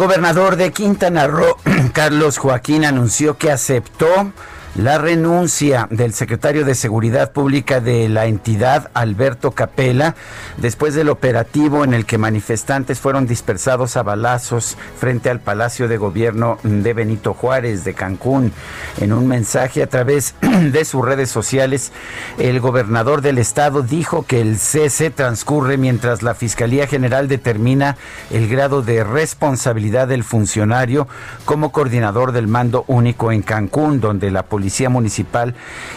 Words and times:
Gobernador 0.00 0.56
de 0.56 0.72
Quintana 0.72 1.26
Roo, 1.26 1.58
Carlos 1.92 2.38
Joaquín, 2.38 2.86
anunció 2.86 3.36
que 3.36 3.50
aceptó 3.50 4.32
la 4.76 4.98
renuncia 4.98 5.88
del 5.90 6.14
secretario 6.14 6.64
de 6.64 6.76
Seguridad 6.76 7.32
Pública 7.32 7.80
de 7.80 8.08
la 8.08 8.26
entidad, 8.26 8.90
Alberto 8.94 9.50
Capella, 9.50 10.14
después 10.58 10.94
del 10.94 11.08
operativo 11.08 11.82
en 11.82 11.92
el 11.92 12.06
que 12.06 12.18
manifestantes 12.18 13.00
fueron 13.00 13.26
dispersados 13.26 13.96
a 13.96 14.04
balazos 14.04 14.76
frente 14.96 15.28
al 15.28 15.40
Palacio 15.40 15.88
de 15.88 15.96
Gobierno 15.96 16.58
de 16.62 16.94
Benito 16.94 17.34
Juárez 17.34 17.84
de 17.84 17.94
Cancún. 17.94 18.52
En 19.00 19.12
un 19.12 19.26
mensaje 19.26 19.82
a 19.82 19.88
través 19.88 20.36
de 20.40 20.84
sus 20.84 21.04
redes 21.04 21.30
sociales, 21.30 21.90
el 22.38 22.60
gobernador 22.60 23.22
del 23.22 23.38
estado 23.38 23.82
dijo 23.82 24.24
que 24.24 24.40
el 24.40 24.58
cese 24.58 25.10
transcurre 25.10 25.78
mientras 25.78 26.22
la 26.22 26.34
Fiscalía 26.34 26.86
General 26.86 27.26
determina 27.26 27.96
el 28.30 28.48
grado 28.48 28.82
de 28.82 29.02
responsabilidad 29.02 30.06
del 30.06 30.22
funcionario 30.22 31.08
como 31.44 31.72
coordinador 31.72 32.30
del 32.30 32.46
mando 32.46 32.84
único 32.86 33.32
en 33.32 33.42
Cancún, 33.42 34.00
donde 34.00 34.30
la 34.30 34.44
policía 34.44 34.59
policía 34.60 34.90
municipal 34.90 35.54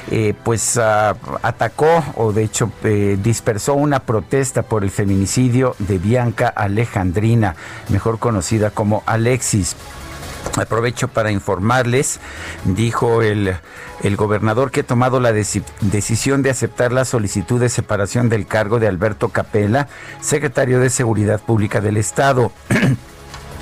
eh, 0.10 0.34
pues 0.42 0.78
ah, 0.78 1.18
atacó 1.42 2.02
o 2.16 2.32
de 2.32 2.46
hecho 2.46 2.72
eh, 2.86 3.18
dispersó 3.22 3.74
una 3.74 4.00
protesta 4.00 4.62
por 4.62 4.86
el 4.86 4.90
feminicidio 4.90 5.76
de 5.80 5.98
Bianca 5.98 6.48
Alejandrina, 6.48 7.58
mejor 7.90 8.20
conocida 8.20 8.70
como 8.70 9.04
Alexis. 9.06 9.76
Aprovecho 10.56 11.10
para 11.10 11.32
informarles, 11.32 12.22
dijo 12.64 13.22
el, 13.22 13.54
el 14.02 14.16
gobernador 14.16 14.72
que 14.72 14.82
ha 14.82 14.84
tomado 14.84 15.20
la 15.20 15.34
decisión 15.34 16.42
de 16.42 16.50
aceptar 16.50 16.94
la 16.94 17.04
solicitud 17.04 17.60
de 17.60 17.68
separación 17.68 18.30
del 18.30 18.48
cargo 18.48 18.80
de 18.80 18.88
Alberto 18.88 19.28
Capella, 19.30 19.90
secretario 20.22 20.80
de 20.80 20.90
Seguridad 20.90 21.42
Pública 21.42 21.82
del 21.82 21.98
Estado. 21.98 22.54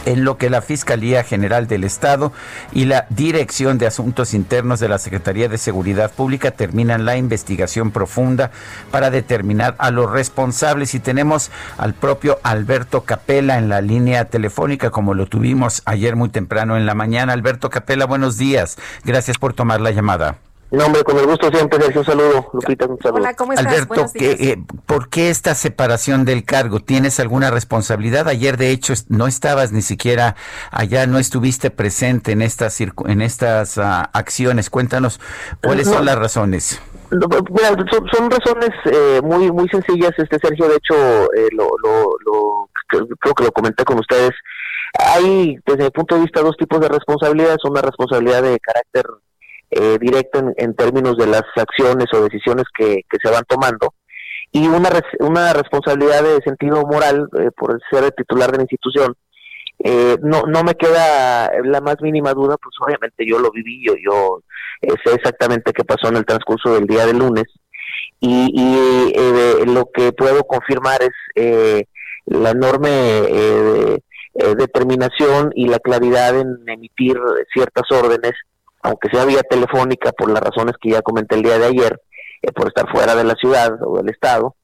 en 0.06 0.24
lo 0.24 0.38
que 0.38 0.50
la 0.50 0.62
Fiscalía 0.62 1.24
General 1.24 1.68
del 1.68 1.84
Estado 1.84 2.32
y 2.72 2.86
la 2.86 3.06
Dirección 3.10 3.78
de 3.78 3.88
Asuntos 3.88 4.34
Internos 4.34 4.80
de 4.80 4.90
la 4.90 5.00
Secretaría 5.00 5.50
de 5.50 5.58
Seguridad 5.58 6.12
Pública 6.12 6.52
terminan 6.52 7.06
la 7.06 7.18
investigación 7.18 7.92
profunda 7.92 8.52
para 8.92 9.12
determinar 9.12 9.76
a 9.78 9.92
los 9.92 10.12
responsables 10.12 10.96
y 10.96 11.00
tenemos 11.00 11.52
al 11.78 11.94
propio 11.94 12.40
Alberto 12.44 13.02
Capela 13.02 13.58
en 13.58 13.70
la 13.70 13.82
línea 13.82 14.26
telefónica 14.26 14.90
como 14.90 15.14
lo 15.14 15.28
tuvimos 15.28 15.82
ayer 15.86 16.16
muy 16.16 16.30
temprano 16.30 16.78
en 16.78 16.86
la 16.86 16.96
mañana. 16.96 17.34
Alberto 17.34 17.70
Capela, 17.70 18.06
buenos 18.06 18.38
días. 18.38 18.78
Gracias 19.04 19.38
por 19.38 19.54
tomar 19.54 19.82
la 19.82 19.92
llamada. 19.92 20.38
No, 20.72 20.86
hombre, 20.86 21.04
con 21.04 21.18
el 21.18 21.26
gusto 21.26 21.50
siempre, 21.50 21.80
Un 21.94 22.06
saludo, 22.06 22.50
Lupita, 22.54 22.86
un 22.86 22.98
saludo. 23.00 23.20
Hola, 23.20 23.34
¿cómo 23.34 23.52
estás? 23.52 23.68
Alberto, 23.68 24.06
eh, 24.16 24.56
¿por 24.86 25.10
qué 25.10 25.30
esta 25.30 25.54
separación 25.54 26.24
del 26.24 26.46
cargo? 26.46 26.80
¿Tienes 26.80 27.20
alguna 27.20 27.52
responsabilidad? 27.52 28.30
Ayer, 28.30 28.56
de 28.56 28.72
hecho, 28.72 28.94
no 29.10 29.28
estabas 29.28 29.74
ni 29.74 29.82
siquiera 29.82 30.38
allá, 30.72 31.08
no 31.08 31.20
estuviste 31.20 31.72
presente 31.72 32.32
en 32.32 32.42
estas, 32.42 32.80
en 32.80 33.22
estas 33.22 33.78
uh, 33.78 34.08
acciones. 34.14 34.70
Cuéntanos, 34.70 35.20
¿cuáles 35.62 35.90
son 35.90 36.06
las 36.06 36.18
razones? 36.18 36.82
son, 37.10 38.32
razones 38.32 38.70
eh, 38.86 39.20
muy 39.22 39.52
muy 39.52 39.68
sencillas, 39.68 40.12
este 40.18 40.40
Sergio, 40.40 40.70
de 40.70 40.76
hecho, 40.76 40.96
eh, 41.34 41.50
lo, 41.52 41.68
lo, 41.84 42.16
lo, 42.26 42.70
creo 43.20 43.36
que 43.36 43.44
lo 43.44 43.52
comenté 43.52 43.84
con 43.84 44.00
ustedes. 44.00 44.32
Hay, 44.98 45.58
desde 45.66 45.84
mi 45.84 45.90
punto 45.90 46.16
de 46.16 46.22
vista, 46.22 46.42
dos 46.42 46.56
tipos 46.56 46.80
de 46.80 46.88
responsabilidades. 46.88 47.58
Una 47.66 47.82
responsabilidad 47.82 48.42
de 48.42 48.58
carácter 48.60 49.04
eh, 49.74 49.98
directo 50.02 50.52
en, 50.58 50.76
términos 50.76 51.16
de 51.16 51.28
las 51.28 51.44
acciones 51.56 52.08
o 52.14 52.24
decisiones 52.24 52.66
que, 52.78 53.06
se 53.24 53.32
van 53.32 53.46
tomando 53.48 53.94
y 54.52 54.68
una, 54.68 54.90
una 55.20 55.54
responsabilidad 55.54 56.24
de 56.24 56.42
sentido 56.44 56.86
moral 56.86 57.30
eh, 57.40 57.52
por 57.56 57.80
ser 57.90 58.04
el 58.04 58.14
titular 58.14 58.52
de 58.52 58.58
la 58.58 58.64
institución. 58.64 59.16
Eh, 59.82 60.18
no, 60.22 60.42
no 60.42 60.66
me 60.66 60.76
queda 60.76 61.50
la 61.64 61.80
más 61.80 62.02
mínima 62.02 62.34
duda, 62.34 62.58
pues 62.62 62.76
obviamente 62.86 63.26
yo 63.26 63.40
lo 63.40 63.50
viví, 63.50 63.82
yo, 63.86 63.94
yo 64.04 64.42
sé 64.82 65.16
exactamente 65.16 65.72
qué 65.72 65.86
pasó 65.86 66.10
en 66.10 66.18
el 66.18 66.26
transcurso 66.26 66.74
del 66.74 66.86
día 66.86 67.06
de 67.06 67.14
lunes 67.14 67.46
y, 68.20 68.52
y 68.54 69.66
lo 69.68 69.90
que 69.94 70.12
puedo 70.12 70.44
confirmar 70.44 71.00
es 71.02 71.86
la 72.26 72.50
enorme 72.50 74.02
determinación 74.36 75.52
y 75.56 75.68
la 75.68 75.80
claridad 75.80 76.38
en 76.38 76.58
emitir 76.68 77.18
ciertas 77.54 77.86
órdenes 77.90 78.34
aunque 78.84 79.10
sea 79.10 79.26
vía 79.26 79.42
telefónica 79.42 80.12
por 80.12 80.32
las 80.32 80.42
razones 80.42 80.76
que 80.82 80.92
ya 80.92 81.02
comenté 81.02 81.36
el 81.36 81.44
día 81.44 81.60
de 81.60 81.66
ayer, 81.66 82.02
eh, 82.42 82.52
por 82.52 82.68
estar 82.68 82.90
fuera 82.92 83.16
de 83.16 83.24
la 83.24 83.36
ciudad 83.36 83.72
o 83.84 83.98
del 83.98 84.10
estado. 84.10 84.56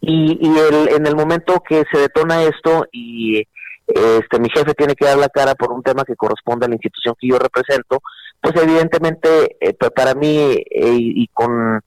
Y, 0.00 0.38
y 0.40 0.58
el, 0.58 0.88
en 0.96 1.06
el 1.06 1.16
momento 1.16 1.62
que 1.66 1.84
se 1.90 1.98
detona 1.98 2.44
esto 2.44 2.86
y 2.92 3.42
este 3.86 4.40
mi 4.40 4.48
jefe 4.50 4.74
tiene 4.74 4.94
que 4.94 5.06
dar 5.06 5.16
la 5.16 5.28
cara 5.28 5.54
por 5.54 5.72
un 5.72 5.82
tema 5.82 6.04
que 6.04 6.16
corresponde 6.16 6.66
a 6.66 6.68
la 6.68 6.74
institución 6.74 7.14
que 7.18 7.28
yo 7.28 7.38
represento, 7.38 8.00
pues 8.40 8.54
evidentemente 8.60 9.56
eh, 9.60 9.74
para 9.94 10.14
mí 10.14 10.36
eh, 10.36 10.96
y, 10.98 11.28
con 11.28 11.80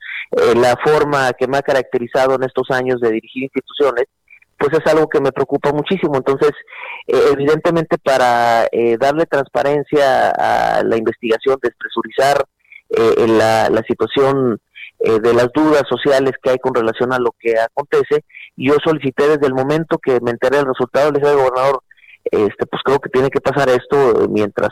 la 0.56 0.76
forma 0.84 1.34
que 1.34 1.48
me 1.48 1.58
ha 1.58 1.62
caracterizado 1.62 2.36
en 2.36 2.44
estos 2.44 2.70
años 2.70 3.02
de 3.02 3.12
dirigir 3.12 3.44
instituciones, 3.44 4.06
pues 4.60 4.78
es 4.78 4.92
algo 4.92 5.08
que 5.08 5.22
me 5.22 5.32
preocupa 5.32 5.72
muchísimo. 5.72 6.18
Entonces, 6.18 6.52
eh, 7.08 7.30
evidentemente 7.32 7.98
para 7.98 8.66
eh, 8.72 8.98
darle 9.00 9.26
transparencia 9.26 10.32
a 10.32 10.84
la 10.84 10.98
investigación, 10.98 11.58
despresurizar 11.62 12.46
eh, 12.90 13.26
la, 13.28 13.70
la, 13.70 13.82
situación 13.88 14.60
de 15.00 15.34
las 15.34 15.48
dudas 15.54 15.84
sociales 15.88 16.34
que 16.44 16.50
hay 16.50 16.58
con 16.58 16.74
relación 16.74 17.14
a 17.14 17.20
lo 17.20 17.34
que 17.40 17.58
acontece, 17.58 18.26
yo 18.58 18.76
solicité 18.84 19.30
desde 19.30 19.48
el 19.48 19.54
momento 19.54 19.98
que 19.98 20.20
me 20.20 20.32
enteré 20.32 20.58
del 20.58 20.66
resultado, 20.66 21.10
le 21.10 21.20
dije 21.20 21.32
al 21.32 21.38
gobernador, 21.38 21.80
este, 22.26 22.66
pues 22.66 22.82
creo 22.84 23.00
que 23.00 23.10
tiene 23.10 23.30
que 23.30 23.40
pasar 23.40 23.70
esto 23.70 24.28
mientras 24.30 24.72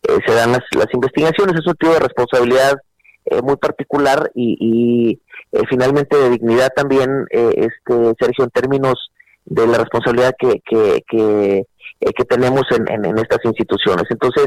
se 0.00 0.32
dan 0.32 0.52
las, 0.52 0.60
las 0.76 0.86
investigaciones, 0.92 1.56
es 1.58 1.66
un 1.66 1.74
tipo 1.74 1.92
de 1.92 1.98
responsabilidad 1.98 2.74
muy 3.42 3.56
particular 3.56 4.30
y, 4.36 5.18
y 5.50 5.64
finalmente 5.68 6.16
de 6.18 6.30
dignidad 6.30 6.68
también, 6.76 7.26
este 7.30 8.14
Sergio, 8.20 8.44
en 8.44 8.50
términos 8.50 9.10
de 9.44 9.66
la 9.66 9.78
responsabilidad 9.78 10.34
que, 10.38 10.60
que, 10.64 11.02
que, 11.08 11.58
eh, 12.00 12.12
que 12.16 12.24
tenemos 12.24 12.62
en, 12.70 13.04
en, 13.04 13.18
estas 13.18 13.38
instituciones. 13.44 14.04
Entonces, 14.10 14.46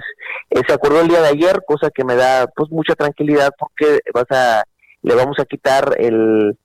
eh, 0.49 0.61
se 0.67 0.73
acordó 0.73 1.01
el 1.01 1.07
día 1.07 1.21
de 1.21 1.29
ayer, 1.29 1.61
cosa 1.65 1.89
que 1.91 2.03
me 2.03 2.15
da 2.15 2.47
pues 2.55 2.69
mucha 2.71 2.95
tranquilidad 2.95 3.51
porque 3.57 3.99
vas 4.13 4.25
a, 4.31 4.63
le 5.03 5.15
vamos 5.15 5.37
a 5.39 5.45
quitar 5.45 5.95
el 5.97 6.57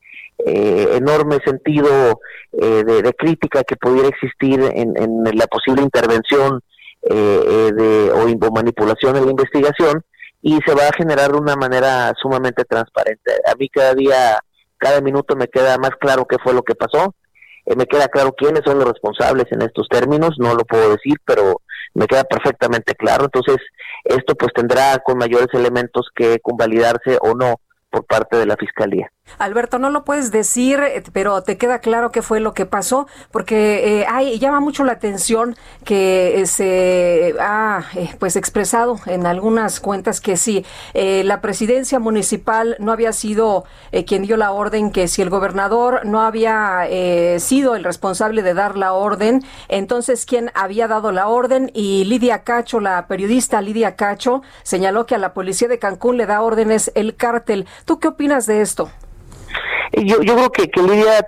eh, 0.46 0.88
enorme 0.94 1.38
sentido 1.44 2.20
de, 2.52 3.14
crítica 3.16 3.64
que 3.64 3.76
pudiera 3.76 4.08
existir 4.08 4.60
en, 4.60 4.94
en 4.96 5.22
la 5.38 5.46
posible 5.46 5.82
intervención 5.82 6.60
de, 7.00 8.10
o, 8.12 8.46
o 8.46 8.52
manipulación 8.52 9.16
en 9.16 9.24
la 9.24 9.30
investigación 9.30 10.02
y 10.42 10.58
se 10.66 10.74
va 10.74 10.88
a 10.88 10.96
generar 10.96 11.32
de 11.32 11.38
una 11.38 11.56
manera 11.56 12.12
sumamente 12.20 12.64
transparente. 12.64 13.32
A 13.50 13.54
mí 13.54 13.68
cada 13.68 13.94
día, 13.94 14.38
cada 14.76 15.00
minuto 15.00 15.34
me 15.34 15.48
queda 15.48 15.78
más 15.78 15.92
claro 15.98 16.26
qué 16.26 16.36
fue 16.42 16.52
lo 16.52 16.62
que 16.62 16.74
pasó 16.74 17.14
me 17.66 17.86
queda 17.86 18.08
claro 18.08 18.34
quiénes 18.36 18.62
son 18.64 18.78
los 18.78 18.88
responsables 18.88 19.46
en 19.50 19.62
estos 19.62 19.88
términos, 19.88 20.36
no 20.38 20.54
lo 20.54 20.64
puedo 20.64 20.90
decir, 20.90 21.16
pero 21.24 21.60
me 21.94 22.06
queda 22.06 22.24
perfectamente 22.24 22.94
claro. 22.94 23.24
Entonces, 23.24 23.58
esto 24.04 24.34
pues 24.34 24.52
tendrá 24.54 24.98
con 24.98 25.18
mayores 25.18 25.48
elementos 25.52 26.08
que 26.14 26.40
convalidarse 26.40 27.18
o 27.20 27.34
no 27.34 27.60
por 27.90 28.04
parte 28.04 28.36
de 28.36 28.46
la 28.46 28.56
Fiscalía. 28.56 29.10
Alberto, 29.42 29.78
no 29.78 29.90
lo 29.90 30.04
puedes 30.04 30.30
decir, 30.30 30.80
eh, 30.80 31.02
pero 31.12 31.42
te 31.42 31.56
queda 31.58 31.80
claro 31.80 32.12
qué 32.12 32.22
fue 32.22 32.40
lo 32.40 32.54
que 32.54 32.66
pasó, 32.66 33.06
porque 33.30 34.06
eh, 34.06 34.38
llama 34.38 34.60
mucho 34.60 34.84
la 34.84 34.92
atención 34.92 35.56
que 35.84 36.40
eh, 36.40 36.46
se 36.46 37.34
ha 37.40 37.84
pues 38.18 38.36
expresado 38.36 39.00
en 39.06 39.26
algunas 39.26 39.80
cuentas 39.80 40.20
que 40.20 40.36
sí, 40.36 40.64
la 40.94 41.40
presidencia 41.40 41.98
municipal 41.98 42.76
no 42.78 42.92
había 42.92 43.12
sido 43.12 43.64
quien 44.06 44.22
dio 44.22 44.36
la 44.36 44.52
orden, 44.52 44.90
que 44.90 45.08
si 45.08 45.22
el 45.22 45.30
gobernador 45.30 46.04
no 46.04 46.20
había 46.20 46.86
sido 47.38 47.74
el 47.74 47.84
responsable 47.84 48.42
de 48.42 48.54
dar 48.54 48.76
la 48.76 48.92
orden, 48.92 49.42
entonces 49.68 50.26
quién 50.26 50.50
había 50.54 50.88
dado 50.88 51.12
la 51.12 51.28
orden 51.28 51.70
y 51.74 52.04
Lidia 52.04 52.44
Cacho, 52.44 52.80
la 52.80 53.06
periodista 53.06 53.60
Lidia 53.60 53.96
Cacho, 53.96 54.42
señaló 54.62 55.06
que 55.06 55.14
a 55.14 55.18
la 55.18 55.34
policía 55.34 55.68
de 55.68 55.78
Cancún 55.78 56.16
le 56.16 56.26
da 56.26 56.42
órdenes 56.42 56.92
el 56.94 57.16
cártel. 57.16 57.66
¿Tú 57.84 57.98
qué 57.98 58.08
opinas 58.08 58.46
de 58.46 58.60
esto? 58.60 58.90
Yo, 59.92 60.22
yo 60.22 60.34
creo 60.36 60.50
que, 60.50 60.70
que 60.70 60.82
Lidia 60.82 61.24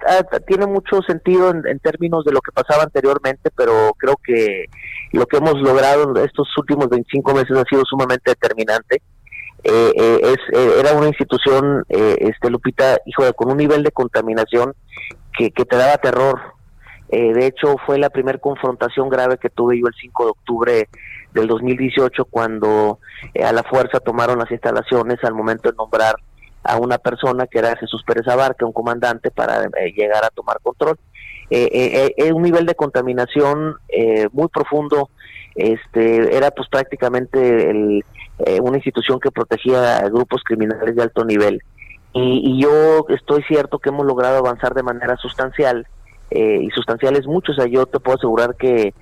tiene 0.47 0.67
mucho 0.67 1.03
sentido 1.03 1.51
en, 1.51 1.79
términos 1.81 2.25
de 2.25 2.33
lo 2.33 2.41
que 2.41 2.53
pasaba 2.53 2.85
anteriormente, 2.85 3.51
pero 3.55 3.93
creo 3.99 4.17
que 4.25 4.67
lo 5.13 5.27
que 5.27 5.37
hemos 5.37 5.61
logrado 5.61 6.11
en 6.11 6.25
estos 6.25 6.49
últimos 6.57 6.89
25 6.89 7.35
meses 7.35 7.57
ha 7.57 7.65
sido 7.65 7.83
sumamente 7.85 8.31
determinante. 8.31 9.03
Eh, 9.63 9.93
eh, 9.97 10.21
es 10.23 10.59
eh, 10.59 10.75
era 10.79 10.93
una 10.93 11.09
institución, 11.09 11.85
este 11.89 12.51
Lupita, 12.51 12.99
hijo 13.07 13.25
de, 13.25 13.33
con 13.33 13.51
un 13.51 13.57
nivel 13.57 13.83
de 13.83 13.93
contaminación 13.93 14.75
que, 15.37 15.51
que 15.51 15.65
te 15.65 15.77
daba 15.77 15.97
terror. 15.99 16.41
de 17.11 17.47
hecho, 17.47 17.77
fue 17.87 17.99
la 17.99 18.11
primera 18.11 18.39
confrontación 18.39 19.09
grave 19.09 19.39
que 19.39 19.51
tuve 19.51 19.79
yo 19.79 19.87
el 19.87 19.95
5 20.01 20.25
de 20.25 20.31
octubre 20.31 20.89
del 21.33 21.47
2018 21.47 22.25
cuando 22.27 22.99
a 23.43 23.53
la 23.53 23.63
fuerza 23.63 24.01
tomaron 24.01 24.39
las 24.39 24.51
instalaciones 24.51 25.23
al 25.23 25.35
momento 25.35 25.71
de 25.71 25.77
nombrar 25.77 26.17
a 26.65 26.79
una 26.79 26.99
persona 26.99 27.47
que 27.47 27.59
era 27.59 27.77
Jesús 27.77 28.03
Pérez 28.07 28.27
Abarca, 28.27 28.65
un 28.65 28.73
comandante, 28.73 29.31
para 29.31 29.65
eh, 29.65 29.93
llegar 29.95 30.25
a 30.25 30.31
tomar 30.31 30.59
control. 30.63 30.99
Eh, 31.51 31.69
eh, 31.71 32.15
eh 32.17 32.33
un 32.33 32.43
nivel 32.43 32.65
de 32.65 32.75
contaminación 32.75 33.77
muy 34.33 34.49
profundo, 34.49 35.11
este 35.55 36.37
era 36.37 36.51
pues 36.51 36.69
prácticamente 36.69 37.71
el, 37.71 38.05
una 38.63 38.79
institución 38.79 39.21
que 39.21 39.31
protegía 39.31 39.99
a 39.99 40.09
grupos 40.09 40.43
criminales 40.43 40.97
de 40.97 41.03
alto 41.03 41.25
nivel. 41.25 41.63
Y, 42.15 42.63
yo 42.63 43.07
estoy 43.09 43.43
cierto 43.43 43.79
que 43.79 43.91
hemos 43.91 44.07
logrado 44.07 44.39
avanzar 44.39 44.73
de 44.73 44.83
manera 44.83 45.17
sustancial, 45.17 45.87
y 46.31 46.69
sustancial 46.71 47.17
es 47.17 47.27
mucho, 47.27 47.53
o 47.53 47.55
sea, 47.55 47.67
yo 47.67 47.87
te 47.87 48.01
puedo 48.01 48.17
asegurar 48.17 48.57
que 48.57 48.95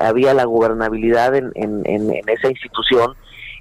había 0.00 0.34
la 0.34 0.44
gobernabilidad 0.44 1.34
en, 1.34 1.52
en, 1.54 1.84
en 1.84 2.28
esa 2.28 2.48
institución, 2.48 3.14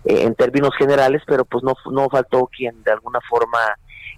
eh, 0.06 0.24
en 0.24 0.36
términos 0.36 0.72
generales, 0.78 1.22
pero 1.26 1.46
pues 1.46 1.64
no, 1.64 1.74
no 1.92 2.10
faltó 2.10 2.48
quien 2.48 2.84
de 2.84 2.92
alguna 2.92 3.20
forma 3.22 3.60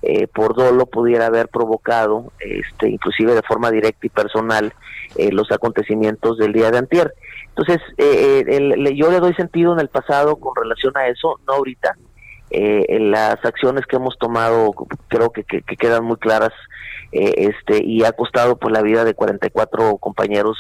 eh, 0.02 0.28
por 0.28 0.56
dolo 0.56 0.86
pudiera 0.86 1.28
haber 1.28 1.48
provocado, 1.48 2.32
este, 2.40 2.90
inclusive 2.90 3.34
de 3.34 3.42
forma 3.42 3.72
directa 3.72 4.06
y 4.06 4.10
personal, 4.10 4.74
eh, 5.16 5.32
los 5.32 5.52
acontecimientos 5.52 6.38
del 6.38 6.54
día 6.54 6.72
de 6.72 6.80
antier. 6.80 7.14
Entonces, 7.50 7.80
yo 7.98 9.12
le 9.12 9.20
doy 9.20 9.34
sentido 9.36 9.74
en 9.74 9.80
el 9.80 9.88
pasado 9.88 10.36
con 10.36 10.56
relación 10.56 10.96
a 10.98 11.08
eso, 11.08 11.40
no 11.48 11.54
ahorita. 11.54 11.96
en 12.50 13.12
las 13.12 13.44
acciones 13.44 13.86
que 13.86 13.96
hemos 13.96 14.18
tomado 14.18 14.72
creo 15.08 15.32
que, 15.32 15.44
quedan 15.44 16.04
muy 16.04 16.18
claras 16.18 16.52
este 17.18 17.84
y 17.84 18.04
ha 18.04 18.12
costado 18.12 18.58
pues 18.58 18.74
la 18.74 18.82
vida 18.82 19.04
de 19.06 19.14
44 19.14 19.98
compañeros 19.98 20.58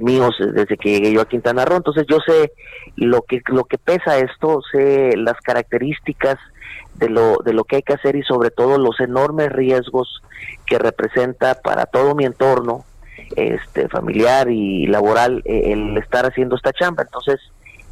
míos 0.00 0.34
desde 0.38 0.76
que 0.76 0.90
llegué 0.90 1.12
yo 1.12 1.20
a 1.20 1.28
Quintana 1.28 1.64
Roo. 1.64 1.76
Entonces 1.76 2.06
yo 2.08 2.18
sé 2.26 2.52
lo 2.96 3.22
que 3.22 3.40
lo 3.48 3.64
que 3.64 3.78
pesa 3.78 4.18
esto 4.18 4.60
sé 4.72 5.16
las 5.16 5.38
características 5.40 6.38
de 6.98 7.08
lo 7.08 7.38
de 7.44 7.52
lo 7.52 7.64
que 7.64 7.76
hay 7.76 7.82
que 7.82 7.94
hacer 7.94 8.16
y 8.16 8.22
sobre 8.22 8.50
todo 8.50 8.78
los 8.78 8.98
enormes 9.00 9.50
riesgos 9.50 10.22
que 10.66 10.78
representa 10.78 11.54
para 11.62 11.86
todo 11.86 12.14
mi 12.14 12.24
entorno 12.24 12.84
este 13.36 13.88
familiar 13.88 14.50
y 14.50 14.86
laboral 14.86 15.42
eh, 15.44 15.72
el 15.72 15.96
estar 15.98 16.26
haciendo 16.26 16.56
esta 16.56 16.72
chamba. 16.72 17.04
Entonces 17.04 17.40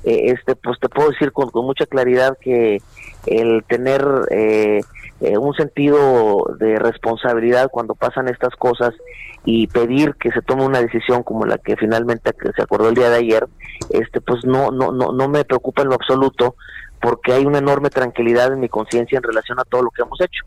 eh, 0.04 0.32
este 0.32 0.56
pues 0.56 0.78
te 0.80 0.88
puedo 0.88 1.10
decir 1.10 1.32
con, 1.32 1.50
mucha 1.54 1.86
claridad 1.86 2.36
que 2.40 2.78
el 3.26 3.64
tener 3.64 4.04
eh, 4.30 4.80
un 5.20 5.54
sentido 5.54 6.44
de 6.58 6.78
responsabilidad 6.78 7.70
cuando 7.70 7.94
pasan 7.94 8.28
estas 8.28 8.54
cosas 8.56 8.94
y 9.44 9.66
pedir 9.68 10.14
que 10.16 10.30
se 10.32 10.42
tome 10.42 10.64
una 10.64 10.82
decisión 10.82 11.22
como 11.22 11.46
la 11.46 11.56
que 11.58 11.76
finalmente 11.76 12.32
se 12.54 12.62
acordó 12.62 12.88
el 12.88 12.94
día 12.94 13.08
de 13.08 13.16
ayer, 13.16 13.46
este 13.90 14.20
pues 14.20 14.44
no 14.44 14.70
no 14.70 14.92
no 14.92 15.12
no 15.12 15.28
me 15.28 15.44
preocupa 15.44 15.82
en 15.82 15.88
lo 15.88 15.94
absoluto 15.94 16.56
porque 17.00 17.32
hay 17.32 17.44
una 17.44 17.58
enorme 17.58 17.90
tranquilidad 17.90 18.52
en 18.52 18.60
mi 18.60 18.68
conciencia 18.68 19.16
en 19.16 19.22
relación 19.22 19.60
a 19.60 19.64
todo 19.64 19.82
lo 19.82 19.90
que 19.90 20.02
hemos 20.02 20.20
hecho. 20.20 20.42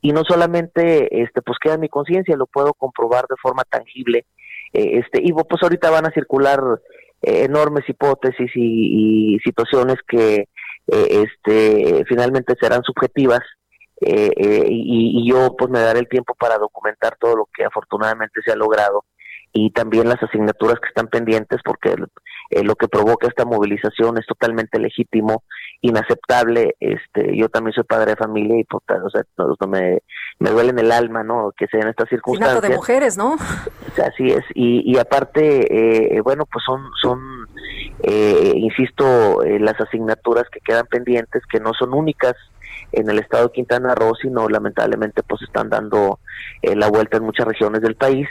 Y 0.00 0.12
no 0.12 0.24
solamente 0.24 1.22
este 1.22 1.42
pues 1.42 1.58
queda 1.58 1.74
en 1.74 1.80
mi 1.80 1.88
conciencia, 1.88 2.36
lo 2.36 2.46
puedo 2.46 2.74
comprobar 2.74 3.26
de 3.28 3.36
forma 3.40 3.64
tangible. 3.64 4.26
Eh, 4.72 4.98
este 4.98 5.20
y 5.22 5.32
pues 5.32 5.62
ahorita 5.62 5.90
van 5.90 6.06
a 6.06 6.12
circular 6.12 6.60
eh, 7.22 7.44
enormes 7.44 7.88
hipótesis 7.88 8.50
y, 8.54 9.38
situaciones 9.44 9.96
que 10.06 10.48
eh, 10.88 11.24
este 11.24 12.04
finalmente 12.08 12.54
serán 12.60 12.82
subjetivas 12.82 13.40
eh, 14.04 14.32
eh, 14.36 14.66
y, 14.68 15.30
yo 15.30 15.54
pues 15.56 15.70
me 15.70 15.80
daré 15.80 16.00
el 16.00 16.08
tiempo 16.08 16.34
para 16.34 16.58
documentar 16.58 17.16
todo 17.20 17.36
lo 17.36 17.48
que 17.54 17.64
afortunadamente 17.64 18.40
se 18.44 18.50
ha 18.50 18.56
logrado 18.56 19.04
y 19.52 19.70
también 19.70 20.08
las 20.08 20.20
asignaturas 20.22 20.80
que 20.80 20.88
están 20.88 21.06
pendientes 21.06 21.60
porque 21.64 21.94
eh, 22.50 22.64
lo 22.64 22.74
que 22.74 22.88
provoca 22.88 23.28
esta 23.28 23.44
movilización 23.44 24.18
es 24.18 24.26
totalmente 24.26 24.78
legítimo, 24.80 25.44
inaceptable. 25.82 26.74
Este, 26.80 27.36
yo 27.36 27.48
también 27.48 27.74
soy 27.74 27.84
padre 27.84 28.12
de 28.12 28.16
familia 28.16 28.58
y 28.58 28.64
pues, 28.64 28.82
o 29.04 29.10
sea, 29.10 29.22
me, 29.68 30.02
me 30.38 30.50
duele 30.50 30.70
en 30.70 30.78
el 30.78 30.90
alma, 30.90 31.22
¿no? 31.22 31.52
Que 31.56 31.66
sean 31.68 31.88
estas 31.88 32.08
circunstancias. 32.08 32.62
de 32.62 32.70
mujeres, 32.70 33.16
¿no? 33.16 33.36
Así 34.04 34.28
es. 34.28 34.44
Y, 34.54 34.90
y 34.90 34.98
aparte, 34.98 36.20
bueno, 36.24 36.44
pues 36.50 36.64
son, 36.64 36.90
son 37.00 37.20
insisto, 38.56 39.42
las 39.44 39.78
asignaturas 39.80 40.44
que 40.50 40.60
quedan 40.60 40.86
pendientes, 40.86 41.42
que 41.50 41.60
no 41.60 41.72
son 41.74 41.92
únicas 41.94 42.34
en 42.92 43.08
el 43.08 43.18
estado 43.18 43.48
de 43.48 43.52
Quintana 43.52 43.94
Roo, 43.94 44.14
sino 44.14 44.48
lamentablemente 44.48 45.22
pues 45.22 45.42
están 45.42 45.70
dando 45.70 46.20
eh, 46.60 46.76
la 46.76 46.88
vuelta 46.88 47.16
en 47.16 47.24
muchas 47.24 47.46
regiones 47.46 47.80
del 47.82 47.96
país. 47.96 48.28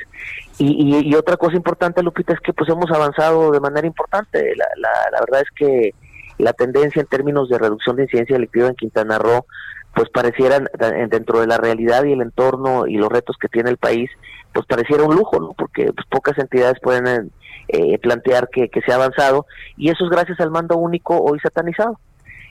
Y, 0.57 1.09
y, 1.09 1.15
otra 1.15 1.37
cosa 1.37 1.55
importante, 1.55 2.03
Lupita, 2.03 2.33
es 2.33 2.39
que 2.39 2.53
pues 2.53 2.69
hemos 2.69 2.91
avanzado 2.91 3.51
de 3.51 3.59
manera 3.59 3.87
importante. 3.87 4.53
La, 4.55 4.67
la, 5.11 5.19
verdad 5.21 5.41
es 5.41 5.49
que 5.55 5.95
la 6.37 6.53
tendencia 6.53 7.01
en 7.01 7.07
términos 7.07 7.49
de 7.49 7.57
reducción 7.57 7.95
de 7.95 8.03
incidencia 8.03 8.35
delictiva 8.35 8.67
en 8.67 8.75
Quintana 8.75 9.17
Roo 9.17 9.45
pues 9.93 10.09
parecieran 10.09 10.69
dentro 11.09 11.41
de 11.41 11.47
la 11.47 11.57
realidad 11.57 12.05
y 12.05 12.13
el 12.13 12.21
entorno 12.21 12.87
y 12.87 12.95
los 12.95 13.09
retos 13.09 13.35
que 13.37 13.49
tiene 13.49 13.69
el 13.69 13.77
país, 13.77 14.09
pues 14.53 14.65
pareciera 14.65 15.03
un 15.03 15.15
lujo, 15.15 15.39
¿no? 15.39 15.53
Porque 15.57 15.91
pues, 15.91 16.07
pocas 16.07 16.37
entidades 16.37 16.79
pueden 16.81 17.31
eh, 17.67 17.97
plantear 17.99 18.47
que, 18.49 18.69
que 18.69 18.81
se 18.81 18.91
ha 18.91 18.95
avanzado 18.95 19.45
y 19.75 19.89
eso 19.89 20.05
es 20.05 20.09
gracias 20.09 20.39
al 20.39 20.51
mando 20.51 20.77
único 20.77 21.21
hoy 21.21 21.39
satanizado. 21.39 21.99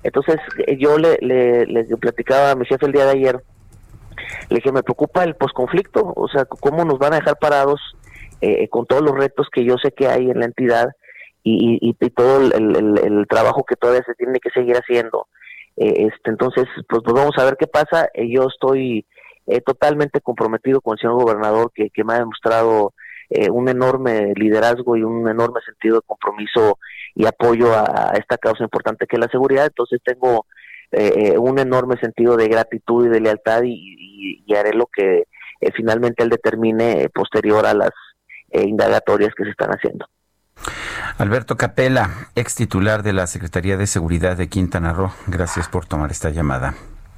Entonces 0.02 0.36
eh, 0.66 0.76
yo 0.78 0.98
le, 0.98 1.18
le, 1.20 1.84
platicaba 1.96 2.52
a 2.52 2.54
mi 2.54 2.64
jefe 2.64 2.86
el 2.86 2.92
día 2.92 3.04
de 3.04 3.12
ayer, 3.12 3.40
le 4.48 4.56
dije, 4.56 4.72
me 4.72 4.82
preocupa 4.82 5.24
el 5.24 5.34
posconflicto, 5.34 6.12
o 6.16 6.28
sea, 6.28 6.44
cómo 6.44 6.84
nos 6.84 6.98
van 6.98 7.12
a 7.12 7.16
dejar 7.16 7.38
parados 7.38 7.80
eh, 8.40 8.68
con 8.68 8.86
todos 8.86 9.02
los 9.02 9.16
retos 9.16 9.48
que 9.52 9.64
yo 9.64 9.76
sé 9.76 9.92
que 9.92 10.08
hay 10.08 10.30
en 10.30 10.40
la 10.40 10.46
entidad 10.46 10.88
y, 11.42 11.78
y, 11.80 12.10
todo 12.10 12.40
el, 12.42 13.26
trabajo 13.28 13.64
que 13.64 13.76
todavía 13.76 14.02
se 14.04 14.14
tiene 14.14 14.40
que 14.40 14.50
seguir 14.50 14.76
haciendo. 14.76 15.26
Eh, 15.76 16.08
este, 16.08 16.30
entonces, 16.30 16.64
pues, 16.88 17.02
pues, 17.02 17.14
vamos 17.14 17.34
a 17.38 17.44
ver 17.44 17.56
qué 17.58 17.66
pasa. 17.66 18.10
yo 18.14 18.46
estoy 18.48 19.06
totalmente 19.64 20.20
comprometido 20.20 20.80
con 20.80 20.94
el 20.94 21.00
señor 21.00 21.16
gobernador 21.16 21.72
que 21.72 22.04
me 22.04 22.12
ha 22.12 22.18
demostrado 22.18 22.92
un 23.52 23.68
enorme 23.68 24.32
liderazgo 24.34 24.96
y 24.96 25.02
un 25.02 25.28
enorme 25.28 25.60
sentido 25.64 25.96
de 25.96 26.02
compromiso 26.06 26.78
y 27.14 27.26
apoyo 27.26 27.74
a, 27.74 28.12
esta 28.18 28.38
causa 28.38 28.64
importante 28.64 29.06
que 29.06 29.16
es 29.16 29.20
la 29.20 29.28
seguridad. 29.28 29.66
Entonces 29.66 30.00
tengo 30.04 30.46
eh, 30.92 31.12
eh, 31.16 31.38
un 31.38 31.58
enorme 31.58 31.96
sentido 31.98 32.36
de 32.36 32.48
gratitud 32.48 33.06
y 33.06 33.08
de 33.08 33.20
lealtad 33.20 33.62
y, 33.64 34.44
haré 34.56 34.72
lo 34.74 34.86
que 34.86 35.24
eh, 35.60 35.70
finalmente 35.76 36.24
él 36.24 36.28
determine 36.28 37.08
posterior 37.14 37.64
a 37.66 37.72
las 37.72 37.90
indagatorias 38.52 39.32
que 39.36 39.44
se 39.44 39.50
están 39.50 39.70
haciendo. 39.70 40.06
Alberto 41.18 41.56
Capela, 41.56 42.10
ex 42.34 42.56
titular 42.56 43.04
de 43.04 43.12
la 43.12 43.28
Secretaría 43.28 43.76
de 43.76 43.86
Seguridad 43.86 44.36
de 44.36 44.48
Quintana 44.48 44.92
Roo, 44.92 45.12
gracias 45.28 45.68
por 45.68 45.86
tomar 45.86 46.10
esta 46.10 46.30
llamada. 46.30 46.74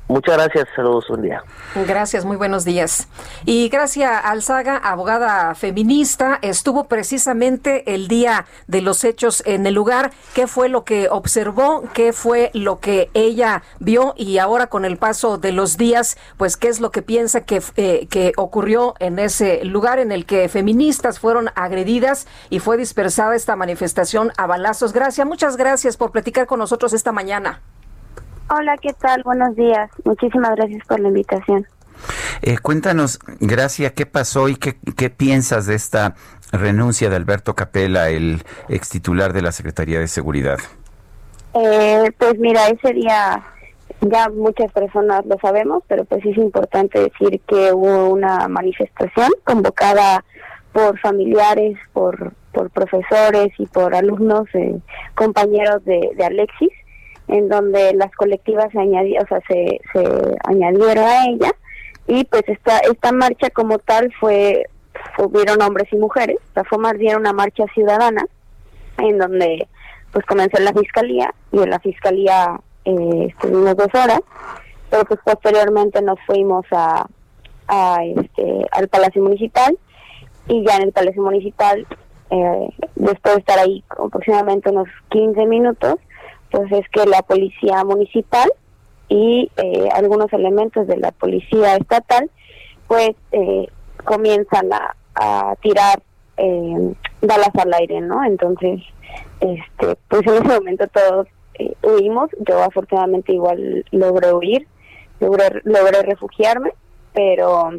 Muchas 0.09 0.37
gracias, 0.37 0.69
saludos, 0.77 1.09
un 1.09 1.23
día. 1.23 1.43
Gracias, 1.87 2.25
muy 2.25 2.37
buenos 2.37 2.65
días. 2.65 3.09
Y 3.47 3.69
Gracia 3.69 4.19
Alzaga, 4.19 4.77
abogada 4.77 5.55
feminista, 5.55 6.39
estuvo 6.43 6.85
precisamente 6.85 7.95
el 7.95 8.09
día 8.09 8.45
de 8.67 8.83
los 8.83 9.05
hechos 9.05 9.43
en 9.47 9.65
el 9.67 9.75
lugar. 9.75 10.11
¿Qué 10.35 10.47
fue 10.47 10.69
lo 10.69 10.85
que 10.85 11.09
observó? 11.09 11.85
¿Qué 11.95 12.13
fue 12.13 12.51
lo 12.53 12.79
que 12.79 13.11
ella 13.15 13.63
vio? 13.79 14.13
Y 14.17 14.39
ahora 14.39 14.67
con 14.67 14.85
el 14.85 14.99
paso 14.99 15.39
de 15.39 15.53
los 15.53 15.77
días, 15.79 16.19
pues, 16.37 16.57
¿qué 16.57 16.69
es 16.69 16.81
lo 16.81 16.91
que 16.91 17.01
piensa 17.03 17.43
que, 17.43 17.63
eh, 17.77 18.07
que 18.11 18.33
ocurrió 18.37 18.95
en 18.99 19.19
ese 19.19 19.65
lugar 19.65 19.99
en 19.99 20.13
el 20.13 20.27
que 20.27 20.49
feministas 20.49 21.21
fueron 21.21 21.51
agredidas 21.55 22.27
y 22.51 22.59
fue 22.59 22.77
dispersada 22.77 23.35
esta 23.35 23.57
manifestación 23.57 24.33
a 24.37 24.47
balazos? 24.47 24.93
Gracias, 24.93 25.27
muchas 25.27 25.57
gracias 25.57 25.97
por 25.97 26.11
platicar 26.11 26.47
con 26.47 26.59
nosotros 26.59 26.93
esta 26.93 27.13
mañana. 27.13 27.63
Hola, 28.55 28.77
¿qué 28.77 28.93
tal? 28.93 29.23
Buenos 29.23 29.57
días. 29.57 29.91
Muchísimas 30.05 30.55
gracias 30.57 30.87
por 30.87 31.01
la 31.01 31.09
invitación. 31.09 31.67
Eh, 32.43 32.59
cuéntanos, 32.59 33.19
Gracia, 33.41 33.95
¿qué 33.95 34.05
pasó 34.05 34.51
y 34.51 34.57
qué, 34.57 34.77
qué 34.95 35.09
piensas 35.09 35.67
de 35.67 35.75
esta 35.75 36.17
renuncia 36.53 37.09
de 37.09 37.17
Alberto 37.17 37.55
Capella, 37.55 38.11
el 38.11 38.43
ex 38.69 38.91
titular 38.91 39.33
de 39.33 39.41
la 39.41 39.53
Secretaría 39.53 40.01
de 40.01 40.07
Seguridad? 40.07 40.59
Eh, 41.55 42.13
pues 42.19 42.39
mira, 42.39 42.69
ese 42.69 42.93
día 42.93 43.43
ya 44.03 44.29
muchas 44.29 44.71
personas 44.71 45.25
lo 45.25 45.39
sabemos, 45.39 45.83
pero 45.89 46.05
pues 46.05 46.23
es 46.27 46.37
importante 46.37 46.99
decir 46.99 47.41
que 47.47 47.73
hubo 47.73 48.11
una 48.11 48.49
manifestación 48.49 49.31
convocada 49.45 50.25
por 50.75 50.99
familiares, 50.99 51.79
por, 51.95 52.35
por 52.53 52.69
profesores 52.69 53.49
y 53.57 53.65
por 53.65 53.95
alumnos, 53.95 54.47
eh, 54.53 54.79
compañeros 55.15 55.83
de, 55.87 56.11
de 56.17 56.25
Alexis, 56.25 56.73
en 57.33 57.49
donde 57.49 57.95
las 57.95 58.13
colectivas 58.13 58.71
se, 58.73 58.79
añadieron, 58.79 59.25
o 59.25 59.29
sea, 59.29 59.41
se, 59.49 59.81
se 59.93 60.37
añadieron 60.45 61.05
a 61.05 61.27
ella 61.27 61.53
y 62.07 62.25
pues 62.25 62.43
esta, 62.47 62.79
esta 62.81 63.11
marcha 63.11 63.49
como 63.51 63.79
tal 63.79 64.13
fue, 64.21 64.67
hubieron 65.19 65.63
hombres 65.63 65.91
y 65.93 65.97
mujeres, 65.97 66.37
la 66.55 66.65
fue 66.65 66.79
más 66.79 66.95
bien 66.99 67.17
una 67.17 67.33
marcha 67.33 67.65
ciudadana 67.75 68.27
en 68.99 69.19
donde 69.19 69.67
pues 70.13 70.27
comenzó 70.27 70.59
en 70.59 70.67
la 70.67 70.75
fiscalía 70.75 71.35
y 71.53 71.61
en 71.61 71.71
la 71.71 71.81
fiscalía 71.81 72.61
eh, 72.85 73.29
estuvimos 73.31 73.77
dos 73.77 73.89
horas, 73.95 74.21
pero 74.91 75.07
pues 75.07 75.21
posteriormente 75.25 76.03
nos 76.03 76.19
fuimos 76.27 76.67
a, 76.71 77.07
a 77.67 78.05
este, 78.05 78.67
al 78.73 78.89
Palacio 78.89 79.23
Municipal 79.23 79.79
y 80.49 80.63
ya 80.67 80.77
en 80.77 80.83
el 80.83 80.93
Palacio 80.93 81.23
Municipal, 81.23 81.87
eh, 82.31 82.69
después 82.97 83.37
de 83.37 83.41
estar 83.41 83.59
ahí 83.59 83.83
aproximadamente 83.89 84.69
unos 84.69 84.89
15 85.09 85.47
minutos, 85.47 85.95
pues 86.53 86.71
es 86.71 86.89
que 86.91 87.07
la 87.07 87.23
policía 87.23 87.83
municipal 87.85 88.53
y 89.09 89.51
eh, 89.57 89.89
algunos 89.93 90.33
elementos 90.33 90.87
de 90.87 90.99
la 90.99 91.11
policía 91.11 91.77
estatal 91.77 92.31
pues 92.87 93.11
eh, 93.33 93.67
comienzan 94.05 94.71
a, 94.73 94.95
tirar 95.61 96.03
eh, 96.37 96.95
balas 97.21 97.51
al 97.55 97.73
aire, 97.75 98.01
¿no? 98.01 98.25
Entonces, 98.25 98.81
este, 99.41 99.97
pues 100.09 100.27
en 100.27 100.35
ese 100.35 100.59
momento 100.59 100.87
todos 100.89 101.27
eh, 101.55 101.75
huimos, 101.83 102.31
yo 102.47 102.63
afortunadamente 102.63 103.33
igual 103.33 103.85
logré 103.93 104.33
huir, 104.33 104.67
logré, 105.21 105.61
logré 105.65 106.03
refugiarme, 106.03 106.73
pero, 107.13 107.71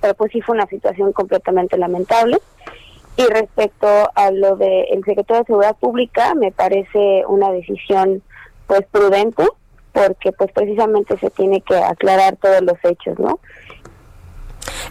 pero 0.00 0.14
pues 0.14 0.32
sí 0.32 0.40
fue 0.40 0.54
una 0.54 0.66
situación 0.66 1.12
completamente 1.12 1.76
lamentable. 1.76 2.38
Y 3.16 3.26
respecto 3.26 4.10
a 4.14 4.30
lo 4.30 4.56
del 4.56 4.86
el 4.90 5.04
secretario 5.04 5.42
de 5.42 5.46
Seguridad 5.46 5.76
Pública, 5.76 6.34
me 6.34 6.50
parece 6.50 7.24
una 7.26 7.52
decisión 7.52 8.22
pues 8.66 8.82
prudente, 8.90 9.44
porque 9.92 10.32
pues 10.32 10.50
precisamente 10.52 11.18
se 11.18 11.30
tiene 11.30 11.60
que 11.60 11.76
aclarar 11.76 12.36
todos 12.36 12.62
los 12.62 12.78
hechos, 12.82 13.18
¿no? 13.18 13.38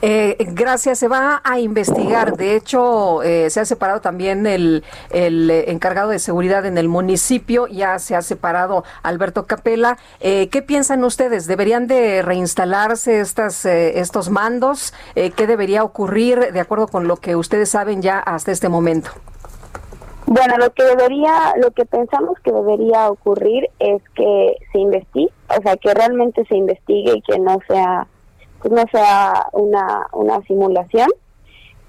Eh, 0.01 0.37
gracias, 0.53 0.99
se 0.99 1.07
va 1.07 1.41
a 1.43 1.59
investigar. 1.59 2.35
De 2.35 2.55
hecho, 2.55 3.23
eh, 3.23 3.49
se 3.49 3.59
ha 3.59 3.65
separado 3.65 4.01
también 4.01 4.47
el, 4.47 4.83
el 5.11 5.49
eh, 5.49 5.71
encargado 5.71 6.09
de 6.09 6.19
seguridad 6.19 6.65
en 6.65 6.77
el 6.77 6.87
municipio, 6.87 7.67
ya 7.67 7.99
se 7.99 8.15
ha 8.15 8.21
separado 8.21 8.83
Alberto 9.03 9.45
Capela. 9.45 9.97
Eh, 10.19 10.49
¿Qué 10.49 10.61
piensan 10.61 11.03
ustedes? 11.03 11.47
¿Deberían 11.47 11.87
de 11.87 12.21
reinstalarse 12.21 13.19
estas, 13.19 13.65
eh, 13.65 13.99
estos 13.99 14.29
mandos? 14.29 14.93
Eh, 15.15 15.31
¿Qué 15.31 15.47
debería 15.47 15.83
ocurrir 15.83 16.51
de 16.51 16.59
acuerdo 16.59 16.87
con 16.87 17.07
lo 17.07 17.17
que 17.17 17.35
ustedes 17.35 17.69
saben 17.69 18.01
ya 18.01 18.19
hasta 18.19 18.51
este 18.51 18.69
momento? 18.69 19.11
Bueno, 20.25 20.57
lo 20.57 20.71
que 20.71 20.83
debería, 20.83 21.53
lo 21.61 21.71
que 21.71 21.85
pensamos 21.85 22.39
que 22.43 22.51
debería 22.51 23.09
ocurrir 23.09 23.69
es 23.79 24.01
que 24.15 24.55
se 24.71 24.79
investigue, 24.79 25.31
o 25.49 25.61
sea, 25.61 25.75
que 25.75 25.93
realmente 25.93 26.45
se 26.45 26.55
investigue 26.55 27.15
y 27.17 27.21
que 27.21 27.37
no 27.37 27.59
sea 27.67 28.07
no 28.69 28.83
sea 28.91 29.47
una, 29.53 30.07
una 30.13 30.41
simulación 30.43 31.09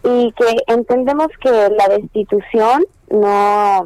y 0.05 0.33
que 0.33 0.57
entendemos 0.67 1.29
que 1.41 1.51
la 1.51 1.89
destitución 1.89 2.85
no, 3.11 3.85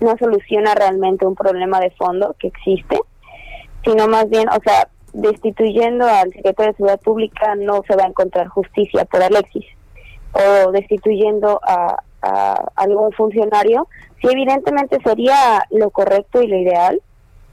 no 0.00 0.16
soluciona 0.18 0.74
realmente 0.74 1.26
un 1.26 1.34
problema 1.34 1.80
de 1.80 1.90
fondo 1.90 2.34
que 2.38 2.48
existe, 2.48 2.98
sino 3.84 4.08
más 4.08 4.28
bien, 4.28 4.48
o 4.48 4.60
sea, 4.64 4.88
destituyendo 5.12 6.06
al 6.06 6.32
secretario 6.32 6.72
de 6.72 6.76
Seguridad 6.76 7.00
Pública 7.00 7.54
no 7.54 7.82
se 7.86 7.96
va 7.96 8.04
a 8.04 8.08
encontrar 8.08 8.48
justicia 8.48 9.04
por 9.06 9.22
Alexis 9.22 9.64
o 10.32 10.72
destituyendo 10.72 11.60
a, 11.62 12.02
a 12.22 12.64
algún 12.74 13.12
funcionario, 13.12 13.88
sí 14.20 14.28
evidentemente 14.30 14.98
sería 15.02 15.62
lo 15.70 15.90
correcto 15.90 16.42
y 16.42 16.48
lo 16.48 16.56
ideal, 16.56 17.00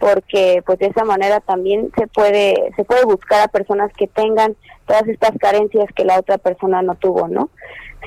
porque 0.04 0.62
pues 0.66 0.80
de 0.80 0.88
esa 0.88 1.06
manera 1.06 1.40
también 1.40 1.90
se 1.98 2.08
puede 2.08 2.74
se 2.76 2.84
puede 2.84 3.06
buscar 3.06 3.40
a 3.40 3.48
personas 3.48 3.90
que 3.94 4.08
tengan 4.08 4.58
todas 4.86 5.08
estas 5.08 5.32
carencias 5.40 5.86
que 5.96 6.04
la 6.04 6.20
otra 6.20 6.38
persona 6.38 6.82
no 6.82 6.96
tuvo, 6.96 7.30
¿no? 7.30 7.50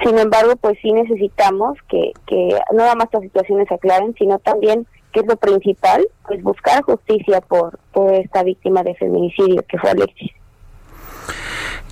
Sin 0.04 0.18
embargo, 0.18 0.56
pues 0.56 0.76
sí 0.82 0.92
necesitamos 0.92 1.78
que, 1.88 2.12
que 2.26 2.50
no 2.72 2.80
nada 2.80 2.94
más 2.96 3.06
estas 3.06 3.22
situaciones 3.22 3.66
se 3.68 3.76
aclaren, 3.76 4.14
sino 4.18 4.38
también, 4.38 4.86
que 5.10 5.20
es 5.20 5.26
lo 5.26 5.36
principal, 5.36 6.06
pues 6.28 6.42
buscar 6.42 6.82
justicia 6.82 7.40
por, 7.40 7.78
por 7.92 8.12
esta 8.12 8.42
víctima 8.42 8.82
de 8.82 8.94
feminicidio 8.94 9.64
que 9.66 9.78
fue 9.78 9.88
Alexis. 9.88 10.32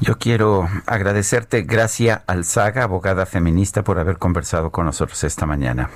Yo 0.00 0.18
quiero 0.18 0.68
agradecerte, 0.84 1.62
Gracia 1.62 2.24
Alzaga, 2.26 2.82
abogada 2.82 3.24
feminista, 3.24 3.82
por 3.82 3.98
haber 3.98 4.18
conversado 4.18 4.70
con 4.70 4.84
nosotros 4.84 5.24
esta 5.24 5.46
mañana. 5.46 5.88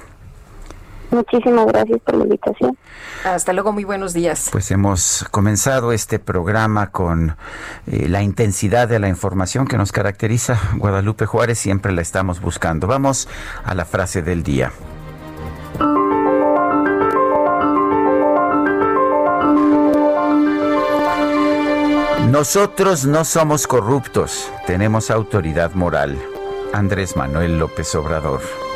Muchísimas 1.11 1.67
gracias 1.67 2.01
por 2.01 2.17
la 2.17 2.25
invitación. 2.25 2.77
Hasta 3.25 3.53
luego, 3.53 3.73
muy 3.73 3.85
buenos 3.85 4.13
días. 4.13 4.49
Pues 4.53 4.71
hemos 4.71 5.25
comenzado 5.31 5.93
este 5.93 6.19
programa 6.19 6.91
con 6.91 7.37
eh, 7.87 8.09
la 8.09 8.23
intensidad 8.23 8.89
de 8.89 8.99
la 8.99 9.09
información 9.09 9.67
que 9.67 9.79
nos 9.79 9.93
caracteriza. 9.93 10.59
Guadalupe 10.77 11.27
Juárez 11.27 11.59
siempre 11.59 11.93
la 11.93 12.03
estamos 12.03 12.41
buscando. 12.41 12.87
Vamos 12.87 13.29
a 13.65 13.75
la 13.75 13.85
frase 13.85 14.23
del 14.23 14.43
día. 14.43 14.73
Nosotros 22.31 23.07
no 23.07 23.25
somos 23.25 23.67
corruptos, 23.67 24.53
tenemos 24.67 25.11
autoridad 25.11 25.73
moral. 25.73 26.19
Andrés 26.75 27.17
Manuel 27.17 27.59
López 27.59 27.95
Obrador. 27.95 28.68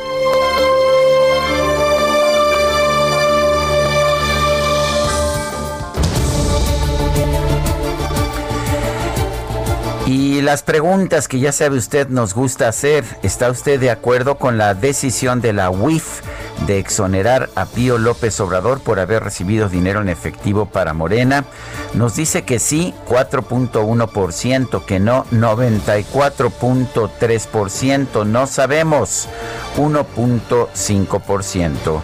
Y 10.13 10.41
las 10.43 10.63
preguntas 10.63 11.27
que 11.27 11.41
ya 11.41 11.51
sabe 11.53 11.79
usted 11.79 12.09
nos 12.09 12.35
gusta 12.35 12.69
hacer, 12.69 13.03
¿está 13.23 13.51
usted 13.51 13.81
de 13.81 13.91
acuerdo 13.91 14.37
con 14.37 14.59
la 14.59 14.75
decisión 14.75 15.41
de 15.41 15.55
la 15.55 15.71
UIF 15.71 16.21
de 16.67 16.79
exonerar 16.79 17.49
a 17.55 17.65
Pío 17.65 17.97
López 17.97 18.39
Obrador 18.39 18.81
por 18.81 19.01
haber 19.01 19.25
recibido 19.25 19.71
dinero 19.71 20.03
en 20.03 20.11
efectivo 20.11 20.67
para 20.67 20.93
Morena? 20.93 21.47
Nos 21.95 22.15
dice 22.15 22.43
que 22.43 22.59
sí, 22.59 22.93
4.1%, 23.09 24.85
que 24.85 25.01
no, 25.01 25.25
94.3%, 25.33 28.27
no 28.27 28.47
sabemos, 28.47 29.31
1.5%. 29.79 32.03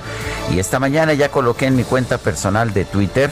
Y 0.55 0.61
esta 0.61 0.79
mañana 0.79 1.13
ya 1.13 1.29
coloqué 1.29 1.67
en 1.67 1.77
mi 1.77 1.85
cuenta 1.85 2.17
personal 2.17 2.73
de 2.73 2.87
Twitter 2.87 3.31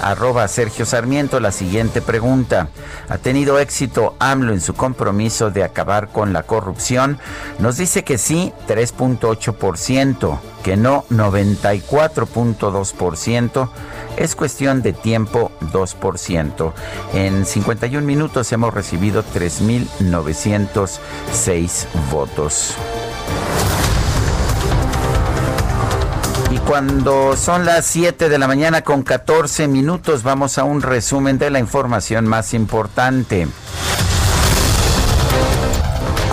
arroba 0.00 0.48
Sergio 0.48 0.86
Sarmiento 0.86 1.38
la 1.40 1.52
siguiente 1.52 2.02
pregunta. 2.02 2.68
¿Ha 3.08 3.18
tenido 3.18 3.58
éxito 3.58 4.14
AMLO 4.18 4.52
en 4.52 4.60
su 4.60 4.74
compromiso 4.74 5.50
de 5.50 5.64
acabar 5.64 6.08
con 6.08 6.32
la 6.32 6.44
corrupción? 6.44 7.18
Nos 7.58 7.76
dice 7.76 8.04
que 8.04 8.16
sí, 8.18 8.52
3.8%, 8.68 10.38
que 10.62 10.76
no, 10.76 11.04
94.2%. 11.10 13.68
Es 14.16 14.36
cuestión 14.36 14.80
de 14.82 14.92
tiempo, 14.92 15.50
2%. 15.72 16.72
En 17.14 17.44
51 17.44 18.06
minutos 18.06 18.52
hemos 18.52 18.72
recibido 18.72 19.24
3.906 19.24 21.86
votos. 22.10 22.76
Cuando 26.58 27.36
son 27.36 27.64
las 27.64 27.86
7 27.86 28.28
de 28.28 28.38
la 28.38 28.46
mañana 28.46 28.82
con 28.82 29.02
14 29.02 29.68
minutos, 29.68 30.22
vamos 30.22 30.58
a 30.58 30.64
un 30.64 30.82
resumen 30.82 31.38
de 31.38 31.50
la 31.50 31.58
información 31.58 32.26
más 32.26 32.54
importante. 32.54 33.46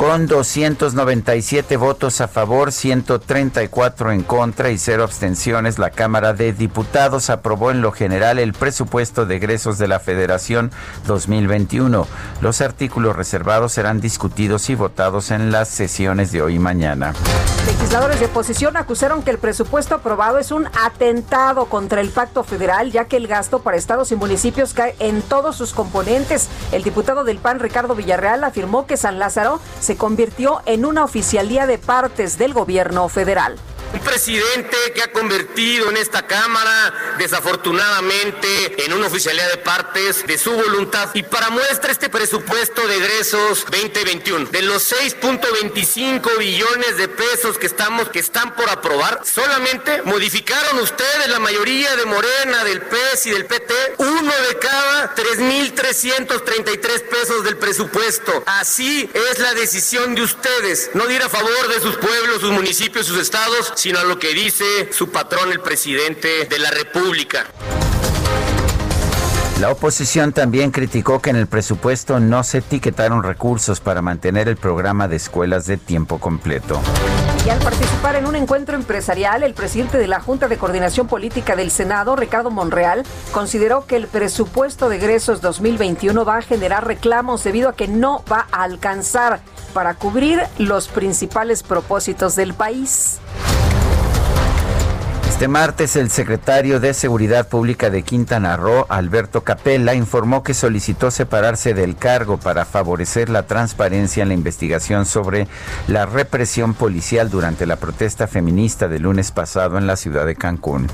Con 0.01 0.25
297 0.25 1.77
votos 1.77 2.21
a 2.21 2.27
favor, 2.27 2.71
134 2.71 4.11
en 4.11 4.23
contra 4.23 4.71
y 4.71 4.79
cero 4.79 5.03
abstenciones, 5.03 5.77
la 5.77 5.91
Cámara 5.91 6.33
de 6.33 6.53
Diputados 6.53 7.29
aprobó 7.29 7.69
en 7.69 7.81
lo 7.81 7.91
general 7.91 8.39
el 8.39 8.53
presupuesto 8.53 9.27
de 9.27 9.35
egresos 9.35 9.77
de 9.77 9.87
la 9.87 9.99
Federación 9.99 10.71
2021. 11.05 12.07
Los 12.41 12.61
artículos 12.61 13.15
reservados 13.15 13.73
serán 13.73 14.01
discutidos 14.01 14.71
y 14.71 14.75
votados 14.75 15.29
en 15.29 15.51
las 15.51 15.67
sesiones 15.69 16.31
de 16.31 16.41
hoy 16.41 16.55
y 16.55 16.59
mañana. 16.59 17.13
Legisladores 17.67 18.19
de 18.19 18.25
oposición 18.25 18.77
acusaron 18.77 19.21
que 19.21 19.29
el 19.29 19.37
presupuesto 19.37 19.93
aprobado 19.93 20.39
es 20.39 20.51
un 20.51 20.67
atentado 20.83 21.65
contra 21.65 22.01
el 22.01 22.09
pacto 22.09 22.43
federal, 22.43 22.91
ya 22.91 23.05
que 23.05 23.17
el 23.17 23.27
gasto 23.27 23.61
para 23.61 23.77
estados 23.77 24.11
y 24.11 24.15
municipios 24.15 24.73
cae 24.73 24.95
en 24.97 25.21
todos 25.21 25.57
sus 25.57 25.73
componentes. 25.73 26.49
El 26.71 26.81
diputado 26.81 27.23
del 27.23 27.37
PAN, 27.37 27.59
Ricardo 27.59 27.93
Villarreal, 27.93 28.43
afirmó 28.43 28.87
que 28.87 28.97
San 28.97 29.19
Lázaro 29.19 29.59
se 29.79 29.90
se 29.91 29.97
convirtió 29.97 30.61
en 30.67 30.85
una 30.85 31.03
oficialía 31.03 31.67
de 31.67 31.77
partes 31.77 32.37
del 32.37 32.53
gobierno 32.53 33.09
federal. 33.09 33.57
Un 33.93 33.99
presidente 33.99 34.77
que 34.95 35.03
ha 35.03 35.11
convertido 35.11 35.89
en 35.89 35.97
esta 35.97 36.25
Cámara, 36.25 37.15
desafortunadamente, 37.17 38.85
en 38.85 38.93
una 38.93 39.07
oficialidad 39.07 39.49
de 39.49 39.57
partes 39.57 40.25
de 40.25 40.37
su 40.37 40.51
voluntad. 40.51 41.09
Y 41.13 41.23
para 41.23 41.49
muestra 41.49 41.91
este 41.91 42.09
presupuesto 42.09 42.87
de 42.87 42.95
egresos 42.95 43.65
2021, 43.69 44.45
de 44.45 44.61
los 44.61 44.91
6.25 44.91 46.37
billones 46.37 46.97
de 46.97 47.09
pesos 47.09 47.57
que 47.57 47.65
estamos, 47.65 48.09
que 48.09 48.19
están 48.19 48.55
por 48.55 48.69
aprobar, 48.69 49.21
solamente 49.25 50.01
modificaron 50.03 50.79
ustedes 50.79 51.27
la 51.27 51.39
mayoría 51.39 51.95
de 51.97 52.05
Morena, 52.05 52.63
del 52.63 52.81
PES 52.81 53.25
y 53.25 53.31
del 53.31 53.45
PT, 53.45 53.73
uno 53.97 54.33
de 54.47 54.57
cada 54.59 55.15
3.333 55.15 57.09
pesos 57.09 57.43
del 57.43 57.57
presupuesto. 57.57 58.43
Así 58.45 59.09
es 59.13 59.39
la 59.39 59.53
decisión 59.53 60.15
de 60.15 60.21
ustedes, 60.21 60.91
no 60.93 61.09
ir 61.09 61.21
a 61.21 61.29
favor 61.29 61.67
de 61.67 61.81
sus 61.81 61.97
pueblos, 61.97 62.41
sus 62.41 62.51
municipios, 62.51 63.05
sus 63.05 63.19
estados, 63.19 63.73
sino 63.81 63.97
a 63.97 64.03
lo 64.03 64.19
que 64.19 64.35
dice 64.35 64.63
su 64.91 65.09
patrón, 65.09 65.51
el 65.51 65.59
presidente 65.59 66.45
de 66.45 66.59
la 66.59 66.69
República. 66.69 67.47
La 69.59 69.71
oposición 69.71 70.33
también 70.33 70.69
criticó 70.69 71.19
que 71.19 71.31
en 71.31 71.35
el 71.35 71.47
presupuesto 71.47 72.19
no 72.19 72.43
se 72.43 72.59
etiquetaron 72.59 73.23
recursos 73.23 73.79
para 73.79 74.03
mantener 74.03 74.47
el 74.49 74.57
programa 74.57 75.07
de 75.07 75.15
escuelas 75.15 75.65
de 75.65 75.77
tiempo 75.77 76.19
completo. 76.19 76.79
Y 77.43 77.49
al 77.49 77.57
participar 77.57 78.17
en 78.17 78.27
un 78.27 78.35
encuentro 78.35 78.75
empresarial, 78.75 79.41
el 79.41 79.55
presidente 79.55 79.97
de 79.97 80.07
la 80.07 80.19
Junta 80.19 80.47
de 80.47 80.59
Coordinación 80.59 81.07
Política 81.07 81.55
del 81.55 81.71
Senado, 81.71 82.15
Ricardo 82.15 82.51
Monreal, 82.51 83.03
consideró 83.31 83.87
que 83.87 83.95
el 83.95 84.05
presupuesto 84.05 84.89
de 84.89 84.97
egresos 84.97 85.41
2021 85.41 86.23
va 86.23 86.37
a 86.37 86.41
generar 86.43 86.85
reclamos 86.85 87.43
debido 87.43 87.69
a 87.69 87.75
que 87.75 87.87
no 87.87 88.23
va 88.31 88.47
a 88.51 88.61
alcanzar 88.61 89.41
para 89.71 89.95
cubrir 89.95 90.41
los 90.57 90.87
principales 90.87 91.63
propósitos 91.63 92.35
del 92.35 92.53
país. 92.53 93.19
Este 95.41 95.47
martes, 95.47 95.95
el 95.95 96.11
secretario 96.11 96.79
de 96.79 96.93
Seguridad 96.93 97.47
Pública 97.47 97.89
de 97.89 98.03
Quintana 98.03 98.57
Roo, 98.57 98.85
Alberto 98.89 99.41
Capella, 99.41 99.95
informó 99.95 100.43
que 100.43 100.53
solicitó 100.53 101.09
separarse 101.09 101.73
del 101.73 101.95
cargo 101.95 102.37
para 102.37 102.63
favorecer 102.63 103.27
la 103.27 103.47
transparencia 103.47 104.21
en 104.21 104.27
la 104.27 104.35
investigación 104.35 105.07
sobre 105.07 105.47
la 105.87 106.05
represión 106.05 106.75
policial 106.75 107.31
durante 107.31 107.65
la 107.65 107.77
protesta 107.77 108.27
feminista 108.27 108.87
del 108.87 109.01
lunes 109.01 109.31
pasado 109.31 109.79
en 109.79 109.87
la 109.87 109.95
ciudad 109.95 110.27
de 110.27 110.35
Cancún. 110.35 110.85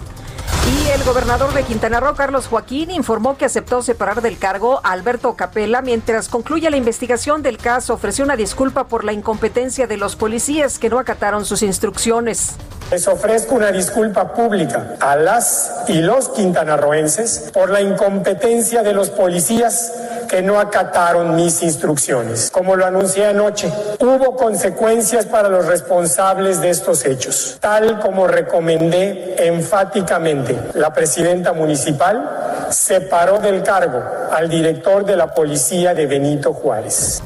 Y 0.67 0.89
el 0.89 1.03
gobernador 1.05 1.53
de 1.53 1.63
Quintana 1.63 2.01
Roo, 2.01 2.13
Carlos 2.15 2.47
Joaquín, 2.47 2.91
informó 2.91 3.37
que 3.37 3.45
aceptó 3.45 3.81
separar 3.81 4.21
del 4.21 4.37
cargo 4.37 4.81
a 4.83 4.91
Alberto 4.91 5.33
Capella 5.35 5.81
mientras 5.81 6.27
concluye 6.27 6.69
la 6.69 6.75
investigación 6.75 7.41
del 7.41 7.57
caso. 7.57 7.93
Ofreció 7.93 8.25
una 8.25 8.35
disculpa 8.35 8.87
por 8.87 9.05
la 9.05 9.13
incompetencia 9.13 9.87
de 9.87 9.95
los 9.95 10.17
policías 10.17 10.77
que 10.77 10.89
no 10.89 10.99
acataron 10.99 11.45
sus 11.45 11.61
instrucciones. 11.61 12.57
Les 12.89 13.05
ofrezco 13.05 13.55
una 13.55 13.69
disculpa 13.73 14.33
pública 14.33 14.95
a 15.01 15.17
las 15.17 15.83
y 15.87 16.01
los 16.01 16.29
quintanarroenses 16.29 17.49
por 17.53 17.69
la 17.69 17.81
incompetencia 17.81 18.81
de 18.81 18.93
los 18.93 19.09
policías 19.09 19.91
que 20.29 20.41
no 20.41 20.57
acataron 20.57 21.35
mis 21.35 21.63
instrucciones. 21.63 22.49
Como 22.49 22.77
lo 22.77 22.85
anuncié 22.85 23.25
anoche, 23.25 23.69
hubo 23.99 24.37
consecuencias 24.37 25.25
para 25.25 25.49
los 25.49 25.65
responsables 25.65 26.61
de 26.61 26.69
estos 26.69 27.05
hechos, 27.05 27.57
tal 27.59 27.99
como 27.99 28.25
recomendé 28.25 29.35
enfáticamente. 29.37 30.57
La 30.75 30.93
presidenta 30.93 31.51
municipal 31.51 32.67
separó 32.69 33.39
del 33.39 33.63
cargo 33.63 34.01
al 34.31 34.47
director 34.47 35.05
de 35.05 35.17
la 35.17 35.33
policía 35.33 35.93
de 35.93 36.05
Benito 36.05 36.53
Juárez. 36.53 37.21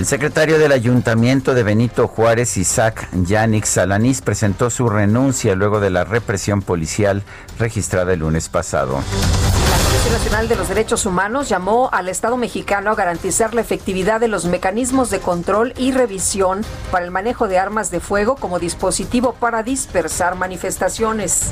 El 0.00 0.06
secretario 0.06 0.58
del 0.58 0.72
Ayuntamiento 0.72 1.52
de 1.52 1.62
Benito 1.62 2.08
Juárez, 2.08 2.56
Isaac 2.56 3.06
Yannick 3.12 3.66
Salanís, 3.66 4.22
presentó 4.22 4.70
su 4.70 4.88
renuncia 4.88 5.54
luego 5.54 5.78
de 5.78 5.90
la 5.90 6.04
represión 6.04 6.62
policial 6.62 7.22
registrada 7.58 8.14
el 8.14 8.20
lunes 8.20 8.48
pasado. 8.48 8.94
La 8.94 9.76
Comisión 9.76 10.12
Nacional 10.14 10.48
de 10.48 10.56
los 10.56 10.70
Derechos 10.70 11.04
Humanos 11.04 11.50
llamó 11.50 11.90
al 11.92 12.08
Estado 12.08 12.38
mexicano 12.38 12.90
a 12.90 12.94
garantizar 12.94 13.52
la 13.52 13.60
efectividad 13.60 14.20
de 14.20 14.28
los 14.28 14.46
mecanismos 14.46 15.10
de 15.10 15.18
control 15.18 15.74
y 15.76 15.92
revisión 15.92 16.64
para 16.90 17.04
el 17.04 17.10
manejo 17.10 17.46
de 17.46 17.58
armas 17.58 17.90
de 17.90 18.00
fuego 18.00 18.36
como 18.36 18.58
dispositivo 18.58 19.34
para 19.34 19.62
dispersar 19.62 20.34
manifestaciones. 20.34 21.50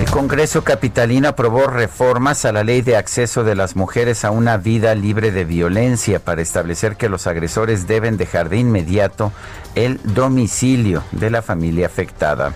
El 0.00 0.10
Congreso 0.10 0.62
Capitalino 0.62 1.28
aprobó 1.28 1.66
reformas 1.66 2.44
a 2.44 2.52
la 2.52 2.64
ley 2.64 2.82
de 2.82 2.96
acceso 2.96 3.44
de 3.44 3.54
las 3.54 3.76
mujeres 3.76 4.24
a 4.24 4.30
una 4.30 4.56
vida 4.56 4.94
libre 4.94 5.32
de 5.32 5.44
violencia 5.44 6.20
para 6.20 6.42
establecer 6.42 6.96
que 6.96 7.08
los 7.08 7.26
agresores 7.26 7.86
deben 7.86 8.16
dejar 8.16 8.48
de 8.48 8.58
inmediato 8.58 9.32
el 9.74 10.00
domicilio 10.02 11.02
de 11.12 11.30
la 11.30 11.42
familia 11.42 11.86
afectada. 11.86 12.52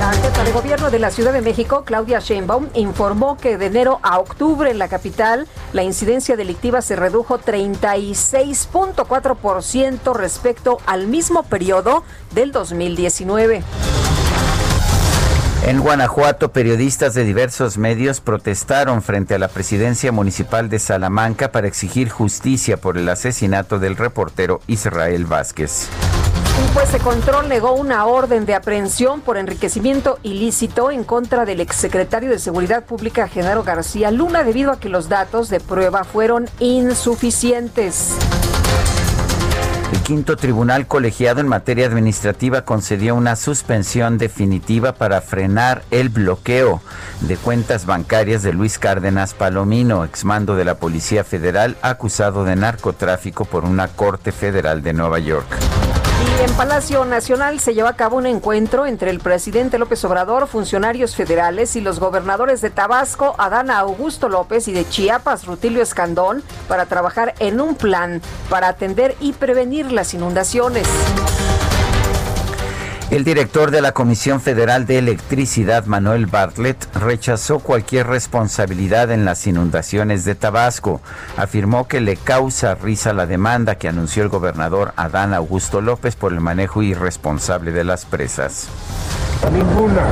La 0.00 0.12
jefa 0.12 0.44
de 0.44 0.52
gobierno 0.52 0.90
de 0.90 0.98
la 0.98 1.10
Ciudad 1.10 1.34
de 1.34 1.42
México, 1.42 1.82
Claudia 1.84 2.20
Sheinbaum, 2.20 2.68
informó 2.74 3.36
que 3.36 3.58
de 3.58 3.66
enero 3.66 4.00
a 4.02 4.18
octubre 4.18 4.70
en 4.70 4.78
la 4.78 4.88
capital 4.88 5.46
la 5.74 5.82
incidencia 5.82 6.36
delictiva 6.36 6.80
se 6.80 6.96
redujo 6.96 7.38
36.4% 7.38 10.14
respecto 10.14 10.78
al 10.86 11.06
mismo 11.06 11.42
periodo 11.42 12.02
del 12.34 12.50
2019. 12.50 13.62
En 15.66 15.80
Guanajuato, 15.80 16.52
periodistas 16.52 17.12
de 17.12 17.24
diversos 17.24 17.76
medios 17.76 18.20
protestaron 18.20 19.02
frente 19.02 19.34
a 19.34 19.38
la 19.38 19.48
presidencia 19.48 20.10
municipal 20.10 20.70
de 20.70 20.78
Salamanca 20.78 21.52
para 21.52 21.68
exigir 21.68 22.08
justicia 22.08 22.78
por 22.78 22.96
el 22.96 23.06
asesinato 23.10 23.78
del 23.78 23.96
reportero 23.96 24.62
Israel 24.66 25.26
Vázquez. 25.26 25.88
Un 26.60 26.74
juez 26.74 26.92
de 26.92 26.98
control 26.98 27.48
negó 27.48 27.72
una 27.72 28.06
orden 28.06 28.46
de 28.46 28.54
aprehensión 28.54 29.20
por 29.20 29.36
enriquecimiento 29.36 30.18
ilícito 30.22 30.90
en 30.90 31.04
contra 31.04 31.44
del 31.44 31.60
exsecretario 31.60 32.30
de 32.30 32.38
Seguridad 32.38 32.84
Pública, 32.84 33.28
Genaro 33.28 33.62
García 33.62 34.10
Luna, 34.10 34.44
debido 34.44 34.72
a 34.72 34.80
que 34.80 34.88
los 34.88 35.10
datos 35.10 35.50
de 35.50 35.60
prueba 35.60 36.04
fueron 36.04 36.48
insuficientes. 36.58 38.14
El 39.92 40.00
quinto 40.02 40.36
tribunal 40.36 40.86
colegiado 40.86 41.40
en 41.40 41.48
materia 41.48 41.86
administrativa 41.86 42.62
concedió 42.62 43.16
una 43.16 43.34
suspensión 43.34 44.18
definitiva 44.18 44.92
para 44.92 45.20
frenar 45.20 45.82
el 45.90 46.10
bloqueo 46.10 46.80
de 47.22 47.36
cuentas 47.36 47.86
bancarias 47.86 48.44
de 48.44 48.52
Luis 48.52 48.78
Cárdenas 48.78 49.34
Palomino, 49.34 50.04
exmando 50.04 50.54
de 50.54 50.64
la 50.64 50.76
Policía 50.76 51.24
Federal, 51.24 51.76
acusado 51.82 52.44
de 52.44 52.54
narcotráfico 52.54 53.44
por 53.44 53.64
una 53.64 53.88
corte 53.88 54.30
federal 54.30 54.82
de 54.82 54.92
Nueva 54.92 55.18
York. 55.18 55.48
En 56.40 56.52
Palacio 56.54 57.04
Nacional 57.04 57.60
se 57.60 57.74
llevó 57.74 57.88
a 57.88 57.96
cabo 57.96 58.16
un 58.16 58.26
encuentro 58.26 58.86
entre 58.86 59.10
el 59.10 59.20
presidente 59.20 59.78
López 59.78 60.04
Obrador, 60.04 60.46
funcionarios 60.46 61.14
federales 61.14 61.76
y 61.76 61.80
los 61.80 62.00
gobernadores 62.00 62.60
de 62.60 62.70
Tabasco, 62.70 63.34
Adán 63.38 63.70
Augusto 63.70 64.28
López, 64.28 64.68
y 64.68 64.72
de 64.72 64.88
Chiapas, 64.88 65.46
Rutilio 65.46 65.82
Escandón, 65.82 66.42
para 66.68 66.86
trabajar 66.86 67.34
en 67.38 67.60
un 67.60 67.74
plan 67.74 68.22
para 68.48 68.68
atender 68.68 69.16
y 69.20 69.32
prevenir 69.32 69.92
las 69.92 70.14
inundaciones. 70.14 70.86
El 73.10 73.24
director 73.24 73.72
de 73.72 73.80
la 73.80 73.90
Comisión 73.90 74.40
Federal 74.40 74.86
de 74.86 74.98
Electricidad, 74.98 75.84
Manuel 75.86 76.26
Bartlett, 76.26 76.94
rechazó 76.94 77.58
cualquier 77.58 78.06
responsabilidad 78.06 79.10
en 79.10 79.24
las 79.24 79.48
inundaciones 79.48 80.24
de 80.24 80.36
Tabasco. 80.36 81.00
Afirmó 81.36 81.88
que 81.88 82.00
le 82.00 82.16
causa 82.16 82.76
risa 82.76 83.12
la 83.12 83.26
demanda 83.26 83.74
que 83.74 83.88
anunció 83.88 84.22
el 84.22 84.28
gobernador 84.28 84.92
Adán 84.94 85.34
Augusto 85.34 85.80
López 85.80 86.14
por 86.14 86.32
el 86.32 86.40
manejo 86.40 86.84
irresponsable 86.84 87.72
de 87.72 87.82
las 87.82 88.04
presas. 88.04 88.68
Ninguna. 89.52 90.06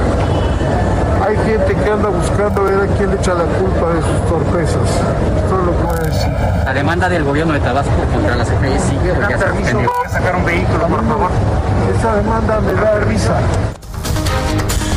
Hay 1.24 1.36
gente 1.36 1.76
que 1.76 1.90
anda 1.90 2.08
buscando 2.08 2.64
ver 2.64 2.80
a 2.80 2.96
quién 2.96 3.10
le 3.10 3.16
echa 3.16 3.34
la 3.34 3.44
culpa 3.44 3.94
de 3.94 4.02
sus 4.02 4.28
torpezas. 4.28 4.90
Esto 5.36 5.60
es 5.60 5.66
lo 5.66 5.76
que 5.76 5.82
voy 5.84 5.98
a 5.98 6.02
decir. 6.02 6.32
Demanda 6.78 7.08
del 7.08 7.24
gobierno 7.24 7.54
de 7.54 7.60
Tabasco 7.60 7.92
contra 8.12 8.36
la 8.36 8.44
CFE 8.44 8.78
sigue 8.78 9.10
o 9.10 9.28
ya 9.28 9.36
se 9.36 9.48
suspendió. 9.48 9.90
sacar 10.10 10.36
un 10.36 10.44
vehículo, 10.44 10.86
por 10.86 11.06
favor. 11.08 11.30
Esa 11.98 12.14
demanda 12.14 12.60
me 12.60 12.72
da 12.72 13.00
risa. 13.00 13.40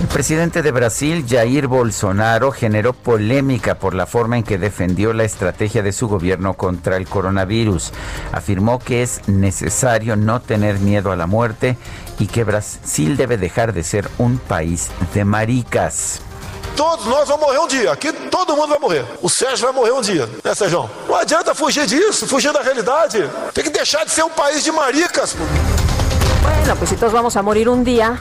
El 0.03 0.09
presidente 0.09 0.61
de 0.61 0.71
Brasil, 0.73 1.25
Jair 1.27 1.67
Bolsonaro, 1.67 2.51
generó 2.51 2.91
polémica 2.91 3.75
por 3.75 3.93
la 3.95 4.05
forma 4.05 4.37
en 4.37 4.43
que 4.43 4.57
defendió 4.57 5.13
la 5.13 5.23
estrategia 5.23 5.81
de 5.81 5.93
su 5.93 6.09
gobierno 6.09 6.55
contra 6.55 6.97
el 6.97 7.07
coronavirus. 7.07 7.93
Afirmó 8.33 8.79
que 8.79 9.01
es 9.01 9.25
necesario 9.29 10.17
no 10.17 10.41
tener 10.41 10.79
miedo 10.79 11.13
a 11.13 11.15
la 11.15 11.25
muerte 11.25 11.77
y 12.19 12.27
que 12.27 12.43
Brasil 12.43 13.15
debe 13.15 13.37
dejar 13.37 13.71
de 13.71 13.81
ser 13.85 14.09
un 14.17 14.39
país 14.39 14.89
de 15.13 15.23
maricas. 15.23 16.19
Todos 16.75 17.05
nós 17.05 17.29
vamos 17.29 17.47
morrer 17.47 17.59
um 17.59 17.67
dia. 17.67 17.93
Aqui 17.93 18.11
todo 18.29 18.57
mundo 18.57 18.71
vai 18.71 18.79
morrer. 18.79 19.05
O 19.21 19.29
Sérgio 19.29 19.67
vai 19.67 19.73
morrer 19.73 19.93
um 19.93 20.01
dia, 20.01 20.27
né, 20.43 20.53
Sérgio? 20.53 20.89
Não 21.07 21.15
adianta 21.15 21.55
fugir 21.55 21.85
disso, 21.85 22.27
fugir 22.27 22.51
da 22.51 22.61
realidade. 22.61 23.29
Tem 23.53 23.63
que 23.63 23.69
deixar 23.69 24.03
de 24.03 24.11
ser 24.11 24.23
um 24.23 24.31
país 24.31 24.65
de 24.65 24.71
maricas. 24.71 25.33
Bueno, 26.41 26.75
pues 26.75 26.89
si 26.89 26.97
todos 26.97 27.13
vamos 27.13 27.37
a 27.37 27.41
morir 27.41 27.69
un 27.69 27.85
día, 27.85 28.19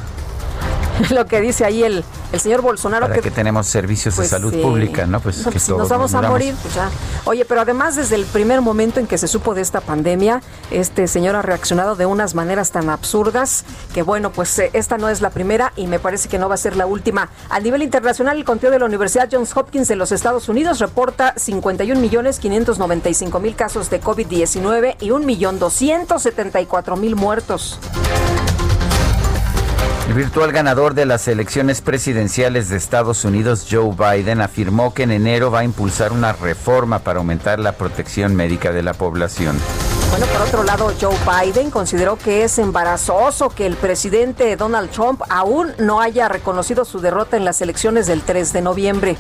lo 1.11 1.27
que 1.27 1.41
dice 1.41 1.65
ahí 1.65 1.83
el, 1.83 2.05
el 2.33 2.41
señor 2.41 2.63
Bolsonaro 2.63 3.09
Para 3.09 3.21
que 3.21 3.31
tenemos 3.31 3.67
servicios 3.67 4.15
pues, 4.15 4.31
de 4.31 4.37
salud 4.37 4.55
eh, 4.55 4.63
pública, 4.63 5.07
¿no? 5.07 5.21
Pues 5.21 5.39
que 5.39 5.51
pues, 5.51 5.63
si 5.63 5.69
todos 5.69 5.81
nos 5.81 5.89
vamos 5.89 6.15
a 6.15 6.23
morir, 6.23 6.55
pues 6.61 6.75
ya. 6.75 6.91
Oye, 7.25 7.45
pero 7.45 7.61
además 7.61 7.97
desde 7.97 8.17
el 8.17 8.25
primer 8.25 8.61
momento 8.61 9.01
en 9.01 9.07
que 9.07 9.19
se 9.19 9.29
supo 9.29 9.55
de 9.55 9.63
esta 9.63 9.81
pandemia, 9.81 10.43
este 10.71 11.07
señor 11.09 11.37
ha 11.37 11.43
reaccionado 11.43 11.97
de 11.97 12.07
unas 12.07 12.35
maneras 12.35 12.71
tan 12.71 12.91
absurdas 12.91 13.65
que 13.95 14.03
bueno, 14.03 14.33
pues 14.33 14.59
eh, 14.59 14.71
esta 14.73 14.99
no 14.99 15.09
es 15.09 15.21
la 15.21 15.31
primera 15.31 15.73
y 15.77 15.87
me 15.87 15.99
parece 15.99 16.29
que 16.29 16.39
no 16.39 16.49
va 16.49 16.55
a 16.55 16.59
ser 16.59 16.77
la 16.77 16.87
última. 16.87 17.29
A 17.49 17.61
nivel 17.61 17.83
internacional, 17.83 18.37
el 18.37 18.45
conteo 18.45 18.71
de 18.71 18.79
la 18.79 18.87
Universidad 18.87 19.29
Johns 19.31 19.57
Hopkins 19.57 19.89
de 19.89 19.97
los 19.97 20.13
Estados 20.13 20.49
Unidos 20.49 20.79
reporta 20.79 21.35
51 21.37 22.01
millones 22.01 22.39
595 22.39 23.41
mil 23.41 23.55
casos 23.55 23.91
de 23.91 24.01
COVID-19 24.01 24.97
y 25.01 25.11
1 25.11 25.25
millón 25.25 25.59
274 25.59 26.97
mil 26.97 27.17
muertos. 27.17 27.79
El 30.09 30.15
virtual 30.15 30.51
ganador 30.51 30.95
de 30.95 31.07
las 31.07 31.29
elecciones 31.29 31.81
presidenciales 31.81 32.69
de 32.69 32.77
Estados 32.77 33.25
Unidos, 33.25 33.69
Joe 33.71 33.95
Biden, 33.97 34.41
afirmó 34.41 34.93
que 34.93 35.05
en 35.05 35.13
enero 35.13 35.53
va 35.53 35.61
a 35.61 35.65
impulsar 35.65 36.13
una 36.13 36.33
reforma 36.33 36.99
para 36.99 37.21
aumentar 37.21 37.61
la 37.61 37.73
protección 37.73 38.35
médica 38.35 38.73
de 38.73 38.83
la 38.83 38.95
población. 38.95 39.57
Bueno, 40.11 40.27
por 40.27 40.43
otro 40.43 40.65
lado, 40.65 40.93
Joe 41.01 41.17
Biden 41.25 41.71
consideró 41.71 42.17
que 42.17 42.43
es 42.43 42.59
embarazoso 42.59 43.49
que 43.51 43.65
el 43.65 43.77
presidente 43.77 44.57
Donald 44.57 44.91
Trump 44.91 45.23
aún 45.31 45.73
no 45.79 46.01
haya 46.01 46.29
reconocido 46.29 46.85
su 46.85 47.01
derrota 47.01 47.37
en 47.37 47.45
las 47.45 47.63
elecciones 47.63 48.07
del 48.09 48.23
3 48.23 48.53
de 48.53 48.61
noviembre. 48.61 49.17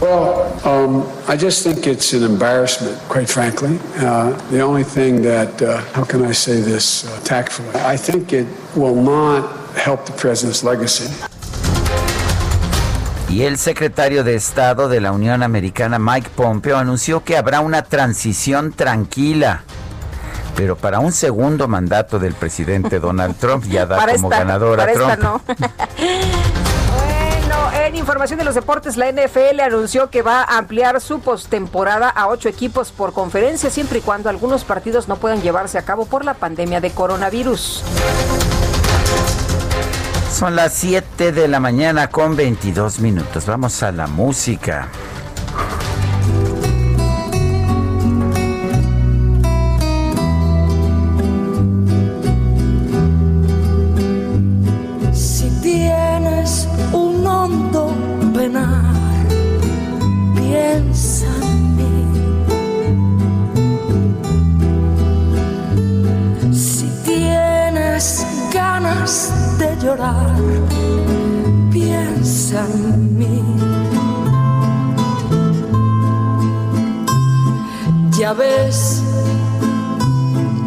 Well, 0.00 0.52
um, 0.64 1.04
I 1.28 1.36
just 1.36 1.62
think 1.62 1.86
it's 1.86 2.12
an 2.14 2.24
embarrassment, 2.24 2.96
quite 3.08 3.28
frankly. 3.28 3.78
Uh, 3.98 4.32
the 4.50 4.60
only 4.60 4.84
thing 4.84 5.22
that, 5.22 5.62
uh, 5.62 5.82
how 5.92 6.04
can 6.04 6.24
I 6.24 6.32
say 6.32 6.62
this 6.62 7.04
uh, 7.04 7.20
tactfully? 7.22 7.68
I 7.84 7.96
think 7.96 8.32
it 8.32 8.46
will 8.74 8.96
not 8.96 9.63
help 9.86 10.04
the 10.04 10.12
president's 10.12 10.62
legacy. 10.64 11.04
Y 13.28 13.42
el 13.42 13.58
secretario 13.58 14.22
de 14.22 14.36
Estado 14.36 14.88
de 14.88 15.00
la 15.00 15.10
Unión 15.12 15.42
Americana, 15.42 15.98
Mike 15.98 16.30
Pompeo, 16.36 16.76
anunció 16.78 17.24
que 17.24 17.36
habrá 17.36 17.60
una 17.60 17.82
transición 17.82 18.72
tranquila. 18.72 19.62
Pero 20.54 20.76
para 20.76 21.00
un 21.00 21.10
segundo 21.10 21.66
mandato 21.66 22.20
del 22.20 22.34
presidente 22.34 23.00
Donald 23.00 23.36
Trump 23.36 23.64
ya 23.64 23.86
da 23.86 23.96
Para 24.00 24.14
como 24.14 24.28
esta- 24.30 24.38
ganador 24.44 24.80
a 24.80 24.92
Trump. 24.92 25.10
esta 25.10 25.16
no. 25.16 25.40
Bueno, 26.94 27.72
en 27.84 27.96
información 27.96 28.38
de 28.38 28.44
los 28.44 28.54
deportes, 28.54 28.96
la 28.96 29.10
NFL 29.10 29.60
anunció 29.60 30.10
que 30.10 30.22
va 30.22 30.42
a 30.42 30.56
ampliar 30.58 31.00
su 31.00 31.20
postemporada 31.20 32.08
a 32.08 32.28
ocho 32.28 32.48
equipos 32.48 32.90
por 32.92 33.12
conferencia, 33.12 33.68
siempre 33.68 33.98
y 33.98 34.02
cuando 34.02 34.28
algunos 34.30 34.64
partidos 34.64 35.08
no 35.08 35.16
puedan 35.16 35.42
llevarse 35.42 35.76
a 35.76 35.82
cabo 35.82 36.06
por 36.06 36.24
la 36.24 36.34
pandemia 36.34 36.80
de 36.80 36.90
coronavirus. 36.90 37.82
Son 40.44 40.56
las 40.56 40.74
7 40.74 41.32
de 41.32 41.48
la 41.48 41.58
mañana 41.58 42.10
con 42.10 42.36
22 42.36 43.00
minutos. 43.00 43.46
Vamos 43.46 43.82
a 43.82 43.90
la 43.90 44.06
música. 44.06 44.88
Si 55.14 55.48
tienes 55.62 56.68
un 56.92 57.26
hondo 57.26 57.94
penar, 58.34 58.94
piensa 60.36 61.24
en 61.40 61.76
mí. 61.76 62.04
Si 66.52 66.86
tienes 67.06 68.26
ganas 68.52 69.43
de 69.64 69.76
llorar, 69.82 70.36
piensa 71.70 72.66
en 72.92 73.18
mí. 73.18 73.42
Ya 78.18 78.32
ves. 78.32 79.03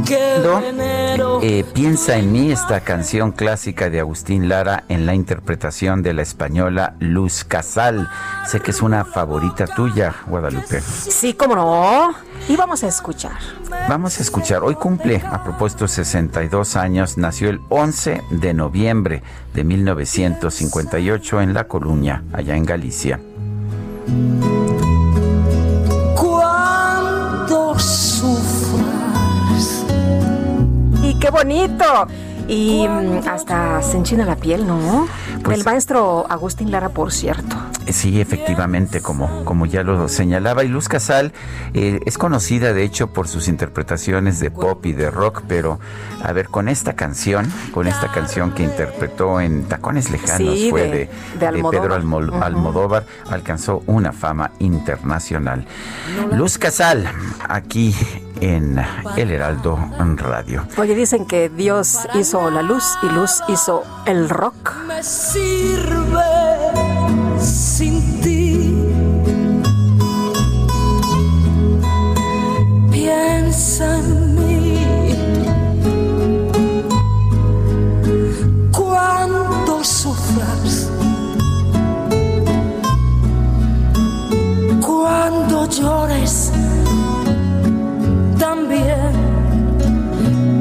Eh, 0.09 1.65
piensa 1.73 2.17
en 2.17 2.31
mí 2.31 2.51
esta 2.51 2.81
canción 2.81 3.31
clásica 3.31 3.89
de 3.89 3.99
Agustín 3.99 4.47
Lara 4.47 4.83
en 4.89 5.05
la 5.05 5.13
interpretación 5.13 6.01
de 6.03 6.13
la 6.13 6.21
española 6.21 6.95
Luz 6.99 7.43
Casal. 7.43 8.09
Sé 8.45 8.59
que 8.61 8.71
es 8.71 8.81
una 8.81 9.05
favorita 9.05 9.67
tuya, 9.67 10.15
Guadalupe. 10.27 10.81
Sí, 10.81 11.33
cómo 11.33 11.55
no. 11.55 12.13
Y 12.47 12.55
vamos 12.55 12.83
a 12.83 12.87
escuchar. 12.87 13.37
Vamos 13.89 14.19
a 14.19 14.21
escuchar, 14.21 14.63
hoy 14.63 14.75
cumple 14.75 15.21
a 15.25 15.43
propósito 15.43 15.87
62 15.87 16.75
años, 16.75 17.17
nació 17.17 17.49
el 17.49 17.59
11 17.69 18.21
de 18.31 18.53
noviembre 18.53 19.23
de 19.53 19.63
1958 19.63 21.41
en 21.41 21.53
La 21.53 21.67
Coruña, 21.67 22.23
allá 22.33 22.55
en 22.55 22.65
Galicia. 22.65 23.19
Qué 31.19 31.29
bonito. 31.29 31.83
Y 32.49 32.87
mm, 32.87 33.27
hasta 33.27 33.81
se 33.81 33.97
enchina 33.97 34.23
la 34.25 34.37
piel, 34.37 34.65
¿no? 34.65 35.05
Pues 35.43 35.57
El 35.59 35.65
maestro 35.65 36.25
Agustín 36.29 36.71
Lara, 36.71 36.87
por 36.89 37.11
cierto. 37.11 37.57
Eh, 37.85 37.91
Sí, 37.93 38.21
efectivamente, 38.21 39.01
como, 39.01 39.43
como 39.43 39.65
ya 39.65 39.83
lo 39.83 40.07
señalaba. 40.07 40.63
Y 40.63 40.69
Luz 40.69 40.87
Casal 40.87 41.33
eh, 41.73 41.99
es 42.05 42.17
conocida, 42.17 42.71
de 42.71 42.83
hecho, 42.83 43.07
por 43.07 43.27
sus 43.27 43.49
interpretaciones 43.49 44.39
de 44.39 44.49
pop 44.51 44.85
y 44.85 44.93
de 44.93 45.11
rock, 45.11 45.41
pero 45.47 45.79
a 46.23 46.31
ver, 46.31 46.47
con 46.47 46.69
esta 46.69 46.93
canción, 46.93 47.51
con 47.73 47.85
esta 47.87 48.09
canción 48.13 48.51
que 48.51 48.63
interpretó 48.63 49.41
en 49.41 49.65
Tacones 49.65 50.09
Lejanos, 50.09 50.37
Sí, 50.57 50.67
fue 50.69 50.83
de- 50.83 50.89
de, 50.89 50.97
de 50.97 51.09
de 51.39 51.47
Almodóvar. 51.47 51.81
Pedro 51.81 51.95
Almol-. 51.95 52.33
Almodóvar, 52.43 53.05
alcanzó 53.29 53.83
una 53.87 54.13
fama 54.13 54.51
internacional. 54.59 55.65
Luz 56.31 56.57
Casal, 56.57 57.09
aquí 57.47 57.93
en 58.41 58.83
El 59.15 59.31
Heraldo 59.31 59.77
Radio. 60.17 60.65
Oye, 60.77 60.95
dicen 60.95 61.25
que 61.25 61.49
Dios 61.49 62.07
hizo 62.15 62.49
la 62.49 62.61
luz 62.61 62.97
y 63.03 63.07
luz 63.07 63.41
hizo 63.47 63.83
el 64.05 64.29
rock. 64.29 64.73
me 64.85 65.03
sirve 65.03 66.23
sin 67.39 68.21
ti. 68.21 68.73
Piensa 72.91 73.97
en 73.99 74.35
mí 74.35 74.77
cuando 78.71 79.83
sufras, 79.83 80.26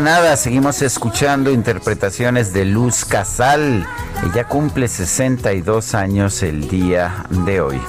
Nada, 0.00 0.36
seguimos 0.36 0.82
escuchando 0.82 1.50
interpretaciones 1.50 2.52
de 2.52 2.64
Luz 2.64 3.04
Casal. 3.04 3.86
Ella 4.24 4.44
cumple 4.44 4.88
62 4.88 5.94
años 5.94 6.42
el 6.42 6.68
día 6.68 7.24
de 7.30 7.60
hoy. 7.60 7.80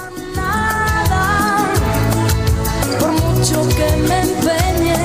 Por 2.98 3.12
mucho 3.12 3.68
que 3.68 3.96
me 4.08 4.20
empeñe, 4.20 4.96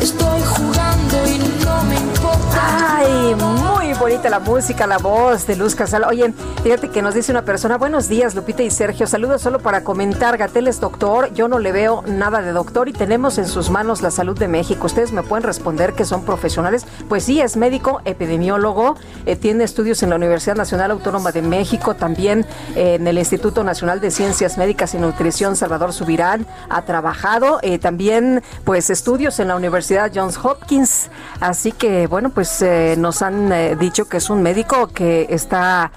estoy 0.00 0.42
jugando 0.42 1.26
y 1.26 1.38
no 1.64 1.84
me 1.84 1.96
importa. 1.96 2.96
Ay, 2.96 3.34
muy 3.34 3.94
bonita 3.94 4.28
la 4.28 4.40
música, 4.40 4.86
la 4.86 4.98
voz 4.98 5.46
de 5.46 5.56
Luz 5.56 5.74
Casal. 5.74 6.04
Oye, 6.04 6.32
fíjate 6.68 6.90
que 6.90 7.00
nos 7.00 7.14
dice 7.14 7.32
una 7.32 7.46
persona, 7.46 7.78
buenos 7.78 8.10
días 8.10 8.34
Lupita 8.34 8.62
y 8.62 8.70
Sergio, 8.70 9.06
saludos 9.06 9.40
solo 9.40 9.58
para 9.58 9.84
comentar, 9.84 10.36
Gatel 10.36 10.68
es 10.68 10.80
doctor, 10.80 11.32
yo 11.32 11.48
no 11.48 11.58
le 11.58 11.72
veo 11.72 12.02
nada 12.06 12.42
de 12.42 12.52
doctor 12.52 12.90
y 12.90 12.92
tenemos 12.92 13.38
en 13.38 13.46
sus 13.46 13.70
manos 13.70 14.02
la 14.02 14.10
salud 14.10 14.38
de 14.38 14.48
México. 14.48 14.84
¿Ustedes 14.84 15.10
me 15.10 15.22
pueden 15.22 15.44
responder 15.44 15.94
que 15.94 16.04
son 16.04 16.26
profesionales? 16.26 16.84
Pues 17.08 17.24
sí, 17.24 17.40
es 17.40 17.56
médico, 17.56 18.02
epidemiólogo, 18.04 18.96
eh, 19.24 19.34
tiene 19.34 19.64
estudios 19.64 20.02
en 20.02 20.10
la 20.10 20.16
Universidad 20.16 20.56
Nacional 20.56 20.90
Autónoma 20.90 21.32
de 21.32 21.40
México, 21.40 21.94
también 21.96 22.44
eh, 22.76 22.96
en 22.96 23.06
el 23.06 23.16
Instituto 23.16 23.64
Nacional 23.64 24.02
de 24.02 24.10
Ciencias 24.10 24.58
Médicas 24.58 24.92
y 24.92 24.98
Nutrición 24.98 25.56
Salvador 25.56 25.94
Subirán, 25.94 26.46
ha 26.68 26.82
trabajado, 26.82 27.60
eh, 27.62 27.78
también 27.78 28.42
pues 28.64 28.90
estudios 28.90 29.40
en 29.40 29.48
la 29.48 29.56
Universidad 29.56 30.12
Johns 30.14 30.36
Hopkins, 30.36 31.08
así 31.40 31.72
que 31.72 32.06
bueno, 32.08 32.28
pues 32.28 32.62
nos 32.98 33.22
han 33.22 33.78
dicho 33.78 34.06
que 34.06 34.18
es 34.18 34.28
un 34.28 34.42
médico 34.42 34.88
que 34.88 35.28
está 35.30 35.92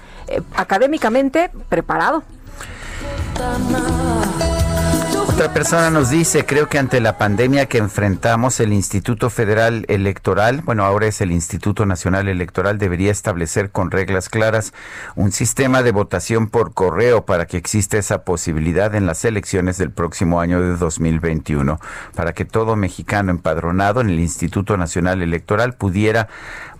académicamente 0.62 1.50
preparado. 1.68 2.22
Otra 5.28 5.54
persona 5.54 5.90
nos 5.90 6.10
dice, 6.10 6.44
creo 6.44 6.68
que 6.68 6.78
ante 6.78 7.00
la 7.00 7.16
pandemia 7.16 7.64
que 7.64 7.78
enfrentamos, 7.78 8.60
el 8.60 8.72
Instituto 8.72 9.30
Federal 9.30 9.86
Electoral, 9.88 10.60
bueno, 10.60 10.84
ahora 10.84 11.06
es 11.06 11.22
el 11.22 11.32
Instituto 11.32 11.86
Nacional 11.86 12.28
Electoral, 12.28 12.78
debería 12.78 13.10
establecer 13.10 13.70
con 13.70 13.90
reglas 13.90 14.28
claras 14.28 14.74
un 15.16 15.32
sistema 15.32 15.82
de 15.82 15.90
votación 15.90 16.48
por 16.48 16.74
correo 16.74 17.24
para 17.24 17.46
que 17.46 17.56
exista 17.56 17.96
esa 17.96 18.24
posibilidad 18.24 18.94
en 18.94 19.06
las 19.06 19.24
elecciones 19.24 19.78
del 19.78 19.90
próximo 19.90 20.38
año 20.38 20.60
de 20.60 20.76
2021, 20.76 21.80
para 22.14 22.34
que 22.34 22.44
todo 22.44 22.76
mexicano 22.76 23.30
empadronado 23.30 24.02
en 24.02 24.10
el 24.10 24.20
Instituto 24.20 24.76
Nacional 24.76 25.22
Electoral 25.22 25.72
pudiera 25.72 26.28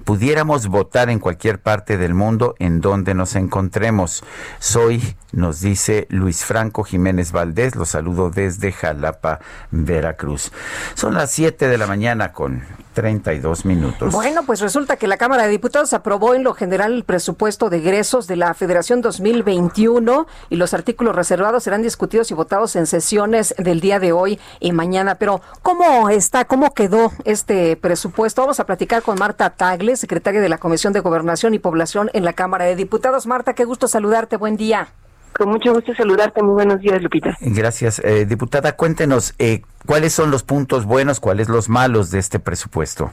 pudiéramos 0.05 0.69
votar 0.69 1.11
en 1.11 1.19
cualquier 1.19 1.61
parte 1.61 1.97
del 1.97 2.15
mundo 2.15 2.55
en 2.59 2.81
donde 2.81 3.15
nos 3.15 3.35
encontremos. 3.35 4.25
Soy, 4.59 5.17
nos 5.33 5.61
dice 5.61 6.07
Luis 6.11 6.45
Franco 6.45 6.85
Jiménez 6.85 7.33
Valdés, 7.33 7.77
lo 7.77 7.85
saludo 7.85 8.31
desde 8.31 8.73
Jalapa, 8.73 9.41
Veracruz. 9.71 10.53
Son 10.95 11.15
las 11.15 11.31
7 11.33 11.69
de 11.69 11.79
la 11.79 11.87
mañana 11.87 12.33
con 12.33 12.63
32 12.93 13.65
minutos. 13.65 14.13
Bueno, 14.13 14.43
pues 14.45 14.61
resulta 14.61 14.97
que 14.97 15.07
la 15.07 15.17
Cámara 15.17 15.45
de 15.45 15.49
Diputados 15.49 15.93
aprobó 15.93 16.35
en 16.35 16.45
lo 16.45 16.55
general 16.55 16.93
el 16.93 17.05
presupuesto 17.05 17.71
de 17.71 17.79
egresos 17.79 18.27
de 18.27 18.37
la 18.37 18.55
Federación 18.55 19.01
2021 19.01 20.27
y 20.51 20.57
los 20.57 20.75
artículos 20.75 21.17
reservados 21.17 21.65
serán 21.65 21.83
discutidos 21.83 22.31
y 22.31 22.35
votados 22.35 22.77
en 22.77 22.87
sesiones 22.87 23.55
del 23.59 23.81
día 23.81 23.99
de 23.99 24.13
hoy 24.13 24.39
y 24.61 24.73
mañana. 24.73 25.17
Pero, 25.17 25.41
¿cómo 25.63 26.09
está, 26.11 26.45
cómo 26.45 26.75
quedó 26.75 27.13
este 27.25 27.77
presupuesto? 27.77 28.43
Vamos 28.43 28.61
a 28.61 28.67
platicar 28.67 29.03
con 29.03 29.19
Marta 29.19 29.51
Tagle, 29.51 29.97
secretaria 29.97 30.41
de 30.41 30.49
la 30.49 30.59
Comisión 30.59 30.93
de 30.93 31.01
Gobernación 31.01 31.55
y 31.55 31.59
Población 31.59 32.11
en 32.13 32.25
la 32.25 32.33
Cámara 32.33 32.65
de 32.67 32.77
Diputados. 32.77 33.27
Marta, 33.27 33.55
qué 33.55 33.65
gusto 33.65 33.89
saludarte. 33.89 34.37
Buen 34.37 34.57
día. 34.57 34.89
Con 35.37 35.49
mucho 35.49 35.73
gusto 35.73 35.95
saludarte. 35.95 36.43
Muy 36.43 36.55
buenos 36.55 36.81
días, 36.81 37.03
Lupita. 37.03 37.37
Gracias, 37.41 38.01
eh, 38.05 38.27
diputada. 38.27 38.73
Cuéntenos 38.77 39.35
eh, 39.39 39.63
cuáles 39.87 40.13
son 40.13 40.31
los 40.31 40.43
puntos 40.43 40.85
buenos, 40.85 41.21
cuáles 41.21 41.49
los 41.49 41.69
malos 41.69 42.11
de 42.11 42.19
este 42.19 42.39
presupuesto. 42.39 43.13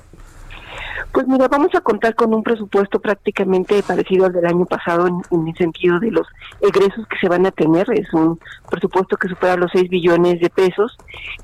Pues 1.12 1.28
mira, 1.28 1.48
vamos 1.48 1.74
a 1.74 1.82
contar 1.82 2.13
con 2.13 2.34
un 2.34 2.43
presupuesto 2.43 3.00
prácticamente 3.00 3.82
parecido 3.82 4.28
al 4.28 4.34
del 4.34 4.45
año 4.45 4.65
pasado 4.65 5.08
en, 5.08 5.48
el 5.48 5.56
sentido 5.56 6.00
de 6.00 6.12
los 6.12 6.28
egresos 6.62 7.08
que 7.08 7.17
se 7.17 7.28
van 7.28 7.48
a 7.48 7.52
tener. 7.52 7.88
Es 7.91 8.13
un 8.13 8.39
presupuesto 8.69 9.17
que 9.17 9.28
supera 9.28 9.56
los 9.56 9.72
6 9.74 9.89
billones 9.89 10.39
de 10.39 10.50
pesos. 10.52 10.95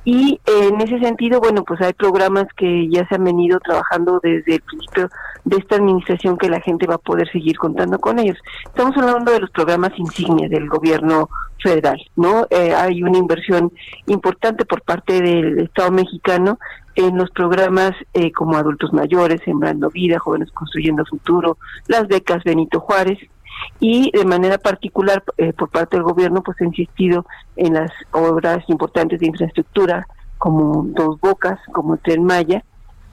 Y 0.03 0.39
eh, 0.45 0.69
en 0.71 0.81
ese 0.81 0.99
sentido, 0.99 1.39
bueno, 1.39 1.63
pues 1.63 1.81
hay 1.81 1.93
programas 1.93 2.45
que 2.55 2.87
ya 2.89 3.07
se 3.07 3.15
han 3.15 3.23
venido 3.23 3.59
trabajando 3.59 4.19
desde 4.21 4.55
el 4.55 4.61
principio 4.61 5.09
de 5.45 5.57
esta 5.57 5.77
administración 5.77 6.37
que 6.37 6.49
la 6.49 6.61
gente 6.61 6.85
va 6.85 6.95
a 6.95 6.99
poder 6.99 7.31
seguir 7.31 7.57
contando 7.57 7.97
con 7.97 8.19
ellos. 8.19 8.37
Estamos 8.65 8.95
hablando 8.97 9.31
de 9.31 9.39
los 9.39 9.49
programas 9.49 9.97
insignia 9.97 10.47
del 10.47 10.69
gobierno 10.69 11.29
federal, 11.61 11.99
¿no? 12.15 12.45
Eh, 12.51 12.73
hay 12.75 13.01
una 13.01 13.17
inversión 13.17 13.71
importante 14.05 14.65
por 14.65 14.83
parte 14.83 15.21
del 15.21 15.59
Estado 15.59 15.91
mexicano 15.91 16.59
en 16.95 17.17
los 17.17 17.29
programas 17.31 17.91
eh, 18.13 18.31
como 18.31 18.57
adultos 18.57 18.93
mayores, 18.93 19.41
Sembrando 19.43 19.89
Vida, 19.89 20.19
Jóvenes 20.19 20.51
Construyendo 20.51 21.05
Futuro, 21.05 21.57
las 21.87 22.07
becas 22.07 22.43
Benito 22.43 22.79
Juárez, 22.79 23.19
y 23.79 24.11
de 24.11 24.25
manera 24.25 24.57
particular 24.57 25.23
eh, 25.37 25.53
por 25.53 25.69
parte 25.69 25.97
del 25.97 26.03
gobierno 26.03 26.41
pues 26.43 26.59
ha 26.61 26.65
insistido 26.65 27.25
en 27.55 27.73
las 27.73 27.91
obras 28.11 28.63
importantes 28.67 29.19
de 29.19 29.27
infraestructura 29.27 30.07
como 30.37 30.83
Dos 30.87 31.19
Bocas, 31.19 31.59
como 31.73 31.97
Tren 31.97 32.23
Maya. 32.23 32.63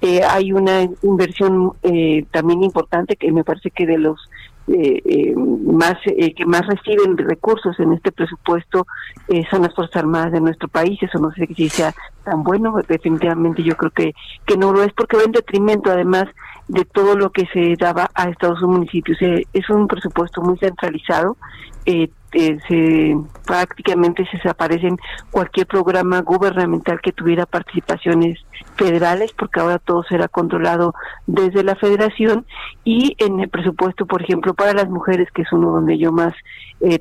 Eh, 0.01 0.23
hay 0.25 0.53
una 0.53 0.83
inversión 1.03 1.73
eh, 1.83 2.27
también 2.33 2.63
importante 2.63 3.17
que 3.17 3.31
me 3.31 3.45
parece 3.45 3.71
que 3.71 3.87
de 3.87 3.99
los 3.99 4.19
más 4.67 5.95
que 6.05 6.47
más 6.47 6.67
reciben 6.67 7.19
recursos 7.19 7.79
en 7.81 7.93
este 7.93 8.13
presupuesto 8.13 8.87
son 9.51 9.63
las 9.63 9.75
fuerzas 9.75 9.97
armadas 9.97 10.33
de 10.33 10.41
nuestro 10.41 10.69
país 10.69 11.03
eso 11.03 11.19
no 11.19 11.33
sé 11.33 11.47
si 11.55 11.69
sea 11.69 11.93
tan 12.25 12.45
bueno 12.45 12.77
definitivamente 12.89 13.63
yo 13.63 13.77
creo 13.77 13.91
que 13.91 14.15
que 14.47 14.57
no 14.57 14.73
lo 14.73 14.83
es 14.85 14.93
porque 14.93 15.17
va 15.17 15.25
en 15.25 15.33
detrimento 15.33 15.91
además 15.91 16.27
de 16.69 16.85
todo 16.85 17.17
lo 17.17 17.31
que 17.31 17.47
se 17.53 17.77
daba 17.79 18.11
a 18.15 18.29
Estados 18.29 18.63
municipios. 18.63 19.21
Eh, 19.21 19.47
es 19.53 19.69
un 19.71 19.87
presupuesto 19.87 20.41
muy 20.41 20.57
centralizado. 20.59 21.37
Eh, 22.33 22.43
eh, 22.43 22.59
se 22.69 23.17
prácticamente 23.47 24.25
se 24.27 24.39
desaparecen 24.39 24.99
cualquier 25.31 25.67
programa 25.67 26.21
gubernamental 26.23 27.01
que 27.01 27.13
tuviera 27.13 27.47
participaciones 27.47 28.39
federales 28.77 29.33
porque 29.33 29.61
ahora 29.61 29.79
todo 29.79 30.03
será 30.05 30.29
controlado 30.29 30.95
desde 31.27 31.63
la 31.63 31.77
federación 31.77 32.47
y 32.85 33.15
en 33.19 33.41
el 33.41 33.49
presupuesto 33.49 34.07
por 34.07 34.23
ejemplo 34.23 34.55
para 34.55 34.73
las 34.73 34.89
mujeres 34.89 35.29
que 35.33 35.43
es 35.43 35.53
uno 35.53 35.73
donde 35.73 35.99
yo 35.99 36.11
más 36.13 36.35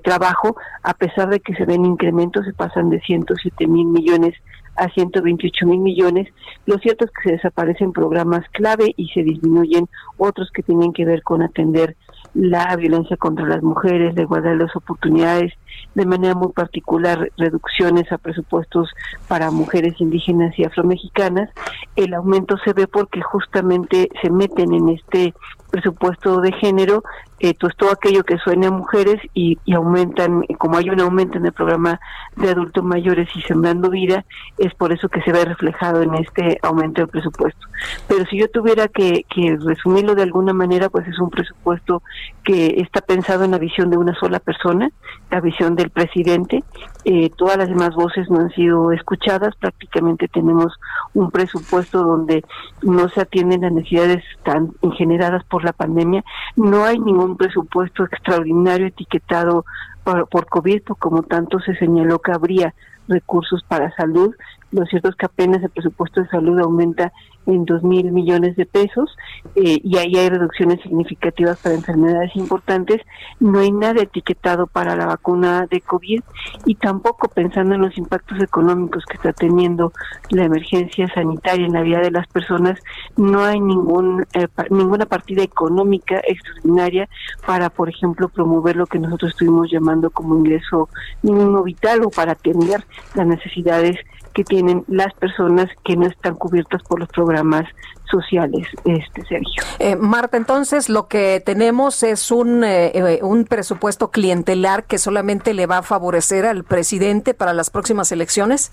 trabajo 0.03 0.57
a 0.83 0.93
pesar 0.93 1.29
de 1.29 1.39
que 1.39 1.55
se 1.55 1.65
ven 1.65 1.85
incrementos 1.85 2.45
se 2.45 2.53
pasan 2.53 2.89
de 2.89 2.99
107 3.01 3.67
mil 3.67 3.87
millones 3.87 4.35
a 4.75 4.89
128 4.89 5.65
mil 5.65 5.79
millones. 5.79 6.27
Lo 6.65 6.77
cierto 6.79 7.05
es 7.05 7.11
que 7.11 7.29
se 7.29 7.35
desaparecen 7.35 7.93
programas 7.93 8.47
clave 8.51 8.93
y 8.95 9.09
se 9.09 9.23
disminuyen 9.23 9.87
otros 10.17 10.49
que 10.53 10.63
tienen 10.63 10.93
que 10.93 11.05
ver 11.05 11.23
con 11.23 11.41
atender 11.41 11.95
la 12.33 12.75
violencia 12.75 13.17
contra 13.17 13.45
las 13.45 13.61
mujeres, 13.61 14.15
la 14.15 14.21
igualdad 14.21 14.51
de 14.51 14.57
las 14.57 14.75
oportunidades, 14.75 15.53
de 15.95 16.05
manera 16.05 16.33
muy 16.33 16.51
particular 16.53 17.29
reducciones 17.37 18.11
a 18.11 18.17
presupuestos 18.17 18.89
para 19.27 19.51
mujeres 19.51 19.99
indígenas 19.99 20.57
y 20.57 20.63
afromexicanas. 20.63 21.49
El 21.95 22.13
aumento 22.13 22.57
se 22.63 22.73
ve 22.73 22.87
porque 22.87 23.21
justamente 23.21 24.09
se 24.21 24.29
meten 24.29 24.73
en 24.73 24.89
este 24.89 25.33
presupuesto 25.71 26.41
de 26.41 26.51
género, 26.51 27.03
eh, 27.39 27.55
pues 27.59 27.75
todo 27.75 27.91
aquello 27.91 28.23
que 28.23 28.37
suene 28.37 28.67
a 28.67 28.71
mujeres 28.71 29.19
y, 29.33 29.57
aumentan, 29.73 30.43
como 30.59 30.77
hay 30.77 30.89
un 30.91 30.99
aumento 30.99 31.39
en 31.39 31.45
el 31.47 31.53
programa 31.53 31.99
de 32.35 32.49
adultos 32.49 32.83
mayores 32.83 33.29
y 33.35 33.41
sembrando 33.41 33.89
vida, 33.89 34.25
es 34.59 34.75
por 34.75 34.91
eso 34.91 35.09
que 35.09 35.21
se 35.23 35.31
ve 35.31 35.43
reflejado 35.43 36.03
en 36.03 36.13
este 36.15 36.59
aumento 36.61 37.01
del 37.01 37.09
presupuesto. 37.09 37.65
Pero 38.07 38.25
si 38.25 38.37
yo 38.37 38.47
tuviera 38.49 38.87
que, 38.87 39.25
que 39.33 39.57
resumirlo 39.59 40.13
de 40.13 40.23
alguna 40.23 40.53
manera, 40.53 40.89
pues 40.89 41.07
es 41.07 41.17
un 41.19 41.31
presupuesto 41.31 42.03
que 42.43 42.75
está 42.77 43.01
pensado 43.01 43.43
en 43.43 43.51
la 43.51 43.57
visión 43.57 43.89
de 43.89 43.97
una 43.97 44.13
sola 44.19 44.39
persona, 44.39 44.91
la 45.31 45.41
visión 45.41 45.75
del 45.75 45.89
presidente. 45.89 46.63
Eh, 47.05 47.31
todas 47.35 47.57
las 47.57 47.69
demás 47.69 47.95
voces 47.95 48.29
no 48.29 48.39
han 48.39 48.51
sido 48.51 48.91
escuchadas. 48.91 49.55
Prácticamente 49.55 50.27
tenemos 50.27 50.73
un 51.13 51.31
presupuesto 51.31 52.03
donde 52.03 52.43
no 52.83 53.09
se 53.09 53.21
atienden 53.21 53.61
las 53.61 53.71
necesidades 53.71 54.23
tan 54.43 54.73
generadas 54.97 55.43
por 55.45 55.60
la 55.63 55.73
pandemia. 55.73 56.23
No 56.55 56.85
hay 56.85 56.99
ningún 56.99 57.37
presupuesto 57.37 58.03
extraordinario 58.03 58.87
etiquetado 58.87 59.65
por, 60.03 60.27
por 60.27 60.45
COVID, 60.47 60.83
como 60.99 61.23
tanto 61.23 61.59
se 61.59 61.75
señaló 61.75 62.19
que 62.19 62.31
habría 62.31 62.73
recursos 63.07 63.63
para 63.67 63.95
salud. 63.95 64.35
Lo 64.71 64.85
cierto 64.85 65.09
es 65.09 65.15
que 65.15 65.25
apenas 65.25 65.61
el 65.63 65.69
presupuesto 65.69 66.21
de 66.21 66.27
salud 66.29 66.59
aumenta 66.59 67.11
en 67.45 67.65
dos 67.65 67.83
mil 67.83 68.11
millones 68.11 68.55
de 68.55 68.65
pesos 68.65 69.15
eh, 69.55 69.79
y 69.83 69.97
ahí 69.97 70.15
hay 70.15 70.29
reducciones 70.29 70.79
significativas 70.81 71.57
para 71.59 71.75
enfermedades 71.75 72.35
importantes. 72.35 73.01
No 73.39 73.59
hay 73.59 73.71
nada 73.71 74.01
etiquetado 74.01 74.67
para 74.67 74.95
la 74.95 75.07
vacuna 75.07 75.67
de 75.69 75.81
COVID 75.81 76.21
y 76.65 76.75
tampoco 76.75 77.27
pensando 77.29 77.75
en 77.75 77.81
los 77.81 77.97
impactos 77.97 78.41
económicos 78.41 79.05
que 79.05 79.15
está 79.17 79.33
teniendo 79.33 79.91
la 80.29 80.45
emergencia 80.45 81.11
sanitaria 81.13 81.65
en 81.65 81.73
la 81.73 81.81
vida 81.81 81.99
de 81.99 82.11
las 82.11 82.27
personas, 82.27 82.79
no 83.17 83.43
hay 83.43 83.59
ningún 83.59 84.25
eh, 84.33 84.47
ninguna 84.69 85.05
partida 85.05 85.43
económica 85.43 86.21
extraordinaria 86.27 87.09
para, 87.45 87.69
por 87.69 87.89
ejemplo, 87.89 88.29
promover 88.29 88.75
lo 88.75 88.85
que 88.85 88.99
nosotros 88.99 89.31
estuvimos 89.31 89.69
llamando 89.71 90.09
como 90.11 90.37
ingreso 90.37 90.89
mínimo 91.21 91.63
vital 91.63 92.03
o 92.03 92.09
para 92.09 92.33
atender 92.33 92.83
las 93.15 93.27
necesidades 93.27 93.97
que 94.33 94.43
tienen 94.43 94.83
las 94.87 95.13
personas 95.13 95.69
que 95.83 95.95
no 95.95 96.07
están 96.07 96.35
cubiertas 96.35 96.81
por 96.83 96.99
los 96.99 97.09
programas 97.09 97.65
sociales, 98.09 98.67
este 98.85 99.25
Sergio. 99.25 99.63
Eh, 99.79 99.95
Marta, 99.95 100.37
entonces 100.37 100.89
lo 100.89 101.07
que 101.07 101.41
tenemos 101.45 102.03
es 102.03 102.31
un, 102.31 102.63
eh, 102.63 102.91
eh, 102.93 103.19
un 103.21 103.45
presupuesto 103.45 104.11
clientelar 104.11 104.83
que 104.83 104.97
solamente 104.97 105.53
le 105.53 105.65
va 105.65 105.77
a 105.77 105.83
favorecer 105.83 106.45
al 106.45 106.63
presidente 106.63 107.33
para 107.33 107.53
las 107.53 107.69
próximas 107.69 108.11
elecciones. 108.11 108.71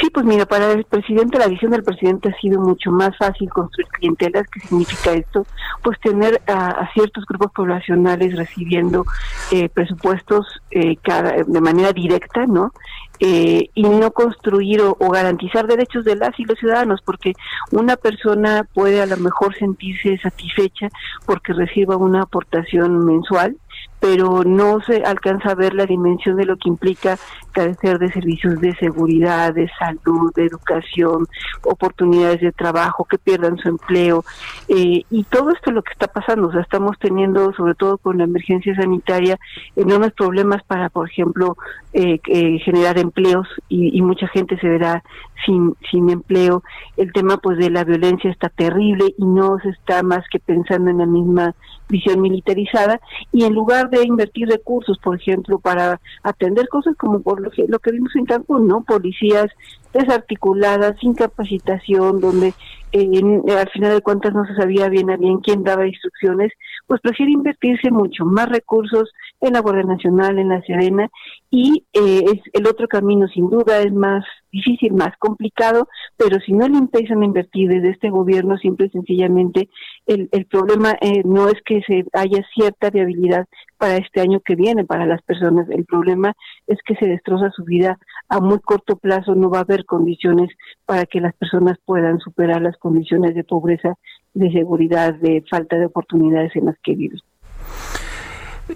Sí, 0.00 0.10
pues 0.10 0.24
mira, 0.24 0.46
para 0.46 0.72
el 0.72 0.84
presidente, 0.84 1.38
la 1.38 1.48
visión 1.48 1.72
del 1.72 1.82
presidente 1.82 2.28
ha 2.28 2.40
sido 2.40 2.60
mucho 2.60 2.92
más 2.92 3.16
fácil 3.16 3.48
construir 3.50 3.88
clientelas. 3.88 4.46
¿Qué 4.48 4.60
significa 4.60 5.12
esto? 5.12 5.44
Pues 5.82 5.98
tener 6.00 6.40
a, 6.46 6.88
ciertos 6.94 7.24
grupos 7.26 7.50
poblacionales 7.52 8.36
recibiendo 8.36 9.04
eh, 9.50 9.68
presupuestos 9.68 10.46
eh, 10.70 10.96
cada, 11.02 11.42
de 11.44 11.60
manera 11.60 11.92
directa, 11.92 12.46
¿no? 12.46 12.72
Eh, 13.20 13.70
y 13.74 13.82
no 13.82 14.12
construir 14.12 14.80
o, 14.80 14.96
o, 14.98 15.10
garantizar 15.10 15.66
derechos 15.66 16.04
de 16.04 16.14
las 16.14 16.38
y 16.38 16.44
los 16.44 16.56
ciudadanos, 16.58 17.00
porque 17.04 17.32
una 17.72 17.96
persona 17.96 18.64
puede 18.72 19.02
a 19.02 19.06
lo 19.06 19.16
mejor 19.16 19.56
sentirse 19.56 20.18
satisfecha 20.18 20.88
porque 21.26 21.52
reciba 21.52 21.96
una 21.96 22.22
aportación 22.22 23.04
mensual, 23.04 23.56
pero 24.00 24.44
no 24.44 24.80
se 24.80 25.02
alcanza 25.02 25.50
a 25.50 25.54
ver 25.54 25.74
la 25.74 25.86
dimensión 25.86 26.36
de 26.36 26.44
lo 26.44 26.56
que 26.56 26.68
implica 26.68 27.18
carecer 27.52 27.98
de 27.98 28.12
servicios 28.12 28.60
de 28.60 28.74
seguridad, 28.76 29.52
de 29.52 29.68
salud, 29.78 30.32
de 30.34 30.46
educación, 30.46 31.26
oportunidades 31.64 32.40
de 32.40 32.52
trabajo, 32.52 33.04
que 33.04 33.18
pierdan 33.18 33.58
su 33.58 33.68
empleo. 33.68 34.24
Eh, 34.68 35.02
y 35.10 35.24
todo 35.24 35.50
esto 35.50 35.70
es 35.70 35.74
lo 35.74 35.82
que 35.82 35.92
está 35.92 36.06
pasando. 36.06 36.48
O 36.48 36.52
sea, 36.52 36.60
estamos 36.60 36.96
teniendo, 37.00 37.52
sobre 37.54 37.74
todo 37.74 37.98
con 37.98 38.18
la 38.18 38.24
emergencia 38.24 38.74
sanitaria, 38.76 39.38
enormes 39.74 40.12
problemas 40.12 40.62
para, 40.64 40.88
por 40.88 41.08
ejemplo, 41.08 41.56
eh, 41.92 42.20
eh, 42.28 42.58
generar 42.64 42.98
empleos 42.98 43.48
y, 43.68 43.98
mucha 44.08 44.28
gente 44.28 44.58
se 44.58 44.68
verá 44.68 45.02
sin, 45.44 45.74
sin 45.90 46.08
empleo. 46.08 46.62
El 46.96 47.12
tema 47.12 47.36
pues 47.36 47.58
de 47.58 47.68
la 47.68 47.84
violencia 47.84 48.30
está 48.30 48.48
terrible 48.48 49.14
y 49.18 49.24
no 49.24 49.58
se 49.58 49.70
está 49.70 50.02
más 50.02 50.24
que 50.30 50.38
pensando 50.38 50.90
en 50.90 50.98
la 50.98 51.06
misma 51.06 51.54
visión 51.88 52.20
militarizada 52.20 53.00
y 53.32 53.44
en 53.44 53.54
lugar 53.54 53.67
de 53.68 54.02
invertir 54.02 54.48
recursos, 54.48 54.98
por 54.98 55.16
ejemplo, 55.16 55.58
para 55.58 56.00
atender 56.22 56.68
cosas 56.68 56.96
como 56.96 57.20
por 57.20 57.40
lo 57.40 57.50
que, 57.50 57.66
lo 57.68 57.78
que 57.78 57.92
vimos 57.92 58.14
en 58.16 58.24
Cancún, 58.24 58.66
¿no? 58.66 58.82
Policías 58.82 59.46
desarticuladas, 59.92 60.98
sin 61.00 61.14
capacitación, 61.14 62.20
donde 62.20 62.54
eh, 62.92 63.20
al 63.56 63.70
final 63.70 63.94
de 63.94 64.00
cuentas 64.00 64.34
no 64.34 64.44
se 64.46 64.54
sabía 64.54 64.88
bien 64.88 65.10
a 65.10 65.16
bien 65.16 65.38
quién 65.38 65.62
daba 65.62 65.86
instrucciones, 65.86 66.52
pues 66.86 67.00
prefiere 67.00 67.32
invertirse 67.32 67.90
mucho 67.90 68.24
más 68.24 68.48
recursos 68.48 69.12
en 69.40 69.52
la 69.52 69.60
Guardia 69.60 69.84
Nacional, 69.84 70.38
en 70.38 70.48
la 70.48 70.62
Serena, 70.62 71.08
y 71.50 71.84
eh, 71.92 72.24
es 72.24 72.40
el 72.52 72.66
otro 72.66 72.88
camino 72.88 73.28
sin 73.28 73.48
duda 73.48 73.80
es 73.80 73.92
más 73.92 74.24
difícil, 74.50 74.94
más 74.94 75.16
complicado, 75.18 75.88
pero 76.16 76.38
si 76.40 76.52
no 76.52 76.66
le 76.68 76.78
empiezan 76.78 77.22
a 77.22 77.26
invertir 77.26 77.68
desde 77.68 77.90
este 77.90 78.10
gobierno, 78.10 78.56
simple 78.58 78.86
y 78.86 78.90
sencillamente 78.90 79.68
el, 80.06 80.28
el 80.32 80.46
problema 80.46 80.96
eh, 81.00 81.22
no 81.24 81.48
es 81.48 81.60
que 81.64 81.82
se 81.86 82.04
haya 82.14 82.42
cierta 82.54 82.90
viabilidad 82.90 83.46
para 83.76 83.96
este 83.96 84.20
año 84.20 84.40
que 84.40 84.56
viene 84.56 84.84
para 84.84 85.06
las 85.06 85.22
personas, 85.22 85.68
el 85.70 85.84
problema 85.84 86.34
es 86.66 86.78
que 86.84 86.96
se 86.96 87.06
destroza 87.06 87.50
su 87.50 87.64
vida 87.64 87.98
a 88.28 88.40
muy 88.40 88.58
corto 88.60 88.96
plazo, 88.96 89.34
no 89.34 89.50
va 89.50 89.58
a 89.58 89.62
haber 89.62 89.84
condiciones 89.84 90.50
para 90.86 91.06
que 91.06 91.20
las 91.20 91.34
personas 91.34 91.76
puedan 91.84 92.18
superar 92.18 92.62
las 92.62 92.77
condiciones 92.78 93.34
de 93.34 93.44
pobreza, 93.44 93.94
de 94.34 94.50
seguridad, 94.52 95.14
de 95.14 95.44
falta 95.50 95.76
de 95.76 95.86
oportunidades 95.86 96.54
en 96.56 96.66
las 96.66 96.76
que 96.82 96.94
viven. 96.94 97.20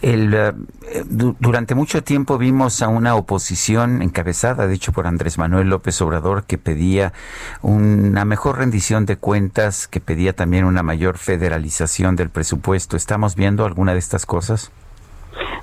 El, 0.00 0.32
eh, 0.32 0.52
durante 1.06 1.74
mucho 1.74 2.02
tiempo 2.02 2.38
vimos 2.38 2.80
a 2.80 2.88
una 2.88 3.14
oposición 3.14 4.00
encabezada, 4.00 4.66
de 4.66 4.74
hecho 4.74 4.92
por 4.92 5.06
Andrés 5.06 5.36
Manuel 5.36 5.68
López 5.68 6.00
Obrador, 6.00 6.44
que 6.44 6.56
pedía 6.56 7.12
una 7.60 8.24
mejor 8.24 8.58
rendición 8.58 9.04
de 9.04 9.16
cuentas, 9.16 9.86
que 9.88 10.00
pedía 10.00 10.32
también 10.32 10.64
una 10.64 10.82
mayor 10.82 11.18
federalización 11.18 12.16
del 12.16 12.30
presupuesto. 12.30 12.96
¿Estamos 12.96 13.36
viendo 13.36 13.66
alguna 13.66 13.92
de 13.92 13.98
estas 13.98 14.24
cosas? 14.24 14.72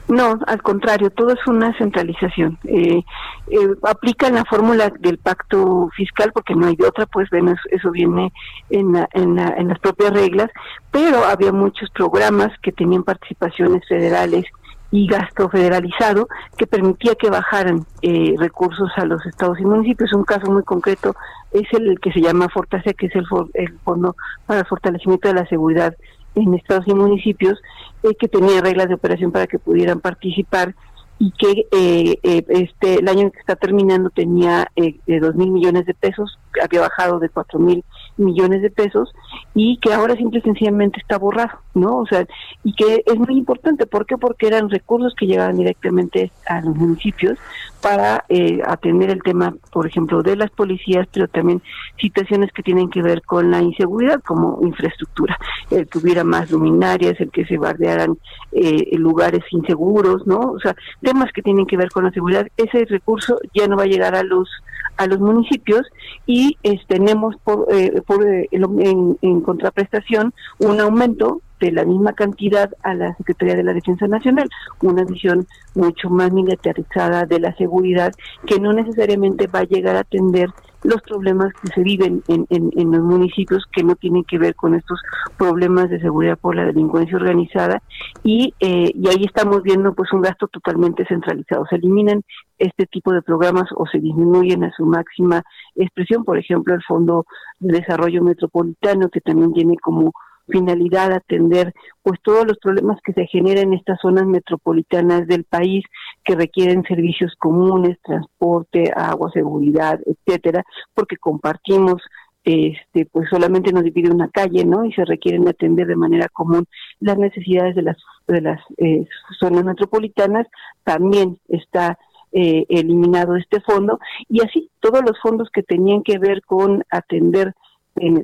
No, 0.07 0.39
al 0.47 0.61
contrario, 0.61 1.11
todo 1.11 1.31
es 1.31 1.47
una 1.47 1.77
centralización. 1.77 2.57
Eh, 2.63 3.03
eh, 3.47 3.57
aplican 3.83 4.33
la 4.33 4.45
fórmula 4.45 4.91
del 4.99 5.19
pacto 5.19 5.89
fiscal 5.95 6.31
porque 6.33 6.55
no 6.55 6.67
hay 6.67 6.75
de 6.75 6.87
otra, 6.87 7.05
pues 7.05 7.29
bueno, 7.29 7.53
eso, 7.69 7.91
viene 7.91 8.33
en, 8.69 8.95
en, 9.13 9.37
en 9.37 9.67
las 9.67 9.79
propias 9.79 10.11
reglas, 10.13 10.49
pero 10.91 11.25
había 11.25 11.51
muchos 11.51 11.89
programas 11.91 12.49
que 12.61 12.71
tenían 12.71 13.03
participaciones 13.03 13.87
federales 13.87 14.45
y 14.91 15.07
gasto 15.07 15.49
federalizado 15.49 16.27
que 16.57 16.65
permitía 16.65 17.15
que 17.15 17.29
bajaran 17.29 17.85
eh, 18.01 18.33
recursos 18.37 18.89
a 18.95 19.05
los 19.05 19.25
estados 19.25 19.59
y 19.59 19.65
municipios. 19.65 20.13
Un 20.13 20.23
caso 20.23 20.51
muy 20.51 20.63
concreto 20.63 21.15
es 21.51 21.67
el 21.73 21.99
que 21.99 22.11
se 22.11 22.21
llama 22.21 22.49
Fortase, 22.49 22.93
que 22.93 23.07
es 23.07 23.15
el, 23.15 23.25
el 23.53 23.77
Fondo 23.79 24.15
para 24.45 24.61
el 24.61 24.65
Fortalecimiento 24.65 25.27
de 25.27 25.35
la 25.35 25.45
Seguridad 25.45 25.93
en 26.35 26.53
estados 26.53 26.87
y 26.87 26.93
municipios, 26.93 27.59
eh, 28.03 28.15
que 28.19 28.27
tenía 28.27 28.61
reglas 28.61 28.87
de 28.87 28.95
operación 28.95 29.31
para 29.31 29.47
que 29.47 29.59
pudieran 29.59 29.99
participar 29.99 30.75
y 31.19 31.31
que 31.31 31.67
eh, 31.71 32.17
eh, 32.23 32.45
este 32.47 32.95
el 32.95 33.09
año 33.09 33.29
que 33.29 33.39
está 33.39 33.57
terminando 33.57 34.09
tenía 34.09 34.71
eh, 34.77 34.95
dos 35.19 35.35
mil 35.35 35.51
millones 35.51 35.85
de 35.85 35.93
pesos, 35.93 36.39
había 36.63 36.79
bajado 36.79 37.19
de 37.19 37.27
cuatro 37.27 37.59
mil 37.59 37.83
millones 38.15 38.61
de 38.61 38.69
pesos 38.69 39.13
y 39.53 39.77
que 39.79 39.93
ahora 39.93 40.15
simple 40.15 40.39
y 40.39 40.43
sencillamente 40.43 40.99
está 40.99 41.17
borrado, 41.17 41.59
¿no? 41.73 41.97
O 41.97 42.05
sea, 42.05 42.25
y 42.63 42.73
que 42.73 43.03
es 43.05 43.15
muy 43.17 43.37
importante, 43.37 43.85
¿por 43.85 44.05
qué? 44.05 44.17
Porque 44.17 44.47
eran 44.47 44.69
recursos 44.69 45.13
que 45.13 45.27
llegaban 45.27 45.57
directamente 45.57 46.31
a 46.47 46.61
los 46.61 46.75
municipios 46.75 47.37
para 47.81 48.25
eh, 48.29 48.59
atender 48.65 49.09
el 49.09 49.21
tema, 49.23 49.55
por 49.71 49.87
ejemplo, 49.87 50.21
de 50.21 50.35
las 50.35 50.51
policías, 50.51 51.07
pero 51.11 51.27
también 51.27 51.61
situaciones 51.99 52.51
que 52.51 52.63
tienen 52.63 52.89
que 52.89 53.01
ver 53.01 53.21
con 53.21 53.51
la 53.51 53.61
inseguridad, 53.61 54.21
como 54.21 54.59
infraestructura, 54.61 55.37
el 55.71 55.87
que 55.87 55.97
hubiera 55.99 56.23
más 56.23 56.51
luminarias, 56.51 57.19
el 57.19 57.31
que 57.31 57.45
se 57.45 57.57
bardearan 57.57 58.17
eh, 58.51 58.97
lugares 58.97 59.43
inseguros, 59.51 60.25
¿no? 60.27 60.39
O 60.39 60.59
sea, 60.59 60.75
temas 61.01 61.31
que 61.31 61.41
tienen 61.41 61.65
que 61.65 61.77
ver 61.77 61.89
con 61.89 62.03
la 62.03 62.11
seguridad, 62.11 62.47
ese 62.57 62.85
recurso 62.85 63.39
ya 63.53 63.67
no 63.67 63.77
va 63.77 63.83
a 63.83 63.87
llegar 63.87 64.15
a 64.15 64.23
los 64.23 64.49
a 64.97 65.07
los 65.07 65.19
municipios 65.21 65.83
y 66.25 66.57
tenemos 66.89 67.33
por, 67.45 67.67
eh, 67.73 68.01
por 68.05 68.27
eh, 68.27 68.49
en, 68.51 69.17
en 69.21 69.41
contraprestación 69.41 70.33
un 70.57 70.81
aumento 70.81 71.41
de 71.59 71.71
la 71.71 71.85
misma 71.85 72.13
cantidad 72.13 72.71
a 72.83 72.93
la 72.93 73.15
Secretaría 73.15 73.55
de 73.55 73.63
la 73.63 73.73
Defensa 73.73 74.07
Nacional, 74.07 74.49
una 74.81 75.03
visión 75.03 75.47
mucho 75.75 76.09
más 76.09 76.31
militarizada 76.31 77.25
de 77.25 77.39
la 77.39 77.55
seguridad 77.55 78.11
que 78.45 78.59
no 78.59 78.73
necesariamente 78.73 79.47
va 79.47 79.59
a 79.59 79.63
llegar 79.63 79.95
a 79.95 80.01
atender 80.01 80.49
los 80.83 81.01
problemas 81.01 81.51
que 81.61 81.67
se 81.73 81.81
viven 81.81 82.23
en, 82.27 82.45
en, 82.49 82.91
los 82.91 83.01
municipios 83.01 83.65
que 83.71 83.83
no 83.83 83.95
tienen 83.95 84.23
que 84.23 84.37
ver 84.37 84.55
con 84.55 84.75
estos 84.75 84.99
problemas 85.37 85.89
de 85.89 85.99
seguridad 85.99 86.37
por 86.37 86.55
la 86.55 86.65
delincuencia 86.65 87.17
organizada 87.17 87.81
y, 88.23 88.53
eh, 88.59 88.91
y 88.93 89.07
ahí 89.09 89.25
estamos 89.25 89.61
viendo 89.61 89.93
pues 89.93 90.11
un 90.13 90.21
gasto 90.21 90.47
totalmente 90.47 91.05
centralizado. 91.05 91.65
Se 91.69 91.75
eliminan 91.75 92.23
este 92.57 92.85
tipo 92.85 93.11
de 93.11 93.21
programas 93.21 93.65
o 93.75 93.85
se 93.87 93.99
disminuyen 93.99 94.63
a 94.63 94.71
su 94.71 94.85
máxima 94.85 95.43
expresión, 95.75 96.23
por 96.23 96.37
ejemplo 96.37 96.73
el 96.73 96.83
Fondo 96.83 97.25
de 97.59 97.79
Desarrollo 97.79 98.23
Metropolitano 98.23 99.09
que 99.09 99.21
también 99.21 99.53
tiene 99.53 99.75
como 99.77 100.13
finalidad 100.49 101.11
atender 101.11 101.73
pues 102.01 102.19
todos 102.23 102.45
los 102.45 102.57
problemas 102.57 102.99
que 103.03 103.13
se 103.13 103.27
generan 103.27 103.69
en 103.69 103.73
estas 103.75 103.99
zonas 104.01 104.25
metropolitanas 104.25 105.27
del 105.27 105.43
país 105.43 105.83
que 106.23 106.35
requieren 106.35 106.83
servicios 106.83 107.33
comunes, 107.37 107.97
transporte, 108.03 108.91
agua, 108.95 109.31
seguridad, 109.31 109.99
etcétera, 110.05 110.63
porque 110.93 111.17
compartimos 111.17 112.01
este 112.43 113.05
pues 113.05 113.29
solamente 113.29 113.71
nos 113.71 113.83
divide 113.83 114.11
una 114.11 114.29
calle, 114.29 114.65
¿no? 114.65 114.85
Y 114.85 114.93
se 114.93 115.05
requieren 115.05 115.47
atender 115.47 115.87
de 115.87 115.95
manera 115.95 116.27
común 116.29 116.65
las 116.99 117.17
necesidades 117.17 117.75
de 117.75 117.81
las 117.83 117.97
de 118.27 118.41
las 118.41 118.61
eh, 118.77 119.05
zonas 119.39 119.65
metropolitanas, 119.65 120.47
también 120.83 121.37
está 121.49 121.97
eh, 122.31 122.65
eliminado 122.69 123.35
este 123.35 123.59
fondo 123.61 123.99
y 124.29 124.41
así 124.41 124.69
todos 124.79 125.01
los 125.01 125.19
fondos 125.19 125.49
que 125.51 125.63
tenían 125.63 126.03
que 126.03 126.19
ver 126.19 126.41
con 126.43 126.83
atender 126.91 127.53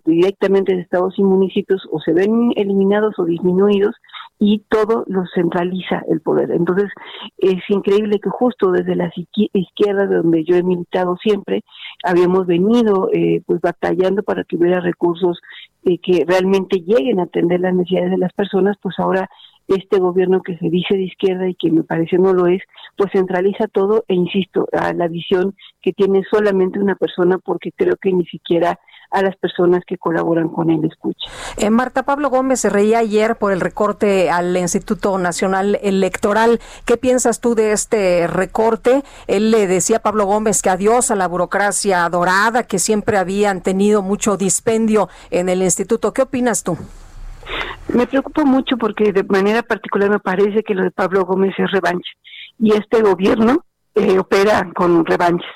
directamente 0.05 0.74
de 0.74 0.82
estados 0.82 1.18
y 1.18 1.24
municipios 1.24 1.88
o 1.91 1.99
se 1.99 2.13
ven 2.13 2.53
eliminados 2.55 3.16
o 3.18 3.26
disminuidos 3.26 3.95
y 4.39 4.63
todo 4.70 5.05
lo 5.07 5.24
centraliza 5.34 6.03
el 6.09 6.22
poder. 6.22 6.51
Entonces 6.51 6.89
es 7.38 7.61
increíble 7.70 8.20
que 8.20 8.30
justo 8.30 8.72
desde 8.72 8.95
la 8.95 9.11
izquierda, 9.53 10.07
de 10.07 10.18
donde 10.18 10.43
yo 10.43 10.55
he 10.55 10.63
militado 10.63 11.18
siempre, 11.18 11.63
habíamos 12.03 12.45
venido 12.45 13.09
eh, 13.13 13.41
pues 13.45 13.61
batallando 13.61 14.24
para 14.24 14.43
que 14.43 14.57
hubiera 14.57 14.82
recursos 14.82 15.39
eh, 15.86 15.97
que 15.99 16.26
realmente 16.28 16.80
lleguen 16.80 17.20
a 17.20 17.24
atender 17.24 17.61
las 17.61 17.74
necesidades 17.74 18.11
de 18.11 18.18
las 18.18 18.34
personas, 18.34 18.78
pues 18.82 18.95
ahora 18.99 19.30
este 19.68 19.99
gobierno 19.99 20.41
que 20.41 20.57
se 20.57 20.70
dice 20.70 20.95
de 20.95 21.03
izquierda 21.03 21.47
y 21.47 21.55
que 21.55 21.72
me 21.72 21.84
parece 21.84 22.18
no 22.18 22.34
lo 22.34 22.47
es, 22.47 22.61
pues 22.97 23.11
centraliza 23.11 23.68
todo 23.68 24.03
e 24.07 24.13
insisto, 24.13 24.68
a 24.74 24.93
la 24.93 25.07
visión 25.07 25.55
que 25.82 25.91
tiene 25.91 26.24
solamente 26.30 26.80
una 26.80 26.95
persona 26.95 27.38
porque 27.39 27.72
creo 27.72 27.95
que 27.95 28.11
ni 28.11 28.26
siquiera 28.26 28.80
a 29.16 29.22
las 29.22 29.36
personas 29.38 29.84
que 29.88 29.97
colaboran 29.97 30.49
con 30.49 30.70
él 30.70 30.84
escucha. 30.84 31.28
Eh, 31.57 31.70
Marta 31.70 32.03
Pablo 32.03 32.30
Gómez 32.30 32.59
se 32.59 32.70
reía 32.70 32.99
ayer 32.99 33.38
por 33.38 33.53
el 33.53 33.61
recorte 33.61 34.30
al 34.30 34.55
Instituto 34.57 35.18
Nacional 35.18 35.80
Electoral. 35.82 36.59
¿Qué 36.86 36.97
piensas 36.97 37.39
tú 37.39 37.55
de 37.55 37.72
este 37.72 38.28
recorte? 38.28 39.03
Él 39.28 39.51
le 39.51 39.68
decía 39.68 39.97
a 39.97 39.99
Pablo 40.01 40.26
Gómez 40.26 40.61
que 40.61 40.70
adiós 40.70 41.11
a 41.11 41.16
la 41.16 41.28
burocracia 41.28 42.07
dorada, 42.09 42.63
que 42.63 42.78
siempre 42.78 43.18
habían 43.18 43.61
tenido 43.61 44.01
mucho 44.01 44.36
dispendio 44.36 45.07
en 45.32 45.47
el 45.47 45.61
instituto. 45.61 46.13
¿Qué 46.13 46.24
opinas 46.24 46.63
tú? 46.63 46.78
Me 47.88 48.07
preocupa 48.07 48.43
mucho 48.43 48.76
porque 48.78 49.13
de 49.13 49.24
manera 49.24 49.63
particular 49.63 50.09
me 50.09 50.20
parece 50.20 50.63
que 50.63 50.74
lo 50.74 50.84
de 50.84 50.91
Pablo 50.91 51.26
Gómez 51.26 51.53
es 51.57 51.72
revancha 51.72 52.11
y 52.59 52.74
este 52.74 53.01
gobierno 53.01 53.63
eh, 53.93 54.20
opera 54.20 54.70
con 54.76 55.05
revanches 55.05 55.47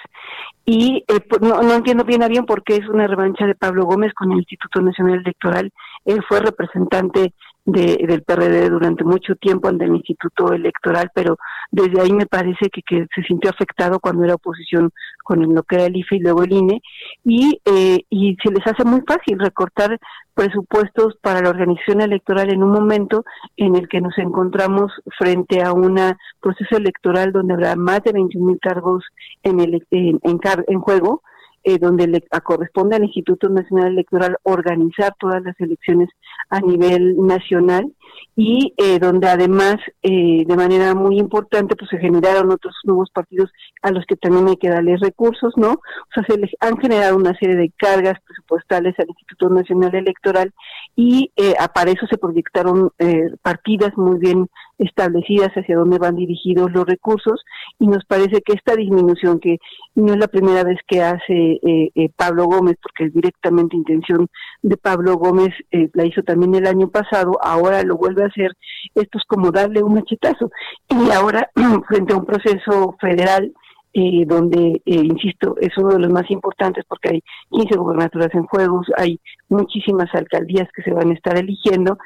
y 0.72 1.04
eh, 1.08 1.20
pues, 1.28 1.42
no, 1.42 1.64
no, 1.64 1.74
entiendo 1.74 2.04
bien 2.04 2.22
a 2.22 2.28
bien 2.28 2.46
por 2.46 2.64
qué 2.64 2.76
es 2.76 2.88
una 2.88 3.08
revancha 3.08 3.48
de 3.48 3.56
Pablo 3.56 3.86
Gómez 3.86 4.14
con 4.14 4.32
el 4.32 4.38
Instituto 4.38 4.80
Nacional 4.82 5.22
Electoral. 5.22 5.74
Él 6.06 6.24
fue 6.28 6.42
representante 6.42 7.34
de, 7.72 8.06
del 8.08 8.24
PRD 8.24 8.70
durante 8.70 9.04
mucho 9.04 9.36
tiempo 9.36 9.68
ante 9.68 9.86
el 9.86 9.96
Instituto 9.96 10.54
Electoral, 10.54 11.12
pero 11.14 11.38
desde 11.72 12.02
ahí 12.02 12.12
me 12.12 12.26
parece 12.26 12.70
que, 12.70 12.82
que 12.82 13.06
se 13.14 13.24
sintió 13.24 13.52
afectado 13.52 14.00
cuando 14.00 14.24
era 14.24 14.36
oposición 14.36 14.92
con 15.24 15.42
lo 15.54 15.64
que 15.64 15.76
era 15.76 15.86
el 15.86 15.96
IFE 15.96 16.16
y 16.16 16.20
luego 16.20 16.44
el 16.44 16.54
INE, 16.54 16.82
y, 17.24 17.62
eh, 17.66 18.00
y 18.10 18.36
se 18.44 18.52
les 18.52 18.66
hace 18.66 18.84
muy 18.84 19.02
fácil 19.08 19.38
recortar 19.40 20.00
presupuestos 20.34 21.18
para 21.22 21.42
la 21.42 21.50
organización 21.50 22.02
electoral 22.02 22.52
en 22.52 22.64
un 22.64 22.72
momento 22.72 23.26
en 23.58 23.76
el 23.76 23.88
que 23.88 24.02
nos 24.02 24.18
encontramos 24.18 24.92
frente 25.18 25.62
a 25.62 25.74
un 25.74 26.00
proceso 26.40 26.78
electoral 26.78 27.32
donde 27.32 27.54
habrá 27.54 27.76
más 27.76 28.02
de 28.04 28.14
21 28.14 28.46
mil 28.46 28.60
cargos 28.60 29.04
en, 29.44 29.60
el, 29.60 29.86
en, 29.92 30.20
en, 30.24 30.40
en 30.68 30.80
juego, 30.80 31.22
eh, 31.64 31.78
donde 31.78 32.08
le 32.08 32.24
corresponde 32.44 32.96
al 32.96 33.04
Instituto 33.04 33.50
Nacional 33.50 33.94
Electoral 33.94 34.38
organizar 34.44 35.14
todas 35.20 35.44
las 35.44 35.60
elecciones 35.60 36.10
a 36.50 36.60
nivel 36.62 37.18
nacional 37.18 37.92
y 38.36 38.74
eh, 38.78 39.00
donde 39.00 39.28
además 39.28 39.76
eh, 40.02 40.46
de 40.46 40.56
manera 40.56 40.96
muy 40.96 41.20
importante 41.20 41.76
pues 41.76 41.90
se 41.90 41.98
generaron 41.98 42.52
otros 42.52 42.76
nuevos 42.86 43.10
partidos 43.12 43.52
a 43.82 43.92
los 43.92 44.06
que 44.06 44.16
también 44.16 44.48
hay 44.48 44.58
que 44.58 44.70
darles 44.70 45.00
recursos, 45.02 45.54
¿no? 45.58 45.72
O 45.72 46.14
sea, 46.14 46.24
se 46.28 46.38
les 46.38 46.52
han 46.60 46.78
generado 46.78 47.18
una 47.18 47.38
serie 47.38 47.56
de 47.56 47.72
cargas 47.78 48.18
presupuestales 48.26 48.96
al 49.00 49.10
Instituto 49.10 49.50
Nacional 49.50 49.96
Electoral 49.96 50.54
y 50.96 51.32
eh, 51.36 51.56
para 51.74 51.92
eso 51.92 52.06
se 52.10 52.18
proyectaron 52.18 52.92
eh, 53.00 53.30
partidas 53.42 53.98
muy 53.98 54.20
bien 54.20 54.48
establecidas 54.78 55.50
hacia 55.50 55.78
dónde 55.78 55.98
van 55.98 56.16
dirigidos 56.16 56.72
los 56.72 56.86
recursos 56.86 57.42
y 57.80 57.88
nos 57.88 58.06
parece 58.06 58.42
que 58.42 58.54
esta 58.54 58.76
disminución 58.76 59.40
que 59.40 59.58
no 59.96 60.14
es 60.14 60.20
la 60.20 60.28
primera 60.28 60.64
vez 60.64 60.78
que 60.88 61.02
hace 61.02 61.60
eh, 61.62 61.92
eh 61.96 62.10
Pablo 62.16 62.46
Gómez 62.46 62.78
porque 62.82 63.06
es 63.06 63.14
directamente 63.14 63.76
intención 63.76 64.28
de 64.62 64.78
Pablo 64.78 65.16
Gómez 65.16 65.50
la 65.94 66.06
hizo 66.06 66.24
también 66.24 66.56
el 66.56 66.66
año 66.66 66.90
pasado 66.90 67.38
ahora 67.42 67.84
lo 67.84 67.96
vuelve 68.00 68.24
a 68.24 68.28
hacer 68.28 68.52
esto 68.96 69.18
es 69.18 69.24
como 69.28 69.52
darle 69.52 69.84
un 69.84 69.94
machetazo. 69.94 70.50
Y 70.90 71.12
ahora 71.12 71.50
frente 71.88 72.14
a 72.14 72.18
un 72.18 72.26
proceso 72.26 72.96
federal 73.00 73.54
eh, 73.92 74.24
donde, 74.28 74.82
eh, 74.86 75.02
insisto, 75.04 75.56
es 75.60 75.76
uno 75.78 75.94
de 75.94 76.00
los 76.00 76.12
más 76.12 76.30
importantes 76.30 76.86
porque 76.88 77.10
hay 77.10 77.24
15 77.50 77.76
gobernaturas 77.76 78.30
en 78.36 78.46
juegos, 78.46 78.86
hay 78.96 79.20
muchísimas 79.48 80.14
alcaldías 80.14 80.70
que 80.76 80.84
se 80.84 80.92
van 80.92 81.10
a 81.10 81.16
estar 81.16 81.36
eligiendo, 81.38 81.98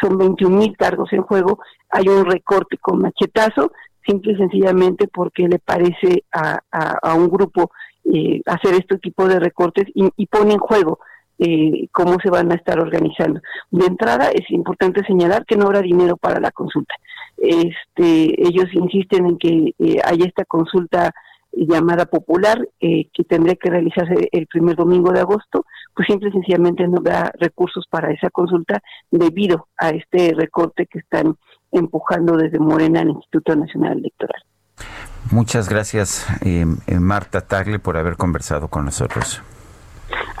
son 0.00 0.16
21 0.16 0.56
mil 0.56 0.76
cargos 0.76 1.12
en 1.12 1.22
juego, 1.22 1.58
hay 1.90 2.06
un 2.06 2.24
recorte 2.24 2.78
con 2.78 3.00
machetazo, 3.00 3.72
simple 4.06 4.34
y 4.34 4.36
sencillamente 4.36 5.08
porque 5.08 5.48
le 5.48 5.58
parece 5.58 6.24
a, 6.32 6.60
a, 6.70 7.14
un 7.14 7.28
grupo 7.28 7.72
eh, 8.04 8.40
hacer 8.46 8.74
este 8.74 8.98
tipo 8.98 9.26
de 9.26 9.40
recortes 9.40 9.86
y, 9.94 10.08
y 10.16 10.26
pone 10.26 10.54
en 10.54 10.60
juego 10.60 11.00
eh, 11.38 11.88
cómo 11.92 12.16
se 12.22 12.30
van 12.30 12.50
a 12.52 12.56
estar 12.56 12.80
organizando. 12.80 13.40
De 13.70 13.86
entrada, 13.86 14.30
es 14.30 14.50
importante 14.50 15.04
señalar 15.06 15.44
que 15.46 15.56
no 15.56 15.66
habrá 15.66 15.80
dinero 15.80 16.16
para 16.16 16.40
la 16.40 16.50
consulta. 16.50 16.94
Este, 17.36 18.48
ellos 18.48 18.66
insisten 18.72 19.26
en 19.26 19.38
que 19.38 19.74
eh, 19.78 20.00
haya 20.04 20.26
esta 20.26 20.44
consulta 20.44 21.14
llamada 21.52 22.06
popular 22.06 22.68
eh, 22.80 23.08
que 23.12 23.24
tendría 23.24 23.56
que 23.56 23.70
realizarse 23.70 24.28
el 24.32 24.46
primer 24.46 24.76
domingo 24.76 25.12
de 25.12 25.20
agosto, 25.20 25.64
pues 25.94 26.06
simple 26.06 26.28
y 26.28 26.32
sencillamente 26.32 26.86
no 26.86 26.98
habrá 26.98 27.32
recursos 27.38 27.86
para 27.88 28.12
esa 28.12 28.30
consulta 28.30 28.80
debido 29.10 29.68
a 29.76 29.90
este 29.90 30.34
recorte 30.34 30.86
que 30.86 30.98
están 30.98 31.36
empujando 31.72 32.36
desde 32.36 32.58
Morena 32.58 33.00
al 33.00 33.10
Instituto 33.10 33.56
Nacional 33.56 33.98
Electoral. 33.98 34.42
Muchas 35.30 35.68
gracias, 35.68 36.26
eh, 36.44 36.64
Marta 36.98 37.40
Tagle, 37.42 37.78
por 37.78 37.96
haber 37.96 38.16
conversado 38.16 38.68
con 38.68 38.84
nosotros. 38.84 39.42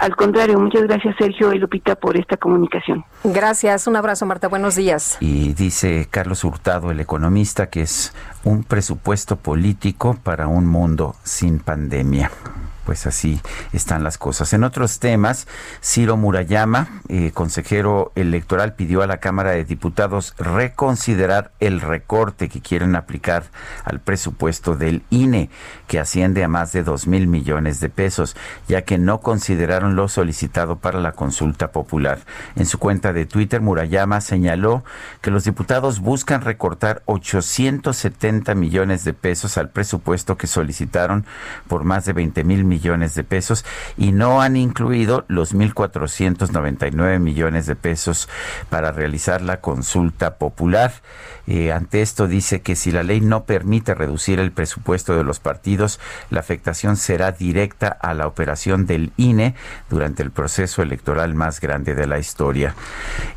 Al 0.00 0.14
contrario, 0.14 0.58
muchas 0.58 0.82
gracias 0.82 1.16
Sergio 1.18 1.52
y 1.52 1.58
Lupita 1.58 1.96
por 1.96 2.16
esta 2.16 2.36
comunicación. 2.36 3.04
Gracias, 3.24 3.86
un 3.86 3.96
abrazo 3.96 4.26
Marta, 4.26 4.48
buenos 4.48 4.76
días. 4.76 5.16
Y 5.20 5.54
dice 5.54 6.06
Carlos 6.10 6.44
Hurtado, 6.44 6.90
el 6.90 7.00
economista, 7.00 7.68
que 7.68 7.82
es 7.82 8.14
un 8.44 8.62
presupuesto 8.62 9.36
político 9.36 10.16
para 10.22 10.46
un 10.46 10.66
mundo 10.66 11.16
sin 11.24 11.58
pandemia 11.58 12.30
pues 12.88 13.06
así 13.06 13.38
están 13.74 14.02
las 14.02 14.16
cosas. 14.16 14.54
En 14.54 14.64
otros 14.64 14.98
temas, 14.98 15.46
Ciro 15.84 16.16
Murayama, 16.16 17.02
eh, 17.10 17.32
consejero 17.34 18.12
electoral, 18.14 18.76
pidió 18.76 19.02
a 19.02 19.06
la 19.06 19.18
Cámara 19.18 19.50
de 19.50 19.66
Diputados 19.66 20.34
reconsiderar 20.38 21.52
el 21.60 21.82
recorte 21.82 22.48
que 22.48 22.62
quieren 22.62 22.96
aplicar 22.96 23.44
al 23.84 24.00
presupuesto 24.00 24.74
del 24.74 25.02
INE, 25.10 25.50
que 25.86 25.98
asciende 25.98 26.42
a 26.42 26.48
más 26.48 26.72
de 26.72 26.82
dos 26.82 27.06
mil 27.06 27.26
millones 27.26 27.78
de 27.80 27.90
pesos, 27.90 28.34
ya 28.68 28.80
que 28.80 28.96
no 28.96 29.20
consideraron 29.20 29.94
lo 29.94 30.08
solicitado 30.08 30.76
para 30.76 30.98
la 30.98 31.12
consulta 31.12 31.72
popular. 31.72 32.20
En 32.56 32.64
su 32.64 32.78
cuenta 32.78 33.12
de 33.12 33.26
Twitter, 33.26 33.60
Murayama 33.60 34.22
señaló 34.22 34.82
que 35.20 35.30
los 35.30 35.44
diputados 35.44 36.00
buscan 36.00 36.40
recortar 36.40 37.02
870 37.04 38.54
millones 38.54 39.04
de 39.04 39.12
pesos 39.12 39.58
al 39.58 39.68
presupuesto 39.68 40.38
que 40.38 40.46
solicitaron 40.46 41.26
por 41.66 41.84
más 41.84 42.06
de 42.06 42.14
20 42.14 42.44
mil 42.44 42.64
millones 42.64 42.77
millones 42.78 43.14
de 43.16 43.24
pesos 43.24 43.64
y 43.96 44.12
no 44.12 44.40
han 44.40 44.56
incluido 44.56 45.24
los 45.26 45.54
1.499 45.54 47.18
millones 47.18 47.66
de 47.66 47.74
pesos 47.74 48.28
para 48.70 48.92
realizar 48.92 49.42
la 49.42 49.60
consulta 49.60 50.36
popular. 50.36 50.92
Eh, 51.48 51.72
ante 51.72 52.02
esto 52.02 52.28
dice 52.28 52.60
que 52.60 52.76
si 52.76 52.92
la 52.92 53.02
ley 53.02 53.20
no 53.20 53.44
permite 53.44 53.94
reducir 53.94 54.38
el 54.38 54.52
presupuesto 54.52 55.16
de 55.16 55.24
los 55.24 55.40
partidos, 55.40 55.98
la 56.30 56.40
afectación 56.40 56.96
será 56.96 57.32
directa 57.32 57.88
a 57.88 58.14
la 58.14 58.26
operación 58.26 58.86
del 58.86 59.12
INE 59.16 59.54
durante 59.88 60.22
el 60.22 60.30
proceso 60.30 60.82
electoral 60.82 61.34
más 61.34 61.60
grande 61.60 61.94
de 61.94 62.06
la 62.06 62.18
historia. 62.18 62.74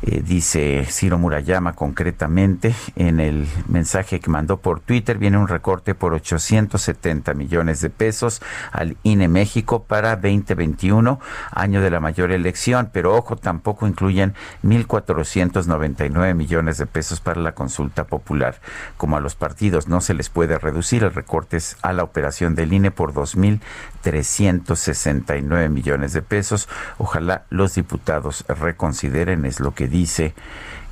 Eh, 0.02 0.22
dice 0.24 0.86
Ciro 0.88 1.18
Murayama 1.18 1.72
concretamente 1.72 2.74
en 2.96 3.18
el 3.18 3.48
mensaje 3.66 4.20
que 4.20 4.30
mandó 4.30 4.58
por 4.58 4.80
Twitter, 4.80 5.18
viene 5.18 5.38
un 5.38 5.48
recorte 5.48 5.94
por 5.94 6.12
870 6.12 7.34
millones 7.34 7.80
de 7.80 7.90
pesos 7.90 8.42
al 8.72 8.96
INE 9.02 9.28
México 9.32 9.84
para 9.84 10.16
2021, 10.16 11.20
año 11.50 11.80
de 11.80 11.90
la 11.90 12.00
mayor 12.00 12.32
elección, 12.32 12.90
pero 12.92 13.16
ojo, 13.16 13.36
tampoco 13.36 13.86
incluyen 13.86 14.34
1.499 14.62 16.34
millones 16.34 16.78
de 16.78 16.86
pesos 16.86 17.20
para 17.20 17.40
la 17.40 17.52
consulta 17.52 18.04
popular. 18.04 18.56
Como 18.96 19.16
a 19.16 19.20
los 19.20 19.34
partidos. 19.34 19.88
No 19.88 20.00
se 20.00 20.14
les 20.14 20.28
puede 20.28 20.58
reducir. 20.58 21.02
El 21.02 21.14
recortes 21.14 21.76
a 21.82 21.92
la 21.92 22.02
operación 22.02 22.54
del 22.54 22.72
INE 22.72 22.90
por 22.90 23.14
2.369 23.14 25.68
millones 25.68 26.12
de 26.12 26.22
pesos, 26.22 26.68
ojalá 26.98 27.44
los 27.50 27.74
diputados 27.74 28.44
reconsideren, 28.48 29.44
es 29.44 29.60
lo 29.60 29.74
que 29.74 29.88
dice 29.88 30.34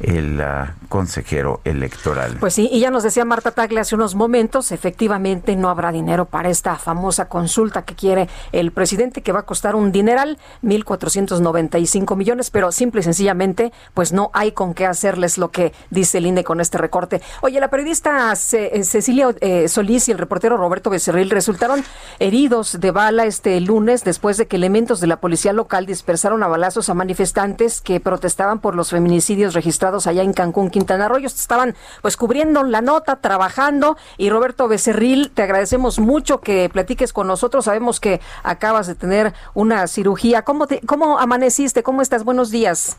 el 0.01 0.40
uh, 0.40 0.88
consejero 0.88 1.61
electoral. 1.64 2.36
Pues 2.40 2.55
sí, 2.55 2.68
y 2.72 2.80
ya 2.80 2.90
nos 2.90 3.03
decía 3.03 3.24
Marta 3.24 3.53
Tagle 3.53 3.80
hace 3.80 3.94
unos 3.94 4.14
momentos, 4.14 4.72
efectivamente 4.72 5.57
no 5.57 5.68
habrá 5.68 5.92
dinero 5.92 6.24
para 6.24 6.48
esta 6.48 6.76
famosa 6.76 7.28
consulta 7.28 7.84
que 7.84 7.94
quiere 7.94 8.28
el 8.53 8.72
presidente, 8.72 9.22
que 9.22 9.32
va 9.32 9.40
a 9.40 9.46
costar 9.46 9.74
un 9.74 9.92
dineral, 9.92 10.38
1.495 10.62 12.16
millones, 12.16 12.51
pero 12.51 12.72
simple 12.72 13.01
y 13.01 13.05
sencillamente, 13.05 13.72
pues 13.94 14.12
no 14.12 14.30
hay 14.32 14.53
con 14.53 14.74
qué 14.74 14.86
hacerles 14.86 15.38
lo 15.38 15.51
que 15.51 15.72
dice 15.90 16.18
el 16.18 16.26
INE 16.26 16.44
con 16.44 16.61
este 16.61 16.78
recorte. 16.78 17.20
Oye, 17.42 17.61
la 17.61 17.68
periodista 17.68 18.32
eh, 18.53 18.84
Cecilia 18.84 19.34
eh, 19.40 19.68
Solís 19.68 20.09
y 20.09 20.12
el 20.12 20.18
reportero 20.18 20.57
Roberto 20.57 20.90
Becerril 20.90 21.30
resultaron 21.30 21.84
heridos 22.18 22.80
de 22.80 22.90
bala 22.90 23.26
este 23.26 23.61
lunes 23.61 24.05
después 24.05 24.36
de 24.36 24.46
que 24.46 24.57
elementos 24.57 25.01
de 25.01 25.07
la 25.07 25.20
policía 25.20 25.53
local 25.53 25.86
dispersaron 25.86 26.42
a 26.42 26.48
balazos 26.48 26.88
a 26.88 26.94
manifestantes 26.94 27.80
que 27.80 28.01
protestaban 28.01 28.61
por 28.61 28.74
los 28.74 28.90
feminicidios 28.90 29.55
registrados 29.55 29.89
allá 30.07 30.22
en 30.22 30.32
Cancún, 30.32 30.70
Quintana 30.70 31.09
Roo. 31.09 31.18
estaban 31.18 31.74
pues 32.03 32.16
cubriendo 32.16 32.62
la 32.62 32.80
nota, 32.80 33.16
trabajando. 33.16 33.97
Y 34.16 34.30
Roberto 34.30 34.68
Becerril, 34.68 35.30
te 35.30 35.43
agradecemos 35.43 35.99
mucho 35.99 36.41
que 36.41 36.68
platiques 36.68 37.12
con 37.12 37.26
nosotros. 37.26 37.64
Sabemos 37.64 38.01
que 38.01 38.20
acabas 38.43 38.86
de 38.86 38.95
tener 38.95 39.32
una 39.55 39.86
cirugía. 39.86 40.43
¿Cómo, 40.43 40.66
te, 40.66 40.80
cómo 40.86 41.18
amaneciste? 41.18 41.82
¿Cómo 41.82 42.03
estás? 42.03 42.24
Buenos 42.24 42.51
días. 42.51 42.99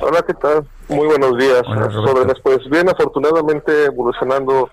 Hola, 0.00 0.22
¿qué 0.26 0.34
tal? 0.34 0.66
Muy 0.88 1.06
buenos 1.06 1.36
días. 1.38 1.62
Sobre 1.92 2.24
después, 2.24 2.58
bien 2.70 2.88
afortunadamente 2.88 3.86
evolucionando 3.86 4.70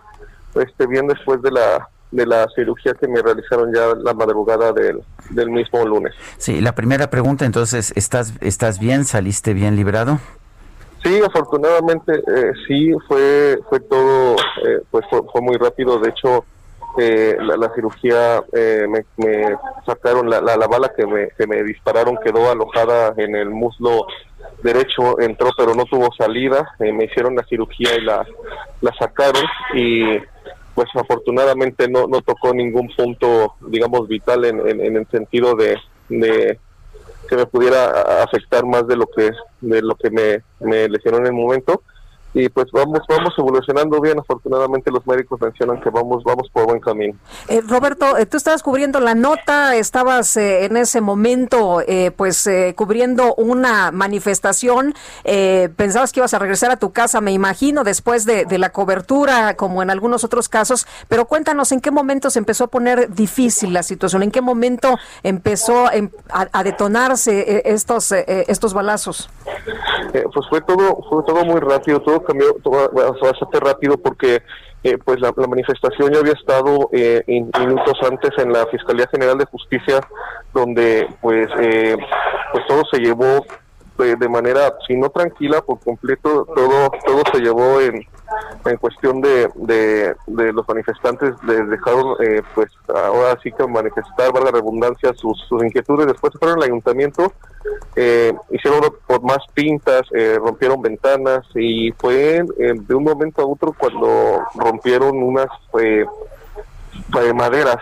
este 0.56 0.88
bien 0.88 1.08
después 1.08 1.42
de 1.42 1.52
la 1.52 1.90
de 2.12 2.26
la 2.26 2.48
cirugía 2.56 2.94
que 2.94 3.08
me 3.08 3.22
realizaron 3.22 3.72
ya 3.74 3.94
la 3.96 4.14
madrugada 4.14 4.74
del, 4.74 5.04
del 5.30 5.50
mismo 5.52 5.86
lunes. 5.86 6.14
Sí, 6.38 6.60
la 6.60 6.74
primera 6.74 7.10
pregunta 7.10 7.46
entonces, 7.46 7.94
¿estás 7.96 8.34
estás 8.42 8.80
bien? 8.80 9.06
¿Saliste 9.06 9.54
bien 9.54 9.76
librado? 9.76 10.20
Sí, 11.04 11.22
afortunadamente 11.26 12.14
eh, 12.14 12.52
sí 12.68 12.92
fue 13.08 13.60
fue 13.70 13.80
todo 13.80 14.36
eh, 14.66 14.82
pues 14.92 15.06
fue, 15.10 15.42
muy 15.42 15.56
rápido. 15.56 15.98
De 16.00 16.10
hecho, 16.10 16.44
eh, 16.98 17.38
la, 17.40 17.74
cirugía 17.74 18.44
me, 18.52 19.06
sacaron 19.86 20.30
la, 20.30 20.42
la, 20.42 20.68
bala 20.68 20.92
que 20.96 21.06
me, 21.06 21.30
que 21.38 21.48
me 21.48 21.64
dispararon 21.64 22.18
quedó 22.24 22.50
alojada 22.50 23.14
en 23.18 23.36
el 23.36 23.50
muslo 23.50 24.08
derecho, 24.62 25.20
entró 25.22 25.52
pero 25.58 25.74
no 25.74 25.86
tuvo 25.86 26.10
salida. 26.18 26.76
me 26.80 27.06
hicieron 27.06 27.36
la 27.36 27.44
cirugía 27.46 27.96
y 27.96 28.02
la 28.02 28.26
la 28.82 28.94
sacaron 29.00 29.44
y 29.74 30.18
pues 30.76 30.88
afortunadamente 30.96 31.88
no 31.90 32.08
no 32.08 32.22
tocó 32.22 32.54
ningún 32.54 32.90
punto 32.96 33.56
digamos 33.68 34.08
vital 34.08 34.46
en, 34.46 34.68
en, 34.68 34.82
en 34.82 34.98
el 34.98 35.08
sentido 35.08 35.56
de, 35.56 35.78
de 36.10 36.60
que 37.30 37.36
me 37.36 37.46
pudiera 37.46 38.24
afectar 38.24 38.66
más 38.66 38.88
de 38.88 38.98
lo 38.98 39.06
que 39.08 39.32
de 39.62 39.82
lo 39.82 39.96
que 39.96 40.10
me, 40.10 40.44
me 40.60 40.90
lesionó 40.90 41.20
en 41.20 41.28
el 41.28 41.34
momento 41.34 41.84
y 42.34 42.48
pues 42.50 42.68
vamos 42.72 43.00
vamos 43.08 43.34
evolucionando 43.38 44.00
bien. 44.00 44.20
Afortunadamente 44.20 44.92
los 44.92 45.06
médicos 45.08 45.40
mencionan 45.42 45.82
que 45.82 45.90
vamos 45.90 46.24
vamos 46.24 46.50
por 46.52 46.66
buen 46.66 46.80
camino. 46.80 47.16
Eh, 47.48 47.62
Roberto 47.68 48.18
eh, 48.18 48.26
tú 48.26 48.38
estabas 48.38 48.62
cubriendo 48.62 49.00
la 49.00 49.16
nota 49.16 49.76
estabas 49.76 50.38
eh, 50.38 50.66
en 50.66 50.78
ese 50.78 51.02
momento 51.02 51.82
pues 52.16 52.50
cubriendo 52.76 53.34
una 53.36 53.92
manifestación. 53.92 54.94
Pensabas 55.24 56.12
que 56.12 56.20
ibas 56.20 56.34
a 56.34 56.40
regresar 56.40 56.72
a 56.72 56.78
tu 56.78 56.92
casa 56.92 57.22
me 57.22 57.32
imagino 57.32 57.84
después 57.84 58.26
de, 58.26 58.46
la 58.60 58.72
cobertura 58.72 59.56
como 59.56 59.82
en 59.82 59.90
algunos 59.90 60.24
otros 60.24 60.50
casos. 60.50 60.86
Pero 61.08 61.26
cuéntanos 61.26 61.72
en 61.72 61.80
qué 61.82 61.92
momento 61.92 62.30
se 62.30 62.40
empezó 62.40 62.66
a 62.66 62.68
poner 62.68 63.14
difícil 63.14 63.74
la 63.74 63.84
situación 63.84 64.24
en 64.24 64.32
qué 64.32 64.42
momento 64.42 64.98
empezó 65.24 65.92
em, 65.92 66.10
a, 66.30 66.64
detonarse 66.64 67.62
estos 67.66 68.12
estos 68.12 68.74
balazos 68.74 69.30
pues 70.12 70.48
fue 70.50 70.62
todo 70.62 71.00
fue 71.10 71.24
todo 71.24 71.46
muy 71.46 71.60
rápido 71.60 72.02
todo 72.02 72.20
cambió 72.30 72.56
bastante 73.22 73.60
rápido 73.60 73.98
porque 73.98 74.44
eh, 74.84 74.98
pues 75.04 75.20
la, 75.20 75.34
manifestación 75.48 76.14
ya 76.14 76.20
había 76.20 76.34
estado 76.34 76.90
eh, 76.94 77.24
minutos 77.28 77.98
antes 78.04 78.32
en 78.38 78.54
la 78.54 78.66
Fiscalía 78.68 79.08
General 79.12 79.38
de 79.38 79.46
Justicia 79.46 80.00
donde 80.54 81.08
pues 81.22 81.50
eh, 81.60 81.98
pues 82.54 82.68
todo 82.68 82.84
se 82.92 83.00
llevó 83.00 83.46
de, 83.98 84.30
manera 84.30 84.74
si 84.88 84.96
no 84.96 85.10
tranquila 85.10 85.62
por 85.62 85.80
completo 85.82 86.46
todo 86.56 86.90
todo 87.06 87.24
se 87.34 87.42
llevó 87.42 87.82
en 87.82 88.06
en 88.66 88.78
cuestión 88.78 89.22
de, 89.22 89.50
de, 89.56 90.54
los 90.54 90.68
manifestantes 90.68 91.34
les 91.44 91.70
dejaron 91.70 92.16
eh, 92.24 92.42
pues 92.56 92.72
ahora 92.88 93.38
sí 93.42 93.52
que 93.52 93.66
manifestar 93.68 94.32
valga 94.34 94.52
redundancia 94.52 95.14
sus, 95.14 95.40
sus 95.48 95.64
inquietudes. 95.64 96.08
Después 96.08 96.34
fueron 96.40 96.58
al 96.58 96.64
ayuntamiento 96.66 97.34
eh, 97.96 98.34
hicieron 98.52 98.82
por 99.06 99.22
más 99.22 99.40
pintas 99.54 100.04
eh, 100.14 100.38
rompieron 100.40 100.82
ventanas 100.82 101.46
y 101.56 101.92
fue 101.94 102.44
de 102.58 102.96
un 102.96 103.04
momento 103.04 103.42
a 103.42 103.46
otro 103.46 103.74
cuando 103.78 104.44
rompieron 104.56 105.22
unas 105.22 105.48
maderas 107.34 107.78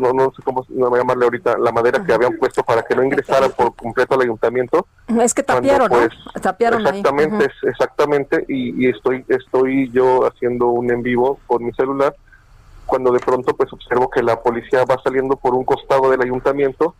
no, 0.00 0.12
no 0.12 0.32
sé 0.34 0.42
cómo 0.42 0.64
llamarle 0.68 1.24
ahorita, 1.24 1.58
la 1.58 1.72
madera 1.72 2.02
que 2.04 2.12
habían 2.12 2.36
puesto 2.38 2.62
para 2.62 2.82
que 2.82 2.94
no 2.94 3.02
ingresaran 3.02 3.50
por 3.52 3.74
completo 3.74 4.14
al 4.14 4.22
ayuntamiento. 4.22 4.86
Es 5.20 5.34
que 5.34 5.42
tapiaron, 5.42 5.88
pues, 5.88 6.10
Tapiaron 6.40 6.86
exactamente, 6.86 7.50
exactamente, 7.62 8.44
y, 8.48 8.88
estoy, 8.88 9.24
estoy 9.28 9.90
yo 9.90 10.26
haciendo 10.26 10.66
un 10.66 10.90
en 10.90 11.02
vivo 11.02 11.40
con 11.46 11.64
mi 11.64 11.72
celular, 11.72 12.14
cuando 12.86 13.10
de 13.10 13.18
pronto 13.18 13.56
pues 13.56 13.72
observo 13.72 14.08
que 14.08 14.22
la 14.22 14.40
policía 14.40 14.84
va 14.84 14.96
saliendo 15.02 15.36
por 15.36 15.54
un 15.54 15.64
costado 15.64 16.10
del 16.10 16.22
ayuntamiento, 16.22 16.94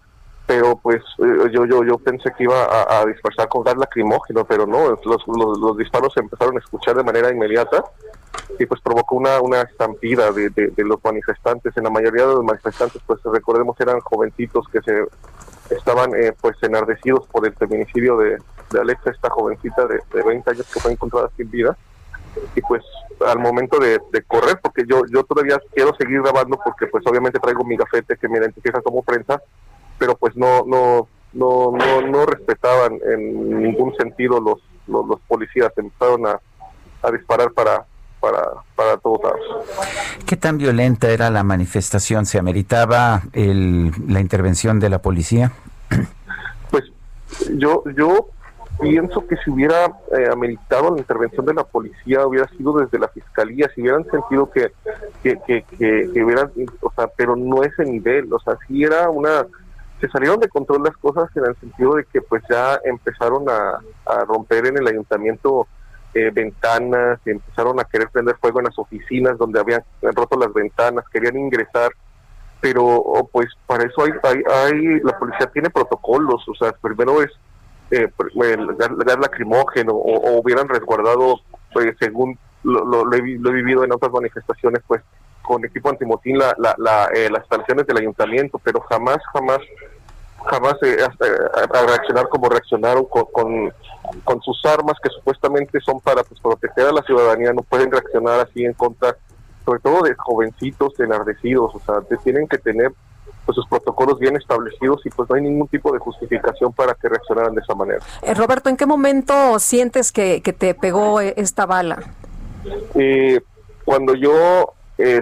pero 0.44 0.76
pues 0.76 1.02
eh, 1.18 1.50
yo 1.52 1.64
yo 1.66 1.84
yo 1.84 1.98
pensé 1.98 2.32
que 2.36 2.44
iba 2.44 2.66
a, 2.88 3.04
dispersar 3.06 3.48
con 3.48 3.62
gas 3.62 3.76
lacrimógeno, 3.76 4.44
pero 4.44 4.66
no, 4.66 4.88
los, 4.88 5.26
los, 5.26 5.58
los 5.58 5.76
disparos 5.76 6.12
se 6.12 6.20
empezaron 6.20 6.56
a 6.56 6.60
escuchar 6.60 6.96
de 6.96 7.04
manera 7.04 7.30
inmediata 7.30 7.84
y 8.58 8.66
pues 8.66 8.80
provocó 8.80 9.16
una, 9.16 9.40
una 9.40 9.62
estampida 9.62 10.30
de, 10.32 10.50
de, 10.50 10.84
los 10.84 11.02
manifestantes. 11.04 11.76
En 11.76 11.84
la 11.84 11.90
mayoría 11.90 12.26
de 12.26 12.34
los 12.34 12.44
manifestantes, 12.44 13.02
pues 13.06 13.20
recordemos, 13.24 13.78
eran 13.80 14.00
jovencitos 14.00 14.66
que 14.68 14.80
se 14.82 15.04
estaban 15.74 16.14
eh, 16.14 16.32
pues 16.40 16.56
enardecidos 16.62 17.26
por 17.26 17.46
el 17.46 17.54
feminicidio 17.54 18.16
de, 18.16 18.38
de 18.70 18.80
Alexa, 18.80 19.10
esta 19.10 19.30
jovencita 19.30 19.86
de, 19.86 20.00
de 20.12 20.22
20 20.22 20.50
años 20.50 20.66
que 20.72 20.80
fue 20.80 20.92
encontrada 20.92 21.30
sin 21.36 21.50
vida. 21.50 21.76
Y 22.54 22.60
pues 22.62 22.82
al 23.26 23.38
momento 23.38 23.78
de, 23.78 23.98
correr, 24.26 24.58
porque 24.62 24.84
yo 24.86 25.02
yo 25.10 25.24
todavía 25.24 25.58
quiero 25.74 25.94
seguir 25.94 26.20
grabando 26.22 26.58
porque 26.62 26.86
pues 26.86 27.02
obviamente 27.06 27.38
traigo 27.38 27.64
mi 27.64 27.76
gafete 27.76 28.16
que 28.16 28.28
me 28.28 28.38
identifica 28.38 28.82
como 28.82 29.02
prensa, 29.02 29.40
pero 29.98 30.16
pues 30.16 30.36
no 30.36 30.64
no 30.66 31.08
no 31.32 31.70
no, 31.72 32.26
buscaban 32.46 32.98
en 33.04 33.62
ningún 33.62 33.94
sentido 33.96 34.40
los, 34.40 34.58
los, 34.86 35.20
policías, 35.28 35.72
empezaron 35.76 36.26
a, 36.26 36.40
a 37.02 37.10
disparar 37.10 37.52
para, 37.52 37.86
para, 38.26 38.48
para 38.74 38.96
todos 38.96 39.20
lados. 39.22 39.40
¿Qué 40.26 40.36
tan 40.36 40.58
violenta 40.58 41.08
era 41.10 41.30
la 41.30 41.44
manifestación? 41.44 42.26
¿Se 42.26 42.38
ameritaba 42.38 43.22
el, 43.32 43.92
la 44.08 44.20
intervención 44.20 44.80
de 44.80 44.90
la 44.90 44.98
policía? 45.00 45.52
Pues 46.70 46.84
yo, 47.56 47.84
yo 47.96 48.30
pienso 48.80 49.24
que 49.28 49.36
si 49.36 49.50
hubiera 49.50 49.86
eh, 49.86 50.28
ameritado 50.32 50.92
la 50.92 50.98
intervención 50.98 51.46
de 51.46 51.54
la 51.54 51.62
policía, 51.62 52.26
hubiera 52.26 52.48
sido 52.48 52.72
desde 52.72 52.98
la 52.98 53.08
fiscalía, 53.08 53.70
si 53.74 53.82
hubieran 53.82 54.04
sentido 54.10 54.50
que, 54.50 54.72
que, 55.22 55.38
que, 55.46 55.62
que, 55.62 56.24
hubieran, 56.24 56.50
o 56.80 56.92
sea, 56.96 57.06
pero 57.16 57.36
no 57.36 57.62
ese 57.62 57.84
nivel, 57.84 58.32
o 58.32 58.40
sea, 58.40 58.58
si 58.66 58.82
era 58.82 59.08
una, 59.08 59.46
se 60.00 60.08
salieron 60.08 60.40
de 60.40 60.48
control 60.48 60.82
las 60.82 60.96
cosas 60.96 61.30
en 61.36 61.44
el 61.44 61.56
sentido 61.56 61.94
de 61.94 62.04
que 62.04 62.20
pues 62.20 62.42
ya 62.50 62.80
empezaron 62.84 63.48
a, 63.48 63.78
a 64.04 64.24
romper 64.24 64.66
en 64.66 64.78
el 64.78 64.86
ayuntamiento 64.88 65.68
eh, 66.16 66.30
ventanas, 66.32 67.20
empezaron 67.26 67.78
a 67.78 67.84
querer 67.84 68.08
prender 68.08 68.36
fuego 68.38 68.60
en 68.60 68.66
las 68.66 68.78
oficinas 68.78 69.36
donde 69.36 69.60
habían 69.60 69.82
roto 70.00 70.38
las 70.38 70.52
ventanas, 70.52 71.04
querían 71.12 71.36
ingresar, 71.36 71.90
pero 72.60 72.84
oh, 72.84 73.28
pues 73.30 73.48
para 73.66 73.84
eso 73.84 74.02
hay, 74.02 74.12
hay, 74.22 74.42
hay 74.48 75.00
la 75.00 75.18
policía 75.18 75.46
tiene 75.52 75.68
protocolos, 75.68 76.42
o 76.48 76.54
sea, 76.54 76.72
primero 76.72 77.22
es 77.22 77.30
eh, 77.90 78.08
gas, 78.78 79.18
lacrimógeno 79.20 79.92
o, 79.92 80.40
hubieran 80.40 80.68
resguardado, 80.68 81.40
pues, 81.72 81.94
según 82.00 82.38
lo, 82.62 83.12
he, 83.12 83.20
vivido 83.20 83.84
en 83.84 83.92
otras 83.92 84.10
manifestaciones, 84.12 84.82
pues 84.86 85.02
con 85.42 85.64
equipo 85.64 85.90
antimotín 85.90 86.38
la, 86.38 86.56
la, 86.58 87.08
eh, 87.14 87.28
las 87.30 87.42
instalaciones 87.42 87.86
del 87.86 87.98
ayuntamiento, 87.98 88.58
pero 88.64 88.80
jamás, 88.80 89.18
jamás, 89.32 89.58
jamás 90.46 90.74
eh, 90.82 90.96
a 91.02 91.86
reaccionar 91.86 92.28
como 92.28 92.48
reaccionaron 92.48 93.04
con, 93.06 93.72
con, 94.24 94.40
sus 94.42 94.64
armas 94.64 94.96
que 95.02 95.10
supuestamente 95.10 95.80
son 95.80 96.00
para 96.00 96.22
pues, 96.22 96.40
proteger 96.40 96.86
a 96.86 96.92
la 96.92 97.02
ciudadanía, 97.02 97.52
no 97.52 97.62
pueden 97.62 97.90
reaccionar 97.90 98.40
así 98.40 98.64
en 98.64 98.72
contra, 98.72 99.16
sobre 99.64 99.80
todo 99.80 100.02
de 100.02 100.14
jovencitos 100.16 100.98
enardecidos, 101.00 101.74
o 101.74 101.80
sea, 101.80 102.16
tienen 102.22 102.46
que 102.46 102.58
tener 102.58 102.92
pues 103.44 103.54
sus 103.54 103.66
protocolos 103.68 104.18
bien 104.18 104.36
establecidos 104.36 105.00
y 105.04 105.10
pues 105.10 105.28
no 105.30 105.36
hay 105.36 105.42
ningún 105.42 105.68
tipo 105.68 105.92
de 105.92 106.00
justificación 106.00 106.72
para 106.72 106.94
que 106.94 107.08
reaccionaran 107.08 107.54
de 107.54 107.60
esa 107.60 107.74
manera. 107.74 108.00
Eh, 108.22 108.34
Roberto, 108.34 108.68
¿en 108.68 108.76
qué 108.76 108.86
momento 108.86 109.58
sientes 109.60 110.10
que, 110.10 110.40
te 110.40 110.74
pegó 110.74 111.20
eh, 111.20 111.34
esta 111.36 111.64
bala? 111.64 111.98
Eh, 112.94 113.40
cuando 113.84 114.14
yo 114.14 114.72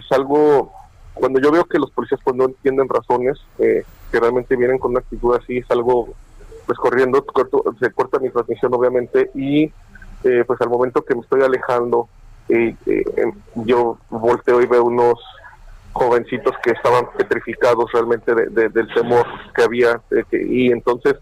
salgo, 0.08 0.72
cuando 1.12 1.40
yo 1.40 1.50
veo 1.50 1.64
que 1.64 1.78
los 1.78 1.90
policías 1.90 2.20
pues 2.24 2.36
no 2.36 2.44
entienden 2.44 2.88
razones, 2.88 3.38
que 4.14 4.20
realmente 4.20 4.54
vienen 4.54 4.78
con 4.78 4.92
una 4.92 5.00
actitud 5.00 5.34
así, 5.34 5.60
salgo 5.62 6.14
pues 6.66 6.78
corriendo, 6.78 7.24
se 7.80 7.90
corta 7.90 8.20
mi 8.20 8.30
transmisión 8.30 8.72
obviamente 8.72 9.28
y 9.34 9.72
pues 10.46 10.60
al 10.60 10.68
momento 10.68 11.02
que 11.02 11.16
me 11.16 11.22
estoy 11.22 11.42
alejando, 11.42 12.08
yo 13.56 13.98
volteo 14.08 14.62
y 14.62 14.66
veo 14.66 14.84
unos 14.84 15.18
jovencitos 15.92 16.54
que 16.62 16.70
estaban 16.70 17.08
petrificados 17.18 17.90
realmente 17.92 18.32
del 18.32 18.94
temor 18.94 19.26
que 19.52 19.64
había 19.64 20.00
y 20.30 20.70
entonces 20.70 21.16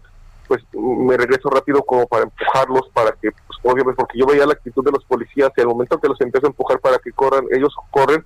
pues 0.47 0.63
me 0.73 1.17
regreso 1.17 1.49
rápido 1.49 1.81
como 1.81 2.05
para 2.05 2.25
empujarlos 2.25 2.89
para 2.93 3.13
que 3.13 3.31
pues, 3.31 3.59
obviamente 3.63 3.97
porque 3.97 4.19
yo 4.19 4.27
veía 4.27 4.45
la 4.45 4.53
actitud 4.53 4.85
de 4.85 4.91
los 4.91 5.03
policías 5.05 5.49
y 5.57 5.61
al 5.61 5.67
momento 5.67 5.99
que 5.99 6.09
los 6.09 6.21
empiezo 6.21 6.45
a 6.45 6.49
empujar 6.49 6.79
para 6.79 6.99
que 6.99 7.11
corran 7.11 7.45
ellos 7.51 7.73
corren 7.89 8.23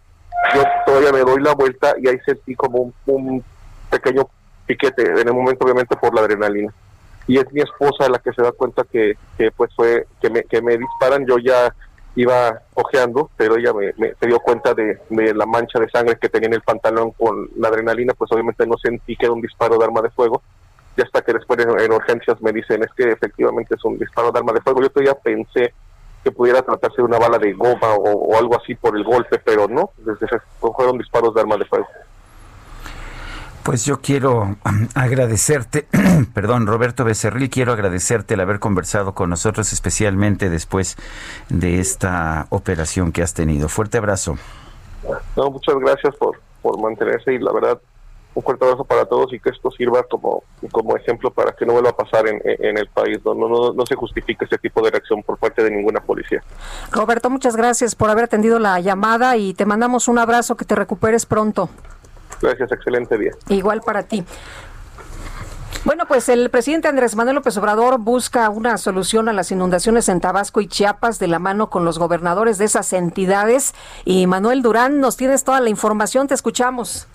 yo 0.53 0.63
todavía 0.86 1.13
me 1.13 1.20
doy 1.20 1.41
la 1.41 1.53
vuelta 1.53 1.95
y 2.01 2.09
ahí 2.09 2.18
sentí 2.26 2.53
como 2.53 2.91
un, 3.05 3.43
pequeño 3.89 4.28
piquete 4.68 5.03
en 5.03 5.28
el 5.28 5.34
momento 5.34 5.65
obviamente 5.65 5.95
por 5.95 6.13
la 6.13 6.22
adrenalina. 6.22 6.72
Y 7.28 7.38
es 7.38 7.51
mi 7.51 7.61
esposa 7.61 8.07
la 8.09 8.20
que 8.20 8.32
se 8.32 8.41
da 8.41 8.51
cuenta 8.51 8.84
que, 8.89 9.18
que 9.38 9.51
pues 9.51 9.74
fue 9.76 10.05
que 10.22 10.30
me, 10.30 10.43
que 10.43 10.61
me 10.61 10.78
disparan. 10.78 11.26
Yo 11.26 11.38
ya 11.39 11.74
iba 12.18 12.61
ojeando, 12.74 13.30
pero 13.38 13.57
ella 13.57 13.72
me, 13.74 13.93
se 14.15 14.26
dio 14.26 14.39
cuenta 14.39 14.74
de, 14.74 14.99
la 15.09 15.45
mancha 15.45 15.80
de 15.80 15.89
sangre 15.89 16.18
que 16.20 16.30
tenía 16.30 16.47
en 16.47 16.55
el 16.55 16.61
pantalón 16.61 17.11
con 17.11 17.47
la 17.57 17.68
adrenalina, 17.68 18.13
pues 18.15 18.32
obviamente 18.32 18.65
no 18.65 18.76
sentí 18.78 19.15
que 19.15 19.26
era 19.28 19.34
un 19.34 19.41
disparo 19.41 19.78
de 19.78 19.86
arma 19.86 20.01
de 20.01 20.09
fuego, 20.09 20.41
y 20.97 21.01
hasta 21.01 21.22
que 21.22 21.34
después 21.34 21.59
en, 21.59 21.91
urgencias 21.91 22.41
me 22.41 22.51
dicen 22.51 22.82
es 22.82 22.89
que 22.97 23.11
efectivamente 23.11 23.76
es 23.76 23.86
un 23.86 23.99
disparo 23.99 24.32
de 24.32 24.39
arma 24.39 24.51
de 24.51 24.61
fuego, 24.61 24.82
yo 24.82 24.89
todavía 24.89 25.13
pensé 25.13 25.76
que 26.24 26.32
pudiera 26.32 26.63
tratarse 26.63 26.97
de 26.97 27.03
una 27.03 27.20
bala 27.20 27.38
de 27.38 27.53
goma 27.53 27.93
o, 27.93 28.11
o 28.13 28.38
algo 28.38 28.59
así 28.59 28.74
por 28.74 28.97
el 28.97 29.03
golpe, 29.03 29.38
pero 29.38 29.68
no, 29.68 29.91
desde 29.97 30.28
fueron 30.76 30.97
disparos 30.97 31.36
de 31.36 31.41
arma 31.41 31.55
de 31.55 31.65
fuego. 31.65 31.88
Pues 33.68 33.84
yo 33.84 33.99
quiero 33.99 34.55
agradecerte, 34.95 35.88
perdón, 36.34 36.68
Roberto 36.68 37.03
Becerril, 37.03 37.49
quiero 37.49 37.74
agradecerte 37.74 38.36
el 38.36 38.39
haber 38.39 38.59
conversado 38.59 39.13
con 39.13 39.30
nosotros, 39.30 39.74
especialmente 39.74 40.49
después 40.49 40.95
de 41.49 41.82
esta 41.82 42.47
operación 42.49 43.11
que 43.11 43.24
has 43.24 43.34
tenido. 43.34 43.68
Fuerte 43.68 43.97
abrazo. 43.97 44.38
No, 45.36 45.51
muchas 45.51 45.76
gracias 45.80 46.15
por, 46.15 46.39
por 46.61 46.80
mantenerse 46.80 47.34
y 47.34 47.39
la 47.39 47.51
verdad, 47.51 47.78
un 48.36 48.41
fuerte 48.41 48.63
abrazo 48.63 48.86
para 48.86 49.03
todos 49.03 49.34
y 49.34 49.39
que 49.41 49.49
esto 49.49 49.70
sirva 49.72 50.01
como, 50.03 50.45
como 50.72 50.95
ejemplo 50.95 51.30
para 51.30 51.51
que 51.51 51.65
no 51.65 51.74
vuelva 51.74 51.89
a 51.89 51.97
pasar 51.97 52.26
en, 52.26 52.39
en 52.45 52.78
el 52.78 52.88
país. 52.88 53.20
No, 53.26 53.34
no, 53.34 53.74
no 53.74 53.86
se 53.86 53.95
justifique 53.95 54.45
este 54.45 54.59
tipo 54.59 54.82
de 54.82 54.91
reacción 54.91 55.22
por 55.24 55.38
parte 55.39 55.61
de 55.61 55.72
ninguna 55.72 55.99
policía. 55.99 56.41
Roberto, 56.93 57.30
muchas 57.30 57.57
gracias 57.57 57.95
por 57.95 58.09
haber 58.09 58.24
atendido 58.24 58.59
la 58.59 58.80
llamada 58.80 59.36
y 59.36 59.53
te 59.53 59.65
mandamos 59.65 60.07
un 60.07 60.20
abrazo, 60.20 60.55
que 60.55 60.63
te 60.63 60.76
recuperes 60.76 61.26
pronto. 61.26 61.70
Gracias, 62.42 62.72
excelente 62.72 63.18
día. 63.18 63.32
Igual 63.50 63.82
para 63.82 64.04
ti. 64.04 64.24
Bueno, 65.86 66.06
pues 66.06 66.28
el 66.28 66.50
presidente 66.50 66.90
Andrés 66.90 67.16
Manuel 67.16 67.36
López 67.36 67.56
Obrador 67.58 67.98
busca 67.98 68.50
una 68.50 68.78
solución 68.78 69.30
a 69.30 69.34
las 69.34 69.52
inundaciones 69.52 70.10
en 70.10 70.20
Tabasco 70.20 70.60
y 70.60 70.68
Chiapas 70.68 71.18
de 71.18 71.28
la 71.28 71.40
mano 71.40 71.70
con 71.70 71.86
los 71.86 71.98
gobernadores 71.98 72.58
de 72.58 72.66
esas 72.66 72.92
entidades. 72.92 73.74
Y 74.04 74.28
Manuel 74.28 74.62
Durán, 74.62 75.00
nos 75.00 75.16
tienes 75.16 75.46
toda 75.46 75.62
la 75.62 75.70
información, 75.70 76.28
te 76.28 76.34
escuchamos. 76.34 77.08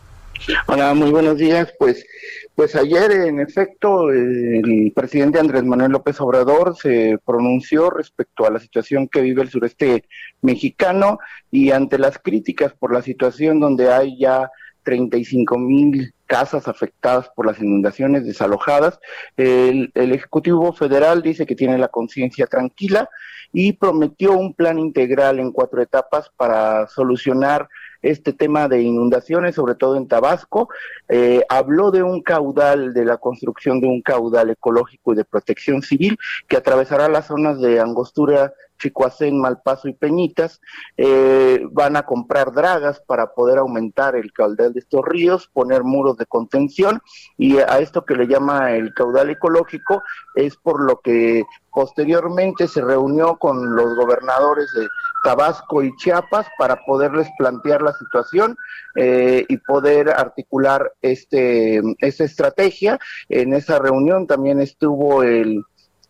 Hola, 0.66 0.94
muy 0.94 1.10
buenos 1.10 1.36
días. 1.36 1.72
Pues, 1.78 2.06
pues 2.54 2.74
ayer, 2.74 3.12
en 3.12 3.40
efecto, 3.40 4.10
el 4.10 4.92
presidente 4.94 5.38
Andrés 5.38 5.64
Manuel 5.64 5.92
López 5.92 6.20
Obrador 6.20 6.76
se 6.76 7.18
pronunció 7.24 7.90
respecto 7.90 8.46
a 8.46 8.50
la 8.50 8.58
situación 8.58 9.06
que 9.06 9.20
vive 9.20 9.42
el 9.42 9.50
sureste 9.50 10.04
mexicano 10.40 11.18
y 11.50 11.70
ante 11.70 11.98
las 11.98 12.18
críticas 12.18 12.72
por 12.72 12.92
la 12.92 13.02
situación 13.02 13.60
donde 13.60 13.92
hay 13.92 14.18
ya 14.18 14.50
35 14.82 15.58
mil 15.58 16.12
casas 16.26 16.66
afectadas 16.66 17.28
por 17.36 17.44
las 17.44 17.60
inundaciones, 17.60 18.24
desalojadas. 18.24 18.98
El, 19.36 19.92
Ejecutivo 19.94 20.72
Federal 20.72 21.20
dice 21.20 21.44
que 21.44 21.54
tiene 21.54 21.76
la 21.76 21.88
conciencia 21.88 22.46
tranquila 22.46 23.08
y 23.52 23.74
prometió 23.74 24.32
un 24.32 24.54
plan 24.54 24.78
integral 24.78 25.38
en 25.38 25.52
cuatro 25.52 25.82
etapas 25.82 26.30
para 26.36 26.86
solucionar 26.88 27.68
este 28.00 28.32
tema 28.32 28.66
de 28.66 28.80
inundaciones, 28.80 29.54
sobre 29.54 29.74
todo 29.74 29.96
en 29.96 30.08
Tabasco. 30.08 30.70
Eh, 31.08 31.42
habló 31.50 31.90
de 31.90 32.02
un 32.02 32.22
caudal, 32.22 32.94
de 32.94 33.04
la 33.04 33.18
construcción 33.18 33.80
de 33.80 33.88
un 33.88 34.00
caudal 34.00 34.48
ecológico 34.48 35.12
y 35.12 35.16
de 35.16 35.24
protección 35.24 35.82
civil 35.82 36.18
que 36.48 36.56
atravesará 36.56 37.08
las 37.08 37.26
zonas 37.26 37.60
de 37.60 37.78
Angostura, 37.78 38.54
Chicoacén, 38.82 39.40
Malpaso 39.40 39.88
y 39.88 39.94
Peñitas, 39.94 40.60
eh, 40.96 41.64
van 41.70 41.96
a 41.96 42.02
comprar 42.02 42.52
dragas 42.52 43.00
para 43.00 43.32
poder 43.32 43.58
aumentar 43.58 44.16
el 44.16 44.32
caudal 44.32 44.72
de 44.72 44.80
estos 44.80 45.04
ríos, 45.04 45.48
poner 45.52 45.84
muros 45.84 46.16
de 46.16 46.26
contención 46.26 47.00
y 47.38 47.58
a 47.58 47.78
esto 47.78 48.04
que 48.04 48.16
le 48.16 48.26
llama 48.26 48.72
el 48.72 48.92
caudal 48.92 49.30
ecológico 49.30 50.02
es 50.34 50.56
por 50.56 50.82
lo 50.82 51.00
que 51.00 51.44
posteriormente 51.70 52.68
se 52.68 52.82
reunió 52.82 53.36
con 53.36 53.74
los 53.74 53.96
gobernadores 53.96 54.66
de 54.74 54.88
Tabasco 55.22 55.82
y 55.82 55.94
Chiapas 55.96 56.46
para 56.58 56.84
poderles 56.84 57.28
plantear 57.38 57.80
la 57.80 57.92
situación 57.92 58.56
eh, 58.96 59.44
y 59.48 59.56
poder 59.58 60.10
articular 60.10 60.92
este 61.00 61.80
esta 62.00 62.24
estrategia. 62.24 62.98
En 63.28 63.54
esa 63.54 63.78
reunión 63.78 64.26
también 64.26 64.60
estuvo 64.60 65.22
el 65.22 65.64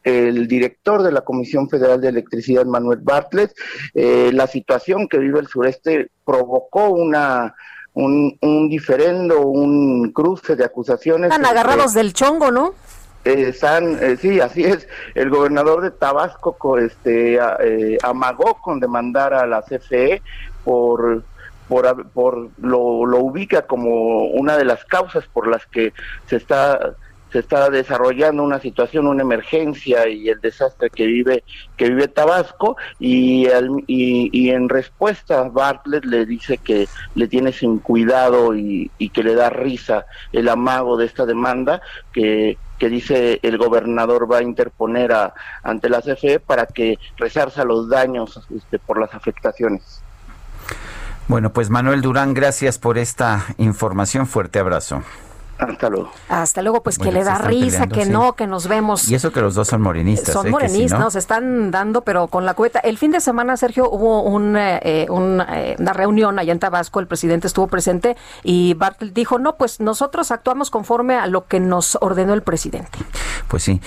el 0.05 0.49
director 0.49 1.03
de 1.03 1.13
la 1.13 1.23
Comisión 1.23 1.69
Federal 1.69 2.01
de 2.01 2.09
Electricidad, 2.09 2.65
Manuel 2.65 3.01
Bartlett, 3.03 3.53
eh, 3.95 4.31
la 4.33 4.47
situación 4.47 5.09
que 5.09 5.19
vive 5.19 5.41
el 5.41 5.47
sureste 5.47 6.11
provocó 6.25 6.91
una 6.91 7.55
un, 7.95 8.39
un 8.41 8.69
diferendo, 8.69 9.41
un 9.47 10.13
cruce 10.13 10.57
de 10.57 10.65
acusaciones. 10.65 11.31
Están 11.31 11.45
agarrados 11.45 11.93
del 11.93 12.15
chongo, 12.15 12.51
¿no? 12.51 12.75
Eh, 13.25 13.49
están, 13.49 13.99
eh, 14.03 14.17
sí, 14.17 14.41
así 14.41 14.65
es. 14.65 14.89
El 15.15 15.29
gobernador 15.29 15.83
de 15.83 15.91
Tabasco 15.91 16.79
este, 16.79 17.39
amagó 18.03 18.55
con 18.63 18.81
demandar 18.81 19.35
a 19.35 19.47
la 19.47 19.63
CFE 19.63 20.23
por 20.65 21.23
por, 21.69 22.09
por 22.11 22.51
lo, 22.59 23.07
lo 23.07 23.19
ubica 23.19 23.63
como 23.63 24.27
una 24.27 24.57
de 24.57 24.65
las 24.65 24.85
causas 24.85 25.25
por 25.33 25.49
las 25.49 25.65
que 25.67 25.93
se 26.27 26.37
está 26.37 26.97
se 27.33 27.39
está 27.39 27.71
desarrollando 27.71 28.43
una 28.43 28.61
situación, 28.61 29.07
una 29.07 29.23
emergencia 29.23 30.07
y 30.09 30.29
el 30.29 30.41
desastre 30.41 30.91
que 30.91 31.07
vive 31.07 31.45
que 31.77 31.89
vive 31.89 32.09
Tabasco 32.09 32.77
y, 33.01 33.47
y, 33.87 34.51
en 34.51 34.69
respuesta 34.69 35.45
Bartlett 35.45 36.05
le 36.05 36.27
dice 36.27 36.59
que 36.59 36.89
le 37.15 37.29
tiene 37.29 37.53
sin 37.53 37.79
cuidado 37.79 38.55
y, 38.55 38.91
que 39.13 39.23
le 39.23 39.35
da 39.35 39.51
risa 39.51 40.07
el 40.33 40.49
amago 40.49 40.97
de 40.97 41.07
esta 41.07 41.27
demanda 41.27 41.81
que 42.13 42.57
que 42.79 42.89
dice 42.89 43.39
el 43.43 43.59
gobernador 43.59 44.31
va 44.31 44.39
a 44.39 44.43
interponer 44.43 45.13
a, 45.13 45.35
ante 45.63 45.89
la 45.89 46.03
CFE 46.03 46.41
para 46.41 46.67
que 46.67 46.99
resarza 47.17 47.65
los 47.65 47.89
daños 47.89 48.41
este, 48.55 48.81
por 48.81 48.99
las 48.99 49.15
afectaciones. 49.15 50.03
Bueno, 51.29 51.53
pues 51.53 51.71
Manuel 51.71 52.03
Durán, 52.03 52.35
gracias 52.35 52.79
por 52.79 52.99
esta 52.99 53.45
información. 53.59 54.27
Fuerte 54.27 54.59
abrazo. 54.59 55.03
Hasta 55.59 55.89
luego. 55.89 56.11
Hasta 56.29 56.63
luego, 56.63 56.83
pues 56.83 56.99
que 56.99 57.13
le 57.13 57.23
da 57.25 57.39
risa, 57.39 57.87
que 57.87 58.07
no, 58.07 58.35
que 58.35 58.47
nos 58.47 58.67
vemos. 58.67 59.09
Y 59.09 59.15
eso 59.15 59.33
que 59.33 59.41
los 59.41 59.55
dos 59.55 59.69
son 59.69 59.83
morenistas. 59.83 60.33
Son 60.33 60.47
¿eh? 60.47 60.51
morenistas, 60.51 60.99
nos 60.99 61.15
están 61.15 61.71
dando, 61.71 62.03
pero 62.03 62.27
con 62.27 62.45
la 62.45 62.55
cueta. 62.55 62.81
El 62.81 62.99
fin 62.99 63.13
de 63.13 63.21
semana, 63.21 63.57
Sergio, 63.57 63.89
hubo 63.89 64.23
un, 64.23 64.57
eh, 64.57 64.81
eh, 64.83 65.07
una 65.09 65.93
reunión 65.93 66.39
allá 66.39 66.53
en 66.53 66.59
Tabasco, 66.59 67.01
el 67.01 67.07
presidente 67.07 67.47
estuvo 67.47 67.69
presente 67.69 68.17
y 68.43 68.75
Bartel 68.75 69.13
dijo, 69.15 69.39
no, 69.39 69.57
pues 69.57 69.81
nosotros 69.81 70.31
actuamos 70.31 70.71
conforme 70.71 71.17
a 71.17 71.27
lo 71.27 71.47
que 71.47 71.61
nos 71.61 71.97
ordenó 72.01 72.35
el 72.35 72.43
presidente. 72.43 72.99
Pues 73.49 73.63
sí, 73.63 73.81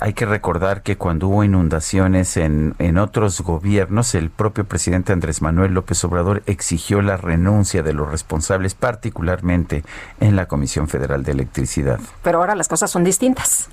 hay 0.00 0.12
que 0.14 0.26
recordar 0.26 0.82
que 0.82 0.96
cuando 0.96 1.28
hubo 1.28 1.44
inundaciones 1.44 2.36
en, 2.36 2.74
en 2.78 2.98
otros 2.98 3.40
gobiernos, 3.40 4.14
el 4.14 4.30
propio 4.30 4.64
presidente 4.64 5.12
Andrés 5.12 5.42
Manuel 5.42 5.74
López 5.74 6.02
Obrador 6.04 6.42
exigió 6.46 7.02
la 7.02 7.16
renuncia 7.16 7.82
de 7.82 7.92
los 7.92 8.10
responsables, 8.10 8.74
particularmente 8.74 9.84
en 10.20 10.36
la 10.36 10.46
Comisión 10.46 10.88
Federal 10.92 11.24
de 11.24 11.32
Electricidad. 11.32 11.98
Pero 12.22 12.38
ahora 12.38 12.54
las 12.54 12.68
cosas 12.68 12.90
son 12.90 13.02
distintas. 13.02 13.68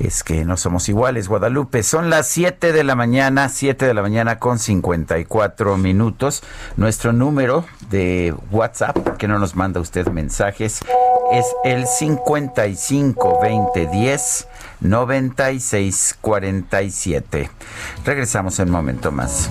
Es 0.00 0.22
que 0.22 0.44
no 0.44 0.56
somos 0.56 0.88
iguales, 0.88 1.28
Guadalupe. 1.28 1.82
Son 1.82 2.08
las 2.08 2.28
7 2.28 2.72
de 2.72 2.84
la 2.84 2.94
mañana, 2.94 3.48
7 3.48 3.84
de 3.84 3.94
la 3.94 4.02
mañana 4.02 4.38
con 4.38 4.58
54 4.58 5.76
minutos. 5.76 6.42
Nuestro 6.76 7.12
número 7.12 7.64
de 7.90 8.34
WhatsApp, 8.50 9.16
que 9.18 9.26
no 9.26 9.38
nos 9.38 9.56
manda 9.56 9.80
usted 9.80 10.06
mensajes, 10.08 10.80
es 11.32 11.46
el 11.64 11.86
55 11.86 13.40
20 13.42 13.86
10 13.88 14.48
96 14.80 16.18
47. 16.20 17.50
Regresamos 18.04 18.58
en 18.60 18.68
un 18.68 18.72
momento 18.72 19.10
más. 19.10 19.50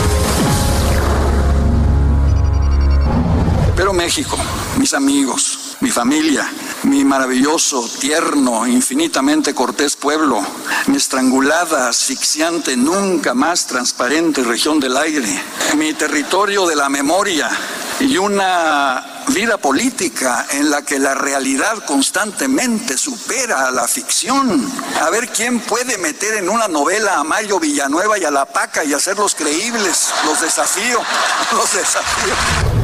México, 4.01 4.35
mis 4.77 4.95
amigos, 4.95 5.77
mi 5.81 5.91
familia, 5.91 6.51
mi 6.85 7.05
maravilloso, 7.05 7.87
tierno, 7.99 8.65
infinitamente 8.65 9.53
cortés 9.53 9.95
pueblo, 9.95 10.41
mi 10.87 10.97
estrangulada, 10.97 11.87
asfixiante, 11.87 12.75
nunca 12.75 13.35
más 13.35 13.67
transparente 13.67 14.43
región 14.43 14.79
del 14.79 14.97
aire, 14.97 15.29
mi 15.77 15.93
territorio 15.93 16.65
de 16.65 16.75
la 16.77 16.89
memoria 16.89 17.47
y 17.99 18.17
una 18.17 19.23
vida 19.27 19.59
política 19.59 20.47
en 20.49 20.71
la 20.71 20.81
que 20.81 20.97
la 20.97 21.13
realidad 21.13 21.85
constantemente 21.85 22.97
supera 22.97 23.67
a 23.67 23.71
la 23.71 23.87
ficción. 23.87 24.67
A 24.99 25.11
ver 25.11 25.29
quién 25.29 25.59
puede 25.59 25.99
meter 25.99 26.37
en 26.37 26.49
una 26.49 26.67
novela 26.67 27.19
a 27.19 27.23
Mayo 27.23 27.59
Villanueva 27.59 28.17
y 28.17 28.23
a 28.23 28.31
La 28.31 28.45
Paca 28.45 28.83
y 28.83 28.93
hacerlos 28.93 29.35
creíbles. 29.35 30.09
Los 30.25 30.41
desafío, 30.41 30.99
los 31.51 31.71
desafío. 31.71 32.80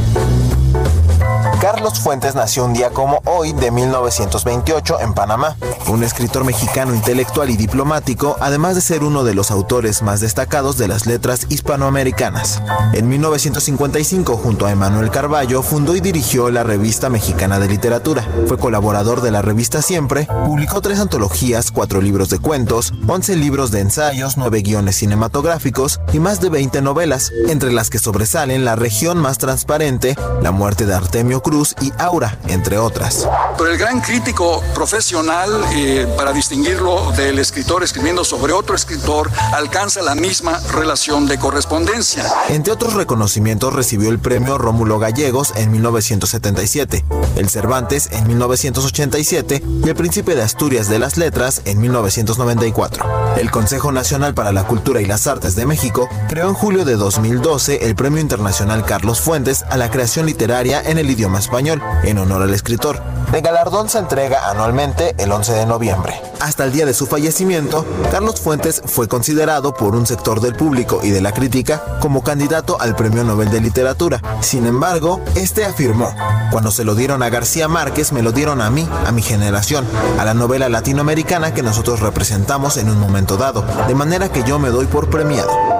Carlos 1.62 2.00
Fuentes 2.00 2.36
nació 2.36 2.66
un 2.66 2.74
día 2.74 2.92
como 2.92 3.20
hoy 3.26 3.52
de 3.52 3.72
1928 3.72 5.00
en 5.02 5.16
Panamá. 5.16 5.58
Un 5.88 6.04
escritor 6.04 6.44
mexicano 6.44 6.94
intelectual 6.94 7.50
y 7.50 7.58
diplomático, 7.58 8.38
además 8.40 8.76
de 8.76 8.82
ser 8.82 9.04
uno 9.04 9.24
de 9.24 9.34
los 9.34 9.50
autores 9.50 10.04
más 10.04 10.20
destacados 10.20 10.78
de 10.78 10.88
las 10.88 11.08
letras 11.08 11.48
hispanoamericanas. 11.50 12.62
En 12.94 13.10
1955, 13.10 14.38
junto 14.38 14.68
a 14.68 14.72
Emanuel 14.72 15.10
Carballo, 15.10 15.64
fundó 15.64 15.96
y 15.96 16.00
dirigió 16.00 16.52
la 16.52 16.62
Revista 16.62 17.10
Mexicana 17.10 17.58
de 17.58 17.68
Literatura. 17.68 18.24
Fue 18.48 18.60
colaborador 18.60 19.22
de 19.22 19.32
la 19.32 19.42
revista 19.42 19.82
Siempre, 19.82 20.28
publicó 20.46 20.82
tres 20.82 21.00
antologías, 21.00 21.72
cuatro 21.72 22.02
libros 22.02 22.30
de 22.30 22.38
cuentos, 22.38 22.94
once 23.08 23.36
libros 23.36 23.72
de 23.72 23.80
ensayos, 23.80 24.38
nueve 24.38 24.62
guiones 24.62 24.98
cinematográficos 24.98 26.02
y 26.14 26.20
más 26.20 26.40
de 26.40 26.50
20 26.50 26.82
novelas, 26.84 27.32
entre 27.48 27.72
las 27.72 27.90
que 27.90 27.98
sobresalen 27.98 28.64
La 28.64 28.76
región 28.76 29.18
más 29.18 29.40
transparente, 29.40 30.16
La 30.42 30.52
muerte 30.52 30.86
de 30.86 30.94
Artemio 30.94 31.42
Cruz 31.42 31.48
y 31.82 31.92
Aura, 31.98 32.38
entre 32.48 32.78
otras. 32.78 33.28
Pero 33.58 33.72
el 33.72 33.78
gran 33.78 34.02
crítico 34.02 34.64
profesional, 34.74 35.50
eh, 35.74 36.08
para 36.16 36.32
distinguirlo 36.34 37.12
del 37.14 37.40
escritor 37.40 37.84
escribiendo 37.84 38.24
sobre 38.24 38.54
otro 38.54 38.76
escritor, 38.76 39.30
alcanza 39.54 40.02
la 40.02 40.16
misma 40.16 40.60
relación 40.72 41.26
de 41.26 41.40
correspondencia. 41.40 42.26
Entre 42.50 42.72
otros 42.72 42.94
reconocimientos 42.94 43.74
recibió 43.74 44.10
el 44.10 44.20
premio 44.20 44.58
Rómulo 44.58 45.00
Gallegos 45.00 45.54
en 45.56 45.72
1977, 45.72 47.04
el 47.36 47.50
Cervantes 47.50 48.10
en 48.12 48.28
1987 48.28 49.64
y 49.84 49.90
el 49.90 49.96
Príncipe 49.96 50.36
de 50.36 50.44
Asturias 50.44 50.90
de 50.90 51.00
las 51.00 51.18
Letras 51.18 51.62
en 51.66 51.80
1994. 51.80 53.06
El 53.38 53.52
Consejo 53.52 53.92
Nacional 53.92 54.34
para 54.34 54.52
la 54.52 54.66
Cultura 54.66 55.02
y 55.02 55.06
las 55.06 55.28
Artes 55.28 55.56
de 55.56 55.66
México 55.66 56.10
creó 56.30 56.50
en 56.50 56.54
julio 56.54 56.86
de 56.86 56.96
2012 56.96 57.86
el 57.86 57.96
Premio 57.96 58.20
Internacional 58.20 58.86
Carlos 58.86 59.22
Fuentes 59.22 59.64
a 59.70 59.78
la 59.78 59.90
creación 59.90 60.26
literaria 60.26 60.82
en 60.82 60.98
el 60.98 61.10
idioma 61.10 61.37
español, 61.38 61.82
en 62.04 62.18
honor 62.18 62.42
al 62.42 62.54
escritor. 62.54 63.02
El 63.34 63.42
galardón 63.42 63.90
se 63.90 64.00
entrega 64.00 64.50
anualmente 64.50 65.14
el 65.18 65.32
11 65.32 65.54
de 65.54 65.66
noviembre. 65.66 66.22
Hasta 66.40 66.64
el 66.64 66.72
día 66.72 66.86
de 66.86 66.94
su 66.94 67.08
fallecimiento, 67.08 67.86
Carlos 68.10 68.40
Fuentes 68.40 68.82
fue 68.86 69.08
considerado 69.08 69.74
por 69.74 69.96
un 69.96 70.06
sector 70.06 70.40
del 70.40 70.56
público 70.56 71.02
y 71.04 71.10
de 71.10 71.20
la 71.20 71.34
crítica 71.34 71.98
como 72.00 72.24
candidato 72.24 72.80
al 72.80 72.96
Premio 72.96 73.24
Nobel 73.24 73.50
de 73.50 73.60
Literatura. 73.60 74.22
Sin 74.40 74.66
embargo, 74.66 75.20
este 75.36 75.66
afirmó, 75.66 76.14
cuando 76.52 76.72
se 76.72 76.86
lo 76.86 76.96
dieron 76.96 77.22
a 77.22 77.30
García 77.30 77.68
Márquez, 77.68 78.14
me 78.14 78.22
lo 78.22 78.32
dieron 78.32 78.62
a 78.62 78.70
mí, 78.70 78.88
a 79.06 79.12
mi 79.12 79.22
generación, 79.22 79.86
a 80.18 80.24
la 80.24 80.34
novela 80.34 80.70
latinoamericana 80.70 81.54
que 81.54 81.64
nosotros 81.64 82.00
representamos 82.00 82.78
en 82.78 82.90
un 82.90 83.00
momento 83.00 83.36
dado, 83.36 83.66
de 83.88 83.96
manera 83.96 84.30
que 84.30 84.44
yo 84.44 84.58
me 84.58 84.70
doy 84.70 84.86
por 84.86 85.10
premiado. 85.10 85.77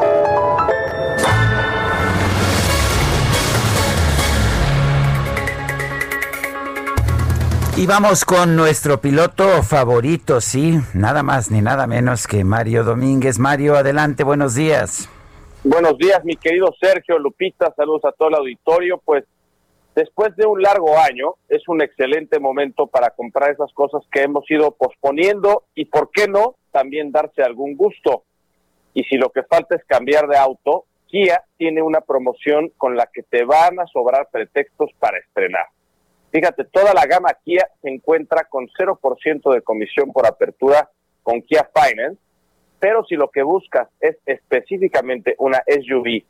Y 7.80 7.86
vamos 7.86 8.26
con 8.26 8.56
nuestro 8.56 9.00
piloto 9.00 9.62
favorito, 9.62 10.42
sí, 10.42 10.80
nada 10.96 11.22
más 11.22 11.52
ni 11.52 11.62
nada 11.62 11.86
menos 11.86 12.26
que 12.26 12.44
Mario 12.44 12.84
Domínguez. 12.84 13.38
Mario, 13.38 13.76
adelante, 13.76 14.24
buenos 14.24 14.56
días. 14.56 15.08
Buenos 15.64 15.96
días, 16.00 16.26
mi 16.26 16.36
querido 16.38 16.74
Sergio 16.82 17.20
Lupita, 17.20 17.72
saludos 17.78 18.04
a 18.06 18.14
todo 18.14 18.30
el 18.30 18.34
auditorio. 18.34 19.00
Pues 19.06 19.26
después 19.96 20.36
de 20.38 20.48
un 20.48 20.60
largo 20.60 20.98
año, 20.98 21.36
es 21.50 21.68
un 21.68 21.84
excelente 21.84 22.40
momento 22.40 22.88
para 22.88 23.12
comprar 23.12 23.52
esas 23.52 23.72
cosas 23.74 24.02
que 24.12 24.24
hemos 24.24 24.50
ido 24.50 24.72
posponiendo 24.72 25.66
y, 25.76 25.86
¿por 25.86 26.10
qué 26.10 26.28
no?, 26.28 26.56
también 26.72 27.12
darse 27.12 27.44
algún 27.44 27.78
gusto. 27.78 28.24
Y 28.96 29.04
si 29.04 29.18
lo 29.18 29.30
que 29.30 29.44
falta 29.44 29.76
es 29.76 29.86
cambiar 29.86 30.28
de 30.28 30.38
auto, 30.38 30.86
Kia 31.06 31.44
tiene 31.58 31.84
una 31.84 32.02
promoción 32.02 32.72
con 32.76 32.98
la 32.98 33.08
que 33.14 33.22
te 33.22 33.46
van 33.46 33.80
a 33.80 33.86
sobrar 33.86 34.30
pretextos 34.32 34.90
para 34.98 35.20
estrenar. 35.20 35.68
Fíjate, 36.38 36.66
toda 36.66 36.94
la 36.94 37.08
gama 37.08 37.34
Kia 37.44 37.68
se 37.82 37.90
encuentra 37.90 38.44
con 38.44 38.68
0% 38.68 39.54
de 39.56 39.64
comisión 39.64 40.14
por 40.14 40.28
apertura 40.28 40.88
con 41.24 41.42
Kia 41.42 41.68
Finance, 41.74 42.22
pero 42.78 43.04
si 43.06 43.16
lo 43.16 43.32
que 43.32 43.42
buscas 43.42 43.88
es 44.00 44.18
específicamente 44.24 45.34
una 45.40 45.64
SUV 45.66 46.22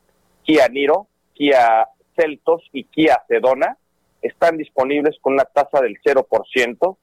Kia 0.44 0.70
Niro, 0.70 1.08
Kia 1.34 1.90
Celtos 2.16 2.64
y 2.72 2.86
Kia 2.86 3.22
Sedona 3.28 3.76
están 4.22 4.56
disponibles 4.56 5.18
con 5.20 5.34
una 5.34 5.44
tasa 5.44 5.82
del 5.82 6.00
0%, 6.02 6.98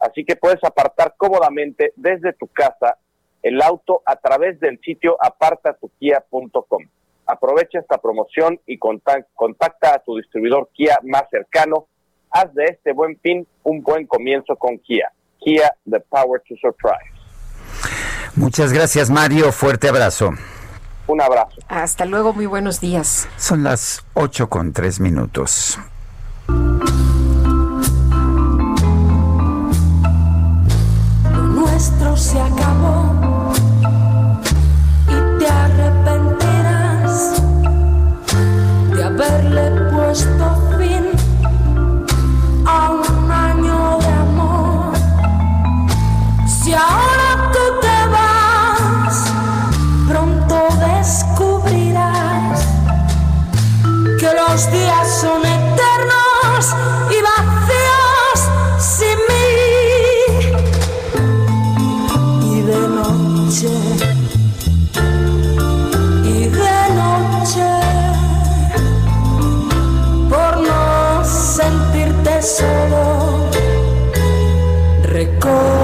así 0.00 0.22
que 0.26 0.36
puedes 0.36 0.62
apartar 0.62 1.14
cómodamente 1.16 1.94
desde 1.96 2.34
tu 2.34 2.48
casa 2.48 2.98
el 3.42 3.62
auto 3.62 4.02
a 4.04 4.16
través 4.16 4.60
del 4.60 4.78
sitio 4.80 5.16
apartatukia.com. 5.18 6.82
Aprovecha 7.24 7.78
esta 7.78 7.96
promoción 7.96 8.60
y 8.66 8.76
contacta 8.76 9.94
a 9.94 10.00
tu 10.00 10.18
distribuidor 10.18 10.68
Kia 10.74 10.98
más 11.02 11.24
cercano. 11.30 11.86
Haz 12.32 12.54
de 12.54 12.64
este 12.64 12.92
buen 12.92 13.18
fin 13.20 13.46
un 13.62 13.82
buen 13.82 14.06
comienzo 14.06 14.56
con 14.56 14.78
Kia. 14.78 15.12
Kia, 15.38 15.70
the 15.90 16.00
power 16.00 16.40
to 16.48 16.54
surprise. 16.60 17.12
Muchas 18.34 18.72
gracias, 18.72 19.10
Mario. 19.10 19.52
Fuerte 19.52 19.88
abrazo. 19.88 20.30
Un 21.06 21.20
abrazo. 21.20 21.60
Hasta 21.68 22.06
luego, 22.06 22.32
muy 22.32 22.46
buenos 22.46 22.80
días. 22.80 23.28
Son 23.36 23.62
las 23.62 24.04
8 24.14 24.48
con 24.48 24.72
3 24.72 25.00
minutos. 25.00 25.78
Lo 31.30 31.42
nuestro 31.42 32.16
se 32.16 32.40
acabó 32.40 32.51
los 54.62 54.72
días 54.72 55.20
son 55.20 55.40
eternos 55.44 56.74
y 57.10 57.20
vacíos 57.22 58.38
sin 58.78 59.18
mí. 59.28 59.46
Y 62.44 62.62
de 62.62 62.80
noche, 62.88 63.72
y 66.24 66.48
de 66.48 66.80
noche, 66.94 67.70
por 70.28 70.52
no 70.60 71.24
sentirte 71.24 72.42
solo, 72.42 73.02
recordarás 75.02 75.81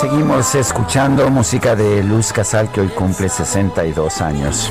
Seguimos 0.00 0.54
escuchando 0.54 1.28
música 1.28 1.74
de 1.74 2.04
Luz 2.04 2.32
Casal, 2.32 2.70
que 2.70 2.82
hoy 2.82 2.88
cumple 2.88 3.28
62 3.28 4.20
años. 4.20 4.70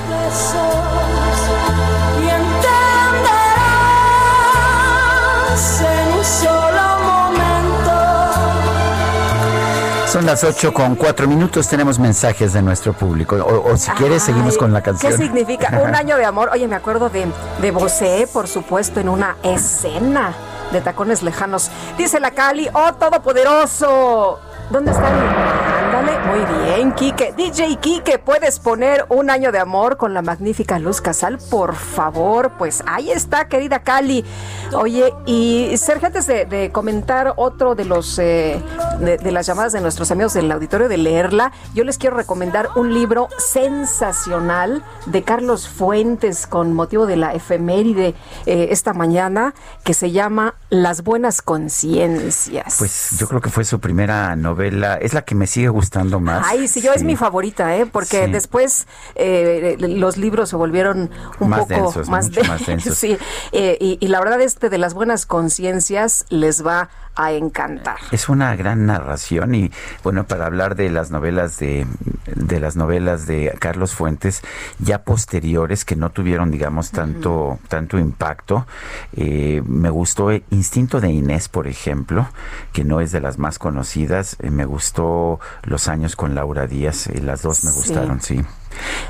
Son 10.08 10.26
las 10.26 10.46
8 10.46 10.74
con 10.74 10.96
4 10.96 11.28
minutos, 11.28 11.68
tenemos 11.68 12.00
mensajes 12.00 12.54
de 12.54 12.62
nuestro 12.62 12.94
público. 12.94 13.36
O, 13.36 13.74
o 13.74 13.76
si 13.76 13.92
quieres, 13.92 14.24
seguimos 14.24 14.58
con 14.58 14.72
la 14.72 14.82
canción. 14.82 15.12
¿Qué 15.12 15.18
significa? 15.18 15.82
Un 15.84 15.94
año 15.96 16.16
de 16.16 16.24
amor. 16.24 16.50
Oye, 16.54 16.70
me 16.70 16.78
acuerdo 16.78 17.10
de, 17.10 17.28
de 17.62 17.72
Bosé, 17.72 18.30
por 18.32 18.48
supuesto, 18.48 19.02
en 19.02 19.10
una 19.10 19.36
escena 19.44 20.34
de 20.72 20.80
tacones 20.80 21.22
lejanos. 21.22 21.70
Dice 21.98 22.22
la 22.22 22.32
Cali, 22.32 22.70
oh 22.74 22.94
todopoderoso. 22.94 24.40
¿Dónde 24.70 24.92
está? 24.92 25.77
Muy 26.04 26.46
bien, 26.66 26.92
Quique. 26.94 27.34
DJ 27.36 27.78
Quique, 27.78 28.20
¿puedes 28.20 28.60
poner 28.60 29.06
un 29.10 29.32
año 29.32 29.52
de 29.52 29.58
amor 29.58 29.98
con 29.98 30.14
la 30.14 30.22
magnífica 30.22 30.78
Luz 30.78 31.02
Casal? 31.02 31.40
Por 31.50 31.74
favor, 31.74 32.52
pues 32.60 32.84
ahí 32.86 33.10
está, 33.10 33.48
querida 33.48 33.80
Cali. 33.80 34.24
Oye, 34.74 35.12
y 35.26 35.76
Sergio, 35.78 36.08
antes 36.08 36.28
de, 36.28 36.70
comentar 36.72 37.34
otro 37.38 37.74
de 37.74 37.86
los 37.86 38.20
eh, 38.20 38.62
de 39.00 39.32
las 39.32 39.48
llamadas 39.48 39.74
de 39.74 39.82
nuestros 39.82 40.12
amigos 40.12 40.34
del 40.34 40.52
auditorio 40.52 40.88
de 40.88 40.98
leerla, 40.98 41.52
yo 41.74 41.84
les 41.84 41.98
quiero 41.98 42.16
recomendar 42.16 42.70
un 42.76 42.94
libro 42.94 43.30
sensacional 43.40 44.84
de 45.08 45.24
Carlos 45.24 45.68
Fuentes 45.68 46.46
con 46.46 46.74
motivo 46.74 47.08
de 47.08 47.16
la 47.16 47.34
efeméride 47.34 48.14
eh, 48.46 48.68
esta 48.70 48.94
mañana 48.94 49.56
que 49.84 49.96
se 49.96 50.12
llama 50.12 50.56
Las 50.70 51.04
buenas 51.04 51.42
conciencias. 51.42 52.76
Pues 52.78 53.18
yo 53.18 53.28
creo 53.28 53.42
que 53.42 53.50
fue 53.50 53.64
su 53.64 53.80
primera 53.80 54.36
novela, 54.36 54.96
es 54.96 55.14
la 55.14 55.24
que 55.24 55.34
me 55.34 55.48
sigue 55.48 55.70
gustando 55.70 55.87
más. 56.20 56.46
Ay, 56.48 56.68
sí, 56.68 56.82
yo 56.82 56.94
es 56.94 57.04
mi 57.04 57.16
favorita, 57.16 57.76
¿eh? 57.78 57.86
Porque 57.86 58.26
Sí. 58.26 58.32
después 58.32 58.88
eh, 59.16 59.76
los 59.80 60.18
libros 60.18 60.50
se 60.50 60.56
volvieron 60.56 61.10
un 61.40 61.50
Más 61.50 61.62
poco 61.62 61.74
densos, 61.74 62.10
más, 62.10 62.26
mucho 62.26 62.42
de- 62.42 62.48
más 62.48 62.66
densos. 62.66 62.98
sí, 62.98 63.18
eh, 63.52 63.78
y, 63.80 63.98
y 64.00 64.08
la 64.08 64.20
verdad 64.20 64.42
este 64.42 64.70
de 64.70 64.78
las 64.78 64.94
buenas 64.94 65.26
conciencias 65.26 66.26
les 66.30 66.66
va 66.66 66.90
a 67.16 67.32
encantar. 67.32 67.96
Es 68.12 68.30
una 68.30 68.56
gran 68.56 68.86
narración 68.86 69.56
y 69.56 69.72
bueno, 70.04 70.26
para 70.28 70.46
hablar 70.46 70.76
de 70.76 70.92
las 70.92 71.10
novelas 71.10 71.58
de, 71.58 71.88
de 72.36 72.60
las 72.60 72.76
novelas 72.76 73.26
de 73.26 73.56
Carlos 73.60 73.96
Fuentes, 73.96 74.44
ya 74.78 75.02
posteriores 75.04 75.84
que 75.84 75.96
no 75.96 76.12
tuvieron, 76.12 76.52
digamos, 76.52 76.92
tanto, 76.92 77.58
tanto 77.70 77.98
impacto, 77.98 78.68
eh, 79.16 79.64
me 79.66 79.90
gustó 79.90 80.30
eh, 80.30 80.44
Instinto 80.52 81.02
de 81.02 81.10
Inés, 81.10 81.50
por 81.50 81.66
ejemplo, 81.68 82.28
que 82.72 82.84
no 82.84 83.02
es 83.02 83.12
de 83.12 83.20
las 83.20 83.40
más 83.40 83.58
conocidas. 83.58 84.38
me 84.44 84.66
gustó 84.66 85.40
Los 85.64 85.77
años 85.88 86.16
con 86.16 86.34
Laura 86.34 86.66
Díaz, 86.66 87.08
eh, 87.08 87.22
las 87.22 87.44
dos 87.44 87.64
me 87.64 87.72
Sí. 87.72 87.78
gustaron, 87.78 88.22
sí. 88.22 88.44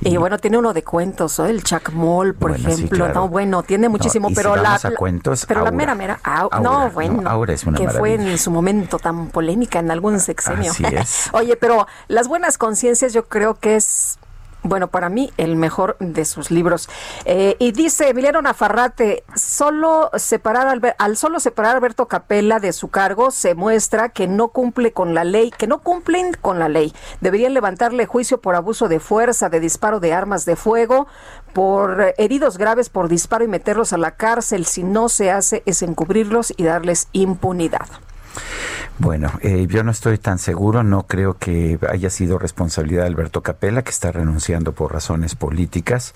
Y, 0.01 0.15
bueno, 0.17 0.37
tiene 0.37 0.57
uno 0.57 0.71
de 0.73 0.83
cuentos, 0.83 1.39
¿no? 1.39 1.45
el 1.45 1.61
Chacmol, 1.63 2.35
por 2.35 2.51
Bueno, 2.51 2.65
sí, 2.69 2.73
ejemplo. 2.73 2.97
claro. 3.05 3.13
No, 3.13 3.27
bueno, 3.29 3.63
tiene 3.63 3.89
muchísimo, 3.89 4.27
y 4.29 4.31
si 4.31 4.35
pero 4.35 4.55
la, 4.55 4.61
vamos 4.63 4.85
a 4.85 4.89
la- 4.91 4.95
cuentos, 4.95 5.45
pero 5.45 5.61
la 5.61 5.65
Aura. 5.67 5.77
mera 5.77 5.95
mera, 5.95 6.19
au- 6.23 6.47
Aura, 6.51 6.59
no, 6.61 6.79
no, 6.85 6.91
bueno, 6.91 7.29
Aura 7.29 7.53
es 7.53 7.63
una 7.65 7.77
que 7.77 7.89
fue 7.89 8.11
maravilla. 8.11 8.31
en 8.31 8.37
su 8.37 8.51
momento 8.51 8.97
tan 8.99 9.27
polémica 9.27 9.79
en 9.79 9.91
algún 9.91 10.19
sexenio. 10.19 10.71
Así 10.71 10.83
es. 10.85 11.29
Oye, 11.33 11.55
pero 11.57 11.85
las 12.07 12.27
buenas 12.27 12.57
conciencias 12.57 13.11
yo 13.13 13.27
creo 13.27 13.55
que 13.55 13.75
es 13.75 14.19
bueno, 14.63 14.87
para 14.87 15.09
mí 15.09 15.31
el 15.37 15.55
mejor 15.55 15.97
de 15.99 16.25
sus 16.25 16.51
libros. 16.51 16.89
Eh, 17.25 17.55
y 17.59 17.71
dice 17.71 18.09
Emiliano 18.09 18.41
Nafarrate, 18.41 19.23
solo 19.35 20.11
separar 20.15 20.67
al, 20.67 20.95
al 20.97 21.17
solo 21.17 21.39
separar 21.39 21.73
a 21.73 21.77
Alberto 21.77 22.07
Capella 22.07 22.59
de 22.59 22.73
su 22.73 22.89
cargo 22.89 23.31
se 23.31 23.55
muestra 23.55 24.09
que 24.09 24.27
no 24.27 24.49
cumple 24.49 24.91
con 24.91 25.13
la 25.13 25.23
ley, 25.23 25.51
que 25.51 25.67
no 25.67 25.79
cumplen 25.79 26.33
con 26.33 26.59
la 26.59 26.69
ley. 26.69 26.93
Deberían 27.21 27.53
levantarle 27.53 28.05
juicio 28.05 28.41
por 28.41 28.55
abuso 28.55 28.87
de 28.87 28.99
fuerza, 28.99 29.49
de 29.49 29.59
disparo 29.59 29.99
de 29.99 30.13
armas 30.13 30.45
de 30.45 30.55
fuego, 30.55 31.07
por 31.53 32.13
heridos 32.17 32.57
graves 32.57 32.89
por 32.89 33.07
disparo 33.09 33.43
y 33.43 33.47
meterlos 33.47 33.93
a 33.93 33.97
la 33.97 34.11
cárcel. 34.11 34.65
Si 34.65 34.83
no 34.83 35.09
se 35.09 35.31
hace 35.31 35.63
es 35.65 35.81
encubrirlos 35.81 36.53
y 36.55 36.63
darles 36.63 37.07
impunidad. 37.13 37.87
Bueno, 38.99 39.31
eh, 39.41 39.67
yo 39.69 39.83
no 39.83 39.91
estoy 39.91 40.17
tan 40.17 40.39
seguro, 40.39 40.83
no 40.83 41.03
creo 41.03 41.37
que 41.37 41.77
haya 41.89 42.09
sido 42.09 42.39
responsabilidad 42.39 43.03
de 43.03 43.09
Alberto 43.09 43.43
Capella, 43.43 43.83
que 43.83 43.91
está 43.91 44.11
renunciando 44.11 44.71
por 44.71 44.91
razones 44.91 45.35
políticas, 45.35 46.13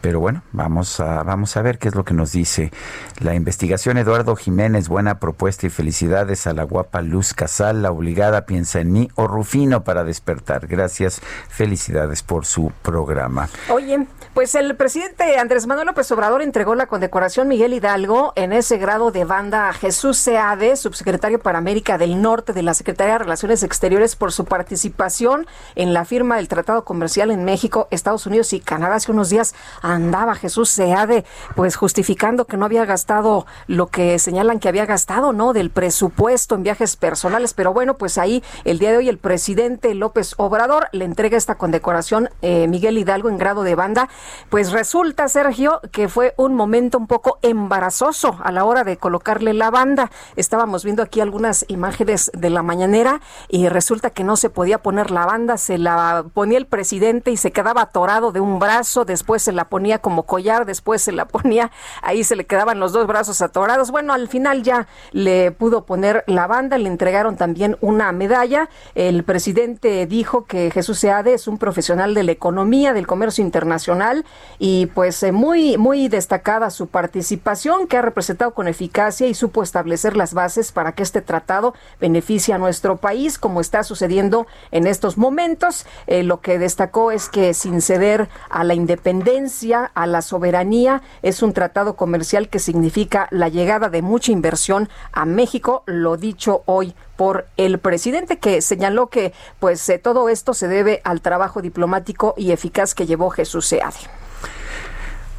pero 0.00 0.18
bueno, 0.18 0.42
vamos 0.52 0.98
a, 1.00 1.22
vamos 1.22 1.56
a 1.56 1.62
ver 1.62 1.78
qué 1.78 1.88
es 1.88 1.94
lo 1.94 2.04
que 2.04 2.14
nos 2.14 2.32
dice 2.32 2.72
la 3.20 3.34
investigación. 3.34 3.98
Eduardo 3.98 4.34
Jiménez, 4.34 4.88
buena 4.88 5.18
propuesta 5.18 5.66
y 5.66 5.70
felicidades 5.70 6.46
a 6.46 6.54
la 6.54 6.64
guapa 6.64 7.02
Luz 7.02 7.34
Casal, 7.34 7.82
la 7.82 7.90
obligada 7.90 8.46
piensa 8.46 8.80
en 8.80 8.92
mí, 8.92 9.08
o 9.14 9.26
Rufino 9.26 9.84
para 9.84 10.04
despertar. 10.04 10.66
Gracias, 10.66 11.20
felicidades 11.48 12.22
por 12.22 12.46
su 12.46 12.72
programa. 12.82 13.48
Oye, 13.68 14.06
pues 14.34 14.54
el 14.54 14.74
presidente 14.76 15.38
Andrés 15.38 15.66
Manuel 15.66 15.86
López 15.86 16.10
Obrador 16.12 16.42
entregó 16.42 16.74
la 16.74 16.86
condecoración 16.86 17.48
Miguel 17.48 17.74
Hidalgo 17.74 18.32
en 18.36 18.52
ese 18.52 18.78
grado 18.78 19.10
de 19.10 19.24
banda 19.24 19.68
a 19.68 19.72
Jesús 19.72 20.16
Seade, 20.18 20.76
subsecretario 20.76 21.38
para 21.38 21.60
América 21.62 21.96
del 21.96 22.20
Norte 22.20 22.52
de 22.52 22.62
la 22.64 22.74
Secretaría 22.74 23.12
de 23.12 23.20
Relaciones 23.20 23.62
Exteriores, 23.62 24.16
por 24.16 24.32
su 24.32 24.46
participación 24.46 25.46
en 25.76 25.94
la 25.94 26.04
firma 26.04 26.36
del 26.36 26.48
Tratado 26.48 26.84
Comercial 26.84 27.30
en 27.30 27.44
México, 27.44 27.86
Estados 27.92 28.26
Unidos 28.26 28.52
y 28.52 28.58
Canadá. 28.58 28.96
Hace 28.96 29.12
unos 29.12 29.30
días 29.30 29.54
andaba 29.80 30.34
Jesús 30.34 30.70
Seade, 30.70 31.24
pues 31.54 31.76
justificando 31.76 32.46
que 32.46 32.56
no 32.56 32.64
había 32.64 32.84
gastado 32.84 33.46
lo 33.68 33.86
que 33.86 34.18
señalan 34.18 34.58
que 34.58 34.68
había 34.68 34.86
gastado, 34.86 35.32
¿no? 35.32 35.52
Del 35.52 35.70
presupuesto 35.70 36.56
en 36.56 36.64
viajes 36.64 36.96
personales. 36.96 37.54
Pero 37.54 37.72
bueno, 37.72 37.94
pues 37.94 38.18
ahí 38.18 38.42
el 38.64 38.80
día 38.80 38.90
de 38.90 38.96
hoy 38.96 39.08
el 39.08 39.18
presidente 39.18 39.94
López 39.94 40.34
Obrador 40.38 40.88
le 40.90 41.04
entrega 41.04 41.36
esta 41.36 41.54
condecoración 41.54 42.28
eh, 42.42 42.66
Miguel 42.66 42.98
Hidalgo 42.98 43.28
en 43.28 43.38
grado 43.38 43.62
de 43.62 43.76
banda. 43.76 44.08
Pues 44.50 44.72
resulta, 44.72 45.28
Sergio, 45.28 45.80
que 45.92 46.08
fue 46.08 46.34
un 46.36 46.54
momento 46.54 46.98
un 46.98 47.06
poco 47.06 47.38
embarazoso 47.42 48.36
a 48.42 48.50
la 48.50 48.64
hora 48.64 48.82
de 48.82 48.96
colocarle 48.96 49.54
la 49.54 49.70
banda. 49.70 50.10
Estábamos 50.34 50.82
viendo 50.82 51.04
aquí 51.04 51.20
algunas 51.42 51.62
unas 51.62 51.64
imágenes 51.66 52.30
de 52.34 52.50
la 52.50 52.62
mañanera 52.62 53.20
y 53.48 53.68
resulta 53.68 54.10
que 54.10 54.22
no 54.22 54.36
se 54.36 54.48
podía 54.48 54.78
poner 54.78 55.10
la 55.10 55.26
banda, 55.26 55.56
se 55.58 55.76
la 55.76 56.24
ponía 56.34 56.56
el 56.56 56.66
presidente 56.66 57.32
y 57.32 57.36
se 57.36 57.50
quedaba 57.50 57.82
atorado 57.82 58.30
de 58.30 58.38
un 58.38 58.60
brazo, 58.60 59.04
después 59.04 59.42
se 59.42 59.50
la 59.50 59.64
ponía 59.64 59.98
como 59.98 60.22
collar, 60.22 60.66
después 60.66 61.02
se 61.02 61.10
la 61.10 61.24
ponía, 61.34 61.72
ahí 62.00 62.22
se 62.22 62.36
le 62.36 62.46
quedaban 62.46 62.78
los 62.78 62.92
dos 62.92 63.08
brazos 63.08 63.42
atorados. 63.42 63.90
Bueno, 63.90 64.12
al 64.12 64.28
final 64.28 64.62
ya 64.62 64.86
le 65.10 65.50
pudo 65.50 65.84
poner 65.84 66.22
la 66.28 66.46
banda, 66.46 66.78
le 66.78 66.88
entregaron 66.88 67.36
también 67.36 67.76
una 67.80 68.12
medalla. 68.12 68.68
El 68.94 69.24
presidente 69.24 70.06
dijo 70.06 70.44
que 70.44 70.70
Jesús 70.70 71.00
Seade 71.00 71.34
es 71.34 71.48
un 71.48 71.58
profesional 71.58 72.14
de 72.14 72.22
la 72.22 72.30
economía, 72.30 72.92
del 72.92 73.08
comercio 73.08 73.42
internacional 73.42 74.24
y 74.60 74.86
pues 74.86 75.20
eh, 75.24 75.32
muy, 75.32 75.76
muy 75.76 76.06
destacada 76.06 76.70
su 76.70 76.86
participación 76.86 77.88
que 77.88 77.96
ha 77.96 78.02
representado 78.02 78.54
con 78.54 78.68
eficacia 78.68 79.26
y 79.26 79.34
supo 79.34 79.64
establecer 79.64 80.16
las 80.16 80.34
bases 80.34 80.70
para 80.70 80.92
que 80.92 81.02
este 81.02 81.20
tratado 81.32 81.72
beneficie 81.98 82.52
a 82.52 82.58
nuestro 82.58 82.98
país, 82.98 83.38
como 83.38 83.62
está 83.62 83.84
sucediendo 83.84 84.46
en 84.70 84.86
estos 84.86 85.16
momentos. 85.16 85.86
Eh, 86.06 86.22
lo 86.24 86.42
que 86.42 86.58
destacó 86.58 87.10
es 87.10 87.30
que 87.30 87.54
sin 87.54 87.80
ceder 87.80 88.28
a 88.50 88.64
la 88.64 88.74
independencia, 88.74 89.90
a 89.94 90.06
la 90.06 90.20
soberanía, 90.20 91.00
es 91.22 91.42
un 91.42 91.54
tratado 91.54 91.96
comercial 91.96 92.50
que 92.50 92.58
significa 92.58 93.28
la 93.30 93.48
llegada 93.48 93.88
de 93.88 94.02
mucha 94.02 94.30
inversión 94.30 94.90
a 95.10 95.24
México, 95.24 95.84
lo 95.86 96.18
dicho 96.18 96.64
hoy 96.66 96.94
por 97.16 97.46
el 97.56 97.78
presidente 97.78 98.38
que 98.38 98.60
señaló 98.60 99.06
que 99.06 99.32
pues 99.58 99.88
eh, 99.88 99.98
todo 99.98 100.28
esto 100.28 100.52
se 100.52 100.68
debe 100.68 101.00
al 101.04 101.22
trabajo 101.22 101.62
diplomático 101.62 102.34
y 102.36 102.50
eficaz 102.52 102.94
que 102.94 103.06
llevó 103.06 103.30
Jesús 103.30 103.66
Seade. 103.66 104.10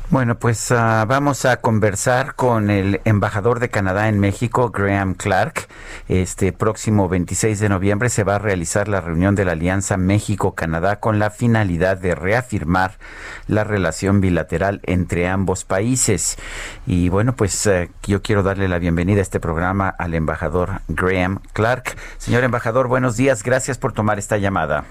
Bueno, 0.10 0.38
pues 0.38 0.70
uh, 0.70 1.08
vamos 1.08 1.45
a 1.45 1.58
conversar 1.58 2.36
con 2.36 2.70
el 2.70 3.01
embajador 3.04 3.60
de 3.60 3.70
Canadá 3.70 4.10
en 4.10 4.20
México, 4.20 4.70
Graham 4.70 5.16
Clark. 5.16 5.68
Este 6.08 6.51
próximo 6.51 7.10
26 7.10 7.60
de 7.60 7.70
noviembre 7.70 8.10
se 8.10 8.24
va 8.24 8.36
a 8.36 8.39
realizar 8.39 8.88
la 8.88 9.01
reunión 9.01 9.34
de 9.34 9.45
la 9.45 9.54
Alianza 9.54 9.97
México-Canadá 9.97 10.99
con 10.99 11.18
la 11.18 11.32
finalidad 11.32 11.97
de 11.97 12.14
reafirmar 12.14 12.99
la 13.47 13.64
relación 13.64 14.22
bilateral 14.22 14.82
entre 14.84 15.28
ambos 15.28 15.66
países. 15.66 16.38
Y 16.86 17.10
bueno, 17.10 17.36
pues 17.36 17.66
uh, 17.66 17.89
yo 18.06 18.22
quiero 18.22 18.43
darle 18.43 18.68
la 18.68 18.78
bienvenida 18.78 19.20
a 19.20 19.24
este 19.24 19.39
programa 19.39 19.89
al 19.89 20.14
embajador 20.14 20.82
Graham 20.89 21.39
Clark. 21.54 21.95
Señor 22.20 22.43
embajador, 22.43 22.88
buenos 22.88 23.18
días. 23.18 23.41
Gracias 23.41 23.80
por 23.80 23.93
tomar 23.93 24.20
esta 24.20 24.38
llamada. 24.38 24.84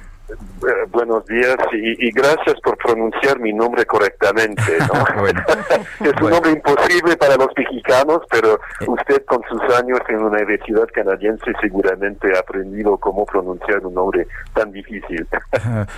Eh, 1.03 1.07
buenos 1.07 1.27
días 1.27 1.57
y, 1.73 2.07
y, 2.07 2.11
gracias 2.11 2.61
por 2.63 2.77
pronunciar 2.79 3.39
mi 3.41 3.53
nombre 3.53 3.85
correctamente. 3.87 4.63
¿no? 4.93 5.05
es 6.07 6.23
un 6.23 6.31
nombre 6.31 6.53
imposible 6.53 7.17
para 7.17 7.37
los 7.37 7.49
mexicanos, 7.57 8.21
pero 8.31 8.61
usted 8.87 9.25
con 9.27 9.43
sus 9.49 9.61
años 9.75 9.99
en 10.09 10.17
una 10.17 10.39
universidad 10.39 10.87
canadiense 10.95 11.53
seguramente 11.61 12.37
ha 12.37 12.41
aprendido 12.41 12.97
cómo 12.99 13.25
pronunciar 13.25 13.85
un 13.85 13.95
nombre 13.95 14.27
tan 14.55 14.71
difícil. 14.73 15.27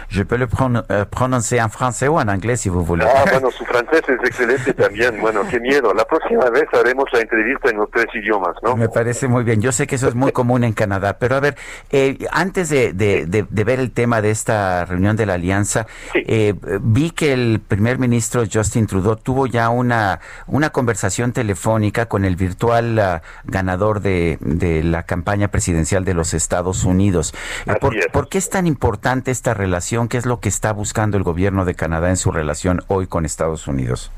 Je 0.09 0.25
peux 0.25 0.39
le 0.39 0.47
pron 0.47 0.77
uh, 0.77 1.05
prononcer 1.11 1.59
en 1.59 1.71
français 1.71 2.09
o 2.09 2.21
en 2.21 2.29
anglais 2.29 2.61
si 2.61 2.69
vous 2.69 2.85
voulez. 2.85 3.07
Ah, 3.07 3.25
bueno, 3.31 3.51
su 3.59 3.65
francés 3.65 4.03
es 4.09 4.21
excelente 4.25 4.73
también. 4.75 5.21
Bueno, 5.21 5.43
qué 5.51 5.61
miedo. 5.61 5.93
La 5.95 6.05
próxima 6.05 6.49
vez 6.51 6.67
haremos 6.73 7.05
la 7.13 7.21
entrevista 7.21 7.71
en 7.71 7.79
los 7.79 7.91
tres 7.91 8.07
idiomas, 8.15 8.57
¿no? 8.63 8.77
Me 8.77 8.89
parece 8.89 9.29
muy 9.29 9.45
bien. 9.45 9.61
Yo 9.61 9.73
sé 9.73 9.87
que 9.87 9.97
eso 9.97 10.09
es 10.09 10.15
muy 10.15 10.33
común 10.33 10.65
en 10.65 10.73
Canadá, 10.73 11.19
pero 11.19 11.37
a 11.37 11.41
ver, 11.41 11.57
eh, 11.91 12.19
antes 12.31 12.69
de, 12.69 12.93
de, 12.93 13.27
de, 13.27 13.47
de 13.49 13.65
ver 13.65 13.81
el 13.81 13.93
tema 13.93 14.21
de 14.21 14.31
esta 14.31 14.85
reunión 14.95 15.17
de 15.17 15.27
la 15.27 15.35
alianza, 15.35 15.87
eh, 16.15 16.55
vi 16.81 17.11
que 17.11 17.33
el 17.33 17.61
primer 17.67 17.99
ministro 17.99 18.45
Justin 18.51 18.87
Trudeau 18.87 19.17
tuvo 19.17 19.47
ya 19.47 19.69
una, 19.69 20.21
una 20.47 20.71
conversación 20.71 21.33
telefónica 21.33 22.07
con 22.07 22.25
el 22.25 22.37
virtual 22.37 22.99
uh, 22.99 23.51
ganador 23.51 24.01
de, 24.01 24.39
de, 24.41 24.85
la 24.85 25.03
campaña 25.03 25.49
presidencial 25.49 26.05
de 26.05 26.15
los 26.15 26.33
Estados 26.33 26.85
Unidos. 26.85 27.35
Eh, 27.67 27.75
¿Por, 27.81 27.95
¿Por, 28.13 28.29
qué 28.29 28.39
es 28.39 28.51
tan 28.51 28.67
importante 28.67 29.31
esta 29.31 29.53
relación? 29.53 30.09
¿Qué 30.09 30.17
es 30.17 30.27
lo 30.27 30.41
que 30.41 30.49
está 30.49 30.73
buscando 30.73 31.17
el 31.17 31.23
gobierno 31.23 31.65
de 31.65 31.75
Canadá 31.75 32.11
en 32.11 32.17
su 32.17 32.31
relación 32.31 32.83
hoy 32.89 33.07
con 33.07 33.25
Estados 33.25 33.67
Unidos? 33.67 34.11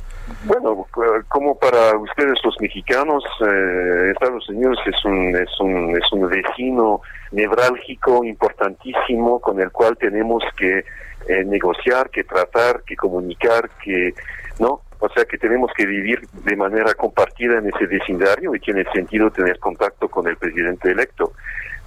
Bueno, 0.44 0.86
como 1.28 1.56
para 1.56 1.96
ustedes 1.96 2.38
los 2.44 2.60
mexicanos, 2.60 3.22
eh, 3.46 4.10
Estados 4.12 4.48
Unidos 4.48 4.78
es 4.84 5.04
un, 5.04 5.36
es 5.36 5.60
un, 5.60 5.96
es 5.96 6.12
un 6.12 6.28
vecino 6.28 7.00
nevrálgico 7.30 8.24
importantísimo 8.24 9.40
con 9.40 9.60
el 9.60 9.70
cual 9.70 9.96
tenemos 9.96 10.42
que 10.56 10.84
eh, 11.28 11.44
negociar, 11.44 12.10
que 12.10 12.24
tratar, 12.24 12.82
que 12.82 12.96
comunicar, 12.96 13.70
que 13.82 14.14
no, 14.58 14.80
o 14.98 15.08
sea 15.10 15.24
que 15.24 15.38
tenemos 15.38 15.70
que 15.76 15.86
vivir 15.86 16.20
de 16.44 16.56
manera 16.56 16.94
compartida 16.94 17.58
en 17.58 17.68
ese 17.68 17.86
vecindario 17.86 18.54
y 18.54 18.60
tiene 18.60 18.84
sentido 18.92 19.30
tener 19.30 19.58
contacto 19.58 20.08
con 20.08 20.26
el 20.26 20.36
presidente 20.36 20.90
electo. 20.90 21.32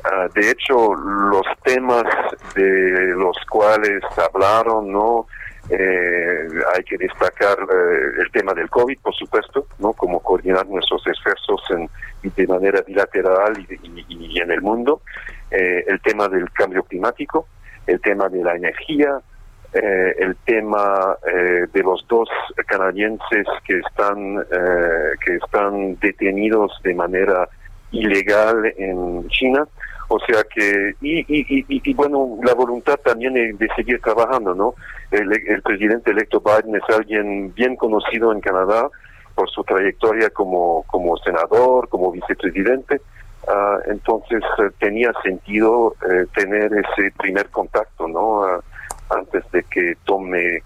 Uh, 0.05 0.31
de 0.33 0.51
hecho, 0.51 0.93
los 0.95 1.45
temas 1.63 2.03
de 2.55 3.13
los 3.17 3.37
cuales 3.49 4.01
hablaron, 4.33 4.91
¿no? 4.91 5.27
Eh, 5.71 6.47
hay 6.75 6.83
que 6.83 6.97
destacar 6.97 7.57
eh, 7.59 8.21
el 8.21 8.31
tema 8.31 8.53
del 8.53 8.69
COVID, 8.69 8.99
por 8.99 9.13
supuesto, 9.13 9.67
¿no? 9.77 9.93
Como 9.93 10.19
coordinar 10.19 10.65
nuestros 10.67 11.05
esfuerzos 11.05 11.61
en, 11.69 11.89
de 12.23 12.47
manera 12.47 12.81
bilateral 12.81 13.53
y 13.69 14.39
en 14.39 14.51
el 14.51 14.61
mundo. 14.61 15.01
Eh, 15.51 15.83
el 15.87 15.99
tema 16.01 16.27
del 16.27 16.49
cambio 16.51 16.83
climático, 16.83 17.47
el 17.87 17.99
tema 18.01 18.29
de 18.29 18.43
la 18.43 18.55
energía, 18.55 19.19
eh, 19.73 20.15
el 20.19 20.35
tema 20.45 21.17
eh, 21.25 21.65
de 21.73 21.83
los 21.83 22.05
dos 22.07 22.29
canadienses 22.67 23.47
que 23.65 23.79
están 23.79 24.43
que 25.25 25.35
están 25.35 25.97
detenidos 25.99 26.71
de 26.83 26.93
manera 26.93 27.47
ilegal 27.91 28.73
en 28.77 29.27
China 29.29 29.67
o 30.09 30.19
sea 30.19 30.43
que 30.43 30.95
y, 31.01 31.19
y, 31.19 31.59
y, 31.59 31.65
y 31.67 31.93
bueno 31.93 32.37
la 32.43 32.53
voluntad 32.53 32.97
también 32.97 33.33
de 33.33 33.67
seguir 33.75 34.01
trabajando 34.01 34.53
no 34.53 34.73
el, 35.11 35.31
el, 35.47 35.61
presidente 35.61 36.11
electo 36.11 36.41
Biden 36.41 36.75
es 36.75 36.95
alguien 36.95 37.53
bien 37.53 37.75
conocido 37.75 38.31
en 38.31 38.41
Canadá 38.41 38.89
por 39.35 39.49
su 39.49 39.63
trayectoria 39.63 40.29
como 40.31 40.83
como 40.87 41.17
senador 41.17 41.87
como 41.89 42.11
vicepresidente. 42.11 43.01
Uh, 43.47 43.89
entonces 43.89 44.43
uh, 44.59 44.69
tenía 44.79 45.11
sentido 45.23 45.87
uh, 45.87 46.25
tener 46.35 46.71
ese 46.73 47.11
primer 47.17 47.49
contacto 47.49 48.07
no 48.07 48.43
antes 49.09 49.49
de 49.51 49.63
que 49.63 49.95
tome 50.03 50.61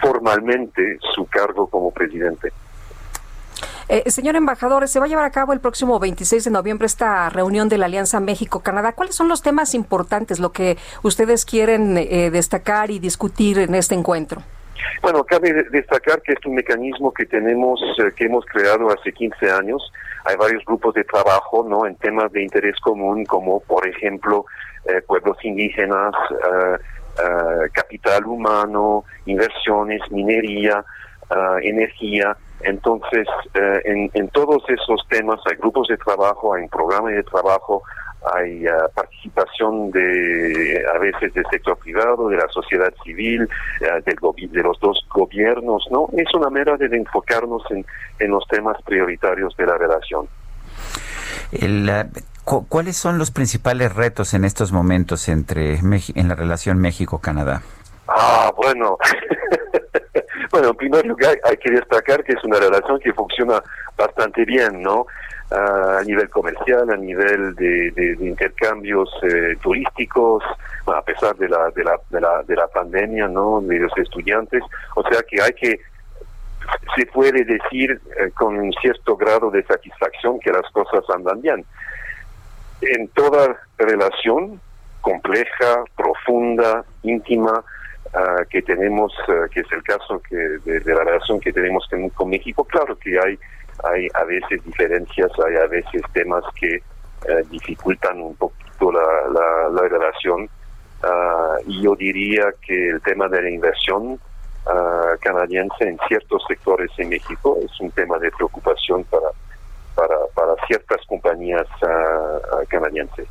formalmente 0.00 0.98
su 1.14 1.26
cargo 1.26 1.66
como 1.68 1.90
presidente 1.90 2.52
eh, 3.88 4.10
señor 4.10 4.36
embajador, 4.36 4.86
se 4.88 4.98
va 4.98 5.06
a 5.06 5.08
llevar 5.08 5.24
a 5.24 5.30
cabo 5.30 5.52
el 5.52 5.60
próximo 5.60 5.98
26 5.98 6.44
de 6.44 6.50
noviembre 6.50 6.86
esta 6.86 7.28
reunión 7.30 7.68
de 7.68 7.78
la 7.78 7.86
Alianza 7.86 8.20
México-Canadá. 8.20 8.92
¿Cuáles 8.92 9.14
son 9.14 9.28
los 9.28 9.42
temas 9.42 9.74
importantes, 9.74 10.38
lo 10.38 10.52
que 10.52 10.76
ustedes 11.02 11.44
quieren 11.44 11.96
eh, 11.98 12.30
destacar 12.30 12.90
y 12.90 12.98
discutir 12.98 13.58
en 13.58 13.74
este 13.74 13.94
encuentro? 13.94 14.42
Bueno, 15.02 15.24
cabe 15.24 15.64
destacar 15.70 16.22
que 16.22 16.32
es 16.32 16.44
un 16.44 16.54
mecanismo 16.54 17.12
que 17.12 17.26
tenemos, 17.26 17.80
eh, 17.98 18.10
que 18.16 18.24
hemos 18.24 18.44
creado 18.46 18.88
hace 18.90 19.12
15 19.12 19.50
años. 19.50 19.92
Hay 20.24 20.36
varios 20.36 20.64
grupos 20.64 20.94
de 20.94 21.04
trabajo, 21.04 21.64
¿no? 21.68 21.86
En 21.86 21.96
temas 21.96 22.32
de 22.32 22.42
interés 22.42 22.78
común, 22.80 23.24
como 23.24 23.60
por 23.60 23.86
ejemplo 23.86 24.46
eh, 24.86 25.00
pueblos 25.06 25.36
indígenas, 25.44 26.12
eh, 26.32 27.68
capital 27.72 28.26
humano, 28.26 29.04
inversiones, 29.26 30.00
minería, 30.10 30.84
energía. 31.62 32.36
Entonces, 32.60 33.26
eh, 33.54 33.80
en, 33.84 34.10
en, 34.14 34.28
todos 34.28 34.62
esos 34.68 35.00
temas 35.08 35.40
hay 35.46 35.56
grupos 35.56 35.88
de 35.88 35.96
trabajo, 35.96 36.54
hay 36.54 36.66
programas 36.68 37.12
de 37.12 37.22
trabajo, 37.22 37.82
hay 38.34 38.66
uh, 38.66 38.90
participación 38.94 39.90
de 39.92 40.84
a 40.92 40.98
veces 40.98 41.32
del 41.34 41.44
sector 41.50 41.78
privado, 41.78 42.28
de 42.28 42.36
la 42.36 42.48
sociedad 42.48 42.92
civil, 43.04 43.48
uh, 43.80 44.02
del 44.04 44.50
de 44.50 44.62
los 44.62 44.78
dos 44.80 45.06
gobiernos, 45.14 45.86
¿no? 45.90 46.08
Es 46.16 46.34
una 46.34 46.50
manera 46.50 46.76
de 46.76 46.86
enfocarnos 46.96 47.62
en, 47.70 47.86
en 48.18 48.30
los 48.30 48.46
temas 48.48 48.76
prioritarios 48.82 49.56
de 49.56 49.66
la 49.66 49.78
relación. 49.78 50.28
El, 51.52 51.88
uh, 51.88 52.64
¿Cuáles 52.68 52.96
son 52.96 53.18
los 53.18 53.30
principales 53.30 53.94
retos 53.94 54.34
en 54.34 54.44
estos 54.44 54.72
momentos 54.72 55.28
entre 55.28 55.74
en 55.74 56.28
la 56.28 56.34
relación 56.34 56.78
México-Canadá? 56.78 57.62
Ah, 58.08 58.50
bueno. 58.56 58.96
bueno, 60.58 60.70
en 60.70 60.76
primer 60.76 61.16
hay 61.44 61.56
que 61.58 61.70
destacar 61.70 62.24
que 62.24 62.32
es 62.32 62.42
una 62.42 62.58
relación 62.58 62.98
que 62.98 63.12
funciona 63.12 63.62
bastante 63.96 64.44
bien, 64.44 64.82
¿no? 64.82 65.06
A 65.52 66.02
nivel 66.04 66.28
comercial, 66.30 66.90
a 66.90 66.96
nivel 66.96 67.54
de, 67.54 68.16
intercambios 68.20 69.08
eh, 69.22 69.56
turísticos, 69.62 70.42
a 70.86 71.00
pesar 71.02 71.36
de 71.36 71.48
la, 71.48 71.70
de 71.70 71.84
la, 71.84 72.00
de 72.10 72.20
la, 72.20 72.42
de 72.42 72.56
la 72.56 72.66
pandemia, 72.66 73.28
¿no? 73.28 73.60
De 73.60 73.78
los 73.78 73.96
estudiantes. 73.98 74.62
O 74.96 75.02
sea 75.04 75.22
que 75.22 75.40
hay 75.40 75.52
que, 75.52 75.80
se 76.96 77.06
puede 77.06 77.44
decir 77.44 78.00
eh, 78.18 78.30
con 78.36 78.58
un 78.58 78.72
cierto 78.82 79.16
grado 79.16 79.52
de 79.52 79.62
satisfacción 79.62 80.40
que 80.40 80.50
las 80.50 80.68
cosas 80.72 81.04
andan 81.14 81.40
bien. 81.40 81.64
En 82.80 83.06
toda 83.10 83.56
relación 83.78 84.60
compleja, 85.02 85.84
profunda, 85.96 86.84
íntima, 87.04 87.62
Uh, 88.14 88.42
que 88.48 88.62
tenemos, 88.62 89.12
uh, 89.28 89.50
que 89.50 89.60
es 89.60 89.70
el 89.70 89.82
caso 89.82 90.18
que 90.26 90.34
de, 90.34 90.94
la 90.94 91.04
relación 91.04 91.38
que 91.40 91.52
tenemos 91.52 91.86
con, 92.14 92.30
México, 92.30 92.64
claro 92.64 92.96
que 92.96 93.18
hay, 93.18 93.38
hay 93.84 94.08
a 94.14 94.24
veces 94.24 94.64
diferencias, 94.64 95.30
hay 95.46 95.56
a 95.56 95.66
veces 95.66 96.00
temas 96.14 96.42
que 96.58 96.76
eh, 96.76 97.44
dificultan 97.50 98.18
un 98.22 98.34
poquito 98.36 98.92
la, 98.92 99.68
la, 99.70 99.88
relación. 99.88 100.48
Ah, 101.02 101.56
y 101.66 101.82
yo 101.82 101.94
diría 101.96 102.46
que 102.66 102.88
el 102.88 103.02
tema 103.02 103.28
de 103.28 103.42
la 103.42 103.50
inversión 103.50 104.18
canadiense 105.20 105.84
en 105.84 105.98
ciertos 106.08 106.42
sectores 106.46 106.90
en 106.98 107.08
México 107.08 107.58
es 107.62 107.80
un 107.80 107.90
tema 107.90 108.18
de 108.18 108.30
preocupación 108.30 109.02
para, 109.04 109.28
para, 109.94 110.16
para 110.34 110.66
ciertas 110.66 110.98
compañías 111.06 111.66
canadienses. 112.68 113.26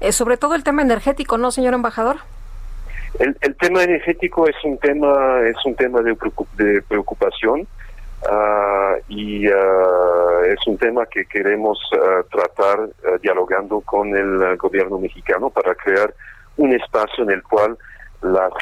Eh, 0.00 0.12
sobre 0.12 0.36
todo 0.38 0.54
el 0.54 0.64
tema 0.64 0.82
energético, 0.82 1.36
¿no, 1.36 1.50
señor 1.50 1.74
embajador? 1.74 2.16
El, 3.20 3.36
el 3.42 3.54
tema 3.56 3.82
energético 3.82 4.48
es 4.48 4.56
un 4.64 4.78
tema 4.78 5.42
es 5.46 5.56
un 5.66 5.74
tema 5.74 6.00
de, 6.00 6.16
de 6.54 6.80
preocupación 6.80 7.68
uh, 8.22 8.94
y 9.08 9.46
uh, 9.46 10.44
es 10.46 10.66
un 10.66 10.78
tema 10.78 11.04
que 11.04 11.26
queremos 11.26 11.78
uh, 11.92 12.26
tratar 12.30 12.88
dialogando 13.20 13.82
con 13.82 14.16
el 14.16 14.56
gobierno 14.56 14.98
mexicano 14.98 15.50
para 15.50 15.74
crear 15.74 16.14
un 16.56 16.72
espacio 16.72 17.24
en 17.24 17.32
el 17.32 17.42
cual 17.42 17.76
las, 18.22 18.52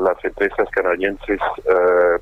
las 0.00 0.24
empresas 0.24 0.68
canadienses 0.70 1.40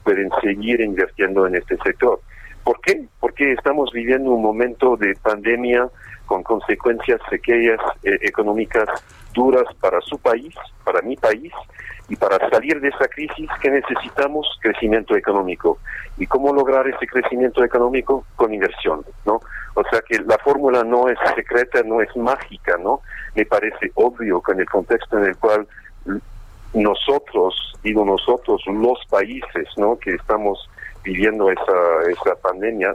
pueden 0.05 0.31
seguir 0.41 0.81
invirtiendo 0.81 1.47
en 1.47 1.57
este 1.57 1.77
sector. 1.79 2.21
¿Por 2.65 2.81
qué? 2.81 3.05
Porque 3.21 3.53
estamos 3.53 3.93
viviendo 3.93 4.31
un 4.33 4.43
momento 4.43 4.97
de 4.97 5.15
pandemia 5.23 5.89
con 6.27 6.43
consecuencias 6.43 7.21
pequeñas 7.31 7.79
eh, 8.03 8.19
económicas 8.23 8.89
duras 9.33 9.65
para 9.81 10.01
su 10.01 10.19
país, 10.19 10.55
para 10.85 11.01
mi 11.03 11.17
país, 11.17 11.53
y 12.09 12.17
para 12.17 12.39
salir 12.51 12.81
de 12.81 12.89
esa 12.89 13.09
crisis 13.09 13.49
que 13.61 13.71
necesitamos 13.71 14.47
crecimiento 14.61 15.17
económico. 15.17 15.79
¿Y 16.17 16.27
cómo 16.27 16.53
lograr 16.53 16.87
ese 16.87 17.07
crecimiento 17.07 17.65
económico? 17.65 18.25
Con 18.37 18.55
inversión, 18.55 19.05
¿no? 19.25 19.41
O 19.75 19.83
sea 19.91 20.01
que 20.09 20.19
la 20.21 20.39
fórmula 20.39 20.85
no 20.85 21.09
es 21.09 21.19
secreta, 21.35 21.83
no 21.85 22.01
es 22.01 22.15
mágica, 22.17 22.77
¿no? 22.79 23.01
Me 23.35 23.45
parece 23.45 23.91
obvio 23.95 24.41
que 24.41 24.53
en 24.53 24.61
el 24.61 24.69
contexto 24.69 25.19
en 25.19 25.25
el 25.25 25.37
cual 25.37 25.67
nosotros, 26.75 27.75
digo 27.83 28.05
nosotros, 28.05 28.63
los 28.67 28.99
países, 29.11 29.69
¿no? 29.77 29.99
Que 29.99 30.15
estamos 30.15 30.69
viviendo 31.03 31.51
esa, 31.51 32.11
esa 32.11 32.35
pandemia, 32.37 32.95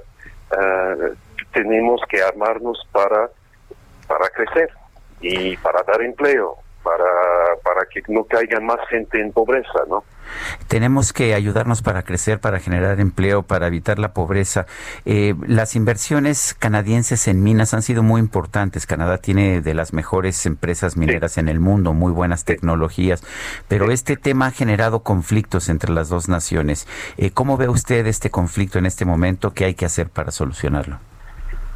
uh, 0.52 1.16
tenemos 1.54 2.02
que 2.10 2.22
armarnos 2.22 2.80
para, 2.92 3.30
para 4.08 4.30
crecer 4.30 4.70
y 5.22 5.56
para 5.58 5.84
dar 5.84 6.02
empleo, 6.02 6.58
para, 6.84 7.06
para 7.64 7.82
que 7.92 8.02
no 8.08 8.24
caiga 8.26 8.60
más 8.60 8.80
gente 8.90 9.22
en 9.22 9.32
pobreza, 9.32 9.80
¿no? 9.90 10.04
Tenemos 10.68 11.14
que 11.14 11.34
ayudarnos 11.34 11.82
para 11.82 12.04
crecer, 12.04 12.40
para 12.40 12.60
generar 12.60 13.00
empleo, 13.00 13.44
para 13.44 13.68
evitar 13.68 14.00
la 14.00 14.14
pobreza. 14.14 14.66
Eh, 15.06 15.36
las 15.46 15.76
inversiones 15.76 16.56
canadienses 16.58 17.28
en 17.28 17.44
minas 17.44 17.74
han 17.74 17.82
sido 17.82 18.04
muy 18.04 18.20
importantes. 18.20 18.86
Canadá 18.86 19.18
tiene 19.18 19.62
de 19.62 19.74
las 19.74 19.94
mejores 19.94 20.46
empresas 20.46 20.98
mineras 20.98 21.38
en 21.38 21.50
el 21.50 21.60
mundo, 21.60 21.94
muy 21.94 22.12
buenas 22.12 22.46
tecnologías, 22.46 23.24
pero 23.68 23.92
este 23.92 24.16
tema 24.16 24.48
ha 24.48 24.52
generado 24.52 25.02
conflictos 25.02 25.70
entre 25.70 25.92
las 25.92 26.10
dos 26.10 26.30
naciones. 26.30 26.88
Eh, 27.18 27.32
¿Cómo 27.32 27.58
ve 27.58 27.68
usted 27.68 28.08
este 28.08 28.30
conflicto 28.30 28.80
en 28.80 28.86
este 28.86 29.06
momento? 29.06 29.54
¿Qué 29.54 29.66
hay 29.66 29.76
que 29.76 29.86
hacer 29.86 30.10
para 30.10 30.32
solucionarlo? 30.32 31.00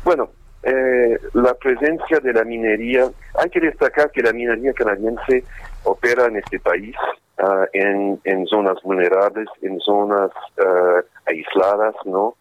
Bueno, 0.04 0.30
eh, 0.66 1.20
la 1.34 1.54
presencia 1.54 2.20
de 2.20 2.34
la 2.34 2.44
minería, 2.44 3.08
hay 3.40 3.50
que 3.52 3.60
destacar 3.60 4.10
que 4.10 4.24
la 4.24 4.34
minería 4.34 4.74
canadiense 4.74 5.44
opera 5.84 6.26
en 6.26 6.38
este 6.38 6.60
país 6.60 6.96
uh, 7.38 7.66
en, 7.72 8.20
en, 8.24 8.48
zonas 8.48 8.82
vulnerables, 8.84 9.48
en 9.62 9.80
zonas 9.80 10.32
uh, 10.58 11.02
aisladas, 11.28 11.94
¿no? 12.06 12.34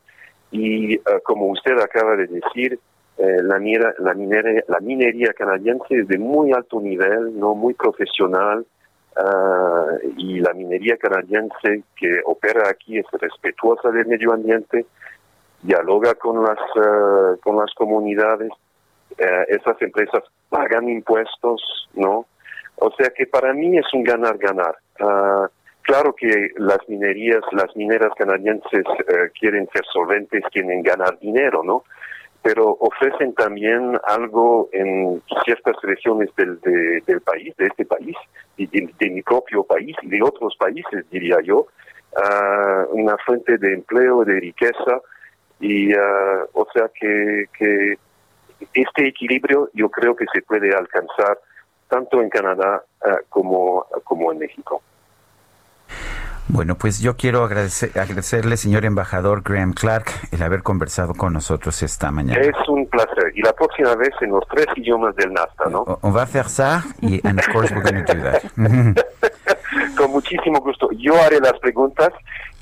Y 0.50 0.96
uh, 0.96 1.20
como 1.22 1.48
usted 1.48 1.78
acaba 1.78 2.16
de 2.16 2.26
decir, 2.28 2.78
eh, 3.18 3.42
la, 3.42 3.58
la, 3.98 4.14
minería, 4.14 4.64
la 4.68 4.80
minería 4.80 5.34
canadiense 5.34 5.94
es 5.94 6.08
de 6.08 6.18
muy 6.18 6.50
alto 6.52 6.80
nivel, 6.80 7.38
no 7.38 7.54
muy 7.54 7.74
profesional, 7.74 8.64
y 10.16 10.40
la 10.40 10.52
minería 10.54 10.96
canadiense 10.96 11.84
que 11.94 12.20
opera 12.24 12.68
aquí 12.68 12.98
es 12.98 13.06
respetuosa 13.12 13.90
del 13.90 14.06
medio 14.06 14.32
ambiente, 14.32 14.86
dialoga 15.64 16.14
con 16.14 16.42
las, 16.42 16.58
uh, 16.76 17.38
con 17.40 17.56
las 17.56 17.72
comunidades, 17.74 18.50
uh, 18.50 19.44
esas 19.48 19.80
empresas 19.80 20.22
pagan 20.50 20.88
impuestos, 20.88 21.88
¿no? 21.94 22.26
O 22.76 22.90
sea 22.98 23.10
que 23.10 23.26
para 23.26 23.52
mí 23.54 23.78
es 23.78 23.86
un 23.94 24.04
ganar-ganar. 24.04 24.76
Uh, 25.00 25.46
claro 25.82 26.14
que 26.14 26.50
las 26.56 26.78
minerías, 26.88 27.42
las 27.52 27.74
mineras 27.76 28.12
canadienses 28.16 28.84
quieren 29.38 29.68
ser 29.72 29.84
solventes, 29.92 30.42
quieren 30.52 30.82
ganar 30.82 31.18
dinero, 31.18 31.62
¿no? 31.64 31.84
Pero 32.42 32.76
ofrecen 32.80 33.34
también 33.34 33.98
algo 34.06 34.68
en 34.72 35.22
ciertas 35.44 35.76
regiones 35.82 36.28
del, 36.36 36.60
del 36.60 37.20
país, 37.22 37.56
de 37.56 37.66
este 37.66 37.86
país, 37.86 38.16
y 38.58 38.66
de, 38.66 38.92
de, 38.98 39.10
mi 39.10 39.22
propio 39.22 39.64
país 39.64 39.96
y 40.02 40.08
de 40.08 40.22
otros 40.22 40.54
países, 40.58 41.08
diría 41.10 41.38
yo, 41.42 41.68
una 42.90 43.16
fuente 43.24 43.56
de 43.56 43.72
empleo, 43.72 44.24
de 44.24 44.40
riqueza, 44.40 45.00
y 45.60 45.94
uh, 45.94 46.46
o 46.52 46.66
sea 46.72 46.90
que, 46.98 47.46
que 47.56 47.98
este 48.72 49.08
equilibrio 49.08 49.70
yo 49.74 49.88
creo 49.90 50.14
que 50.14 50.26
se 50.32 50.42
puede 50.42 50.74
alcanzar 50.74 51.38
tanto 51.88 52.20
en 52.20 52.28
Canadá 52.28 52.82
uh, 53.04 53.28
como, 53.28 53.86
como 54.04 54.32
en 54.32 54.38
México. 54.38 54.82
Bueno, 56.48 56.76
pues 56.76 57.00
yo 57.00 57.16
quiero 57.16 57.42
agradecer, 57.42 57.98
agradecerle, 57.98 58.56
señor 58.56 58.84
embajador 58.84 59.42
Graham 59.42 59.72
Clark, 59.72 60.06
el 60.30 60.42
haber 60.42 60.62
conversado 60.62 61.14
con 61.14 61.32
nosotros 61.32 61.82
esta 61.82 62.10
mañana. 62.10 62.40
Es 62.42 62.68
un 62.68 62.86
placer. 62.86 63.32
Y 63.34 63.42
la 63.42 63.52
próxima 63.54 63.94
vez 63.96 64.10
en 64.20 64.30
los 64.30 64.46
tres 64.48 64.66
idiomas 64.76 65.16
del 65.16 65.32
NAFTA, 65.32 65.70
¿no? 65.70 65.84
On 66.02 66.14
va 66.14 66.20
a 66.20 66.24
hacer 66.24 66.48
ça 66.48 66.84
y, 67.00 67.16
of 67.26 67.48
course, 67.52 67.74
we're 67.74 67.82
going 67.82 68.04
to 68.04 68.14
do 68.14 68.22
that. 68.22 68.42
muchísimo 70.24 70.60
gusto. 70.60 70.88
Yo 70.96 71.14
haré 71.20 71.40
las 71.40 71.58
preguntas 71.60 72.10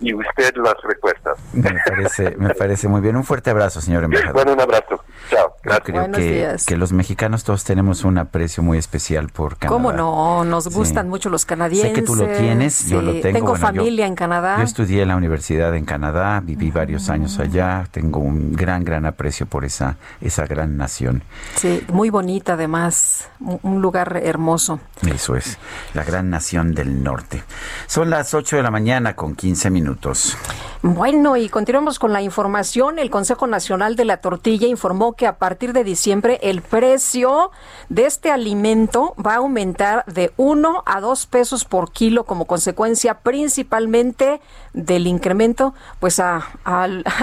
y 0.01 0.15
usted 0.15 0.55
las 0.57 0.75
respuestas. 0.83 1.39
Me 1.53 1.71
parece, 1.87 2.37
me 2.37 2.55
parece 2.55 2.89
muy 2.89 3.01
bien. 3.01 3.17
Un 3.17 3.25
fuerte 3.25 3.51
abrazo, 3.51 3.81
señor 3.81 4.05
embajador. 4.05 4.35
Bueno, 4.35 4.53
un 4.53 4.61
abrazo. 4.61 5.02
Chao. 5.33 5.57
Gracias. 5.63 5.83
creo 5.85 6.13
que, 6.13 6.57
que, 6.67 6.77
los 6.77 6.93
mexicanos 6.93 7.43
todos 7.43 7.65
tenemos 7.65 8.05
un 8.05 8.19
aprecio 8.19 8.63
muy 8.63 8.77
especial 8.77 9.29
por 9.29 9.57
Canadá. 9.57 9.75
¿Cómo 9.75 9.93
no? 9.93 10.45
Nos 10.45 10.69
gustan 10.69 11.09
mucho 11.09 11.31
los 11.31 11.47
canadienses. 11.47 11.91
Sé 11.91 11.95
que 11.95 12.03
tú 12.03 12.15
lo 12.15 12.27
tienes, 12.27 12.87
yo 12.89 13.01
lo 13.01 13.13
tengo. 13.13 13.39
Tengo 13.39 13.55
familia 13.57 14.07
en 14.07 14.15
Canadá. 14.15 14.59
Yo 14.59 14.65
estudié 14.65 15.03
en 15.03 15.09
la 15.09 15.17
universidad 15.17 15.75
en 15.75 15.87
Canadá, 15.87 16.41
viví 16.45 16.71
varios 16.71 17.09
años 17.09 17.39
allá, 17.39 17.87
tengo 17.91 18.21
un 18.21 18.53
gran, 18.53 18.85
gran 18.85 19.07
aprecio 19.07 19.47
por 19.47 19.65
esa, 19.65 19.97
esa 20.21 20.45
gran 20.47 20.77
nación. 20.77 21.23
Sí, 21.57 21.83
muy 21.89 22.11
bonita 22.11 22.55
además, 22.55 23.31
un 23.41 23.81
lugar 23.81 24.21
hermoso. 24.23 24.81
Eso 25.07 25.37
es, 25.37 25.59
la 25.95 26.05
gran 26.05 26.29
nación 26.29 26.75
del 26.75 27.03
norte. 27.03 27.43
Son 27.87 28.11
las 28.11 28.35
8 28.35 28.57
de 28.57 28.63
la 28.63 28.71
mañana 28.71 29.17
con 29.17 29.35
15 29.35 29.71
minutos. 29.71 30.37
Bueno, 30.83 31.37
y 31.37 31.49
continuamos 31.49 32.01
con 32.01 32.13
la 32.13 32.23
información. 32.23 32.99
El 32.99 33.09
Consejo 33.09 33.47
Nacional 33.47 33.95
de 33.95 34.05
la 34.05 34.17
Tortilla 34.17 34.67
informó 34.67 35.13
que 35.13 35.22
a 35.27 35.39
partir 35.39 35.73
de 35.73 35.85
diciembre 35.85 36.39
el 36.43 36.63
precio 36.63 37.51
de 37.89 38.07
este 38.07 38.31
alimento 38.31 39.15
va 39.25 39.35
a 39.35 39.37
aumentar 39.37 40.05
de 40.07 40.33
1 40.37 40.83
a 40.87 41.01
2 41.01 41.27
pesos 41.27 41.65
por 41.65 41.93
kilo 41.93 42.25
como 42.25 42.47
consecuencia 42.47 43.21
principalmente 43.21 44.41
del 44.73 45.07
incremento 45.07 45.75
pues 46.01 46.21
a 46.21 46.43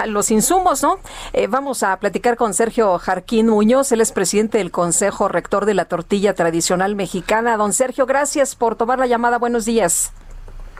los 0.06 0.30
insumos, 0.30 0.82
¿no? 0.82 0.98
Eh, 1.32 1.46
vamos 1.46 1.82
a 1.82 1.98
platicar 1.98 2.36
con 2.36 2.54
Sergio 2.54 2.98
Jarquín 2.98 3.48
Muñoz, 3.48 3.92
él 3.92 4.00
es 4.00 4.12
presidente 4.12 4.58
del 4.58 4.70
Consejo 4.70 5.28
Rector 5.28 5.66
de 5.66 5.74
la 5.74 5.84
Tortilla 5.84 6.34
Tradicional 6.34 6.94
Mexicana. 6.94 7.56
Don 7.56 7.72
Sergio, 7.72 8.06
gracias 8.06 8.54
por 8.54 8.76
tomar 8.76 8.98
la 8.98 9.06
llamada. 9.06 9.38
Buenos 9.38 9.64
días. 9.64 10.12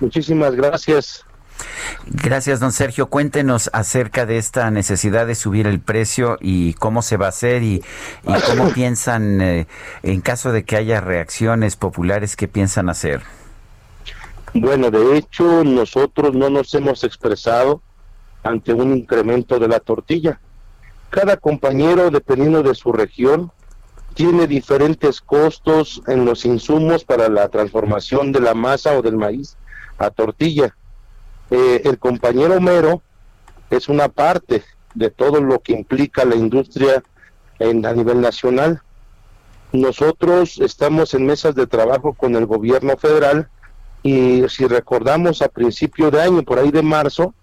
Muchísimas 0.00 0.54
gracias. 0.54 1.24
Gracias, 2.06 2.61
don 2.61 2.72
Sergio. 2.72 3.08
Cuéntenos 3.08 3.70
acerca 3.72 4.26
de 4.26 4.38
esta 4.38 4.70
necesidad 4.70 5.26
de 5.26 5.34
subir 5.34 5.66
el 5.66 5.80
precio 5.80 6.38
y 6.40 6.74
cómo 6.74 7.02
se 7.02 7.16
va 7.16 7.26
a 7.26 7.30
hacer 7.30 7.62
y, 7.62 7.82
y 8.24 8.40
cómo 8.46 8.70
piensan, 8.74 9.40
eh, 9.40 9.66
en 10.02 10.20
caso 10.20 10.52
de 10.52 10.64
que 10.64 10.76
haya 10.76 11.00
reacciones 11.00 11.76
populares, 11.76 12.36
qué 12.36 12.48
piensan 12.48 12.88
hacer. 12.88 13.22
Bueno, 14.54 14.90
de 14.90 15.16
hecho, 15.16 15.62
nosotros 15.62 16.34
no 16.34 16.50
nos 16.50 16.74
hemos 16.74 17.04
expresado 17.04 17.82
ante 18.42 18.72
un 18.72 18.96
incremento 18.96 19.58
de 19.58 19.68
la 19.68 19.78
tortilla. 19.78 20.40
Cada 21.11 21.36
compañero, 21.36 22.11
dependiendo 22.11 22.62
de 22.62 22.74
su 22.74 22.92
región, 22.92 23.52
tiene 24.14 24.46
diferentes 24.46 25.20
costos 25.20 26.02
en 26.08 26.24
los 26.24 26.44
insumos 26.44 27.04
para 27.04 27.28
la 27.28 27.48
transformación 27.48 28.32
de 28.32 28.40
la 28.40 28.54
masa 28.54 28.98
o 28.98 29.02
del 29.02 29.16
maíz 29.16 29.56
a 29.98 30.11
tortilla 30.11 30.74
eh, 31.51 31.82
el 31.84 31.98
compañero 31.98 32.57
Homero 32.57 33.03
es 33.70 33.88
una 33.88 34.09
parte 34.09 34.62
de 34.94 35.11
todo 35.11 35.40
lo 35.40 35.61
que 35.61 35.72
implica 35.72 36.24
la 36.24 36.36
industria 36.36 37.03
en, 37.59 37.84
a 37.86 37.92
nivel 37.92 38.20
nacional. 38.20 38.82
Nosotros 39.72 40.59
estamos 40.59 41.14
en 41.14 41.26
mesas 41.26 41.55
de 41.55 41.66
trabajo 41.66 42.12
con 42.12 42.34
el 42.34 42.46
gobierno 42.46 42.96
federal 42.96 43.48
y 44.03 44.44
si 44.48 44.66
recordamos 44.66 45.42
a 45.42 45.48
principio 45.48 46.11
de 46.11 46.22
año, 46.22 46.42
por 46.42 46.59
ahí 46.59 46.70
de 46.70 46.82
marzo, 46.82 47.35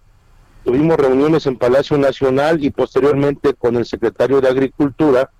tuvimos 0.64 0.96
reuniones 0.96 1.46
en 1.46 1.56
Palacio 1.56 1.96
Nacional 1.96 2.62
y 2.62 2.70
posteriormente 2.70 3.54
con 3.54 3.76
el 3.76 3.86
secretario 3.86 4.40
de 4.40 4.48
Agricultura 4.48 5.30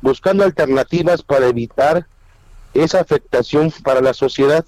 buscando 0.00 0.44
alternativas 0.44 1.22
para 1.22 1.46
evitar 1.46 2.06
esa 2.74 3.00
afectación 3.00 3.72
para 3.82 4.00
la 4.00 4.12
sociedad. 4.12 4.64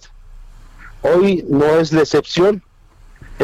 Hoy 1.02 1.44
no 1.48 1.66
es 1.76 1.93
la 1.93 2.01
excepción. 2.01 2.62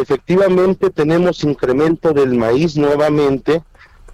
Efectivamente 0.01 0.89
tenemos 0.89 1.45
incremento 1.45 2.15
del 2.15 2.35
maíz 2.35 2.77
nuevamente 2.77 3.63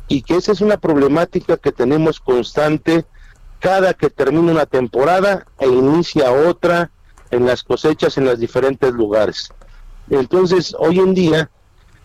y 0.09 0.23
que 0.23 0.35
esa 0.35 0.51
es 0.51 0.61
una 0.61 0.79
problemática 0.79 1.57
que 1.57 1.71
tenemos 1.71 2.19
constante 2.19 3.05
cada 3.61 3.95
que 3.95 4.11
termina 4.11 4.51
una 4.51 4.67
temporada 4.67 5.47
e 5.59 5.69
inicia 5.69 6.33
otra 6.33 6.91
en 7.31 7.47
las 7.47 7.63
cosechas 7.63 8.19
en 8.19 8.25
los 8.25 8.41
diferentes 8.41 8.93
lugares. 8.93 9.53
Entonces, 10.11 10.75
hoy 10.77 10.99
en 10.99 11.15
día 11.15 11.51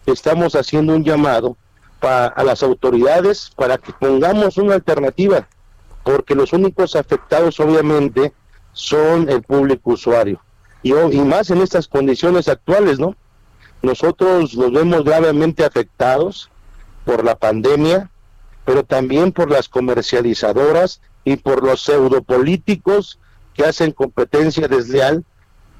estamos 0.05 0.55
haciendo 0.55 0.95
un 0.95 1.03
llamado 1.03 1.57
a 2.01 2.43
las 2.43 2.61
autoridades 2.61 3.51
para 3.55 3.79
que 3.79 3.93
pongamos 3.93 4.57
una 4.57 4.75
alternativa, 4.75 5.47
porque 6.03 6.35
los 6.35 6.53
únicos 6.53 6.95
afectados 6.95 7.59
obviamente 7.59 8.31
son 8.73 9.27
el 9.27 9.41
público 9.41 9.91
usuario. 9.91 10.39
Y, 10.83 10.93
y 10.93 11.21
más 11.21 11.49
en 11.49 11.61
estas 11.61 11.87
condiciones 11.87 12.47
actuales, 12.47 12.99
¿no? 12.99 13.15
Nosotros 13.81 14.53
los 14.53 14.71
vemos 14.71 15.03
gravemente 15.03 15.65
afectados 15.65 16.49
por 17.05 17.23
la 17.23 17.35
pandemia, 17.35 18.09
pero 18.65 18.83
también 18.83 19.31
por 19.31 19.49
las 19.49 19.67
comercializadoras 19.67 21.01
y 21.23 21.37
por 21.37 21.63
los 21.63 21.81
pseudopolíticos 21.83 23.19
que 23.53 23.65
hacen 23.65 23.91
competencia 23.91 24.67
desleal 24.67 25.25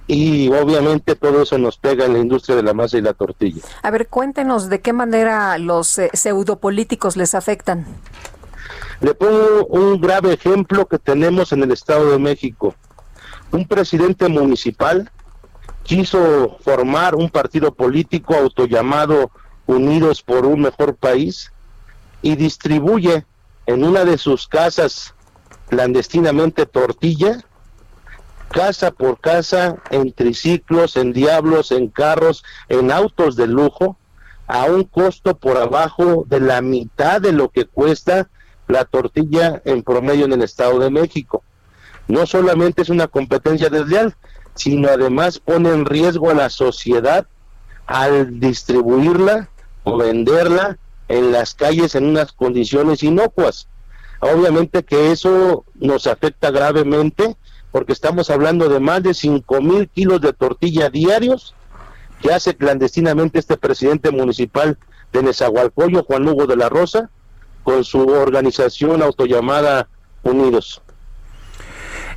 y 0.08 0.50
obviamente 0.50 1.16
todo 1.16 1.44
eso 1.44 1.58
nos 1.58 1.78
pega 1.78 2.06
en 2.06 2.14
la 2.14 2.20
industria 2.20 2.56
de 2.56 2.64
la 2.64 2.74
masa 2.74 2.98
y 2.98 3.02
la 3.02 3.14
tortilla. 3.14 3.62
A 3.82 3.92
ver, 3.92 4.08
cuéntenos 4.08 4.68
de 4.68 4.82
qué 4.82 4.94
manera 4.94 5.58
los 5.58 5.98
eh, 6.00 6.10
pseudopolíticos 6.14 7.16
les 7.16 7.36
afectan. 7.36 7.86
Le 9.00 9.14
pongo 9.14 9.66
un 9.68 10.02
grave 10.02 10.34
ejemplo 10.34 10.86
que 10.88 11.00
tenemos 11.00 11.54
en 11.54 11.64
el 11.64 11.72
Estado 11.72 12.12
de 12.12 12.20
México. 12.20 12.76
Un 13.52 13.68
presidente 13.68 14.28
municipal 14.28 15.10
quiso 15.84 16.58
formar 16.62 17.16
un 17.16 17.30
partido 17.30 17.74
político 17.74 18.36
autollamado 18.36 19.32
Unidos 19.68 20.22
por 20.22 20.46
un 20.46 20.62
Mejor 20.62 20.96
País 20.96 21.52
y 22.22 22.36
distribuye 22.36 23.26
en 23.66 23.84
una 23.84 24.04
de 24.06 24.18
sus 24.18 24.48
casas 24.48 25.14
clandestinamente 25.70 26.66
tortilla, 26.66 27.44
casa 28.52 28.92
por 28.92 29.20
casa, 29.20 29.78
en 29.90 30.12
triciclos, 30.12 30.98
en 30.98 31.14
diablos, 31.14 31.72
en 31.72 31.88
carros, 31.88 32.44
en 32.68 32.92
autos 32.92 33.36
de 33.36 33.48
lujo, 33.48 33.98
a 34.48 34.66
un 34.66 34.84
costo 34.84 35.38
por 35.38 35.58
abajo 35.58 36.26
de 36.28 36.42
la 36.42 36.62
mitad 36.62 37.22
de 37.22 37.32
lo 37.32 37.50
que 37.50 37.66
cuesta 37.66 38.30
la 38.68 38.84
tortilla 38.84 39.62
en 39.64 39.84
promedio 39.84 40.26
en 40.26 40.34
el 40.34 40.42
Estado 40.42 40.80
de 40.80 40.90
México. 40.90 41.44
No 42.10 42.26
solamente 42.26 42.82
es 42.82 42.90
una 42.90 43.08
competencia 43.08 43.70
desleal, 43.70 44.16
sino 44.56 44.90
además 44.90 45.40
pone 45.40 45.70
en 45.70 45.86
riesgo 45.86 46.30
a 46.30 46.34
la 46.34 46.50
sociedad 46.50 47.28
al 47.88 48.40
distribuirla 48.40 49.50
o 49.84 49.98
venderla 49.98 50.78
en 51.08 51.32
las 51.32 51.54
calles 51.56 51.96
en 51.96 52.06
unas 52.06 52.32
condiciones 52.32 53.04
inocuas. 53.04 53.68
Obviamente 54.20 54.84
que 54.84 55.12
eso 55.12 55.66
nos 55.76 56.08
afecta 56.08 56.52
gravemente 56.52 57.36
porque 57.72 57.94
estamos 57.94 58.30
hablando 58.30 58.70
de 58.70 58.80
más 58.80 59.02
de 59.04 59.14
5 59.14 59.62
mil 59.62 59.90
kilos 59.90 60.22
de 60.22 60.34
tortilla 60.34 60.90
diarios 60.90 61.56
que 62.22 62.32
hace 62.32 62.56
clandestinamente 62.56 63.40
este 63.40 63.58
presidente 63.58 64.12
municipal 64.12 64.78
de 65.12 65.24
Nezahualcóyotl, 65.24 66.06
Juan 66.06 66.28
Hugo 66.28 66.46
de 66.46 66.56
la 66.56 66.70
Rosa, 66.70 67.10
con 67.64 67.84
su 67.84 68.08
organización 68.08 69.02
autollamada 69.02 69.88
Unidos. 70.24 70.82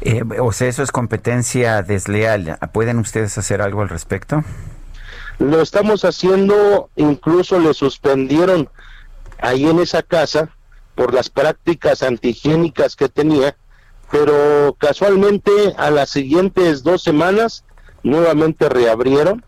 Eh, 0.04 0.22
o 0.38 0.52
sea, 0.52 0.68
eso 0.68 0.82
es 0.82 0.92
competencia 0.92 1.82
desleal. 1.82 2.58
¿Pueden 2.72 2.98
ustedes 2.98 3.36
hacer 3.38 3.62
algo 3.62 3.82
al 3.82 3.88
respecto? 3.88 4.44
Lo 5.38 5.60
estamos 5.62 6.04
haciendo, 6.04 6.90
incluso 6.94 7.58
le 7.58 7.74
suspendieron 7.74 8.68
ahí 9.40 9.66
en 9.66 9.80
esa 9.80 10.02
casa 10.02 10.50
por 10.94 11.12
las 11.12 11.28
prácticas 11.30 12.02
antihigiénicas 12.02 12.96
que 12.96 13.08
tenía, 13.08 13.56
pero 14.10 14.76
casualmente 14.78 15.50
a 15.76 15.90
las 15.90 16.10
siguientes 16.10 16.84
dos 16.84 17.02
semanas 17.02 17.64
nuevamente 18.02 18.68
reabrieron. 18.68 19.44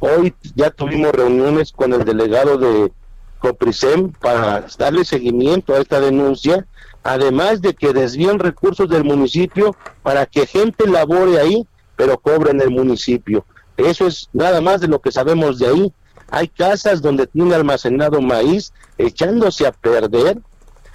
Hoy 0.00 0.34
ya 0.56 0.70
tuvimos 0.70 1.12
reuniones 1.12 1.72
con 1.72 1.92
el 1.92 2.04
delegado 2.04 2.56
de 2.56 2.90
Coprisem 3.38 4.12
para 4.12 4.66
darle 4.78 5.04
seguimiento 5.04 5.74
a 5.74 5.78
esta 5.78 6.00
denuncia, 6.00 6.66
además 7.02 7.60
de 7.60 7.74
que 7.74 7.92
desvían 7.92 8.38
recursos 8.38 8.88
del 8.88 9.04
municipio 9.04 9.76
para 10.02 10.26
que 10.26 10.46
gente 10.46 10.86
labore 10.86 11.38
ahí, 11.38 11.66
pero 11.96 12.18
cobre 12.18 12.50
en 12.50 12.60
el 12.60 12.70
municipio. 12.70 13.44
Eso 13.76 14.06
es 14.06 14.28
nada 14.32 14.60
más 14.60 14.80
de 14.80 14.88
lo 14.88 15.00
que 15.00 15.12
sabemos 15.12 15.58
de 15.58 15.66
ahí. 15.66 15.92
Hay 16.30 16.48
casas 16.48 17.02
donde 17.02 17.26
tiene 17.26 17.54
almacenado 17.54 18.20
maíz 18.20 18.72
echándose 18.98 19.66
a 19.66 19.72
perder 19.72 20.38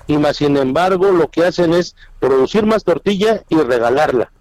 y 0.07 0.18
más 0.18 0.38
sin 0.38 0.56
embargo 0.57 1.11
lo 1.11 1.30
que 1.30 1.45
hacen 1.45 1.73
es 1.73 1.95
producir 2.19 2.65
más 2.65 2.84
tortilla 2.84 3.44
y 3.49 3.57
regalarla. 3.57 4.32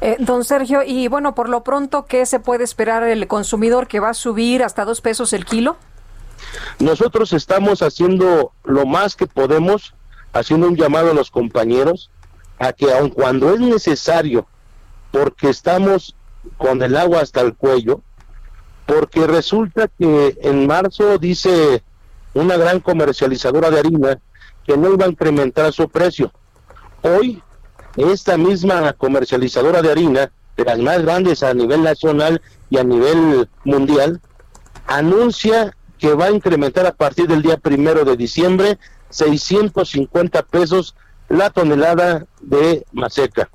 Eh, 0.00 0.16
don 0.18 0.44
Sergio, 0.44 0.82
y 0.82 1.08
bueno, 1.08 1.34
por 1.34 1.48
lo 1.48 1.62
pronto, 1.62 2.04
¿qué 2.06 2.26
se 2.26 2.38
puede 2.38 2.64
esperar 2.64 3.02
el 3.04 3.26
consumidor 3.26 3.86
que 3.88 4.00
va 4.00 4.10
a 4.10 4.14
subir 4.14 4.62
hasta 4.62 4.84
dos 4.84 5.00
pesos 5.00 5.32
el 5.32 5.46
kilo? 5.46 5.76
Nosotros 6.78 7.32
estamos 7.32 7.80
haciendo 7.80 8.52
lo 8.64 8.84
más 8.84 9.16
que 9.16 9.26
podemos, 9.26 9.94
haciendo 10.38 10.68
un 10.68 10.76
llamado 10.76 11.10
a 11.10 11.14
los 11.14 11.30
compañeros 11.30 12.10
a 12.58 12.72
que 12.72 12.92
aun 12.92 13.10
cuando 13.10 13.52
es 13.52 13.60
necesario, 13.60 14.46
porque 15.10 15.50
estamos 15.50 16.16
con 16.56 16.82
el 16.82 16.96
agua 16.96 17.20
hasta 17.20 17.40
el 17.40 17.54
cuello, 17.54 18.02
porque 18.86 19.26
resulta 19.26 19.88
que 19.88 20.38
en 20.42 20.66
marzo 20.66 21.18
dice 21.18 21.82
una 22.34 22.56
gran 22.56 22.80
comercializadora 22.80 23.70
de 23.70 23.80
harina 23.80 24.20
que 24.64 24.76
no 24.76 24.92
iba 24.92 25.06
a 25.06 25.08
incrementar 25.08 25.72
su 25.72 25.88
precio. 25.88 26.32
Hoy, 27.02 27.42
esta 27.96 28.36
misma 28.36 28.92
comercializadora 28.92 29.82
de 29.82 29.90
harina, 29.90 30.30
de 30.56 30.64
las 30.64 30.78
más 30.78 31.02
grandes 31.02 31.42
a 31.42 31.54
nivel 31.54 31.82
nacional 31.82 32.40
y 32.70 32.78
a 32.78 32.84
nivel 32.84 33.48
mundial, 33.64 34.20
anuncia 34.86 35.76
que 35.98 36.14
va 36.14 36.26
a 36.26 36.30
incrementar 36.30 36.86
a 36.86 36.94
partir 36.94 37.26
del 37.26 37.42
día 37.42 37.56
primero 37.56 38.04
de 38.04 38.16
diciembre 38.16 38.78
650 39.10 40.42
pesos 40.42 40.94
la 41.28 41.50
tonelada 41.50 42.26
de 42.40 42.84
maseca. 42.92 43.48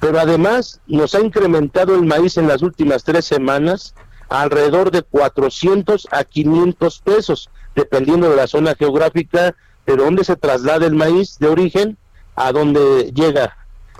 Pero 0.00 0.20
además 0.20 0.80
nos 0.86 1.14
ha 1.14 1.20
incrementado 1.20 1.94
el 1.94 2.04
maíz 2.04 2.36
en 2.36 2.48
las 2.48 2.62
últimas 2.62 3.04
tres 3.04 3.24
semanas 3.24 3.94
alrededor 4.28 4.90
de 4.90 5.02
400 5.02 6.08
a 6.10 6.24
500 6.24 7.00
pesos, 7.00 7.50
dependiendo 7.74 8.28
de 8.28 8.36
la 8.36 8.46
zona 8.46 8.74
geográfica 8.74 9.54
de 9.86 9.96
dónde 9.96 10.24
se 10.24 10.36
traslada 10.36 10.86
el 10.86 10.94
maíz 10.94 11.38
de 11.38 11.48
origen 11.48 11.96
a 12.34 12.52
dónde 12.52 13.12
llega. 13.14 13.56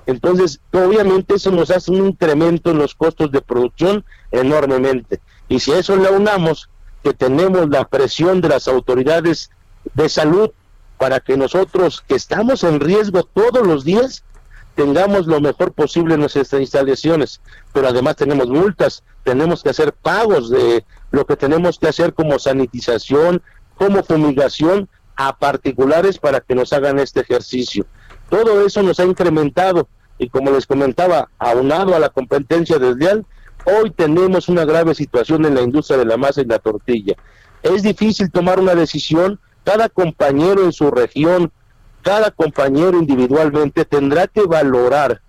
Entonces, 0.07 0.61
obviamente 0.73 1.35
eso 1.35 1.51
nos 1.51 1.71
hace 1.71 1.91
un 1.91 2.07
incremento 2.07 2.71
en 2.71 2.79
los 2.79 2.95
costos 2.95 3.33
de 3.33 3.41
producción 3.41 4.05
enormemente. 4.31 5.21
Y 5.49 5.61
si 5.61 5.73
a 5.73 5.79
eso 5.79 5.97
le 5.97 6.09
unamos 6.11 6.69
que 7.03 7.13
tenemos 7.13 7.69
la 7.69 7.85
presión 7.85 8.41
de 8.41 8.49
las 8.49 8.69
autoridades 8.69 9.51
de 9.95 10.09
salud 10.09 10.51
para 10.99 11.21
que 11.21 11.37
nosotros, 11.37 12.03
que 12.07 12.15
estamos 12.15 12.65
en 12.65 12.81
riesgo 12.81 13.23
todos 13.23 13.67
los 13.67 13.85
días, 13.85 14.25
tengamos 14.75 15.27
lo 15.27 15.41
mejor 15.41 15.73
posible 15.73 16.15
en 16.15 16.21
nuestras 16.21 16.53
instalaciones, 16.55 17.41
pero 17.73 17.89
además 17.89 18.17
tenemos 18.17 18.49
multas, 18.49 19.03
tenemos 19.25 19.63
que 19.63 19.71
hacer 19.71 19.93
pagos 19.93 20.51
de 20.51 20.85
lo 21.11 21.27
que 21.27 21.37
tenemos 21.37 21.79
que 21.79 21.89
hacer 21.89 22.15
como 22.15 22.39
sanitización, 22.39 23.43
como 23.77 24.03
fumigación 24.03 24.89
a 25.17 25.37
particulares 25.37 26.19
para 26.19 26.41
que 26.41 26.55
nos 26.55 26.73
hagan 26.73 26.99
este 26.99 27.21
ejercicio. 27.21 27.87
Todo 28.29 28.65
eso 28.67 28.83
nos 28.83 29.01
ha 29.01 29.05
incrementado 29.05 29.89
y 30.19 30.29
como 30.29 30.51
les 30.51 30.67
comentaba, 30.67 31.29
aunado 31.39 31.95
a 31.95 31.99
la 31.99 32.09
competencia 32.09 32.79
desleal, 32.79 33.25
hoy 33.65 33.91
tenemos 33.91 34.49
una 34.49 34.65
grave 34.65 34.95
situación 34.95 35.45
en 35.45 35.55
la 35.55 35.63
industria 35.63 35.99
de 35.99 36.07
la 36.07 36.17
masa 36.17 36.41
y 36.41 36.47
la 36.47 36.59
tortilla. 36.59 37.15
Es 37.63 37.83
difícil 37.83 38.31
tomar 38.31 38.61
una 38.61 38.75
decisión, 38.75 39.41
cada 39.67 39.89
compañero 39.89 40.63
en 40.63 40.73
su 40.73 40.93
región, 40.93 41.51
cada 42.03 42.31
compañero 42.31 42.99
individualmente 42.99 43.85
tendrá 43.85 44.29
que 44.29 44.43
valorar 44.43 45.21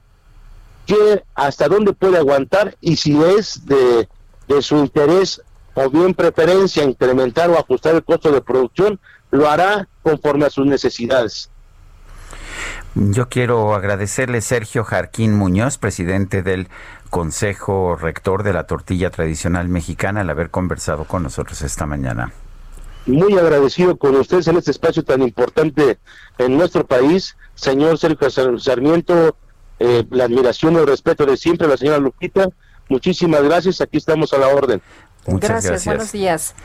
que 0.85 1.23
hasta 1.34 1.68
dónde 1.68 1.91
puede 1.93 2.19
aguantar 2.19 2.77
y 2.80 2.97
si 2.97 3.19
es 3.19 3.65
de, 3.65 4.07
de 4.47 4.61
su 4.61 4.77
interés 4.77 5.41
o 5.73 5.89
bien 5.89 6.14
preferencia 6.14 6.84
incrementar 6.84 7.49
o 7.49 7.57
ajustar 7.57 7.95
el 7.95 8.03
costo 8.03 8.31
de 8.31 8.41
producción, 8.41 8.99
lo 9.31 9.49
hará 9.49 9.88
conforme 10.03 10.45
a 10.45 10.51
sus 10.51 10.68
necesidades. 10.68 11.49
Yo 12.93 13.30
quiero 13.30 13.73
agradecerle 13.73 14.41
Sergio 14.41 14.84
Jarquín 14.84 15.35
Muñoz, 15.35 15.80
presidente 15.80 16.43
del 16.43 16.68
Consejo 17.09 17.95
Rector 17.95 18.43
de 18.43 18.53
la 18.53 18.68
Tortilla 18.68 19.09
Tradicional 19.09 19.68
Mexicana, 19.68 20.22
al 20.22 20.30
haber 20.30 20.51
conversado 20.51 21.05
con 21.05 21.23
nosotros 21.23 21.64
esta 21.64 21.88
mañana. 21.88 22.31
Muy 23.07 23.38
agradecido 23.38 23.97
con 23.97 24.15
ustedes 24.15 24.47
en 24.47 24.57
este 24.57 24.71
espacio 24.71 25.03
tan 25.03 25.21
importante 25.21 25.97
en 26.38 26.57
nuestro 26.57 26.85
país. 26.85 27.35
Señor 27.55 27.97
Sergio 27.97 28.29
Sarmiento, 28.59 29.35
eh, 29.79 30.05
la 30.11 30.25
admiración 30.25 30.73
y 30.73 30.77
el 30.77 30.88
respeto 30.88 31.25
de 31.25 31.38
siempre, 31.38 31.67
la 31.67 31.77
señora 31.77 31.97
Lupita. 31.97 32.49
Muchísimas 32.89 33.43
gracias, 33.43 33.81
aquí 33.81 33.97
estamos 33.97 34.34
a 34.34 34.38
la 34.38 34.47
orden. 34.47 34.81
Muchas 35.25 35.49
gracias. 35.49 35.71
gracias. 35.71 35.85
buenos 35.85 36.11
días. 36.11 36.55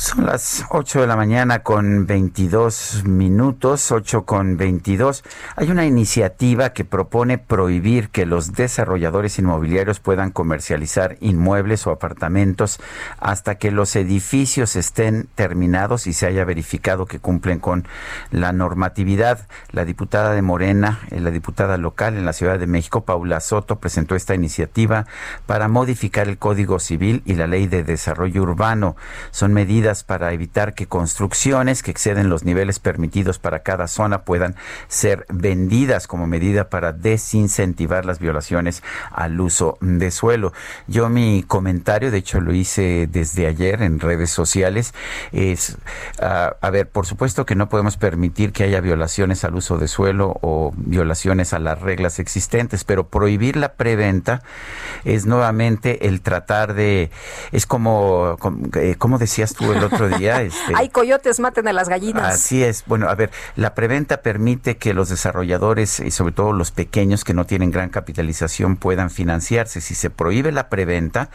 Son 0.00 0.24
las 0.24 0.64
8 0.70 1.02
de 1.02 1.06
la 1.06 1.14
mañana 1.14 1.58
con 1.58 2.06
22 2.06 3.02
minutos, 3.04 3.92
8 3.92 4.24
con 4.24 4.56
22. 4.56 5.22
Hay 5.56 5.70
una 5.70 5.84
iniciativa 5.84 6.72
que 6.72 6.86
propone 6.86 7.36
prohibir 7.36 8.08
que 8.08 8.24
los 8.24 8.54
desarrolladores 8.54 9.38
inmobiliarios 9.38 10.00
puedan 10.00 10.30
comercializar 10.30 11.18
inmuebles 11.20 11.86
o 11.86 11.90
apartamentos 11.90 12.80
hasta 13.18 13.56
que 13.56 13.70
los 13.70 13.94
edificios 13.94 14.74
estén 14.74 15.28
terminados 15.34 16.06
y 16.06 16.14
se 16.14 16.24
haya 16.26 16.46
verificado 16.46 17.04
que 17.04 17.18
cumplen 17.18 17.58
con 17.58 17.86
la 18.30 18.52
normatividad. 18.52 19.46
La 19.70 19.84
diputada 19.84 20.32
de 20.32 20.40
Morena, 20.40 21.00
eh, 21.10 21.20
la 21.20 21.30
diputada 21.30 21.76
local 21.76 22.16
en 22.16 22.24
la 22.24 22.32
Ciudad 22.32 22.58
de 22.58 22.66
México, 22.66 23.04
Paula 23.04 23.38
Soto, 23.40 23.80
presentó 23.80 24.16
esta 24.16 24.34
iniciativa 24.34 25.04
para 25.44 25.68
modificar 25.68 26.26
el 26.26 26.38
Código 26.38 26.78
Civil 26.78 27.22
y 27.26 27.34
la 27.34 27.46
Ley 27.46 27.66
de 27.66 27.84
Desarrollo 27.84 28.40
Urbano. 28.40 28.96
Son 29.30 29.52
medidas 29.52 29.89
para 30.04 30.32
evitar 30.32 30.74
que 30.74 30.86
construcciones 30.86 31.82
que 31.82 31.90
exceden 31.90 32.28
los 32.28 32.44
niveles 32.44 32.78
permitidos 32.78 33.38
para 33.38 33.60
cada 33.60 33.88
zona 33.88 34.22
puedan 34.22 34.54
ser 34.88 35.26
vendidas 35.28 36.06
como 36.06 36.26
medida 36.26 36.70
para 36.70 36.92
desincentivar 36.92 38.04
las 38.04 38.18
violaciones 38.18 38.82
al 39.10 39.40
uso 39.40 39.76
de 39.80 40.10
suelo. 40.10 40.52
Yo 40.86 41.08
mi 41.08 41.42
comentario, 41.42 42.10
de 42.10 42.18
hecho 42.18 42.40
lo 42.40 42.54
hice 42.54 43.08
desde 43.10 43.46
ayer 43.46 43.82
en 43.82 44.00
redes 44.00 44.30
sociales, 44.30 44.94
es, 45.32 45.76
ah, 46.20 46.56
a 46.60 46.70
ver, 46.70 46.88
por 46.88 47.06
supuesto 47.06 47.44
que 47.44 47.54
no 47.54 47.68
podemos 47.68 47.96
permitir 47.96 48.52
que 48.52 48.64
haya 48.64 48.80
violaciones 48.80 49.44
al 49.44 49.54
uso 49.56 49.78
de 49.78 49.88
suelo 49.88 50.38
o 50.40 50.72
violaciones 50.76 51.52
a 51.52 51.58
las 51.58 51.80
reglas 51.80 52.18
existentes, 52.18 52.84
pero 52.84 53.08
prohibir 53.08 53.56
la 53.56 53.74
preventa 53.74 54.42
es 55.04 55.26
nuevamente 55.26 56.06
el 56.06 56.20
tratar 56.20 56.74
de, 56.74 57.10
es 57.52 57.66
como, 57.66 58.36
como, 58.38 58.68
eh, 58.76 58.96
decías 59.18 59.54
tú, 59.54 59.72
otro 59.84 60.08
día. 60.08 60.42
Este, 60.50 60.72
Hay 60.74 60.88
coyotes, 60.88 61.38
maten 61.38 61.68
a 61.68 61.72
las 61.72 61.88
gallinas. 61.88 62.34
Así 62.34 62.62
es. 62.62 62.84
Bueno, 62.86 63.08
a 63.08 63.14
ver, 63.14 63.30
la 63.56 63.74
preventa 63.74 64.22
permite 64.22 64.76
que 64.78 64.94
los 64.94 65.08
desarrolladores 65.08 66.00
y 66.00 66.10
sobre 66.10 66.32
todo 66.32 66.52
los 66.52 66.70
pequeños 66.70 67.24
que 67.24 67.34
no 67.34 67.46
tienen 67.46 67.70
gran 67.70 67.90
capitalización 67.90 68.76
puedan 68.76 69.10
financiarse. 69.10 69.80
Si 69.80 69.94
se 69.94 70.08
prohíbe 70.10 70.50
la 70.52 70.68
preventa, 70.68 71.30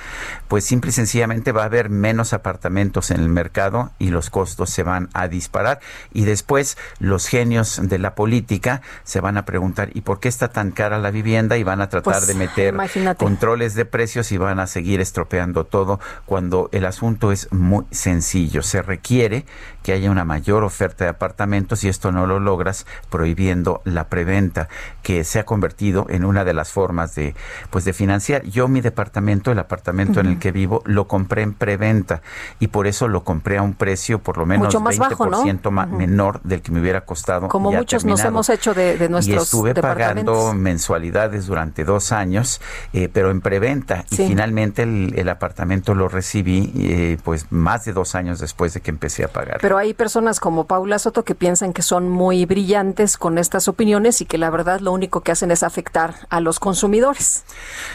pues 0.48 0.66
simple 0.66 0.90
y 0.90 0.94
sencillamente 0.94 1.52
va 1.52 1.64
a 1.64 1.66
haber 1.66 1.90
menos 1.90 2.34
apartamentos 2.34 3.12
en 3.12 3.20
el 3.20 3.30
mercado 3.30 3.92
y 4.00 4.10
los 4.10 4.30
costos 4.30 4.70
se 4.70 4.84
van 4.84 5.10
a 5.14 5.28
disparar. 5.28 5.80
Y 6.14 6.26
después 6.26 6.78
los 7.00 7.28
genios 7.28 7.80
de 7.84 8.00
la 8.00 8.16
política 8.16 8.82
se 9.04 9.22
van 9.22 9.38
a 9.38 9.46
preguntar, 9.46 9.90
¿y 9.94 10.02
por 10.02 10.20
qué 10.20 10.30
está 10.30 10.50
tan 10.50 10.72
cara 10.72 10.98
la 11.00 11.12
vivienda? 11.12 11.58
Y 11.58 11.64
van 11.64 11.82
a 11.82 11.90
tratar 11.90 12.14
pues, 12.14 12.28
de 12.28 12.34
meter 12.36 12.74
imagínate. 12.74 13.24
controles 13.24 13.76
de 13.76 13.86
precios 13.86 14.32
y 14.32 14.38
van 14.38 14.60
a 14.60 14.68
seguir 14.68 15.00
estropeando 15.00 15.64
todo 15.66 16.00
cuando 16.26 16.70
el 16.72 16.86
asunto 16.86 17.32
es 17.32 17.52
muy 17.52 17.86
sencillo 17.92 18.25
se 18.26 18.82
requiere 18.82 19.46
que 19.84 19.94
haya 19.94 20.10
una 20.10 20.26
mayor 20.26 20.64
oferta 20.64 21.04
de 21.06 21.12
apartamentos 21.12 21.84
y 21.84 21.90
esto 21.90 22.12
no 22.12 22.26
lo 22.26 22.40
logras 22.40 22.86
prohibiendo 23.10 23.82
la 23.86 24.08
preventa, 24.10 24.68
que 25.04 25.24
se 25.24 25.40
ha 25.40 25.46
convertido 25.46 26.08
en 26.10 26.26
una 26.26 26.44
de 26.44 26.54
las 26.54 26.72
formas 26.72 27.14
de 27.16 27.36
pues 27.70 27.86
de 27.86 27.94
financiar. 27.94 28.44
Yo 28.44 28.68
mi 28.68 28.82
departamento, 28.82 29.52
el 29.52 29.60
apartamento 29.60 30.20
en 30.20 30.26
el 30.28 30.40
que 30.40 30.52
vivo, 30.52 30.82
lo 30.86 31.08
compré 31.08 31.44
en 31.44 31.54
preventa 31.54 32.22
y 32.60 32.68
por 32.68 32.88
eso 32.88 33.08
lo 33.08 33.24
compré 33.24 33.58
a 33.58 33.62
un 33.62 33.74
precio 33.74 34.20
por 34.20 34.38
lo 34.38 34.46
menos 34.46 34.66
Mucho 34.68 34.80
más 34.80 34.98
20% 34.98 35.10
bajo, 35.10 35.26
¿no? 35.30 35.72
ma- 35.72 35.86
menor 35.86 36.42
del 36.42 36.62
que 36.62 36.72
me 36.72 36.82
hubiera 36.82 37.02
costado. 37.02 37.48
Como 37.48 37.72
ya 37.72 37.78
muchos 37.80 38.06
nos 38.06 38.24
hemos 38.24 38.50
hecho 38.50 38.74
de, 38.74 38.98
de 38.98 39.06
y 39.06 39.10
nuestros 39.10 39.44
estuve 39.44 39.76
pagando 39.76 40.54
mensualidades 40.54 41.46
durante 41.46 41.84
dos 41.84 42.12
años, 42.12 42.60
eh, 42.94 43.08
pero 43.12 43.30
en 43.30 43.42
preventa. 43.42 44.04
Sí. 44.10 44.24
Y 44.24 44.28
finalmente 44.30 44.82
el, 44.84 45.14
el 45.16 45.30
apartamento 45.30 45.94
lo 45.94 46.08
recibí 46.08 46.72
eh, 46.76 47.18
pues 47.24 47.46
más 47.52 47.86
de 47.86 47.94
dos 47.94 48.15
años 48.16 48.40
después 48.40 48.74
de 48.74 48.82
que 48.82 48.90
empecé 48.92 49.24
a 49.24 49.28
pagar. 49.28 49.60
Pero 49.62 49.78
hay 49.78 49.94
personas 49.94 50.40
como 50.40 50.66
Paula 50.66 50.98
Soto 51.00 51.24
que 51.24 51.36
piensan 51.36 51.74
que 51.74 51.82
son 51.82 52.10
muy 52.10 52.46
brillantes 52.46 53.18
con 53.18 53.38
estas 53.38 53.68
opiniones 53.68 54.22
y 54.22 54.26
que 54.26 54.38
la 54.38 54.50
verdad 54.50 54.80
lo 54.80 54.92
único 54.92 55.22
que 55.22 55.32
hacen 55.32 55.52
es 55.52 55.64
afectar 55.64 56.16
a 56.30 56.40
los 56.40 56.60
consumidores. 56.60 57.44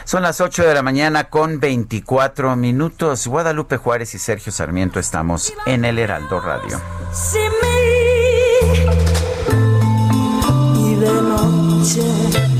Son 0.05 0.22
las 0.22 0.40
8 0.40 0.64
de 0.64 0.74
la 0.74 0.82
mañana 0.82 1.24
con 1.24 1.60
24 1.60 2.56
minutos. 2.56 3.26
Guadalupe 3.26 3.76
Juárez 3.76 4.14
y 4.14 4.18
Sergio 4.18 4.52
Sarmiento 4.52 5.01
estamos 5.01 5.52
en 5.66 5.84
el 5.84 5.98
Heraldo 5.98 6.40
Radio. 6.40 6.80
Sin 7.12 7.51
mí 7.51 7.80
y 10.76 10.94
de 10.94 11.22
noche 11.22 12.60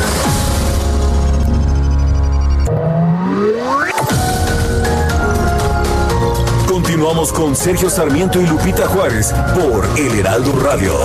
Con 7.29 7.55
Sergio 7.55 7.87
Sarmiento 7.87 8.41
y 8.41 8.47
Lupita 8.47 8.87
Juárez 8.87 9.31
por 9.53 9.87
El 9.95 10.19
Heraldo 10.19 10.53
Radio. 10.59 10.95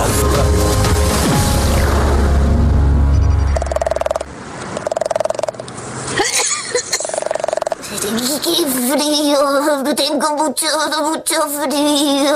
¡Qué 8.43 8.65
frío! 8.91 9.95
Tengo 9.95 10.35
mucho, 10.37 10.65
mucho 11.03 11.41
frío. 11.49 12.33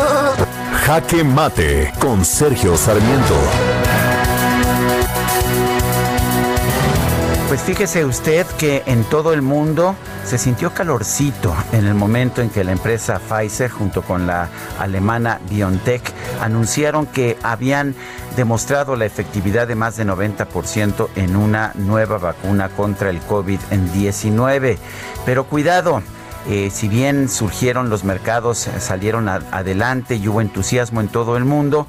Jaque 0.85 1.23
Mate 1.23 1.93
con 1.99 2.23
Sergio 2.23 2.77
Sarmiento. 2.77 3.35
Pues 7.51 7.63
fíjese 7.63 8.05
usted 8.05 8.47
que 8.57 8.81
en 8.85 9.03
todo 9.03 9.33
el 9.33 9.41
mundo 9.41 9.97
se 10.23 10.37
sintió 10.37 10.73
calorcito 10.73 11.53
en 11.73 11.85
el 11.85 11.95
momento 11.95 12.41
en 12.41 12.49
que 12.49 12.63
la 12.63 12.71
empresa 12.71 13.19
Pfizer 13.19 13.69
junto 13.69 14.03
con 14.03 14.25
la 14.25 14.47
alemana 14.79 15.41
BioNTech 15.49 16.01
anunciaron 16.39 17.07
que 17.07 17.37
habían 17.43 17.93
demostrado 18.37 18.95
la 18.95 19.03
efectividad 19.03 19.67
de 19.67 19.75
más 19.75 19.97
de 19.97 20.05
90% 20.05 21.09
en 21.17 21.35
una 21.35 21.73
nueva 21.75 22.19
vacuna 22.19 22.69
contra 22.69 23.09
el 23.09 23.19
COVID-19. 23.19 24.77
Pero 25.25 25.43
cuidado, 25.43 26.03
eh, 26.49 26.69
si 26.71 26.87
bien 26.87 27.27
surgieron 27.27 27.89
los 27.89 28.05
mercados, 28.05 28.69
salieron 28.79 29.27
adelante 29.27 30.15
y 30.15 30.25
hubo 30.29 30.39
entusiasmo 30.39 31.01
en 31.01 31.09
todo 31.09 31.35
el 31.35 31.43
mundo, 31.43 31.85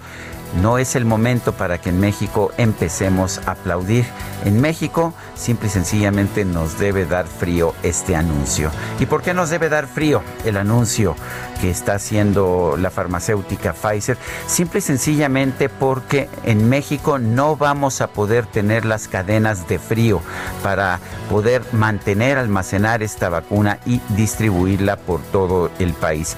no 0.61 0.79
es 0.79 0.97
el 0.97 1.05
momento 1.05 1.53
para 1.53 1.79
que 1.79 1.91
en 1.91 2.01
México 2.01 2.53
empecemos 2.57 3.41
a 3.47 3.53
aplaudir. 3.53 4.05
En 4.45 4.61
México, 4.61 5.15
simple 5.35 5.69
y 5.69 5.70
sencillamente 5.70 6.45
nos 6.45 6.79
debe 6.79 7.07
dar 7.07 7.27
frío 7.27 7.74
este 7.83 8.16
anuncio. 8.16 8.70
¿Y 8.99 9.07
por 9.07 9.23
qué 9.23 9.35
nos 9.35 9.51
debe 9.51 9.69
dar 9.69 9.87
frío 9.87 10.23
el 10.45 10.57
anuncio 10.57 11.15
que 11.61 11.70
está 11.70 11.95
haciendo 11.95 12.77
la 12.79 12.91
farmacéutica 12.91 13.73
Pfizer? 13.73 14.19
Simple 14.47 14.81
y 14.81 14.83
sencillamente 14.83 15.69
porque 15.69 16.29
en 16.45 16.69
México 16.69 17.19
no 17.19 17.57
vamos 17.57 18.01
a 18.01 18.09
poder 18.09 18.47
tener 18.47 18.85
las 18.85 19.09
cadenas 19.09 19.69
de 19.69 19.79
frío 19.79 20.20
para 20.62 21.01
poder 21.31 21.62
mantener, 21.73 22.37
almacenar 22.37 23.03
esta 23.03 23.29
vacuna 23.29 23.79
y 23.87 24.01
distribuirla 24.11 24.97
por 24.97 25.20
todo 25.20 25.70
el 25.79 25.93
país. 25.93 26.37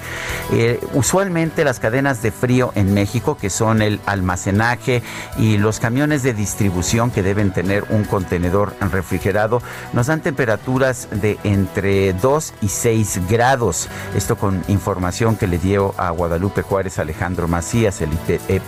Eh, 0.51 0.79
usualmente 0.93 1.63
las 1.63 1.79
cadenas 1.79 2.21
de 2.21 2.31
frío 2.31 2.71
en 2.75 2.93
México, 2.93 3.37
que 3.37 3.49
son 3.49 3.81
el 3.81 3.99
almacenaje 4.05 5.03
y 5.37 5.57
los 5.57 5.79
camiones 5.79 6.23
de 6.23 6.33
distribución 6.33 7.11
que 7.11 7.23
deben 7.23 7.51
tener 7.51 7.85
un 7.89 8.03
contenedor 8.03 8.73
refrigerado, 8.91 9.61
nos 9.93 10.07
dan 10.07 10.21
temperaturas 10.21 11.07
de 11.11 11.37
entre 11.43 12.13
2 12.13 12.53
y 12.61 12.69
6 12.69 13.21
grados. 13.29 13.89
Esto 14.15 14.37
con 14.37 14.63
información 14.67 15.35
que 15.35 15.47
le 15.47 15.57
dio 15.57 15.93
a 15.97 16.09
Guadalupe 16.11 16.61
Juárez 16.61 16.99
Alejandro 16.99 17.47
Macías, 17.47 18.01
el 18.01 18.09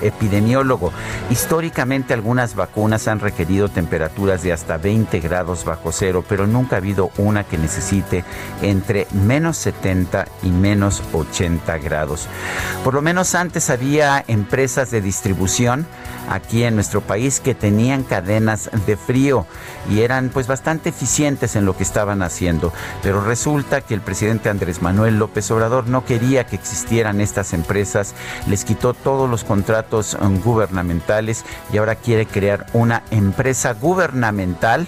epidemiólogo. 0.02 0.92
Históricamente 1.30 2.14
algunas 2.14 2.56
vacunas 2.56 3.08
han 3.08 3.20
requerido 3.20 3.70
temperaturas 3.70 4.44
de 4.44 4.54
hasta 4.54 4.78
20 4.78 5.20
grados 5.20 5.64
bajo 5.66 5.92
cero, 5.92 6.24
pero 6.28 6.48
nunca 6.48 6.76
ha 6.76 6.80
habido 6.80 7.12
una 7.18 7.44
que 7.44 7.58
necesite 7.58 8.24
entre 8.62 9.08
menos 9.12 9.58
70 9.58 10.28
y 10.44 10.50
menos 10.50 11.04
80 11.14 11.78
grados. 11.80 12.28
Por 12.84 12.94
lo 12.94 13.02
menos 13.02 13.36
antes 13.36 13.70
había 13.70 14.24
empresas 14.28 14.92
de 14.92 15.02
distribución 15.02 15.27
aquí 16.30 16.64
en 16.64 16.76
nuestro 16.76 17.02
país 17.02 17.40
que 17.40 17.56
tenían 17.56 18.04
cadenas 18.04 18.70
de 18.86 18.98
frío 18.98 19.46
y 19.90 20.02
eran 20.02 20.30
pues 20.30 20.48
bastante 20.48 20.90
eficientes 20.90 21.56
en 21.56 21.66
lo 21.66 21.76
que 21.76 21.84
estaban 21.84 22.22
haciendo. 22.22 22.74
Pero 23.02 23.22
resulta 23.22 23.82
que 23.82 23.94
el 23.94 24.02
presidente 24.02 24.50
Andrés 24.50 24.82
Manuel 24.82 25.18
López 25.18 25.50
Obrador 25.52 25.88
no 25.88 26.06
quería 26.06 26.46
que 26.46 26.56
existieran 26.56 27.22
estas 27.22 27.54
empresas, 27.54 28.14
les 28.48 28.66
quitó 28.66 28.94
todos 28.94 29.30
los 29.30 29.44
contratos 29.44 30.16
um, 30.20 30.40
gubernamentales 30.42 31.46
y 31.72 31.78
ahora 31.78 31.96
quiere 31.96 32.26
crear 32.26 32.68
una 32.74 33.04
empresa 33.12 33.74
gubernamental 33.74 34.88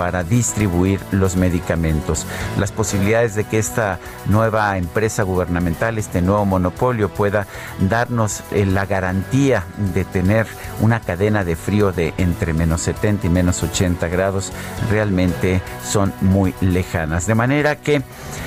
para 0.00 0.24
distribuir 0.24 0.98
los 1.10 1.36
medicamentos. 1.36 2.24
Las 2.58 2.72
posibilidades 2.72 3.34
de 3.34 3.44
que 3.44 3.58
esta 3.58 3.98
nueva 4.24 4.78
empresa 4.78 5.24
gubernamental, 5.24 5.98
este 5.98 6.22
nuevo 6.22 6.46
monopolio 6.46 7.10
pueda 7.10 7.46
darnos 7.86 8.40
eh, 8.50 8.64
la 8.64 8.86
garantía 8.86 9.66
de 9.92 10.06
tener 10.06 10.46
una 10.80 11.00
cadena 11.00 11.44
de 11.44 11.54
frío 11.54 11.92
de 11.92 12.14
entre 12.16 12.54
menos 12.54 12.80
70 12.80 13.26
y 13.26 13.28
menos 13.28 13.62
80 13.62 14.08
grados 14.08 14.54
realmente 14.90 15.60
son 15.86 16.14
muy 16.22 16.54
lejanas. 16.62 17.26
De 17.26 17.34
manera 17.34 17.76
que 17.76 18.00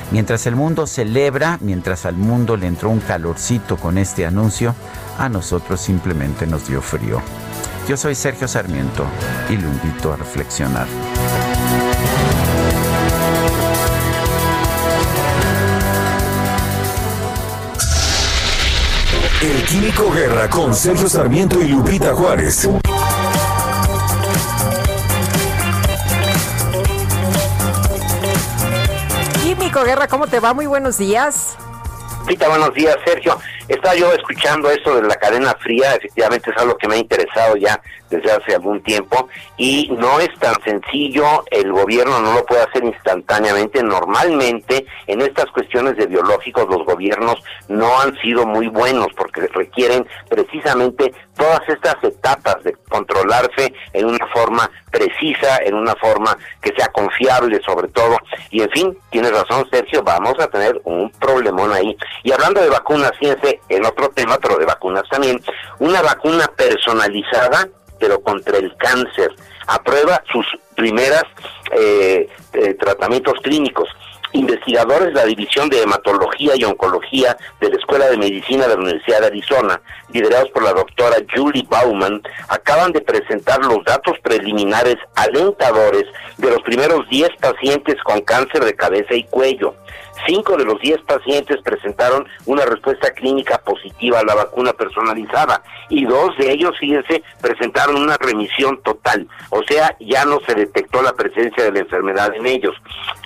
mientras 0.09 0.47
el 0.47 0.55
mundo 0.55 0.87
celebra, 0.87 1.59
mientras 1.61 2.07
al 2.07 2.15
mundo 2.15 2.57
le 2.57 2.65
entró 2.65 2.89
un 2.89 2.99
calorcito 2.99 3.77
con 3.77 3.99
este 3.99 4.25
anuncio, 4.25 4.73
a 5.19 5.29
nosotros 5.29 5.79
simplemente 5.79 6.47
nos 6.47 6.67
dio 6.67 6.81
frío. 6.81 7.21
Yo 7.87 7.97
soy 7.97 8.15
Sergio 8.15 8.47
Sarmiento 8.47 9.05
y 9.49 9.57
lo 9.57 9.67
invito 9.67 10.13
a 10.13 10.15
reflexionar. 10.15 10.87
El 19.41 19.63
Químico 19.65 20.09
Guerra 20.11 20.49
con 20.49 20.73
Sergio 20.73 21.09
Sarmiento 21.09 21.61
y 21.61 21.67
Lupita 21.67 22.15
Juárez. 22.15 22.69
Químico 29.43 29.83
Guerra, 29.83 30.07
¿cómo 30.07 30.27
te 30.27 30.39
va? 30.39 30.53
Muy 30.53 30.67
buenos 30.67 30.97
días. 30.97 31.57
Lupita, 32.21 32.47
buenos 32.47 32.73
días, 32.73 32.95
Sergio. 33.05 33.37
Estaba 33.67 33.95
yo 33.95 34.11
escuchando 34.11 34.69
esto 34.69 34.95
de 34.95 35.07
la 35.07 35.15
cadena 35.15 35.55
fría, 35.59 35.95
efectivamente 35.95 36.51
es 36.51 36.57
algo 36.57 36.77
que 36.77 36.87
me 36.87 36.95
ha 36.95 36.97
interesado 36.97 37.55
ya 37.55 37.81
desde 38.09 38.31
hace 38.31 38.55
algún 38.55 38.81
tiempo 38.83 39.27
y 39.57 39.89
no 39.97 40.19
es 40.19 40.29
tan 40.39 40.55
sencillo, 40.63 41.43
el 41.49 41.71
gobierno 41.71 42.19
no 42.19 42.33
lo 42.33 42.45
puede 42.45 42.63
hacer 42.63 42.83
instantáneamente. 42.83 43.81
Normalmente 43.81 44.85
en 45.07 45.21
estas 45.21 45.45
cuestiones 45.51 45.97
de 45.97 46.07
biológicos 46.07 46.67
los 46.69 46.85
gobiernos 46.85 47.41
no 47.67 47.99
han 47.99 48.15
sido 48.19 48.45
muy 48.45 48.67
buenos 48.67 49.07
porque 49.15 49.47
requieren 49.47 50.07
precisamente 50.29 51.13
todas 51.35 51.61
estas 51.67 52.03
etapas 52.03 52.63
de 52.63 52.73
controlarse 52.89 53.73
en 53.93 54.05
una 54.05 54.27
forma 54.27 54.69
precisa, 54.91 55.57
en 55.65 55.73
una 55.73 55.95
forma 55.95 56.37
que 56.61 56.73
sea 56.77 56.87
confiable 56.89 57.59
sobre 57.65 57.87
todo. 57.87 58.17
Y 58.51 58.61
en 58.61 58.69
fin, 58.69 58.97
tienes 59.09 59.31
razón 59.31 59.67
Sergio, 59.71 60.03
vamos 60.03 60.35
a 60.39 60.47
tener 60.47 60.79
un 60.83 61.09
problemón 61.11 61.73
ahí. 61.73 61.95
Y 62.23 62.31
hablando 62.31 62.61
de 62.61 62.69
vacunas, 62.69 63.11
fíjense, 63.19 63.59
en 63.69 63.85
otro 63.85 64.09
tema, 64.09 64.37
pero 64.41 64.57
de 64.57 64.65
vacunas 64.65 65.03
también, 65.09 65.41
una 65.79 66.01
vacuna 66.01 66.47
personalizada, 66.55 67.67
pero 67.99 68.21
contra 68.21 68.57
el 68.57 68.75
cáncer. 68.77 69.33
Aprueba 69.67 70.21
sus 70.31 70.45
primeras 70.75 71.23
eh, 71.71 72.27
eh, 72.53 72.73
tratamientos 72.75 73.33
clínicos. 73.41 73.89
Investigadores 74.33 75.09
de 75.09 75.13
la 75.13 75.25
División 75.25 75.69
de 75.69 75.83
Hematología 75.83 76.53
y 76.55 76.63
Oncología 76.63 77.37
de 77.61 77.69
la 77.69 77.75
Escuela 77.75 78.09
de 78.09 78.17
Medicina 78.17 78.67
de 78.67 78.75
la 78.75 78.81
Universidad 78.81 79.21
de 79.21 79.27
Arizona, 79.27 79.79
liderados 80.11 80.49
por 80.49 80.63
la 80.63 80.73
doctora 80.73 81.17
Julie 81.33 81.67
Bauman, 81.69 82.19
acaban 82.47 82.91
de 82.91 83.01
presentar 83.01 83.63
los 83.63 83.85
datos 83.85 84.17
preliminares 84.23 84.95
alentadores 85.15 86.05
de 86.37 86.49
los 86.49 86.63
primeros 86.63 87.07
10 87.09 87.29
pacientes 87.39 87.95
con 88.03 88.21
cáncer 88.21 88.65
de 88.65 88.75
cabeza 88.75 89.13
y 89.13 89.23
cuello. 89.25 89.75
Cinco 90.27 90.57
de 90.57 90.65
los 90.65 90.79
diez 90.79 91.01
pacientes 91.01 91.61
presentaron 91.63 92.25
una 92.45 92.65
respuesta 92.65 93.11
clínica 93.11 93.57
positiva 93.59 94.19
a 94.19 94.23
la 94.23 94.35
vacuna 94.35 94.73
personalizada 94.73 95.61
y 95.89 96.05
dos 96.05 96.37
de 96.37 96.51
ellos, 96.51 96.77
fíjense, 96.79 97.23
presentaron 97.41 97.95
una 97.95 98.17
remisión 98.17 98.81
total. 98.83 99.27
O 99.49 99.61
sea, 99.63 99.95
ya 99.99 100.25
no 100.25 100.39
se 100.45 100.55
detectó 100.55 101.01
la 101.01 101.13
presencia 101.13 101.63
de 101.63 101.71
la 101.71 101.79
enfermedad 101.79 102.33
en 102.35 102.45
ellos. 102.45 102.75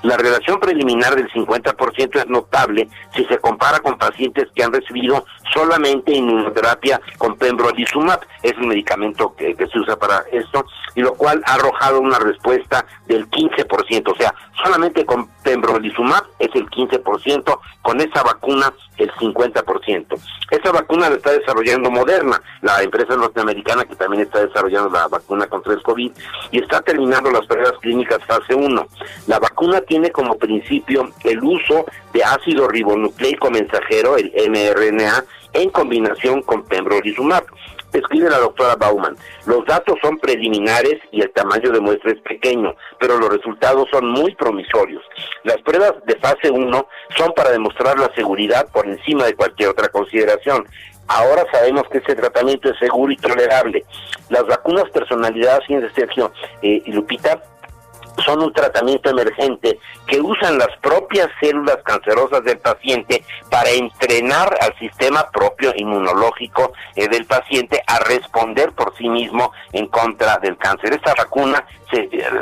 La 0.08 0.16
relación 0.16 0.58
preliminar 0.62 1.16
del 1.16 1.30
50% 1.30 2.16
es 2.16 2.28
notable 2.30 2.88
si 3.14 3.26
se 3.26 3.40
compara 3.40 3.80
con 3.80 3.98
pacientes 3.98 4.48
que 4.56 4.64
han 4.64 4.72
recibido 4.72 5.26
solamente 5.54 6.14
inmunoterapia 6.14 7.02
con 7.18 7.36
pembrolizumab, 7.36 8.22
es 8.42 8.54
un 8.58 8.70
medicamento 8.70 9.36
que, 9.36 9.54
se 9.58 9.80
usa 9.80 9.98
para 9.98 10.24
esto, 10.32 10.66
y 10.96 11.02
lo 11.02 11.14
cual 11.16 11.42
ha 11.46 11.56
arrojado 11.56 12.00
una 12.00 12.20
respuesta 12.20 12.86
del 13.08 13.30
15%, 13.30 14.10
o 14.10 14.16
sea, 14.16 14.34
solamente 14.64 15.06
con 15.06 15.28
pembrolizumab 15.44 16.24
es 16.40 16.56
el 16.56 16.70
15%, 16.70 17.60
con 17.82 18.00
esa 18.00 18.24
vacuna 18.24 18.74
el 18.98 19.12
50%. 19.12 20.20
Esa 20.50 20.72
vacuna 20.72 21.10
la 21.10 21.18
está 21.18 21.32
desarrollando 21.32 21.92
Moderna, 21.92 22.42
la 22.62 22.82
empresa 22.82 23.16
norteamericana 23.16 23.84
que 23.84 23.96
también 23.96 24.24
está 24.24 24.46
desarrollando 24.46 24.90
la 24.90 25.08
vacuna 25.08 25.48
contra 25.48 25.74
el 25.74 25.84
COVID 25.84 26.12
y 26.52 26.60
está 26.60 26.82
terminando 26.82 27.30
las 27.32 27.46
pruebas 27.46 27.74
clínicas 27.82 28.24
fase 28.26 28.56
1. 28.56 28.88
La 29.28 29.40
vacuna 29.40 29.82
tiene 29.82 29.97
como 30.12 30.38
principio 30.38 31.10
el 31.24 31.44
uso 31.44 31.86
de 32.14 32.24
ácido 32.24 32.68
ribonucleico 32.68 33.50
mensajero, 33.50 34.18
el 34.18 34.32
mRNA, 34.50 35.26
en 35.54 35.70
combinación 35.70 36.42
con 36.42 36.64
pembrolizumab 36.64 37.44
escribe 37.98 38.30
la 38.30 38.40
doctora 38.40 38.76
Bauman. 38.76 39.16
Los 39.46 39.66
datos 39.66 39.98
son 40.02 40.18
preliminares 40.18 41.00
y 41.12 41.22
el 41.22 41.32
tamaño 41.32 41.72
de 41.72 41.80
muestra 41.80 42.12
es 42.12 42.22
pequeño, 42.22 42.76
pero 43.00 43.18
los 43.18 43.30
resultados 43.30 43.90
son 43.90 44.10
muy 44.10 44.36
promisorios. 44.36 45.04
Las 45.44 45.58
pruebas 45.62 45.94
de 46.06 46.16
fase 46.16 46.50
1 46.50 46.88
son 47.18 47.34
para 47.34 47.52
demostrar 47.52 47.98
la 48.00 48.14
seguridad 48.16 48.68
por 48.72 48.88
encima 48.88 49.26
de 49.26 49.36
cualquier 49.36 49.70
otra 49.70 49.90
consideración. 49.90 50.68
Ahora 51.08 51.46
sabemos 51.52 51.84
que 51.90 52.00
este 52.00 52.16
tratamiento 52.16 52.70
es 52.70 52.78
seguro 52.80 53.12
y 53.12 53.18
tolerable. 53.18 53.86
Las 54.30 54.46
vacunas 54.46 54.90
personalizadas, 54.90 55.62
Sergio 55.96 56.34
eh, 56.62 56.82
y 56.86 56.92
Lupita, 56.92 57.42
son 58.26 58.42
un 58.42 58.54
tratamiento 58.54 59.10
emergente 59.10 59.80
que 60.08 60.20
usan 60.20 60.58
las 60.58 60.76
propias 60.82 61.30
células 61.40 61.78
cancerosas 61.84 62.44
del 62.44 62.60
paciente 62.60 63.24
para 63.50 63.70
entrenar 63.70 64.58
al 64.62 64.78
sistema 64.78 65.30
propio 65.32 65.74
inmunológico 65.76 66.74
eh, 66.96 67.08
del 67.08 67.26
paciente 67.26 67.82
a 67.86 68.00
responder 68.00 68.72
por 68.74 68.96
sí 68.98 69.08
mismo 69.10 69.52
en 69.74 69.88
contra 69.88 70.38
del 70.38 70.58
cáncer. 70.58 70.94
Esta 70.94 71.14
vacuna 71.14 71.64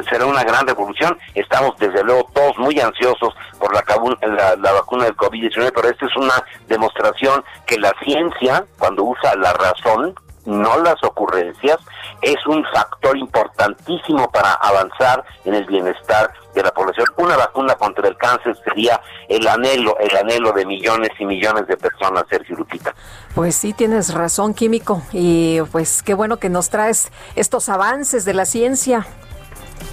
será 0.10 0.26
una 0.26 0.43
gran 0.43 0.65
revolución. 0.68 1.18
Estamos 1.34 1.77
desde 1.77 2.03
luego 2.03 2.30
todos 2.34 2.57
muy 2.57 2.80
ansiosos 2.80 3.34
por 3.60 3.73
la, 3.73 3.84
la, 4.27 4.56
la 4.56 4.72
vacuna 4.72 5.06
del 5.06 5.15
COVID-19, 5.15 5.72
pero 5.76 5.89
esta 5.89 6.06
es 6.06 6.15
una 6.15 6.43
demostración 6.68 7.43
que 7.65 7.77
la 7.77 7.93
ciencia, 8.03 8.65
cuando 8.77 9.03
usa 9.03 9.35
la 9.35 9.53
razón, 9.53 10.15
no 10.45 10.80
las 10.80 11.03
ocurrencias, 11.03 11.77
es 12.22 12.45
un 12.45 12.63
factor 12.73 13.17
importantísimo 13.17 14.30
para 14.31 14.53
avanzar 14.53 15.23
en 15.43 15.55
el 15.55 15.65
bienestar 15.65 16.31
de 16.53 16.63
la 16.63 16.72
población. 16.72 17.07
Una 17.17 17.35
vacuna 17.35 17.76
contra 17.76 18.07
el 18.07 18.17
cáncer 18.17 18.55
sería 18.63 19.01
el 19.27 19.47
anhelo, 19.47 19.97
el 19.99 20.15
anhelo 20.15 20.51
de 20.53 20.65
millones 20.65 21.09
y 21.19 21.26
millones 21.26 21.67
de 21.67 21.77
personas, 21.77 22.26
Sergio 22.30 22.55
Lupita. 22.55 22.93
Pues 23.34 23.55
sí, 23.55 23.73
tienes 23.73 24.13
razón, 24.13 24.53
químico, 24.53 25.01
y 25.11 25.61
pues 25.72 26.01
qué 26.03 26.13
bueno 26.13 26.38
que 26.38 26.49
nos 26.49 26.69
traes 26.69 27.11
estos 27.35 27.69
avances 27.69 28.26
de 28.26 28.34
la 28.34 28.45
ciencia. 28.45 29.05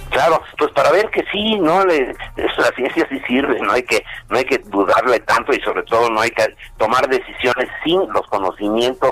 Claro, 0.09 0.41
pues 0.59 0.71
para 0.71 0.91
ver 0.91 1.09
que 1.09 1.25
sí, 1.31 1.59
no, 1.59 1.83
la 1.83 2.71
ciencia 2.75 3.07
sí 3.09 3.19
sirve, 3.27 3.59
no 3.59 3.71
hay 3.71 3.83
que 3.83 4.03
no 4.29 4.37
hay 4.37 4.45
que 4.45 4.59
dudarle 4.59 5.19
tanto 5.21 5.53
y 5.53 5.59
sobre 5.61 5.83
todo 5.83 6.09
no 6.09 6.21
hay 6.21 6.29
que 6.29 6.55
tomar 6.77 7.07
decisiones 7.09 7.67
sin 7.83 7.99
los 8.13 8.25
conocimientos 8.27 9.11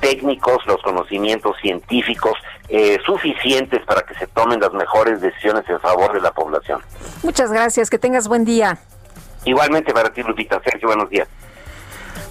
técnicos, 0.00 0.58
los 0.66 0.80
conocimientos 0.82 1.56
científicos 1.60 2.34
eh, 2.68 2.98
suficientes 3.04 3.84
para 3.86 4.02
que 4.02 4.14
se 4.14 4.26
tomen 4.26 4.60
las 4.60 4.72
mejores 4.72 5.20
decisiones 5.20 5.64
en 5.68 5.80
favor 5.80 6.12
de 6.12 6.20
la 6.20 6.32
población. 6.32 6.80
Muchas 7.22 7.50
gracias, 7.50 7.90
que 7.90 7.98
tengas 7.98 8.28
buen 8.28 8.44
día. 8.44 8.78
Igualmente 9.44 9.92
para 9.92 10.10
ti, 10.10 10.22
Lupita. 10.22 10.60
Sergio, 10.62 10.88
buenos 10.88 11.08
días. 11.10 11.28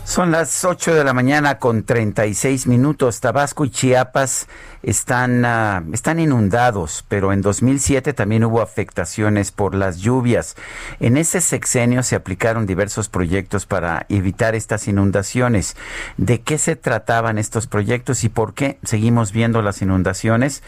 Son 0.07 0.31
las 0.31 0.63
8 0.63 0.95
de 0.95 1.03
la 1.03 1.11
mañana 1.11 1.59
con 1.59 1.83
36 1.83 2.65
minutos. 2.65 3.19
Tabasco 3.19 3.65
y 3.65 3.69
Chiapas 3.69 4.47
están, 4.81 5.43
uh, 5.43 5.93
están 5.93 6.21
inundados, 6.21 7.03
pero 7.09 7.33
en 7.33 7.41
2007 7.41 8.13
también 8.13 8.45
hubo 8.45 8.61
afectaciones 8.61 9.51
por 9.51 9.75
las 9.75 9.97
lluvias. 9.97 10.55
En 11.01 11.17
ese 11.17 11.41
sexenio 11.41 12.03
se 12.03 12.15
aplicaron 12.15 12.65
diversos 12.65 13.09
proyectos 13.09 13.65
para 13.65 14.05
evitar 14.07 14.55
estas 14.55 14.87
inundaciones. 14.87 15.75
¿De 16.15 16.39
qué 16.39 16.57
se 16.57 16.77
trataban 16.77 17.37
estos 17.37 17.67
proyectos 17.67 18.23
y 18.23 18.29
por 18.29 18.53
qué 18.53 18.79
seguimos 18.83 19.33
viendo 19.33 19.61
las 19.61 19.81
inundaciones? 19.81 20.63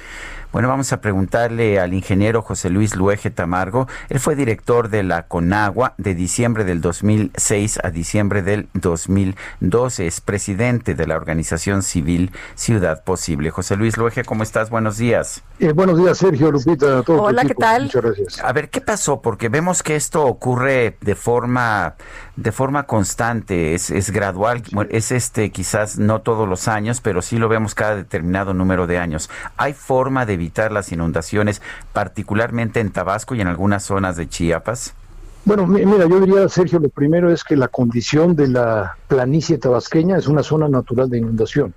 Bueno, 0.52 0.68
vamos 0.68 0.92
a 0.94 1.00
preguntarle 1.00 1.80
al 1.80 1.94
ingeniero 1.94 2.42
José 2.42 2.72
Luis 2.72 2.96
Luege 2.96 3.30
Tamargo. 3.30 3.88
Él 4.10 4.20
fue 4.20 4.36
director 4.36 4.90
de 4.90 5.04
la 5.04 5.28
Conagua 5.28 5.94
de 6.00 6.16
diciembre 6.16 6.64
del 6.64 6.82
2006 6.82 7.80
a 7.84 7.92
diciembre 7.92 8.42
del 8.42 8.68
2012. 8.74 10.08
Es 10.08 10.22
presidente 10.22 10.96
de 10.96 11.06
la 11.06 11.18
organización 11.18 11.84
civil 11.84 12.32
Ciudad 12.56 13.04
Posible. 13.04 13.52
José 13.52 13.76
Luis 13.76 13.96
Luege, 13.96 14.24
¿cómo 14.24 14.42
estás? 14.42 14.72
Buenos 14.72 14.98
días. 14.98 15.44
Eh, 15.60 15.72
buenos 15.72 16.00
días, 16.00 16.18
Sergio, 16.18 16.52
Lupita, 16.52 16.98
a 16.98 17.04
todos. 17.04 17.22
Hola, 17.22 17.46
¿qué 17.46 17.54
tal? 17.54 17.84
Muchas 17.84 18.02
gracias. 18.02 18.44
A 18.44 18.52
ver, 18.52 18.72
¿qué 18.72 18.82
pasó? 18.82 19.22
Porque 19.22 19.50
vemos 19.50 19.84
que 19.84 19.96
esto 19.96 20.26
ocurre 20.26 20.98
de 21.02 21.14
forma 21.14 21.94
de 22.40 22.52
forma 22.54 22.84
constante, 22.84 23.76
es, 23.76 23.92
es 23.92 24.12
gradual, 24.12 24.64
es 24.90 25.12
este 25.12 25.52
quizás 25.52 26.00
no 26.00 26.22
todos 26.22 26.48
los 26.48 26.70
años, 26.70 27.02
pero 27.02 27.22
sí 27.22 27.38
lo 27.38 27.50
vemos 27.50 27.76
cada 27.76 27.98
determinado 27.98 28.54
número 28.54 28.88
de 28.88 28.98
años. 28.98 29.30
¿Hay 29.58 29.74
forma 29.74 30.26
de 30.26 30.34
evitar 30.36 30.72
las 30.72 30.92
inundaciones, 30.94 31.62
particularmente 31.92 32.80
en 32.80 32.92
Tabasco 32.92 33.36
y 33.36 33.42
en 33.42 33.48
algunas 33.48 33.84
zonas 33.84 34.16
de 34.16 34.30
Chiapas? 34.30 34.94
Bueno, 35.44 35.68
mira, 35.68 36.08
yo 36.08 36.20
diría, 36.20 36.48
Sergio, 36.48 36.80
lo 36.80 36.90
primero 36.90 37.30
es 37.32 37.44
que 37.44 37.58
la 37.58 37.68
condición 37.68 38.36
de 38.36 38.48
la 38.48 38.96
planicie 39.08 39.58
tabasqueña 39.58 40.18
es 40.18 40.28
una 40.28 40.44
zona 40.44 40.70
natural 40.70 41.10
de 41.10 41.18
inundación, 41.18 41.74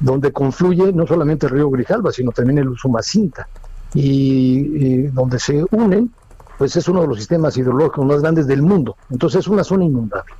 donde 0.00 0.32
confluye 0.32 0.92
no 0.92 1.06
solamente 1.06 1.46
el 1.46 1.52
río 1.52 1.70
Grijalva, 1.70 2.10
sino 2.10 2.32
también 2.32 2.58
el 2.58 2.68
Usumacinta, 2.68 3.48
y, 3.94 4.84
y 4.84 5.02
donde 5.08 5.38
se 5.38 5.64
unen 5.70 6.10
pues 6.58 6.76
es 6.76 6.88
uno 6.88 7.02
de 7.02 7.08
los 7.08 7.18
sistemas 7.18 7.56
hidrológicos 7.56 8.04
más 8.04 8.20
grandes 8.20 8.46
del 8.46 8.62
mundo. 8.62 8.96
Entonces 9.10 9.40
es 9.40 9.48
una 9.48 9.64
zona 9.64 9.84
inundable. 9.84 10.32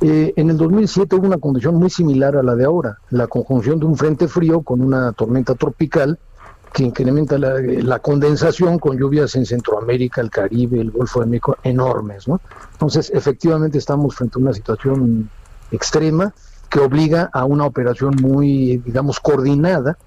Eh, 0.00 0.32
en 0.36 0.48
el 0.48 0.56
2007 0.56 1.16
hubo 1.16 1.26
una 1.26 1.38
condición 1.38 1.74
muy 1.74 1.90
similar 1.90 2.36
a 2.36 2.42
la 2.42 2.54
de 2.54 2.64
ahora, 2.64 2.98
la 3.10 3.26
conjunción 3.26 3.78
de 3.78 3.86
un 3.86 3.96
frente 3.96 4.28
frío 4.28 4.62
con 4.62 4.80
una 4.80 5.12
tormenta 5.12 5.54
tropical 5.54 6.18
que 6.72 6.84
incrementa 6.84 7.36
la, 7.36 7.60
la, 7.60 7.98
condensación 7.98 8.78
con 8.78 8.96
lluvias 8.96 9.34
en 9.34 9.44
Centroamérica, 9.44 10.20
el 10.20 10.30
Caribe, 10.30 10.80
el 10.80 10.90
Golfo 10.90 11.20
de 11.20 11.26
México 11.26 11.56
enormes. 11.64 12.28
¿no? 12.28 12.40
Entonces, 12.72 13.10
efectivamente 13.12 13.76
estamos 13.76 14.14
frente 14.14 14.38
a 14.38 14.42
una 14.42 14.54
situación 14.54 15.28
extrema 15.72 16.32
que 16.70 16.78
obliga 16.78 17.28
a 17.32 17.44
una 17.44 17.66
operación 17.66 18.14
muy, 18.22 18.78
digamos, 18.78 19.18
coordinada 19.18 19.98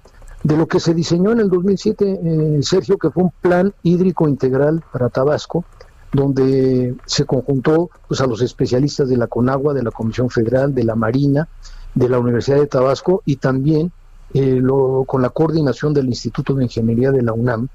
de 0.44 0.56
lo 0.58 0.68
que 0.68 0.78
se 0.78 0.94
diseñó 0.94 1.32
en 1.32 1.40
el 1.40 1.48
2007, 1.48 2.20
eh, 2.22 2.58
Sergio, 2.62 2.98
que 2.98 3.10
fue 3.10 3.24
un 3.24 3.32
plan 3.40 3.72
hídrico 3.82 4.28
integral 4.28 4.84
para 4.92 5.08
Tabasco, 5.08 5.64
donde 6.12 6.94
se 7.06 7.24
conjuntó 7.24 7.90
pues, 8.06 8.20
a 8.20 8.26
los 8.26 8.42
especialistas 8.42 9.08
de 9.08 9.16
la 9.16 9.26
CONAGUA, 9.26 9.72
de 9.72 9.82
la 9.82 9.90
Comisión 9.90 10.28
Federal, 10.28 10.74
de 10.74 10.84
la 10.84 10.94
Marina, 10.94 11.48
de 11.94 12.08
la 12.10 12.18
Universidad 12.18 12.58
de 12.58 12.66
Tabasco 12.66 13.22
y 13.24 13.36
también 13.36 13.90
eh, 14.34 14.60
con 15.06 15.22
la 15.22 15.30
coordinación 15.30 15.94
del 15.94 16.06
Instituto 16.06 16.54
de 16.54 16.64
Ingeniería 16.64 17.10
de 17.10 17.22
la 17.22 17.32
UNAM, 17.32 17.68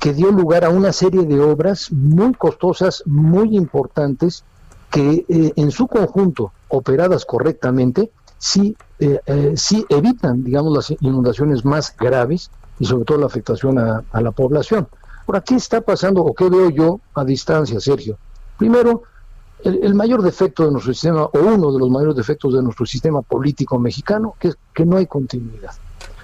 que 0.00 0.12
dio 0.12 0.32
lugar 0.32 0.64
a 0.64 0.70
una 0.70 0.92
serie 0.92 1.24
de 1.24 1.40
obras 1.40 1.92
muy 1.92 2.34
costosas, 2.34 3.04
muy 3.06 3.56
importantes, 3.56 4.44
que 4.90 5.24
eh, 5.28 5.52
en 5.54 5.70
su 5.70 5.86
conjunto, 5.86 6.52
operadas 6.68 7.24
correctamente, 7.24 8.10
sí, 8.38 8.76
eh, 9.00 9.20
eh, 9.26 9.52
sí 9.56 9.84
evitan, 9.88 10.42
digamos, 10.42 10.72
las 10.74 11.02
inundaciones 11.02 11.64
más 11.64 11.94
graves 11.96 12.50
y 12.78 12.84
sobre 12.84 13.04
todo 13.04 13.18
la 13.18 13.26
afectación 13.26 13.78
a, 13.78 14.02
la 14.12 14.30
población. 14.32 14.88
Ahora, 15.26 15.40
¿qué 15.40 15.56
está 15.56 15.80
pasando 15.80 16.22
o 16.22 16.34
qué 16.34 16.48
veo 16.48 16.70
yo 16.70 17.00
a 17.14 17.24
distancia, 17.24 17.80
Sergio? 17.80 18.18
Primero, 18.56 19.02
el, 19.62 19.84
el, 19.84 19.94
mayor 19.94 20.22
defecto 20.22 20.64
de 20.64 20.72
nuestro 20.72 20.92
sistema, 20.92 21.24
o 21.24 21.38
uno 21.38 21.72
de 21.72 21.78
los 21.78 21.90
mayores 21.90 22.16
defectos 22.16 22.54
de 22.54 22.62
nuestro 22.62 22.86
sistema 22.86 23.22
político 23.22 23.78
mexicano, 23.78 24.34
que 24.38 24.48
es 24.48 24.58
que 24.74 24.86
no 24.86 24.96
hay 24.96 25.06
continuidad. 25.06 25.72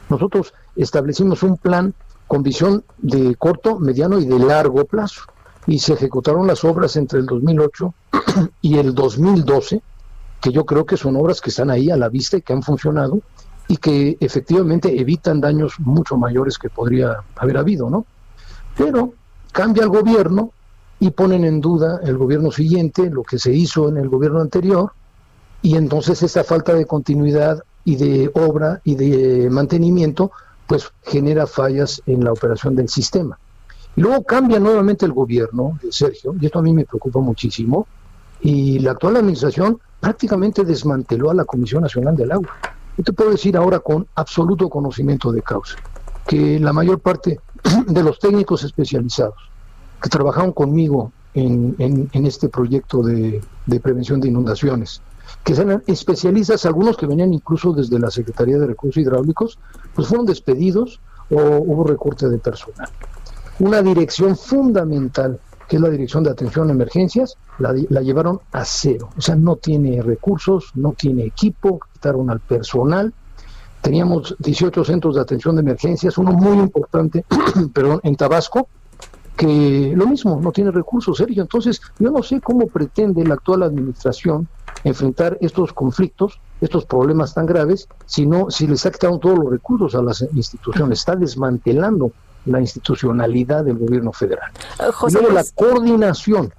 Nosotros 0.08 0.52
establecimos 0.76 1.42
un 1.42 1.56
plan 1.56 1.94
con 2.26 2.42
visión 2.42 2.84
de 2.98 3.36
corto, 3.36 3.78
mediano 3.78 4.18
y 4.18 4.26
de 4.26 4.38
largo 4.38 4.84
plazo, 4.84 5.22
y 5.66 5.78
se 5.78 5.94
ejecutaron 5.94 6.46
las 6.46 6.64
obras 6.64 6.96
entre 6.96 7.20
el 7.20 7.26
2008 7.26 7.94
y 8.60 8.78
el 8.78 8.94
2012, 8.94 9.82
que 10.44 10.52
yo 10.52 10.66
creo 10.66 10.84
que 10.84 10.98
son 10.98 11.16
obras 11.16 11.40
que 11.40 11.48
están 11.48 11.70
ahí 11.70 11.90
a 11.90 11.96
la 11.96 12.10
vista 12.10 12.36
y 12.36 12.42
que 12.42 12.52
han 12.52 12.62
funcionado 12.62 13.18
y 13.66 13.78
que 13.78 14.18
efectivamente 14.20 15.00
evitan 15.00 15.40
daños 15.40 15.80
mucho 15.80 16.18
mayores 16.18 16.58
que 16.58 16.68
podría 16.68 17.16
haber 17.36 17.56
habido, 17.56 17.88
¿no? 17.88 18.04
Pero 18.76 19.14
cambia 19.52 19.84
el 19.84 19.88
gobierno 19.88 20.50
y 21.00 21.12
ponen 21.12 21.46
en 21.46 21.62
duda 21.62 21.98
el 22.04 22.18
gobierno 22.18 22.50
siguiente, 22.50 23.08
lo 23.08 23.22
que 23.22 23.38
se 23.38 23.54
hizo 23.54 23.88
en 23.88 23.96
el 23.96 24.10
gobierno 24.10 24.42
anterior, 24.42 24.92
y 25.62 25.76
entonces 25.76 26.22
esta 26.22 26.44
falta 26.44 26.74
de 26.74 26.84
continuidad 26.84 27.64
y 27.86 27.96
de 27.96 28.30
obra 28.34 28.82
y 28.84 28.96
de 28.96 29.48
mantenimiento, 29.48 30.30
pues 30.66 30.92
genera 31.04 31.46
fallas 31.46 32.02
en 32.04 32.22
la 32.22 32.32
operación 32.32 32.76
del 32.76 32.90
sistema. 32.90 33.38
Y 33.96 34.02
luego 34.02 34.22
cambia 34.24 34.60
nuevamente 34.60 35.06
el 35.06 35.14
gobierno, 35.14 35.78
Sergio, 35.90 36.34
y 36.38 36.44
esto 36.44 36.58
a 36.58 36.62
mí 36.62 36.74
me 36.74 36.84
preocupa 36.84 37.20
muchísimo, 37.20 37.86
y 38.42 38.78
la 38.80 38.90
actual 38.90 39.16
administración 39.16 39.78
prácticamente 40.04 40.64
desmanteló 40.64 41.30
a 41.30 41.34
la 41.34 41.46
Comisión 41.46 41.80
Nacional 41.80 42.14
del 42.14 42.30
Agua. 42.30 42.50
Yo 42.98 43.02
te 43.02 43.14
puedo 43.14 43.30
decir 43.30 43.56
ahora 43.56 43.80
con 43.80 44.06
absoluto 44.14 44.68
conocimiento 44.68 45.32
de 45.32 45.40
causa 45.40 45.76
que 46.26 46.60
la 46.60 46.74
mayor 46.74 47.00
parte 47.00 47.40
de 47.86 48.02
los 48.02 48.18
técnicos 48.18 48.64
especializados 48.64 49.34
que 50.02 50.10
trabajaron 50.10 50.52
conmigo 50.52 51.10
en, 51.32 51.74
en, 51.78 52.10
en 52.12 52.26
este 52.26 52.50
proyecto 52.50 53.02
de, 53.02 53.40
de, 53.64 53.80
prevención 53.80 54.20
de 54.20 54.28
inundaciones, 54.28 55.00
que 55.42 55.54
eran 55.54 55.82
especialistas, 55.86 56.66
algunos 56.66 56.98
que 56.98 57.06
venían 57.06 57.32
incluso 57.32 57.72
desde 57.72 57.98
la 57.98 58.10
Secretaría 58.10 58.58
de 58.58 58.66
Recursos 58.66 58.98
Hidráulicos, 58.98 59.58
pues 59.94 60.06
fueron 60.06 60.26
despedidos 60.26 61.00
o 61.30 61.40
hubo 61.40 61.84
recorte 61.84 62.28
de 62.28 62.36
personal. 62.36 62.90
Una 63.58 63.80
dirección 63.80 64.36
fundamental 64.36 65.40
que 65.68 65.76
es 65.76 65.82
la 65.82 65.90
Dirección 65.90 66.24
de 66.24 66.30
Atención 66.30 66.68
a 66.68 66.72
Emergencias, 66.72 67.36
la, 67.58 67.72
llevaron 67.72 68.40
a 68.52 68.64
cero. 68.64 69.10
O 69.16 69.20
sea, 69.20 69.36
no 69.36 69.56
tiene 69.56 70.02
recursos, 70.02 70.72
no 70.74 70.92
tiene 70.92 71.24
equipo, 71.24 71.80
quitaron 71.92 72.30
al 72.30 72.40
personal. 72.40 73.12
Teníamos 73.80 74.34
18 74.38 74.84
centros 74.84 75.14
de 75.14 75.20
atención 75.20 75.56
de 75.56 75.60
emergencias, 75.60 76.16
uno 76.16 76.32
muy 76.32 76.58
importante, 76.58 77.24
perdón, 77.74 78.00
en 78.02 78.16
Tabasco, 78.16 78.68
que 79.36 79.92
lo 79.94 80.06
mismo, 80.06 80.40
no 80.40 80.52
tiene 80.52 80.70
recursos, 80.70 81.18
Sergio. 81.18 81.42
Entonces, 81.42 81.80
yo 81.98 82.10
no 82.10 82.22
sé 82.22 82.40
cómo 82.40 82.66
pretende 82.66 83.24
la 83.24 83.34
actual 83.34 83.62
administración 83.62 84.48
enfrentar 84.84 85.38
estos 85.40 85.72
conflictos, 85.72 86.40
estos 86.60 86.84
problemas 86.84 87.34
tan 87.34 87.46
graves, 87.46 87.88
si 88.06 88.26
no, 88.26 88.50
si 88.50 88.66
les 88.66 88.84
ha 88.86 88.90
quitado 88.90 89.18
todos 89.18 89.38
los 89.38 89.50
recursos 89.50 89.94
a 89.94 90.02
las 90.02 90.22
instituciones, 90.34 91.00
está 91.00 91.16
desmantelando 91.16 92.12
la 92.46 92.60
institucionalidad 92.60 93.64
del 93.64 93.78
gobierno 93.78 94.12
federal. 94.12 94.50
Uh, 94.78 94.92
José 94.92 95.18
y 95.18 95.22
luego 95.22 95.34
la 95.34 95.44
coordinación 95.54 96.52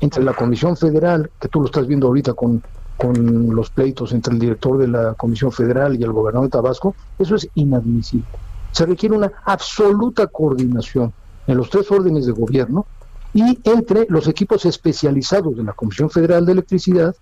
entre 0.00 0.22
la 0.22 0.34
Comisión 0.34 0.76
Federal, 0.76 1.30
que 1.40 1.48
tú 1.48 1.60
lo 1.60 1.66
estás 1.66 1.86
viendo 1.86 2.06
ahorita 2.06 2.34
con, 2.34 2.62
con 2.96 3.54
los 3.54 3.70
pleitos 3.70 4.12
entre 4.12 4.34
el 4.34 4.38
director 4.38 4.78
de 4.78 4.88
la 4.88 5.14
Comisión 5.14 5.52
Federal 5.52 5.98
y 5.98 6.02
el 6.02 6.12
gobernador 6.12 6.48
de 6.48 6.52
Tabasco, 6.52 6.94
eso 7.18 7.34
es 7.34 7.48
inadmisible. 7.54 8.26
Se 8.72 8.84
requiere 8.84 9.16
una 9.16 9.32
absoluta 9.44 10.26
coordinación 10.26 11.12
en 11.46 11.56
los 11.56 11.70
tres 11.70 11.90
órdenes 11.90 12.26
de 12.26 12.32
gobierno 12.32 12.86
y 13.32 13.58
entre 13.64 14.06
los 14.08 14.28
equipos 14.28 14.64
especializados 14.64 15.56
de 15.56 15.62
la 15.62 15.72
Comisión 15.72 16.10
Federal 16.10 16.44
de 16.44 16.52
Electricidad 16.52 17.14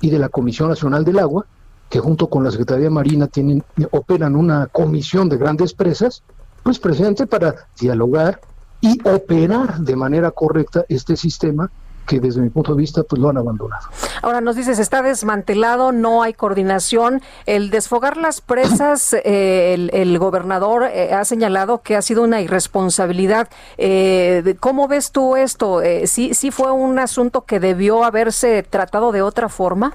y 0.00 0.10
de 0.10 0.18
la 0.18 0.28
Comisión 0.28 0.68
Nacional 0.68 1.04
del 1.04 1.18
Agua, 1.18 1.46
que 1.88 2.00
junto 2.00 2.28
con 2.28 2.44
la 2.44 2.50
Secretaría 2.50 2.90
Marina 2.90 3.26
tienen, 3.26 3.64
operan 3.90 4.36
una 4.36 4.66
comisión 4.66 5.28
de 5.28 5.36
grandes 5.36 5.72
presas 5.72 6.22
pues 6.68 6.78
presidente 6.78 7.26
para 7.26 7.54
dialogar 7.80 8.42
y 8.82 9.00
operar 9.08 9.78
de 9.78 9.96
manera 9.96 10.30
correcta 10.30 10.84
este 10.90 11.16
sistema 11.16 11.70
que 12.06 12.20
desde 12.20 12.42
mi 12.42 12.50
punto 12.50 12.74
de 12.74 12.82
vista 12.82 13.02
pues 13.04 13.22
lo 13.22 13.30
han 13.30 13.38
abandonado. 13.38 13.86
Ahora 14.20 14.42
nos 14.42 14.54
dices, 14.54 14.78
está 14.78 15.00
desmantelado, 15.00 15.92
no 15.92 16.22
hay 16.22 16.34
coordinación. 16.34 17.22
El 17.46 17.70
desfogar 17.70 18.18
las 18.18 18.42
presas, 18.42 19.14
eh, 19.24 19.72
el, 19.72 19.88
el, 19.94 20.18
gobernador 20.18 20.84
eh, 20.92 21.14
ha 21.14 21.24
señalado 21.24 21.80
que 21.80 21.96
ha 21.96 22.02
sido 22.02 22.22
una 22.22 22.42
irresponsabilidad. 22.42 23.48
Eh, 23.78 24.54
¿Cómo 24.60 24.88
ves 24.88 25.10
tú 25.10 25.36
esto? 25.36 25.80
Eh, 25.80 26.06
¿sí, 26.06 26.34
¿Sí 26.34 26.50
fue 26.50 26.70
un 26.70 26.98
asunto 26.98 27.46
que 27.46 27.60
debió 27.60 28.04
haberse 28.04 28.62
tratado 28.62 29.10
de 29.10 29.22
otra 29.22 29.48
forma? 29.48 29.94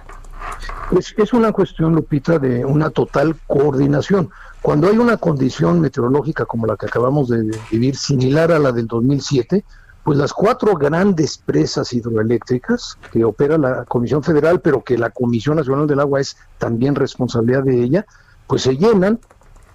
Pues 0.89 1.13
es 1.17 1.33
una 1.33 1.51
cuestión, 1.51 1.95
Lupita, 1.95 2.39
de 2.39 2.63
una 2.65 2.89
total 2.89 3.35
coordinación. 3.47 4.29
Cuando 4.61 4.87
hay 4.87 4.97
una 4.97 5.17
condición 5.17 5.81
meteorológica 5.81 6.45
como 6.45 6.67
la 6.67 6.77
que 6.77 6.85
acabamos 6.85 7.29
de 7.29 7.59
vivir, 7.71 7.95
similar 7.95 8.51
a 8.51 8.59
la 8.59 8.71
del 8.71 8.87
2007, 8.87 9.65
pues 10.03 10.17
las 10.17 10.33
cuatro 10.33 10.75
grandes 10.75 11.37
presas 11.37 11.93
hidroeléctricas 11.93 12.97
que 13.11 13.23
opera 13.23 13.57
la 13.57 13.85
Comisión 13.85 14.21
Federal, 14.21 14.59
pero 14.61 14.83
que 14.83 14.97
la 14.97 15.09
Comisión 15.09 15.55
Nacional 15.55 15.87
del 15.87 16.01
Agua 16.01 16.19
es 16.19 16.37
también 16.57 16.95
responsabilidad 16.95 17.63
de 17.63 17.81
ella, 17.81 18.05
pues 18.47 18.63
se 18.63 18.77
llenan 18.77 19.19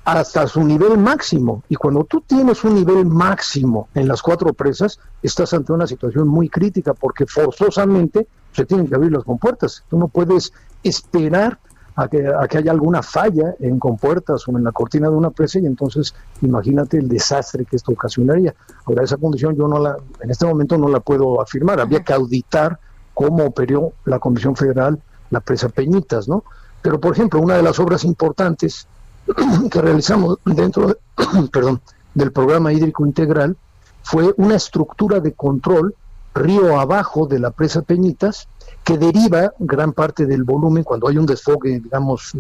hasta 0.05 0.47
su 0.47 0.63
nivel 0.65 0.97
máximo. 0.97 1.65
Y 1.69 1.75
cuando 1.77 2.05
tú 2.05 2.23
tienes 2.27 2.65
un 2.65 2.75
nivel 2.75 3.05
máximo 3.05 3.89
en 3.95 4.09
las 4.09 4.23
cuatro 4.23 4.53
presas, 4.55 5.01
estás 5.23 5.53
ante 5.53 5.73
una 5.73 5.87
situación 5.87 6.29
muy 6.29 6.49
crítica 6.49 6.95
porque 6.95 7.27
forzosamente 7.27 8.27
se 8.53 8.65
tienen 8.65 8.87
que 8.87 8.95
abrir 8.95 9.13
las 9.13 9.25
compuertas. 9.25 9.85
Tú 9.89 9.99
no 9.99 10.09
puedes 10.09 10.53
esperar 10.83 11.59
a 11.97 12.07
que, 12.07 12.29
a 12.29 12.47
que 12.47 12.59
haya 12.59 12.71
alguna 12.71 13.03
falla 13.03 13.57
en 13.59 13.79
compuertas 13.79 14.47
o 14.47 14.57
en 14.57 14.63
la 14.63 14.71
cortina 14.71 15.09
de 15.09 15.17
una 15.17 15.31
presa 15.31 15.59
y 15.59 15.67
entonces 15.67 16.15
imagínate 16.43 16.97
el 16.97 17.09
desastre 17.09 17.65
que 17.65 17.77
esto 17.77 17.93
ocasionaría. 17.93 18.55
Ahora 18.87 19.03
esa 19.03 19.17
condición 19.17 19.57
yo 19.57 19.67
no 19.67 19.81
la, 19.81 19.97
en 20.21 20.31
este 20.31 20.47
momento 20.47 20.79
no 20.79 20.89
la 20.89 21.01
puedo 21.01 21.41
afirmar, 21.41 21.81
había 21.81 22.05
que 22.05 22.13
auditar 22.13 22.79
cómo 23.15 23.45
operó 23.45 23.95
la 24.05 24.21
Comisión 24.21 24.55
Federal 24.55 25.03
la 25.31 25.41
presa 25.41 25.69
Peñitas, 25.69 26.29
¿no? 26.29 26.45
Pero 26.83 27.01
por 27.01 27.13
ejemplo, 27.13 27.41
una 27.41 27.57
de 27.57 27.63
las 27.63 27.81
obras 27.81 28.05
importantes 28.05 28.87
que 29.71 29.83
realizamos 29.83 30.39
dentro 30.45 30.87
de, 30.87 30.97
perdón, 31.53 31.81
del 32.15 32.31
programa 32.31 32.73
hídrico 32.73 33.05
integral 33.05 33.57
fue 34.03 34.33
una 34.37 34.55
estructura 34.55 35.21
de 35.21 35.33
control 35.33 35.95
río 36.39 36.81
abajo 36.81 37.27
de 37.27 37.39
la 37.39 37.51
presa 37.51 37.83
Peñitas 37.83 38.49
que 38.85 38.97
deriva 38.97 39.53
gran 39.59 39.93
parte 39.93 40.27
del 40.27 40.45
volumen 40.45 40.85
cuando 40.85 41.09
hay 41.09 41.19
un 41.19 41.27
desfogue, 41.27 41.81
digamos, 41.81 42.33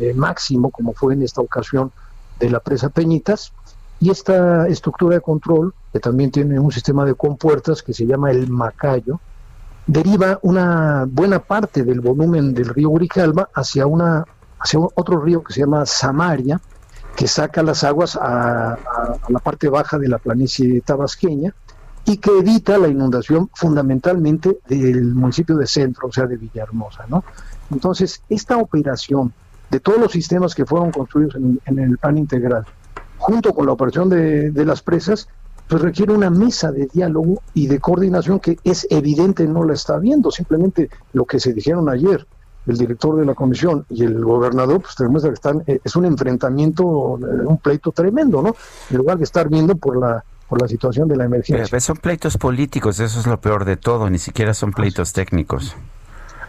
eh, 0.00 0.12
máximo, 0.14 0.70
como 0.70 0.92
fue 0.92 1.14
en 1.14 1.22
esta 1.22 1.40
ocasión 1.40 1.90
de 2.38 2.50
la 2.50 2.60
presa 2.60 2.90
Peñitas, 2.90 3.52
y 3.98 4.10
esta 4.10 4.68
estructura 4.68 5.16
de 5.16 5.22
control, 5.22 5.72
que 5.92 6.00
también 6.00 6.30
tiene 6.30 6.58
un 6.58 6.70
sistema 6.70 7.04
de 7.06 7.14
compuertas 7.14 7.82
que 7.82 7.94
se 7.94 8.04
llama 8.04 8.30
el 8.30 8.50
Macayo, 8.50 9.20
deriva 9.86 10.38
una 10.42 11.06
buena 11.08 11.38
parte 11.38 11.82
del 11.82 12.00
volumen 12.00 12.52
del 12.52 12.68
río 12.68 12.90
Urijalba 12.90 13.48
hacia, 13.54 13.86
una, 13.86 14.24
hacia 14.58 14.80
otro 14.80 15.20
río 15.20 15.42
que 15.42 15.54
se 15.54 15.60
llama 15.60 15.86
Samaria, 15.86 16.60
que 17.16 17.26
saca 17.26 17.62
las 17.62 17.84
aguas 17.84 18.18
a 18.20 18.76
la 19.28 19.38
parte 19.38 19.70
baja 19.70 19.98
de 19.98 20.08
la 20.08 20.18
planicie 20.18 20.82
tabasqueña, 20.82 21.54
y 22.06 22.18
que 22.18 22.30
evita 22.38 22.78
la 22.78 22.88
inundación 22.88 23.50
fundamentalmente 23.52 24.60
del 24.68 25.12
municipio 25.12 25.56
de 25.56 25.66
Centro, 25.66 26.08
o 26.08 26.12
sea, 26.12 26.26
de 26.26 26.36
Villahermosa, 26.36 27.04
¿no? 27.08 27.24
Entonces, 27.70 28.22
esta 28.28 28.56
operación 28.58 29.32
de 29.70 29.80
todos 29.80 29.98
los 29.98 30.12
sistemas 30.12 30.54
que 30.54 30.64
fueron 30.64 30.92
construidos 30.92 31.34
en, 31.34 31.78
el 31.78 31.98
plan 31.98 32.16
integral, 32.16 32.64
junto 33.18 33.52
con 33.52 33.66
la 33.66 33.72
operación 33.72 34.08
de, 34.08 34.64
las 34.64 34.82
presas, 34.82 35.28
pues 35.66 35.82
requiere 35.82 36.12
una 36.12 36.30
mesa 36.30 36.70
de 36.70 36.86
diálogo 36.86 37.42
y 37.54 37.66
de 37.66 37.80
coordinación 37.80 38.38
que 38.38 38.56
es 38.62 38.86
evidente 38.88 39.48
no 39.48 39.64
la 39.64 39.74
está 39.74 39.98
viendo, 39.98 40.30
simplemente 40.30 40.88
lo 41.12 41.24
que 41.24 41.40
se 41.40 41.52
dijeron 41.52 41.88
ayer, 41.88 42.24
el 42.68 42.76
director 42.76 43.16
de 43.16 43.24
la 43.24 43.34
comisión 43.34 43.84
y 43.90 44.04
el 44.04 44.24
gobernador, 44.24 44.80
pues 44.80 44.94
demuestra 44.96 45.30
que 45.30 45.34
están, 45.34 45.64
eh, 45.66 45.80
es 45.82 45.96
un 45.96 46.04
enfrentamiento, 46.04 47.18
eh, 47.18 47.44
un 47.44 47.58
pleito 47.58 47.90
tremendo, 47.90 48.42
¿no? 48.42 48.54
En 48.90 48.96
lugar 48.96 49.18
de 49.18 49.24
estar 49.24 49.48
viendo 49.48 49.76
por 49.76 49.96
la 49.96 50.24
por 50.48 50.60
la 50.60 50.68
situación 50.68 51.08
de 51.08 51.16
la 51.16 51.24
emergencia. 51.24 51.66
Pero 51.68 51.80
son 51.80 51.96
pleitos 51.96 52.36
políticos, 52.36 53.00
eso 53.00 53.20
es 53.20 53.26
lo 53.26 53.40
peor 53.40 53.64
de 53.64 53.76
todo, 53.76 54.08
ni 54.10 54.18
siquiera 54.18 54.54
son 54.54 54.72
pleitos 54.72 55.12
técnicos. 55.12 55.74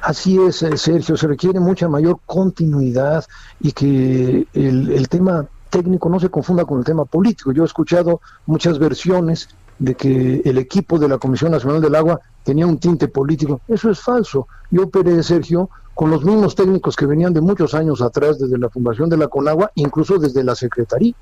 Así 0.01 0.39
es, 0.39 0.61
eh, 0.63 0.77
Sergio, 0.77 1.17
se 1.17 1.27
requiere 1.27 1.59
mucha 1.59 1.89
mayor 1.89 2.19
continuidad 2.25 3.25
y 3.59 3.71
que 3.71 4.47
el, 4.53 4.91
el 4.91 5.09
tema 5.09 5.45
técnico 5.69 6.09
no 6.09 6.19
se 6.19 6.29
confunda 6.29 6.65
con 6.65 6.79
el 6.79 6.85
tema 6.85 7.05
político. 7.05 7.51
Yo 7.51 7.63
he 7.63 7.65
escuchado 7.65 8.21
muchas 8.45 8.79
versiones 8.79 9.49
de 9.79 9.95
que 9.95 10.41
el 10.45 10.57
equipo 10.57 10.97
de 10.97 11.07
la 11.07 11.17
Comisión 11.17 11.51
Nacional 11.51 11.81
del 11.81 11.95
Agua 11.95 12.19
tenía 12.43 12.65
un 12.65 12.77
tinte 12.77 13.07
político. 13.07 13.61
Eso 13.67 13.89
es 13.89 13.99
falso. 13.99 14.47
Yo 14.71 14.83
operé, 14.83 15.21
Sergio, 15.23 15.69
con 15.93 16.09
los 16.09 16.23
mismos 16.23 16.55
técnicos 16.55 16.95
que 16.95 17.05
venían 17.05 17.33
de 17.33 17.41
muchos 17.41 17.73
años 17.73 18.01
atrás, 18.01 18.39
desde 18.39 18.57
la 18.57 18.69
fundación 18.69 19.09
de 19.09 19.17
la 19.17 19.27
CONAGUA, 19.27 19.71
incluso 19.75 20.17
desde 20.17 20.43
la 20.43 20.55
Secretaría 20.55 21.13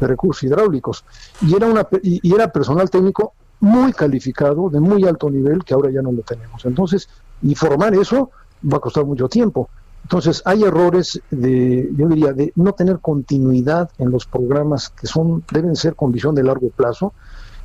de 0.00 0.06
recursos 0.06 0.42
hidráulicos. 0.42 1.04
Y 1.42 1.54
era, 1.54 1.66
una, 1.66 1.86
y, 2.02 2.34
era 2.34 2.48
personal 2.48 2.90
técnico 2.90 3.34
muy 3.60 3.92
calificado, 3.92 4.68
de 4.68 4.80
muy 4.80 5.04
alto 5.04 5.30
nivel, 5.30 5.64
que 5.64 5.74
ahora 5.74 5.90
ya 5.90 6.02
no 6.02 6.12
lo 6.12 6.22
tenemos. 6.22 6.64
Entonces, 6.64 7.08
y 7.42 7.54
formar 7.54 7.94
eso 7.94 8.30
va 8.70 8.78
a 8.78 8.80
costar 8.80 9.04
mucho 9.04 9.28
tiempo. 9.28 9.68
Entonces, 10.02 10.42
hay 10.44 10.64
errores 10.64 11.20
de, 11.30 11.90
yo 11.96 12.08
diría, 12.08 12.32
de 12.32 12.52
no 12.56 12.72
tener 12.72 12.98
continuidad 13.00 13.90
en 13.98 14.10
los 14.10 14.26
programas 14.26 14.90
que 14.90 15.06
son, 15.06 15.44
deben 15.50 15.76
ser 15.76 15.94
con 15.94 16.12
visión 16.12 16.34
de 16.34 16.42
largo 16.42 16.68
plazo. 16.68 17.14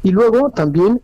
Y 0.03 0.11
luego 0.11 0.49
también 0.51 1.01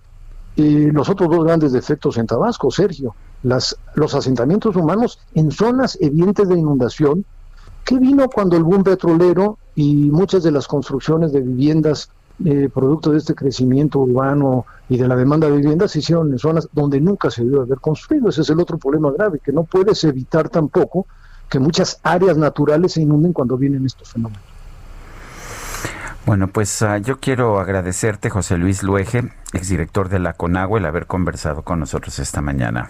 eh, 0.55 0.89
los 0.93 1.09
otros 1.09 1.29
dos 1.29 1.43
grandes 1.43 1.73
defectos 1.73 2.17
en 2.17 2.27
Tabasco, 2.27 2.71
Sergio, 2.71 3.15
las, 3.43 3.77
los 3.95 4.15
asentamientos 4.15 4.77
humanos 4.77 5.19
en 5.33 5.51
zonas 5.51 5.97
evidentes 5.99 6.47
de 6.47 6.57
inundación, 6.57 7.25
¿Qué 7.85 7.99
vino 7.99 8.27
cuando 8.29 8.57
el 8.57 8.63
boom 8.63 8.83
petrolero 8.83 9.59
y 9.75 10.09
muchas 10.09 10.43
de 10.43 10.51
las 10.51 10.67
construcciones 10.67 11.31
de 11.33 11.41
viviendas 11.41 12.09
eh, 12.43 12.69
producto 12.73 13.11
de 13.11 13.17
este 13.17 13.33
crecimiento 13.33 13.99
urbano 13.99 14.65
y 14.89 14.97
de 14.97 15.07
la 15.07 15.15
demanda 15.15 15.47
de 15.47 15.55
viviendas 15.55 15.91
se 15.91 15.99
hicieron 15.99 16.31
en 16.31 16.37
zonas 16.37 16.67
donde 16.73 16.99
nunca 16.99 17.31
se 17.31 17.43
debió 17.43 17.61
haber 17.61 17.79
construido. 17.79 18.27
Ese 18.29 18.41
es 18.41 18.49
el 18.49 18.59
otro 18.59 18.77
problema 18.77 19.11
grave, 19.11 19.39
que 19.39 19.53
no 19.53 19.63
puedes 19.63 20.03
evitar 20.03 20.49
tampoco 20.49 21.07
que 21.49 21.59
muchas 21.59 21.99
áreas 22.03 22.37
naturales 22.37 22.93
se 22.93 23.01
inunden 23.01 23.31
cuando 23.31 23.57
vienen 23.57 23.85
estos 23.85 24.11
fenómenos. 24.11 24.54
Bueno, 26.25 26.47
pues 26.47 26.81
uh, 26.81 26.97
yo 26.97 27.19
quiero 27.19 27.59
agradecerte, 27.59 28.31
José 28.31 28.57
Luis 28.57 28.81
Luege, 28.81 29.29
exdirector 29.53 30.09
de 30.09 30.17
la 30.17 30.33
CONAGUA, 30.33 30.79
el 30.79 30.85
haber 30.85 31.05
conversado 31.05 31.61
con 31.61 31.79
nosotros 31.79 32.17
esta 32.17 32.41
mañana. 32.41 32.89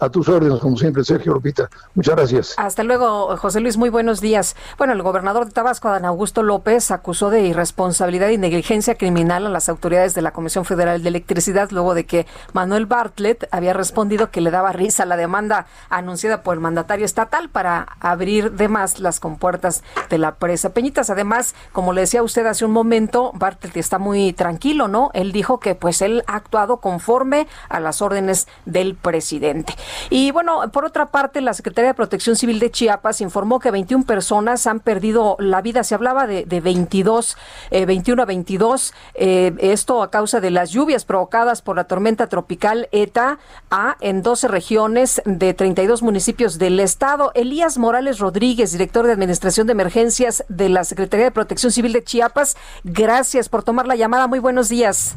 A, 0.00 0.08
tus 0.10 0.28
órdenes, 0.28 0.60
como 0.60 0.76
siempre, 0.76 1.02
Sergio 1.04 1.32
Lupita. 1.32 1.70
Muchas 1.94 2.16
gracias. 2.16 2.54
Hasta 2.58 2.82
luego, 2.82 3.36
José 3.36 3.60
Luis. 3.60 3.76
Muy 3.76 3.88
buenos 3.88 4.20
días. 4.20 4.56
Bueno, 4.76 4.92
el 4.92 5.02
gobernador 5.02 5.46
de 5.46 5.52
Tabasco, 5.52 5.88
Adán 5.88 6.04
Augusto 6.04 6.42
López, 6.42 6.90
acusó 6.90 7.30
de 7.30 7.42
irresponsabilidad 7.42 8.28
y 8.28 8.38
negligencia 8.38 8.96
criminal 8.96 9.46
a 9.46 9.48
las 9.48 9.68
autoridades 9.68 10.14
de 10.14 10.22
la 10.22 10.32
Comisión 10.32 10.64
Federal 10.64 11.02
de 11.02 11.08
Electricidad 11.08 11.70
luego 11.70 11.94
de 11.94 12.04
que 12.04 12.26
Manuel 12.52 12.86
Bartlett 12.86 13.48
había 13.50 13.72
respondido 13.72 14.30
que 14.30 14.40
le 14.40 14.50
daba 14.50 14.72
risa 14.72 15.06
la 15.06 15.16
demanda 15.16 15.66
anunciada 15.88 16.42
por 16.42 16.54
el 16.54 16.60
mandatario 16.60 17.06
estatal 17.06 17.48
para 17.48 17.86
abrir 18.00 18.52
de 18.52 18.68
más 18.68 19.00
las 19.00 19.20
compuertas 19.20 19.82
de 20.10 20.18
la 20.18 20.34
presa 20.34 20.70
Peñitas. 20.70 21.10
Además, 21.10 21.54
como 21.72 21.92
le 21.92 22.02
decía 22.02 22.22
usted 22.22 22.44
hace 22.46 22.55
un 22.62 22.72
momento, 22.72 23.32
Bartlett 23.34 23.76
está 23.76 23.98
muy 23.98 24.32
tranquilo, 24.32 24.88
¿no? 24.88 25.10
Él 25.14 25.32
dijo 25.32 25.60
que 25.60 25.74
pues 25.74 26.02
él 26.02 26.22
ha 26.26 26.36
actuado 26.36 26.78
conforme 26.78 27.46
a 27.68 27.80
las 27.80 28.02
órdenes 28.02 28.48
del 28.64 28.94
presidente. 28.94 29.74
Y 30.10 30.30
bueno, 30.30 30.70
por 30.72 30.84
otra 30.84 31.06
parte, 31.06 31.40
la 31.40 31.54
Secretaría 31.54 31.90
de 31.90 31.94
Protección 31.94 32.36
Civil 32.36 32.58
de 32.58 32.70
Chiapas 32.70 33.20
informó 33.20 33.60
que 33.60 33.70
21 33.70 34.04
personas 34.04 34.66
han 34.66 34.80
perdido 34.80 35.36
la 35.38 35.62
vida. 35.62 35.84
Se 35.84 35.94
hablaba 35.94 36.26
de, 36.26 36.44
de 36.44 36.60
22, 36.60 37.36
eh, 37.70 37.86
21 37.86 38.22
a 38.22 38.26
22. 38.26 38.94
Eh, 39.14 39.54
esto 39.58 40.02
a 40.02 40.10
causa 40.10 40.40
de 40.40 40.50
las 40.50 40.70
lluvias 40.70 41.04
provocadas 41.04 41.62
por 41.62 41.76
la 41.76 41.84
tormenta 41.84 42.28
tropical 42.28 42.88
ETA 42.92 43.38
A 43.70 43.96
en 44.00 44.22
12 44.22 44.48
regiones 44.48 45.22
de 45.24 45.54
32 45.54 46.02
municipios 46.02 46.58
del 46.58 46.80
estado. 46.80 47.32
Elías 47.34 47.78
Morales 47.78 48.18
Rodríguez, 48.18 48.72
director 48.72 49.06
de 49.06 49.12
Administración 49.12 49.66
de 49.66 49.72
Emergencias 49.72 50.44
de 50.48 50.68
la 50.68 50.84
Secretaría 50.84 51.26
de 51.26 51.32
Protección 51.32 51.72
Civil 51.72 51.92
de 51.92 52.04
Chiapas, 52.04 52.45
gracias 52.84 53.48
por 53.48 53.62
tomar 53.64 53.86
la 53.86 53.96
llamada. 53.96 54.26
Muy 54.26 54.38
buenos 54.38 54.68
días. 54.68 55.16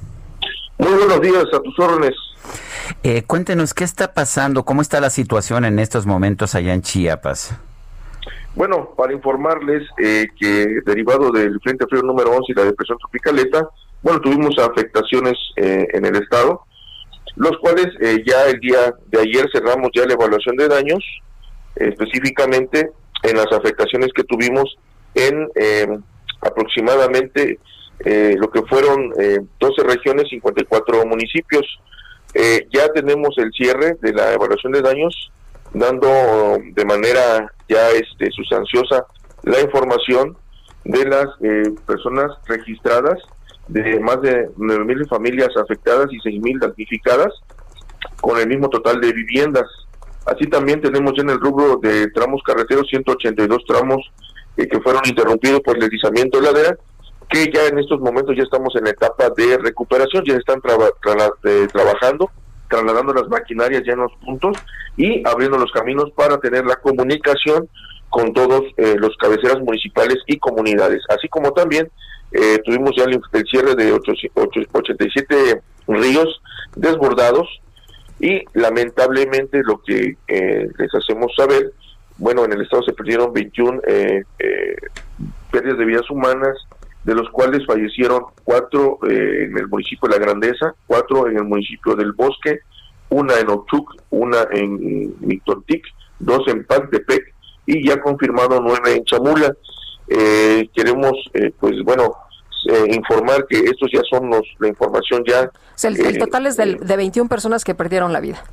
Muy 0.78 0.94
buenos 0.94 1.22
días, 1.22 1.44
a 1.54 1.60
tus 1.60 1.78
órdenes. 1.78 2.16
Eh, 3.04 3.24
cuéntenos, 3.24 3.74
¿qué 3.74 3.84
está 3.84 4.14
pasando? 4.14 4.64
¿Cómo 4.64 4.82
está 4.82 5.02
la 5.02 5.10
situación 5.10 5.66
en 5.66 5.78
estos 5.78 6.06
momentos 6.06 6.56
allá 6.56 6.74
en 6.74 6.82
Chiapas? 6.82 7.54
Bueno, 8.56 8.94
para 8.98 9.14
informarles 9.14 9.88
eh, 9.98 10.28
que 10.40 10.82
derivado 10.86 11.32
del 11.32 11.60
Frente 11.62 11.86
Frío 11.88 12.02
número 12.02 12.32
11 12.32 12.44
y 12.50 12.56
la 12.56 12.66
depresión 12.66 12.98
tropicaleta, 12.98 13.70
bueno, 14.02 14.20
tuvimos 14.22 14.58
afectaciones 14.58 15.38
eh, 15.56 15.88
en 15.94 16.06
el 16.06 16.16
estado, 16.16 16.66
los 17.36 17.58
cuales 17.60 17.88
eh, 18.02 18.24
ya 18.26 18.48
el 18.48 18.60
día 18.60 18.94
de 19.08 19.20
ayer 19.20 19.48
cerramos 19.54 19.92
ya 19.94 20.06
la 20.06 20.14
evaluación 20.14 20.56
de 20.58 20.68
daños, 20.68 21.04
específicamente 21.76 22.92
en 23.24 23.38
las 23.38 23.52
afectaciones 23.52 24.10
que 24.14 24.24
tuvimos 24.24 24.78
en 25.14 25.48
aproximadamente 26.42 27.60
eh, 28.06 28.36
lo 28.38 28.50
que 28.50 28.62
fueron 28.64 29.14
eh, 29.20 29.40
12 29.60 29.84
regiones, 29.84 30.30
54 30.30 31.06
municipios. 31.06 31.66
Eh, 32.34 32.68
ya 32.72 32.88
tenemos 32.94 33.38
el 33.38 33.52
cierre 33.52 33.98
de 34.02 34.14
la 34.14 34.34
evaluación 34.34 34.72
de 34.72 34.82
daños, 34.82 35.32
dando 35.74 36.08
de 36.64 36.86
manera 36.86 37.52
ya 37.68 37.90
este 37.92 38.30
sustanciosa 38.32 39.06
la 39.44 39.62
información 39.62 40.38
de 40.84 41.06
las 41.06 41.28
eh, 41.42 41.74
personas 41.86 42.32
registradas, 42.48 43.18
de 43.68 44.00
más 44.00 44.22
de 44.22 44.50
9.000 44.58 45.08
familias 45.08 45.50
afectadas 45.58 46.08
y 46.12 46.18
6.000 46.18 46.60
damnificadas, 46.60 47.34
con 48.22 48.40
el 48.40 48.48
mismo 48.48 48.70
total 48.70 49.00
de 49.00 49.14
viviendas. 49.14 49.66
Así 50.26 50.46
también 50.48 50.82
tenemos 50.82 51.14
en 51.18 51.30
el 51.30 51.40
rubro 51.40 51.78
de 51.78 52.10
tramos 52.12 52.42
carreteros 52.44 52.88
182 52.90 53.64
tramos 53.68 54.12
que 54.68 54.82
fueron 54.82 55.02
interrumpidos 55.06 55.62
por 55.62 55.76
el 55.76 55.82
deslizamiento 55.82 56.40
de 56.40 56.44
ladera 56.44 56.78
que 57.30 57.52
ya 57.54 57.68
en 57.68 57.78
estos 57.78 58.00
momentos 58.00 58.36
ya 58.36 58.44
estamos 58.44 58.76
en 58.76 58.86
la 58.86 58.90
etapa 58.90 59.30
de 59.30 59.58
recuperación, 59.58 60.24
ya 60.26 60.36
están 60.36 60.60
eh, 61.44 61.68
trabajando, 61.72 62.32
trasladando 62.68 63.14
las 63.14 63.28
maquinarias 63.30 63.84
ya 63.86 63.94
en 63.94 64.00
los 64.00 64.12
puntos 64.26 64.58
y 64.98 65.22
abriendo 65.28 65.58
los 65.58 65.72
caminos 65.72 66.12
para 66.16 66.40
tener 66.40 66.66
la 66.66 66.78
comunicación 66.78 67.70
con 68.10 68.34
todos 68.34 68.64
eh, 68.78 68.96
los 68.98 69.16
cabeceras 69.18 69.60
municipales 69.60 70.18
y 70.26 70.40
comunidades, 70.40 71.04
así 71.10 71.30
como 71.30 71.52
también 71.52 71.92
eh, 72.32 72.60
tuvimos 72.66 72.92
ya 72.98 73.04
el, 73.04 73.22
cierre 73.48 73.76
de 73.76 73.94
87 73.94 75.62
ríos 75.88 76.42
desbordados 76.76 77.48
y 78.20 78.44
lamentablemente 78.54 79.62
lo 79.64 79.82
que 79.84 80.18
les 80.28 80.96
hacemos 80.96 81.32
saber, 81.38 81.72
bueno, 82.20 82.46
en 82.46 82.54
el 82.54 82.62
estado 82.62 82.84
se 82.84 82.94
perdieron 82.94 83.34
21 83.34 83.82
pérdidas 85.52 85.78
de 85.78 85.86
vidas 85.86 86.10
humanas, 86.10 86.56
de 87.04 87.16
los 87.16 87.30
cuales 87.30 87.66
fallecieron 87.66 88.24
cuatro 88.44 89.00
eh, 89.10 89.46
en 89.46 89.58
el 89.58 89.68
municipio 89.68 90.08
de 90.10 90.20
La 90.20 90.26
Grandeza, 90.26 90.74
cuatro 90.86 91.28
en 91.28 91.38
el 91.38 91.44
municipio 91.44 91.96
del 91.96 92.12
Bosque, 92.12 92.60
una 93.10 93.40
en 93.40 93.50
Ochuc, 93.50 93.96
una 94.12 94.48
en 94.52 95.16
Mictontic, 95.20 95.84
dos 96.20 96.48
en 96.48 96.66
Pantepec 96.66 97.34
y 97.66 97.88
ya 97.88 98.00
confirmado 98.02 98.60
nueve 98.62 98.96
en 98.96 99.06
Chamula. 99.06 99.56
Eh, 100.08 100.70
queremos, 100.76 101.14
eh, 101.34 101.52
pues 101.60 101.82
bueno, 101.84 102.16
informar 102.92 103.48
que 103.48 103.58
estos 103.60 103.90
ya 103.92 104.02
son 104.10 104.30
los, 104.30 104.44
la 104.60 104.68
información 104.68 105.24
ya. 105.26 105.50
el, 105.84 106.18
total 106.18 106.46
es 106.46 106.58
de 106.58 106.96
21 106.98 107.30
personas 107.30 107.64
que 107.64 107.74
perdieron 107.74 108.12
la 108.12 108.20
vida. 108.20 108.44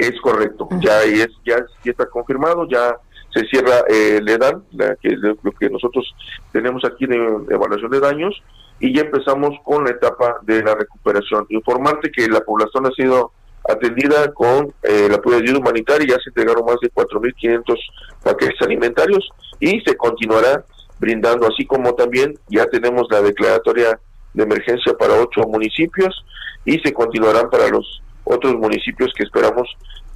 Es 0.00 0.18
correcto, 0.22 0.66
ya, 0.80 1.02
es, 1.02 1.28
ya, 1.44 1.58
ya 1.84 1.90
está 1.90 2.06
confirmado, 2.06 2.66
ya 2.66 2.96
se 3.34 3.44
cierra 3.48 3.84
eh, 3.86 4.16
el 4.16 4.28
EDAN, 4.28 4.64
la, 4.72 4.96
que 4.96 5.08
es 5.08 5.18
lo 5.18 5.52
que 5.52 5.68
nosotros 5.68 6.14
tenemos 6.52 6.82
aquí 6.86 7.04
de, 7.04 7.16
evaluación 7.50 7.90
de 7.90 8.00
daños, 8.00 8.42
y 8.78 8.94
ya 8.94 9.02
empezamos 9.02 9.50
con 9.62 9.84
la 9.84 9.90
etapa 9.90 10.38
de 10.42 10.62
la 10.62 10.74
recuperación. 10.74 11.44
Informarte 11.50 12.10
que 12.10 12.28
la 12.28 12.40
población 12.40 12.86
ha 12.86 12.90
sido 12.92 13.32
atendida 13.68 14.32
con 14.32 14.72
eh, 14.82 15.06
el 15.06 15.14
apoyo 15.14 15.36
de 15.36 15.42
ayuda 15.42 15.58
humanitaria, 15.58 16.16
ya 16.16 16.22
se 16.22 16.30
entregaron 16.30 16.64
más 16.64 16.76
de 16.80 16.90
4.500 16.90 17.76
paquetes 18.24 18.62
alimentarios 18.62 19.28
y 19.60 19.80
se 19.82 19.96
continuará 19.98 20.64
brindando, 20.98 21.46
así 21.46 21.66
como 21.66 21.94
también 21.94 22.38
ya 22.48 22.64
tenemos 22.66 23.06
la 23.10 23.20
declaratoria 23.20 24.00
de 24.32 24.42
emergencia 24.42 24.94
para 24.94 25.20
ocho 25.20 25.42
municipios 25.42 26.24
y 26.64 26.78
se 26.78 26.94
continuarán 26.94 27.50
para 27.50 27.68
los 27.68 28.02
otros 28.30 28.54
municipios 28.56 29.12
que 29.16 29.24
esperamos 29.24 29.68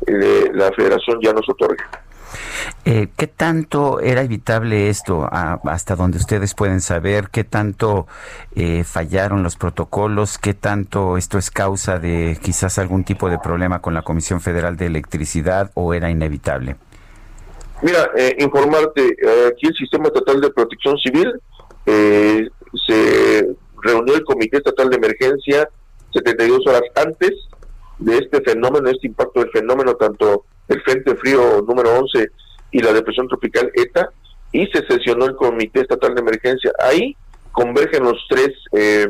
eh, 0.06 0.50
la 0.52 0.70
federación 0.72 1.18
ya 1.22 1.32
nos 1.32 1.48
otorgue. 1.48 1.82
Eh, 2.84 3.08
¿Qué 3.16 3.26
tanto 3.26 4.00
era 4.00 4.22
evitable 4.22 4.88
esto 4.88 5.28
hasta 5.30 5.96
donde 5.96 6.18
ustedes 6.18 6.54
pueden 6.54 6.80
saber? 6.80 7.28
¿Qué 7.30 7.44
tanto 7.44 8.06
eh, 8.54 8.84
fallaron 8.84 9.42
los 9.42 9.56
protocolos? 9.56 10.38
¿Qué 10.38 10.54
tanto 10.54 11.16
esto 11.16 11.38
es 11.38 11.50
causa 11.50 11.98
de 11.98 12.38
quizás 12.42 12.78
algún 12.78 13.04
tipo 13.04 13.30
de 13.30 13.38
problema 13.38 13.80
con 13.80 13.94
la 13.94 14.02
Comisión 14.02 14.40
Federal 14.40 14.76
de 14.76 14.86
Electricidad 14.86 15.70
o 15.74 15.94
era 15.94 16.10
inevitable? 16.10 16.76
Mira, 17.82 18.10
eh, 18.16 18.36
informarte, 18.38 19.16
aquí 19.48 19.66
el 19.66 19.74
Sistema 19.74 20.06
Estatal 20.06 20.40
de 20.40 20.50
Protección 20.50 20.96
Civil 20.98 21.32
se 21.84 23.56
reunió 23.82 24.14
el 24.14 24.24
Comité 24.24 24.56
Estatal 24.58 24.88
de 24.88 24.96
Emergencia 24.96 25.68
72 26.12 26.66
horas 26.66 26.82
antes 26.94 27.30
de 27.98 28.18
este 28.18 28.40
fenómeno, 28.42 28.90
este 28.90 29.06
impacto 29.06 29.40
del 29.40 29.50
fenómeno, 29.50 29.94
tanto 29.94 30.44
el 30.68 30.82
Frente 30.82 31.14
Frío 31.16 31.62
número 31.66 31.98
11 31.98 32.30
y 32.72 32.80
la 32.80 32.92
depresión 32.92 33.28
tropical 33.28 33.70
ETA, 33.74 34.10
y 34.52 34.66
se 34.66 34.86
sesionó 34.86 35.26
el 35.26 35.36
Comité 35.36 35.80
Estatal 35.80 36.14
de 36.14 36.20
Emergencia. 36.20 36.72
Ahí 36.78 37.16
convergen 37.52 38.04
los 38.04 38.18
tres 38.28 38.50
eh, 38.72 39.08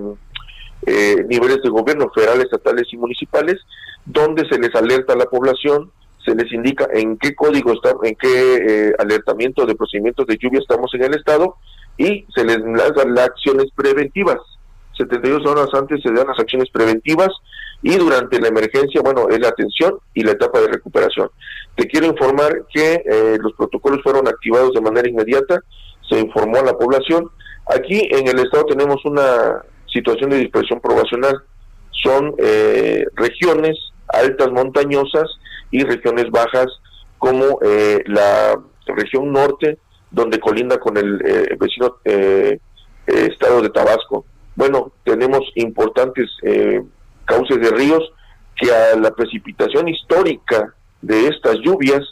eh, 0.87 1.17
niveles 1.29 1.63
de 1.63 1.71
gobierno, 1.71 2.11
federales, 2.15 2.45
estatales 2.45 2.87
y 2.93 2.97
municipales, 2.97 3.57
donde 4.05 4.47
se 4.49 4.59
les 4.59 4.75
alerta 4.75 5.15
a 5.15 5.17
la 5.17 5.27
población, 5.27 5.91
se 6.25 6.35
les 6.35 6.51
indica 6.53 6.87
en 6.93 7.17
qué 7.19 7.35
código 7.35 7.73
está, 7.73 7.95
en 8.03 8.17
qué 8.17 8.57
eh, 8.89 8.93
alertamiento 8.99 9.67
de 9.67 9.75
procedimientos 9.75 10.27
de 10.27 10.39
lluvia 10.39 10.61
estamos 10.61 10.93
en 10.95 11.05
el 11.05 11.15
estado 11.15 11.57
y 11.97 12.27
se 12.35 12.45
les 12.45 12.59
lanzan 12.59 13.15
las 13.15 13.27
acciones 13.27 13.67
preventivas. 13.75 14.39
72 14.97 15.45
horas 15.47 15.69
antes 15.75 16.03
se 16.03 16.13
dan 16.13 16.27
las 16.27 16.39
acciones 16.39 16.71
preventivas 16.71 17.31
y 17.85 17.99
durante 17.99 18.41
la 18.41 18.49
emergencia, 18.49 19.03
bueno, 19.03 19.29
es 19.29 19.39
la 19.39 19.49
atención 19.49 19.99
y 20.15 20.23
la 20.23 20.33
etapa 20.33 20.59
de 20.59 20.69
recuperación. 20.69 21.29
Te 21.77 21.87
quiero 21.87 22.07
informar 22.07 22.65
que 22.73 23.05
eh, 23.05 23.37
los 23.39 23.53
protocolos 23.53 24.03
fueron 24.03 24.27
activados 24.27 24.73
de 24.73 24.81
manera 24.81 25.07
inmediata, 25.07 25.61
se 26.09 26.19
informó 26.19 26.61
a 26.61 26.65
la 26.65 26.79
población. 26.79 27.29
Aquí 27.69 28.09
en 28.11 28.27
el 28.27 28.39
estado 28.39 28.65
tenemos 28.65 29.05
una 29.05 29.63
situación 29.93 30.31
de 30.31 30.39
dispersión 30.39 30.81
poblacional. 30.81 31.43
Son 32.03 32.35
eh, 32.39 33.05
regiones 33.17 33.77
altas 34.09 34.51
montañosas 34.51 35.29
y 35.71 35.85
regiones 35.85 36.31
bajas 36.31 36.69
como 37.19 37.59
eh, 37.63 38.03
la 38.07 38.59
región 38.87 39.31
norte, 39.31 39.77
donde 40.11 40.41
colinda 40.41 40.79
con 40.79 40.97
el 40.97 41.19
vecino 41.61 41.99
estado 43.05 43.61
de 43.61 43.69
Tabasco. 43.69 44.25
Bueno, 44.57 44.93
tenemos 45.05 45.43
importantes 45.57 46.31
cauces 47.25 47.61
de 47.61 47.71
ríos 47.71 48.13
que 48.57 48.71
a 48.71 48.97
la 48.97 49.11
precipitación 49.11 49.89
histórica 49.89 50.75
de 51.03 51.29
estas 51.29 51.59
lluvias 51.59 52.03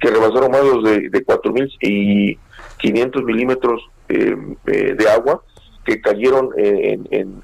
que 0.00 0.10
rebasaron 0.10 0.50
más 0.50 0.62
de, 0.84 1.08
de 1.08 1.24
4.500 1.24 3.24
milímetros 3.24 3.80
eh, 4.08 4.36
eh, 4.66 4.94
de 4.98 5.08
agua 5.08 5.42
que 5.84 6.00
cayeron 6.00 6.50
en, 6.56 7.42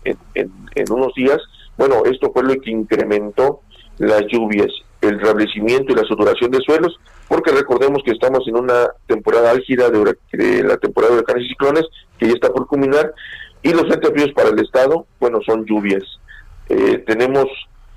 unos 0.90 1.14
días, 1.14 1.38
bueno, 1.76 2.02
esto 2.04 2.30
fue 2.32 2.44
lo 2.44 2.54
que 2.60 2.70
incrementó 2.70 3.62
las 3.98 4.22
lluvias, 4.28 4.68
el 5.00 5.18
restablecimiento 5.18 5.92
y 5.92 5.96
la 5.96 6.06
saturación 6.06 6.50
de 6.50 6.60
suelos, 6.60 6.98
porque 7.28 7.50
recordemos 7.50 8.02
que 8.04 8.12
estamos 8.12 8.46
en 8.46 8.56
una 8.56 8.88
temporada 9.06 9.50
álgida 9.50 9.90
de, 9.90 10.62
la 10.62 10.76
temporada 10.76 11.14
de 11.14 11.20
huracanes 11.20 11.46
y 11.46 11.48
ciclones, 11.48 11.84
que 12.18 12.26
ya 12.26 12.32
está 12.32 12.52
por 12.52 12.66
culminar, 12.66 13.12
y 13.62 13.72
los 13.72 13.82
frentes 13.82 14.10
fríos 14.10 14.32
para 14.34 14.50
el 14.50 14.58
estado, 14.60 15.06
bueno, 15.20 15.40
son 15.44 15.64
lluvias. 15.64 16.04
Eh, 16.68 17.02
tenemos 17.06 17.46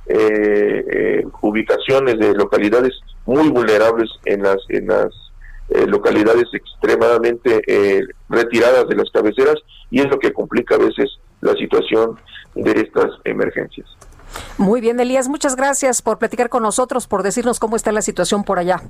eh, 0.08 0.86
eh, 0.92 1.28
ubicaciones 1.42 2.18
de 2.20 2.34
localidades 2.34 2.94
muy 3.26 3.50
vulnerables 3.50 4.10
en 4.26 4.44
las 4.44 4.58
en 4.70 4.88
las 4.88 5.10
localidades 5.88 6.48
extremadamente 6.52 7.62
retiradas 8.28 8.90
de 8.90 8.96
las 8.98 9.10
cabeceras 9.10 9.56
y 9.90 10.02
es 10.02 10.08
lo 10.10 10.20
que 10.20 10.34
complica 10.34 10.76
a 10.76 10.80
veces 10.80 11.10
la 11.40 11.54
situación 11.54 12.18
de 12.56 12.72
estas 12.72 13.10
emergencias. 13.24 13.88
Muy 14.58 14.82
bien, 14.82 15.00
Elías, 15.00 15.30
muchas 15.30 15.56
gracias 15.56 16.02
por 16.02 16.18
platicar 16.18 16.50
con 16.50 16.64
nosotros, 16.64 17.08
por 17.08 17.24
decirnos 17.24 17.58
cómo 17.62 17.78
está 17.78 17.94
la 17.94 18.02
situación 18.02 18.44
por 18.44 18.60
allá. 18.60 18.82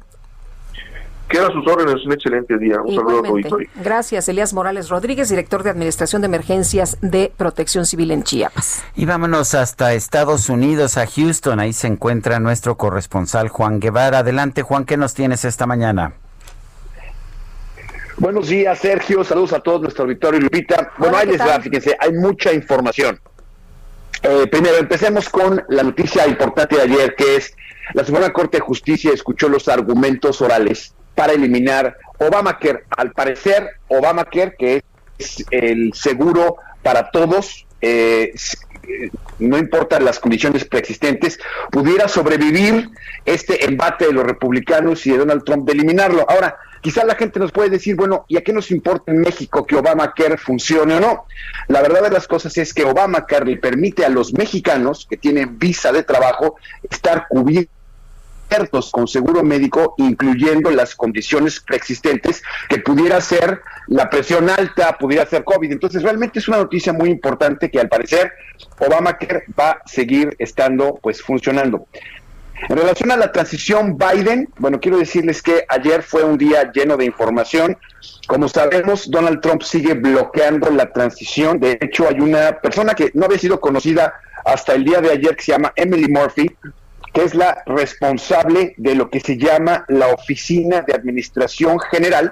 Queda 1.32 1.48
sus 1.48 1.66
órdenes, 1.66 2.06
un 2.06 2.12
excelente 2.12 2.58
día. 2.58 2.82
Un 2.82 2.94
saludo 2.94 3.24
a 3.24 3.30
auditorio. 3.30 3.70
Gracias, 3.82 4.28
Elías 4.28 4.54
Morales 4.54 4.90
Rodríguez, 4.90 5.30
director 5.30 5.64
de 5.64 5.70
Administración 5.70 6.22
de 6.22 6.26
Emergencias 6.26 6.98
de 7.02 7.32
Protección 7.38 7.86
Civil 7.86 8.12
en 8.12 8.24
Chiapas. 8.24 8.84
Y 8.96 9.06
vámonos 9.06 9.56
hasta 9.56 9.94
Estados 9.94 10.50
Unidos, 10.50 10.98
a 10.98 11.08
Houston. 11.08 11.62
Ahí 11.62 11.72
se 11.72 11.88
encuentra 11.88 12.42
nuestro 12.42 12.76
corresponsal 12.76 13.48
Juan 13.48 13.80
Guevara. 13.80 14.20
Adelante, 14.20 14.62
Juan, 14.62 14.84
¿qué 14.84 14.98
nos 14.98 15.14
tienes 15.14 15.46
esta 15.46 15.66
mañana? 15.66 16.16
Buenos 18.18 18.50
días, 18.50 18.78
Sergio. 18.80 19.24
Saludos 19.24 19.54
a 19.54 19.62
todos 19.62 19.84
nuestro 19.84 20.04
auditorio 20.04 20.42
y 20.42 20.44
Lupita. 20.44 20.92
Bueno, 20.98 21.16
ahí 21.16 21.28
les 21.28 21.40
va, 21.40 21.62
fíjense, 21.62 21.96
hay 21.98 22.12
mucha 22.12 22.52
información. 22.52 23.18
Eh, 24.22 24.48
primero, 24.52 24.76
empecemos 24.76 25.30
con 25.30 25.64
la 25.70 25.84
noticia 25.84 26.28
importante 26.28 26.76
de 26.76 26.82
ayer, 26.82 27.16
que 27.16 27.38
es 27.38 27.56
la 27.94 28.04
Suprema 28.04 28.32
Corte 28.34 28.58
de 28.58 28.62
Justicia 28.62 29.12
escuchó 29.14 29.48
los 29.48 29.70
argumentos 29.70 30.42
orales 30.42 30.94
para 31.16 31.34
eliminar 31.34 31.98
Obamacare. 32.18 32.84
Al 32.96 33.12
parecer, 33.12 33.70
Obamacare, 33.88 34.56
que 34.58 34.84
es 35.18 35.46
el 35.52 35.94
seguro 35.94 36.58
para 36.82 37.12
todos, 37.12 37.66
eh, 37.82 38.34
no 39.40 39.58
importa 39.58 40.00
las 40.00 40.20
condiciones 40.20 40.66
preexistentes, 40.66 41.40
pudiera 41.72 42.08
sobrevivir 42.08 42.90
este 43.26 43.66
embate 43.66 44.08
de 44.08 44.14
los 44.14 44.26
republicanos 44.26 45.06
y 45.06 45.12
de 45.12 45.18
Donald 45.20 45.44
Trump 45.44 45.66
de 45.66 45.74
eliminarlo. 45.74 46.26
Ahora, 46.30 46.58
quizá 46.82 47.06
la 47.06 47.16
gente 47.16 47.40
nos 47.40 47.52
puede 47.52 47.70
decir, 47.70 47.96
bueno, 47.96 48.26
¿y 48.28 48.38
a 48.38 48.44
qué 48.44 48.54
nos 48.54 48.72
importa 48.72 49.12
en 49.12 49.22
México 49.22 49.66
que 49.66 49.76
Obamacare 49.76 50.38
funcione 50.38 50.96
o 50.96 51.00
no? 51.00 51.26
La 51.68 51.82
verdad 51.82 52.04
de 52.04 52.12
las 52.12 52.28
cosas 52.28 52.58
es 52.58 52.74
que 52.74 52.84
Obamacare 52.84 53.46
le 53.46 53.58
permite 53.58 54.06
a 54.06 54.10
los 54.10 54.34
mexicanos 54.34 55.08
que 55.10 55.18
tienen 55.18 55.58
visa 55.58 55.92
de 55.92 56.04
trabajo 56.04 56.56
estar 56.90 57.28
cubiertos 57.30 57.81
con 58.92 59.08
seguro 59.08 59.44
médico, 59.44 59.96
incluyendo 59.98 60.72
las 60.72 60.96
condiciones 60.96 61.62
preexistentes, 61.62 62.44
que 62.68 62.80
pudiera 62.80 63.22
ser 63.22 63.62
la 63.88 64.10
presión 64.10 64.50
alta, 64.50 64.98
pudiera 64.98 65.26
ser 65.26 65.44
COVID. 65.44 65.72
Entonces, 65.72 66.04
realmente 66.04 66.40
es 66.40 66.48
una 66.48 66.58
noticia 66.58 66.92
muy 66.92 67.10
importante 67.10 67.70
que 67.72 67.80
al 67.80 67.88
parecer 67.88 68.32
Obamacare 68.80 69.46
va 69.58 69.72
a 69.72 69.82
seguir 69.86 70.36
estando 70.38 71.00
pues 71.02 71.22
funcionando. 71.22 71.88
En 72.70 72.78
relación 72.78 73.12
a 73.12 73.18
la 73.18 73.32
transición 73.32 73.98
Biden, 73.98 74.50
bueno, 74.58 74.80
quiero 74.80 75.00
decirles 75.00 75.42
que 75.42 75.66
ayer 75.68 76.04
fue 76.04 76.24
un 76.24 76.38
día 76.38 76.72
lleno 76.72 76.96
de 76.96 77.06
información. 77.06 77.78
Como 78.28 78.48
sabemos, 78.48 79.10
Donald 79.10 79.42
Trump 79.42 79.64
sigue 79.64 79.94
bloqueando 79.96 80.70
la 80.70 80.92
transición. 80.92 81.60
De 81.60 81.80
hecho, 81.82 82.08
hay 82.08 82.20
una 82.20 82.60
persona 82.62 82.94
que 82.94 83.12
no 83.14 83.26
había 83.26 83.40
sido 83.40 83.60
conocida 83.60 84.14
hasta 84.46 84.74
el 84.74 84.84
día 84.84 85.02
de 85.02 85.12
ayer 85.12 85.36
que 85.36 85.44
se 85.44 85.52
llama 85.54 85.74
Emily 85.76 86.08
Murphy, 86.08 86.56
que 87.14 87.24
es 87.24 87.36
la 87.36 87.64
responsable 87.66 88.74
de 88.78 88.96
lo 88.96 89.10
que 89.10 89.20
se 89.20 89.38
llama 89.38 89.86
la 89.88 90.08
Oficina 90.08 90.82
de 90.82 90.94
Administración 90.94 91.80
General, 91.80 92.32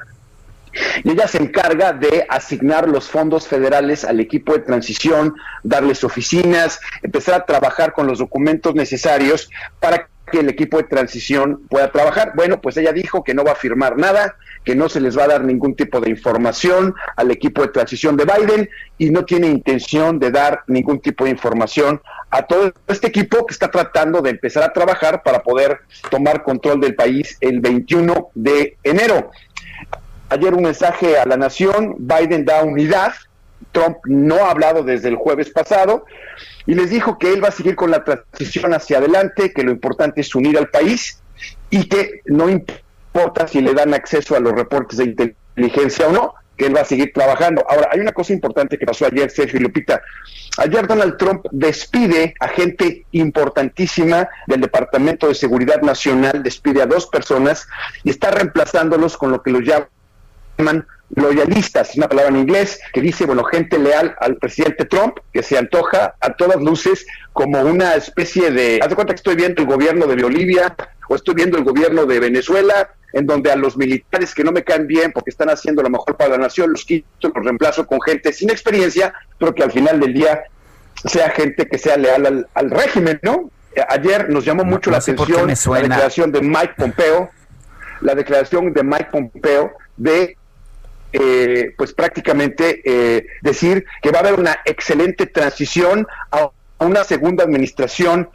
y 1.04 1.12
ella 1.12 1.28
se 1.28 1.40
encarga 1.40 1.94
de 1.94 2.26
asignar 2.30 2.88
los 2.88 3.10
fondos 3.10 3.48
federales 3.48 4.06
al 4.06 4.20
equipo 4.20 4.54
de 4.54 4.60
transición, 4.60 5.36
darles 5.64 6.04
oficinas, 6.04 6.80
empezar 7.02 7.36
a 7.36 7.46
trabajar 7.46 7.94
con 7.94 8.08
los 8.08 8.20
documentos 8.20 8.76
necesarios 8.76 9.50
para 9.80 10.08
que 10.32 10.40
el 10.40 10.50
equipo 10.50 10.78
de 10.78 10.84
transición 10.84 11.64
pueda 11.70 11.92
trabajar. 11.92 12.34
Bueno, 12.36 12.62
pues 12.62 12.78
ella 12.78 12.94
dijo 12.94 13.24
que 13.24 13.34
no 13.34 13.44
va 13.44 13.54
a 13.54 13.56
firmar 13.56 13.98
nada, 13.98 14.36
que 14.64 14.76
no 14.76 14.90
se 14.90 15.02
les 15.02 15.18
va 15.18 15.24
a 15.24 15.30
dar 15.30 15.44
ningún 15.44 15.76
tipo 15.76 16.00
de 16.00 16.10
información 16.10 16.94
al 17.16 17.32
equipo 17.32 17.62
de 17.64 17.70
transición 17.70 18.16
de 18.16 18.26
Biden 18.26 18.70
y 18.98 19.10
no 19.10 19.26
tiene 19.26 19.48
intención 19.48 20.20
de 20.20 20.32
dar 20.32 20.64
ningún 20.68 21.00
tipo 21.00 21.24
de 21.24 21.32
información 21.32 22.02
a 22.30 22.44
todo 22.44 22.72
este 22.88 23.08
equipo 23.08 23.46
que 23.46 23.54
está 23.54 23.72
tratando 23.72 24.22
de 24.22 24.32
empezar 24.32 24.64
a 24.64 24.74
trabajar 24.74 25.24
para 25.24 25.42
poder 25.42 25.80
tomar 26.10 26.44
control 26.44 26.80
del 26.80 26.96
país 26.96 27.38
el 27.42 27.60
21 27.60 28.30
de 28.36 28.78
enero. 28.84 29.32
Ayer 30.30 30.54
un 30.54 30.64
mensaje 30.64 31.18
a 31.18 31.26
la 31.26 31.38
nación, 31.38 31.96
Biden 31.98 32.46
da 32.46 32.64
unidad, 32.64 33.14
Trump 33.72 33.98
no 34.06 34.36
ha 34.46 34.52
hablado 34.52 34.84
desde 34.84 35.10
el 35.10 35.16
jueves 35.16 35.50
pasado 35.50 36.06
y 36.66 36.76
les 36.76 36.92
dijo 36.92 37.18
que 37.18 37.34
él 37.34 37.44
va 37.44 37.48
a 37.50 37.52
seguir 37.52 37.76
con 37.76 37.90
la 37.90 38.04
transición 38.04 38.74
hacia 38.74 39.00
adelante, 39.00 39.52
que 39.54 39.64
lo 39.64 39.72
importante 39.72 40.22
es 40.22 40.34
unir 40.36 40.58
al 40.58 40.70
país 40.70 41.22
y 41.70 41.90
que 41.90 42.22
no 42.26 42.50
importa 42.50 43.48
si 43.48 43.62
le 43.62 43.74
dan 43.74 43.94
acceso 43.94 44.36
a 44.36 44.40
los 44.40 44.54
reportes 44.54 44.98
de 44.98 45.06
inteligencia 45.06 46.08
o 46.08 46.12
no, 46.12 46.34
que 46.60 46.66
él 46.66 46.76
va 46.76 46.82
a 46.82 46.86
seguir 46.86 47.12
trabajando. 47.14 47.66
Ahora, 47.68 47.90
hay 47.92 48.02
una 48.02 48.12
cosa 48.12 48.34
importante 48.34 48.78
que 48.78 48.86
pasó 48.86 49.06
ayer, 49.06 49.32
Sergio 49.32 49.60
y 49.60 49.64
Lupita. 49.64 50.02
Ayer 50.58 50.86
Donald 50.86 51.16
Trump 51.18 51.46
despide 51.52 52.34
a 52.40 52.50
gente 52.50 53.06
importantísima 53.14 54.28
del 54.46 54.60
Departamento 54.60 55.30
de 55.30 55.36
Seguridad 55.36 55.82
Nacional, 55.82 56.44
despide 56.44 56.82
a 56.82 56.86
dos 56.86 57.08
personas 57.08 57.66
y 58.04 58.10
está 58.10 58.30
reemplazándolos 58.30 59.16
con 59.18 59.32
lo 59.32 59.42
que 59.42 59.52
los 59.52 59.64
llama 59.64 59.88
llaman 60.58 60.86
loyalistas, 61.16 61.92
es 61.92 61.96
una 61.96 62.10
palabra 62.10 62.30
en 62.30 62.42
inglés 62.42 62.80
que 62.92 63.02
dice, 63.02 63.26
bueno, 63.26 63.46
gente 63.46 63.80
leal 63.80 64.14
al 64.20 64.36
presidente 64.36 64.84
Trump, 64.84 65.18
que 65.32 65.42
se 65.42 65.58
antoja 65.58 66.16
a 66.20 66.34
todas 66.34 66.62
luces 66.62 67.08
como 67.32 67.62
una 67.62 67.96
especie 67.96 68.52
de, 68.52 68.80
haz 68.82 68.90
de 68.90 68.96
cuenta 68.96 69.14
que 69.14 69.20
estoy 69.20 69.36
viendo 69.36 69.62
el 69.62 69.68
gobierno 69.68 70.06
de 70.06 70.22
Bolivia 70.22 70.76
o 71.08 71.16
estoy 71.16 71.36
viendo 71.36 71.58
el 71.58 71.64
gobierno 71.64 72.06
de 72.06 72.20
Venezuela, 72.20 72.90
en 73.14 73.26
donde 73.26 73.52
a 73.52 73.56
los 73.56 73.78
militares 73.78 74.34
que 74.34 74.44
no 74.44 74.52
me 74.52 74.64
caen 74.64 74.88
bien 74.88 75.12
porque 75.12 75.32
están 75.32 75.50
haciendo 75.50 75.82
lo 75.82 75.90
mejor 75.90 76.16
para 76.16 76.32
la 76.32 76.38
nación, 76.38 76.72
los 76.72 76.86
quito, 76.86 77.32
los 77.34 77.44
reemplazo 77.46 77.86
con 77.86 78.02
gente 78.02 78.34
sin 78.34 78.50
experiencia, 78.50 79.14
pero 79.38 79.54
que 79.54 79.64
al 79.64 79.72
final 79.72 80.00
del 80.00 80.14
día 80.14 80.44
sea 81.06 81.30
gente 81.30 81.68
que 81.68 81.78
sea 81.78 81.98
leal 81.98 82.48
al, 82.54 82.72
régimen, 82.72 83.20
¿no? 83.24 83.50
Ayer 83.90 84.30
nos 84.30 84.46
llamó 84.46 84.64
mucho 84.64 84.92
la 84.92 84.98
atención 84.98 85.48
la 85.48 85.82
declaración 85.82 86.32
de 86.32 86.42
Mike 86.42 86.74
Pompeo, 86.78 87.30
la 88.02 88.16
declaración 88.16 88.74
de 88.74 88.84
Mike 88.84 89.08
Pompeo 89.12 89.72
de 89.96 90.36
eh, 91.12 91.74
pues 91.78 91.94
prácticamente 91.94 92.82
eh, 92.84 93.26
decir 93.42 93.86
que 94.02 94.12
va 94.12 94.20
a 94.20 94.22
haber 94.22 94.40
una 94.40 94.60
excelente 94.66 95.26
transición 95.26 96.06
a 96.32 96.50
una 96.80 97.04
segunda 97.04 97.44
administración 97.44 98.30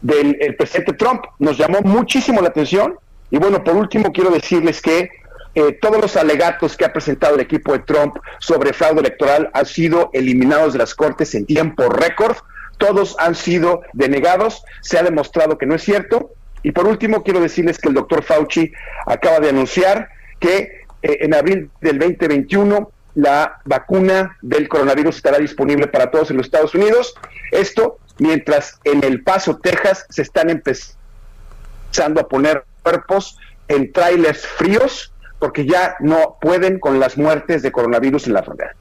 del 0.00 0.54
presidente 0.56 0.92
Trump. 0.92 1.24
Nos 1.38 1.58
llamó 1.58 1.80
muchísimo 1.80 2.40
la 2.40 2.48
atención 2.48 2.96
y 3.32 3.38
bueno, 3.38 3.64
por 3.64 3.74
último 3.74 4.12
quiero 4.12 4.30
decirles 4.30 4.82
que 4.82 5.10
eh, 5.54 5.72
todos 5.80 6.00
los 6.00 6.16
alegatos 6.16 6.76
que 6.76 6.84
ha 6.84 6.92
presentado 6.92 7.34
el 7.34 7.40
equipo 7.40 7.72
de 7.72 7.78
Trump 7.78 8.16
sobre 8.38 8.74
fraude 8.74 9.00
electoral 9.00 9.50
han 9.54 9.64
sido 9.64 10.10
eliminados 10.12 10.74
de 10.74 10.78
las 10.78 10.94
cortes 10.94 11.34
en 11.34 11.46
tiempo 11.46 11.88
récord. 11.88 12.36
Todos 12.76 13.16
han 13.18 13.34
sido 13.34 13.80
denegados. 13.94 14.62
Se 14.82 14.98
ha 14.98 15.02
demostrado 15.02 15.56
que 15.56 15.64
no 15.64 15.74
es 15.74 15.82
cierto. 15.82 16.32
Y 16.62 16.72
por 16.72 16.86
último, 16.86 17.22
quiero 17.22 17.40
decirles 17.40 17.78
que 17.78 17.88
el 17.88 17.94
doctor 17.94 18.22
Fauci 18.22 18.70
acaba 19.06 19.40
de 19.40 19.48
anunciar 19.48 20.10
que 20.38 20.82
eh, 21.02 21.18
en 21.20 21.34
abril 21.34 21.70
del 21.80 21.98
2021 21.98 22.92
la 23.14 23.60
vacuna 23.64 24.36
del 24.42 24.68
coronavirus 24.68 25.16
estará 25.16 25.38
disponible 25.38 25.86
para 25.86 26.10
todos 26.10 26.30
en 26.30 26.36
los 26.36 26.46
Estados 26.46 26.74
Unidos. 26.74 27.14
Esto 27.50 27.98
mientras 28.18 28.78
en 28.84 29.02
El 29.02 29.22
Paso, 29.22 29.56
Texas, 29.56 30.04
se 30.10 30.20
están 30.20 30.50
empezando 30.50 32.20
a 32.20 32.28
poner 32.28 32.64
cuerpos 32.82 33.38
en 33.68 33.92
trailers 33.92 34.46
fríos 34.46 35.12
porque 35.38 35.66
ya 35.66 35.96
no 36.00 36.36
pueden 36.40 36.78
con 36.78 37.00
las 37.00 37.18
muertes 37.18 37.62
de 37.62 37.72
coronavirus 37.72 38.28
en 38.28 38.34
la 38.34 38.42
frontera. 38.42 38.76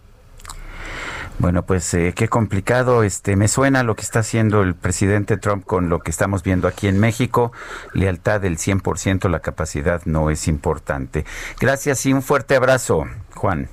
Bueno, 1.39 1.65
pues 1.65 1.91
eh, 1.95 2.13
qué 2.15 2.27
complicado. 2.27 3.01
Este, 3.01 3.35
me 3.35 3.47
suena 3.47 3.81
lo 3.81 3.95
que 3.95 4.03
está 4.03 4.19
haciendo 4.19 4.61
el 4.61 4.75
presidente 4.75 5.37
Trump 5.37 5.65
con 5.65 5.89
lo 5.89 5.99
que 6.01 6.11
estamos 6.11 6.43
viendo 6.43 6.67
aquí 6.67 6.87
en 6.87 6.99
México. 6.99 7.51
Lealtad 7.93 8.41
del 8.41 8.59
100%, 8.59 9.27
la 9.27 9.39
capacidad 9.39 10.03
no 10.05 10.29
es 10.29 10.47
importante. 10.47 11.25
Gracias 11.59 12.05
y 12.05 12.13
un 12.13 12.21
fuerte 12.21 12.55
abrazo, 12.55 13.07
Juan. 13.33 13.69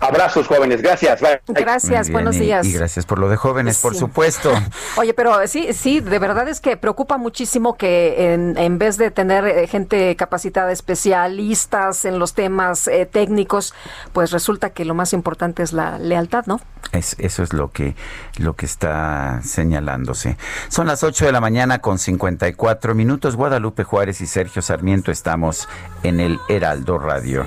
Abrazos 0.00 0.46
jóvenes, 0.46 0.80
gracias. 0.80 1.20
Gracias, 1.48 2.10
buenos 2.10 2.38
días. 2.38 2.66
Y, 2.66 2.72
gracias 2.72 3.04
por 3.04 3.18
lo 3.18 3.28
de 3.28 3.36
jóvenes, 3.36 3.80
por 3.80 3.96
supuesto. 3.96 4.52
Oye, 4.96 5.12
pero 5.12 5.46
sí, 5.46 5.72
sí, 5.72 6.00
de 6.00 6.18
verdad 6.18 6.48
es 6.48 6.60
que 6.60 6.76
preocupa 6.76 7.16
muchísimo 7.16 7.76
que 7.76 8.32
en, 8.32 8.56
en 8.58 8.78
vez 8.78 8.96
de 8.96 9.10
tener 9.10 9.44
eh, 9.46 9.66
gente 9.66 10.14
capacitada, 10.16 10.70
especialistas 10.70 12.04
en 12.04 12.18
los 12.18 12.34
temas 12.34 12.86
eh, 12.86 13.06
técnicos, 13.06 13.74
pues 14.12 14.30
resulta 14.30 14.70
que 14.70 14.84
lo 14.84 14.94
más 14.94 15.12
importante 15.12 15.62
es 15.62 15.72
la 15.72 15.98
lealtad, 15.98 16.46
¿no? 16.46 16.60
Es, 16.92 17.16
eso 17.18 17.42
es 17.42 17.52
lo 17.52 17.72
que, 17.72 17.96
lo 18.38 18.54
que 18.54 18.66
está 18.66 19.40
señalándose. 19.42 20.36
Son 20.68 20.86
las 20.86 21.02
8 21.02 21.26
de 21.26 21.32
la 21.32 21.40
mañana 21.40 21.80
con 21.80 21.98
54 21.98 22.94
minutos. 22.94 23.36
Guadalupe 23.36 23.82
Juárez 23.82 24.20
y 24.20 24.26
Sergio 24.26 24.62
Sarmiento 24.62 25.10
estamos 25.10 25.68
en 26.02 26.20
el 26.20 26.38
Heraldo 26.48 26.98
Radio. 26.98 27.46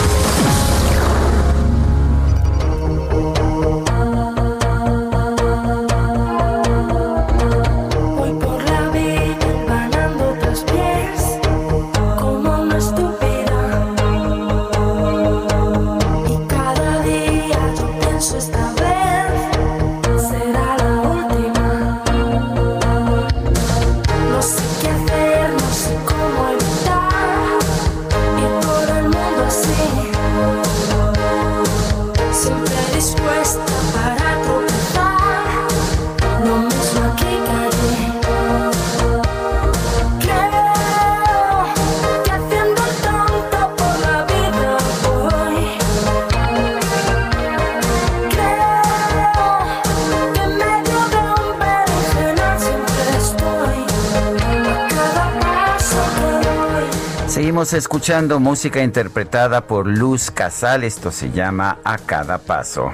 Seguimos 57.71 57.85
escuchando 57.85 58.39
música 58.41 58.83
interpretada 58.83 59.65
por 59.65 59.87
Luz 59.87 60.29
Casal. 60.29 60.83
Esto 60.83 61.09
se 61.09 61.31
llama 61.31 61.79
A 61.85 61.97
Cada 61.97 62.37
Paso. 62.37 62.91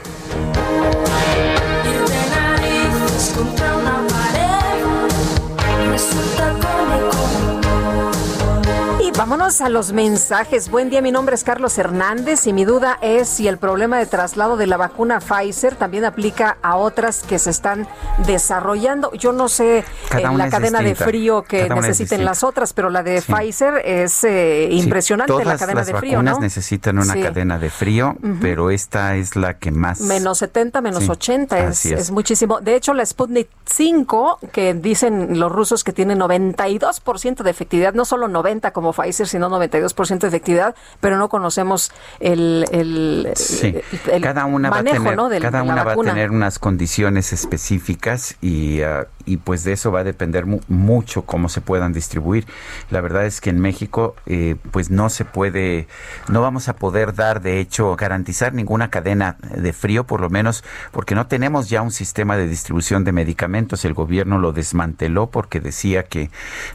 Vámonos 9.47 9.61
a 9.61 9.69
los 9.69 9.93
mensajes. 9.93 10.69
Buen 10.69 10.89
día, 10.89 11.01
mi 11.01 11.13
nombre 11.13 11.33
es 11.33 11.45
Carlos 11.45 11.77
Hernández 11.77 12.47
y 12.47 12.51
mi 12.53 12.65
duda 12.65 12.97
es 13.01 13.29
si 13.29 13.47
el 13.47 13.57
problema 13.57 13.97
de 13.97 14.05
traslado 14.05 14.57
de 14.57 14.67
la 14.67 14.75
vacuna 14.75 15.21
Pfizer 15.21 15.75
también 15.75 16.03
aplica 16.03 16.57
a 16.61 16.75
otras 16.75 17.23
que 17.23 17.39
se 17.39 17.51
están 17.51 17.87
desarrollando. 18.25 19.09
Yo 19.13 19.31
no 19.31 19.47
sé 19.47 19.85
Cada 20.09 20.33
eh, 20.33 20.37
la 20.37 20.49
cadena 20.49 20.79
distinta. 20.79 21.05
de 21.05 21.09
frío 21.11 21.43
que 21.43 21.69
necesiten 21.69 22.25
las 22.25 22.43
otras, 22.43 22.73
pero 22.73 22.89
la 22.89 23.03
de 23.03 23.21
Sí. 23.21 23.31
Pfizer 23.31 23.75
es 23.85 24.21
eh, 24.25 24.67
impresionante 24.71 25.31
Sí, 25.37 25.43
la 25.45 25.57
cadena 25.57 25.79
las 25.79 25.87
de 25.87 25.93
frío, 25.93 26.11
vacunas 26.17 26.35
¿no? 26.35 26.41
necesitan 26.41 26.97
una 26.99 27.13
Sí. 27.13 27.21
cadena 27.21 27.57
de 27.57 27.69
frío, 27.69 28.17
pero 28.41 28.69
esta 28.69 29.15
es 29.15 29.37
la 29.37 29.57
que 29.59 29.71
más... 29.71 30.01
Menos 30.01 30.39
70, 30.39 30.81
menos 30.81 31.03
Sí, 31.03 31.09
80, 31.09 31.59
es, 31.59 31.65
así 31.69 31.93
es. 31.93 32.01
es 32.01 32.11
muchísimo. 32.11 32.59
De 32.59 32.75
hecho, 32.75 32.93
la 32.93 33.05
Sputnik 33.05 33.47
5, 33.65 34.39
que 34.51 34.73
dicen 34.73 35.39
los 35.39 35.49
rusos 35.53 35.85
que 35.85 35.93
tiene 35.93 36.17
92% 36.17 37.43
de 37.43 37.49
efectividad, 37.49 37.93
no 37.93 38.03
solo 38.03 38.27
90 38.27 38.71
como 38.71 38.91
Pfizer, 38.91 39.25
sino 39.27 39.36
92% 39.41 40.19
de 40.19 40.27
efectividad, 40.27 40.75
pero 40.99 41.17
no 41.17 41.29
conocemos 41.29 41.91
el, 42.19 42.65
el, 42.71 43.31
Sí, 43.35 43.75
el- 44.11 44.21
cada 44.21 44.45
una 44.45 44.69
va 44.69 44.77
a 44.79 44.83
manejo, 44.83 45.03
tener, 45.03 45.41
cada 45.41 45.61
de 45.63 45.69
una 45.69 45.83
va 45.83 45.93
a 45.93 45.95
tener 45.95 46.31
unas 46.31 46.59
condiciones 46.59 47.33
específicas 47.33 48.35
y, 48.41 48.81
ah, 48.81 49.07
y 49.25 49.37
pues 49.37 49.63
de 49.63 49.73
eso 49.73 49.91
va 49.91 49.99
a 50.01 50.03
depender 50.03 50.45
mu- 50.45 50.61
mucho 50.67 51.23
cómo 51.23 51.49
se 51.49 51.61
puedan 51.61 51.91
distribuir. 51.93 52.45
La 52.91 53.01
verdad 53.01 53.25
es 53.25 53.41
que 53.41 53.49
en 53.49 53.59
México 53.59 54.15
eh, 54.25 54.55
pues 54.71 54.89
no 54.89 55.09
se 55.09 55.25
puede, 55.25 55.87
no 56.29 56.41
vamos 56.41 56.69
a 56.69 56.75
poder 56.75 57.13
dar 57.13 57.41
de 57.41 57.59
hecho 57.59 57.95
garantizar 57.95 58.53
ninguna 58.53 58.89
cadena 58.89 59.37
de 59.55 59.73
frío 59.73 60.05
por 60.05 60.21
lo 60.21 60.29
menos 60.29 60.63
porque 60.91 61.13
no 61.15 61.27
tenemos 61.27 61.69
ya 61.69 61.81
un 61.81 61.91
sistema 61.91 62.37
de 62.37 62.47
distribución 62.47 63.03
de 63.03 63.11
medicamentos. 63.11 63.83
El 63.85 63.93
gobierno 63.93 64.37
lo 64.39 64.53
desmanteló 64.53 65.27
porque 65.29 65.59
decía 65.59 66.03
que 66.03 66.29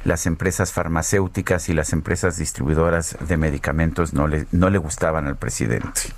las 0.05 0.27
empresas 0.27 0.73
farmacéuticas 0.73 1.69
y 1.69 1.75
las 1.75 1.93
empresas 1.93 2.37
distribuidoras 2.37 2.52
de 2.55 3.37
medicamentos 3.37 4.13
no 4.13 4.27
le, 4.27 4.47
no 4.53 4.71
le 4.71 4.79
gustaban 4.79 5.27
al 5.27 5.37
presidente. 5.37 6.13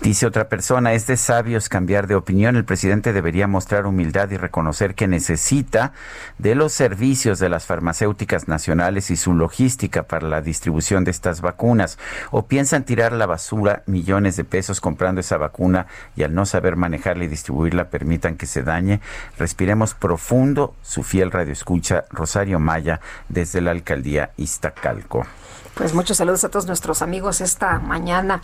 Dice 0.00 0.26
otra 0.26 0.48
persona, 0.48 0.92
es 0.92 1.06
de 1.06 1.16
sabios 1.16 1.68
cambiar 1.68 2.06
de 2.06 2.14
opinión. 2.14 2.56
El 2.56 2.64
presidente 2.64 3.12
debería 3.12 3.46
mostrar 3.46 3.86
humildad 3.86 4.30
y 4.30 4.36
reconocer 4.36 4.94
que 4.94 5.06
necesita 5.06 5.92
de 6.38 6.54
los 6.54 6.72
servicios 6.72 7.38
de 7.38 7.48
las 7.48 7.64
farmacéuticas 7.66 8.48
nacionales 8.48 9.10
y 9.10 9.16
su 9.16 9.34
logística 9.34 10.02
para 10.02 10.28
la 10.28 10.40
distribución 10.40 11.04
de 11.04 11.10
estas 11.10 11.40
vacunas. 11.40 11.98
O 12.30 12.46
piensan 12.46 12.84
tirar 12.84 13.12
la 13.12 13.26
basura 13.26 13.82
millones 13.86 14.36
de 14.36 14.44
pesos 14.44 14.80
comprando 14.80 15.20
esa 15.20 15.38
vacuna 15.38 15.86
y 16.16 16.22
al 16.22 16.34
no 16.34 16.44
saber 16.44 16.76
manejarla 16.76 17.24
y 17.24 17.28
distribuirla 17.28 17.88
permitan 17.88 18.36
que 18.36 18.46
se 18.46 18.62
dañe. 18.62 19.00
Respiremos 19.38 19.94
profundo. 19.94 20.74
Su 20.82 21.02
fiel 21.02 21.30
radio 21.30 21.52
escucha 21.52 22.04
Rosario 22.10 22.58
Maya 22.58 23.00
desde 23.28 23.60
la 23.60 23.70
alcaldía 23.70 24.32
Iztacalco. 24.36 25.26
Pues 25.74 25.92
muchos 25.92 26.18
saludos 26.18 26.44
a 26.44 26.50
todos 26.50 26.66
nuestros 26.66 27.02
amigos 27.02 27.40
esta 27.40 27.80
mañana. 27.80 28.40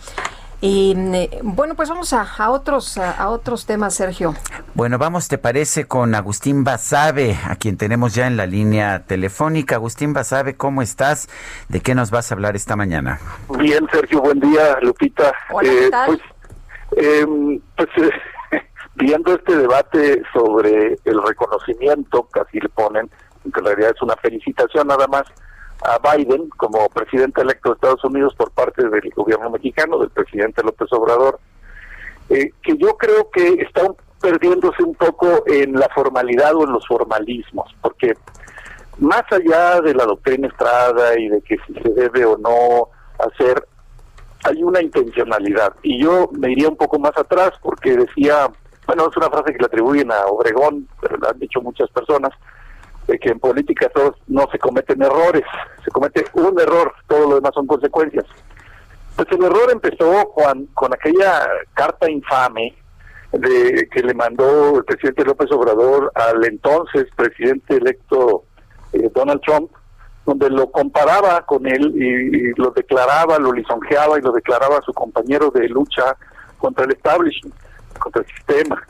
Y 0.59 0.93
eh, 0.95 1.39
bueno, 1.41 1.73
pues 1.75 1.89
vamos 1.89 2.13
a, 2.13 2.21
a 2.21 2.51
otros 2.51 2.97
a, 2.97 3.11
a 3.11 3.29
otros 3.29 3.65
temas, 3.65 3.95
Sergio. 3.95 4.35
Bueno, 4.75 4.99
vamos, 4.99 5.27
¿te 5.27 5.39
parece 5.39 5.87
con 5.87 6.13
Agustín 6.13 6.63
Basabe, 6.63 7.35
a 7.47 7.55
quien 7.55 7.77
tenemos 7.77 8.13
ya 8.13 8.27
en 8.27 8.37
la 8.37 8.45
línea 8.45 9.03
telefónica? 9.05 9.75
Agustín 9.75 10.13
Basabe, 10.13 10.55
¿cómo 10.55 10.81
estás? 10.81 11.29
¿De 11.67 11.79
qué 11.79 11.95
nos 11.95 12.11
vas 12.11 12.31
a 12.31 12.35
hablar 12.35 12.55
esta 12.55 12.75
mañana? 12.75 13.19
Bien, 13.57 13.87
Sergio, 13.91 14.21
buen 14.21 14.39
día, 14.39 14.77
Lupita. 14.81 15.33
Hola, 15.49 15.69
¿qué 15.69 15.89
tal? 15.89 16.07
Pues, 16.07 17.07
em, 17.07 17.59
pues 17.75 17.89
eh, 18.51 18.61
viendo 18.95 19.33
este 19.33 19.55
debate 19.55 20.21
sobre 20.31 20.99
el 21.05 21.23
reconocimiento, 21.23 22.27
así 22.39 22.59
le 22.59 22.69
ponen, 22.69 23.09
que 23.51 23.59
en 23.59 23.65
realidad 23.65 23.93
es 23.95 24.01
una 24.01 24.15
felicitación 24.17 24.87
nada 24.87 25.07
más 25.07 25.23
a 25.83 26.15
Biden 26.15 26.49
como 26.57 26.87
presidente 26.89 27.41
electo 27.41 27.69
de 27.69 27.75
Estados 27.75 28.03
Unidos 28.03 28.33
por 28.35 28.51
parte 28.51 28.87
del 28.87 29.09
gobierno 29.15 29.49
mexicano, 29.49 29.97
del 29.97 30.09
presidente 30.11 30.61
López 30.63 30.87
Obrador, 30.91 31.39
eh, 32.29 32.51
que 32.61 32.77
yo 32.77 32.95
creo 32.97 33.29
que 33.31 33.53
está 33.61 33.83
un- 33.85 33.95
perdiéndose 34.21 34.83
un 34.83 34.93
poco 34.95 35.43
en 35.47 35.73
la 35.73 35.89
formalidad 35.89 36.53
o 36.55 36.63
en 36.65 36.73
los 36.73 36.85
formalismos, 36.87 37.75
porque 37.81 38.13
más 38.99 39.23
allá 39.31 39.81
de 39.81 39.95
la 39.95 40.05
doctrina 40.05 40.47
Estrada 40.47 41.17
y 41.19 41.27
de 41.27 41.41
que 41.41 41.57
si 41.65 41.73
se 41.73 41.89
debe 41.89 42.25
o 42.25 42.37
no 42.37 42.89
hacer, 43.17 43.65
hay 44.43 44.61
una 44.63 44.81
intencionalidad. 44.81 45.73
Y 45.81 46.03
yo 46.03 46.29
me 46.33 46.51
iría 46.51 46.69
un 46.69 46.77
poco 46.77 46.99
más 46.99 47.17
atrás 47.17 47.51
porque 47.63 47.97
decía, 47.97 48.47
bueno, 48.85 49.07
es 49.09 49.17
una 49.17 49.29
frase 49.29 49.53
que 49.53 49.59
le 49.59 49.65
atribuyen 49.65 50.11
a 50.11 50.25
Obregón, 50.27 50.87
pero 51.01 51.17
la 51.17 51.29
han 51.29 51.39
dicho 51.39 51.61
muchas 51.61 51.89
personas, 51.89 52.29
que 53.19 53.29
en 53.29 53.39
política 53.39 53.89
todos 53.89 54.15
no 54.27 54.47
se 54.51 54.59
cometen 54.59 55.01
errores, 55.01 55.43
se 55.83 55.91
comete 55.91 56.25
un 56.33 56.59
error, 56.59 56.93
todo 57.07 57.29
lo 57.29 57.35
demás 57.35 57.53
son 57.53 57.67
consecuencias. 57.67 58.25
Pues 59.15 59.27
el 59.31 59.43
error 59.43 59.69
empezó 59.71 60.25
Juan, 60.31 60.67
con 60.73 60.93
aquella 60.93 61.47
carta 61.73 62.09
infame 62.09 62.75
de 63.31 63.87
que 63.91 64.03
le 64.03 64.13
mandó 64.13 64.77
el 64.77 64.83
presidente 64.83 65.23
López 65.25 65.51
Obrador 65.51 66.11
al 66.15 66.45
entonces 66.45 67.07
presidente 67.15 67.77
electo 67.77 68.43
eh, 68.93 69.09
Donald 69.13 69.41
Trump, 69.41 69.71
donde 70.25 70.49
lo 70.49 70.69
comparaba 70.71 71.45
con 71.45 71.65
él 71.65 71.93
y, 71.95 72.59
lo 72.59 72.71
declaraba, 72.71 73.39
lo 73.39 73.51
lisonjeaba 73.53 74.19
y 74.19 74.21
lo 74.21 74.31
declaraba 74.31 74.81
su 74.81 74.93
compañero 74.93 75.49
de 75.49 75.67
lucha 75.69 76.15
contra 76.57 76.85
el 76.85 76.91
establishment, 76.91 77.55
contra 77.99 78.21
el 78.21 78.27
sistema. 78.27 78.81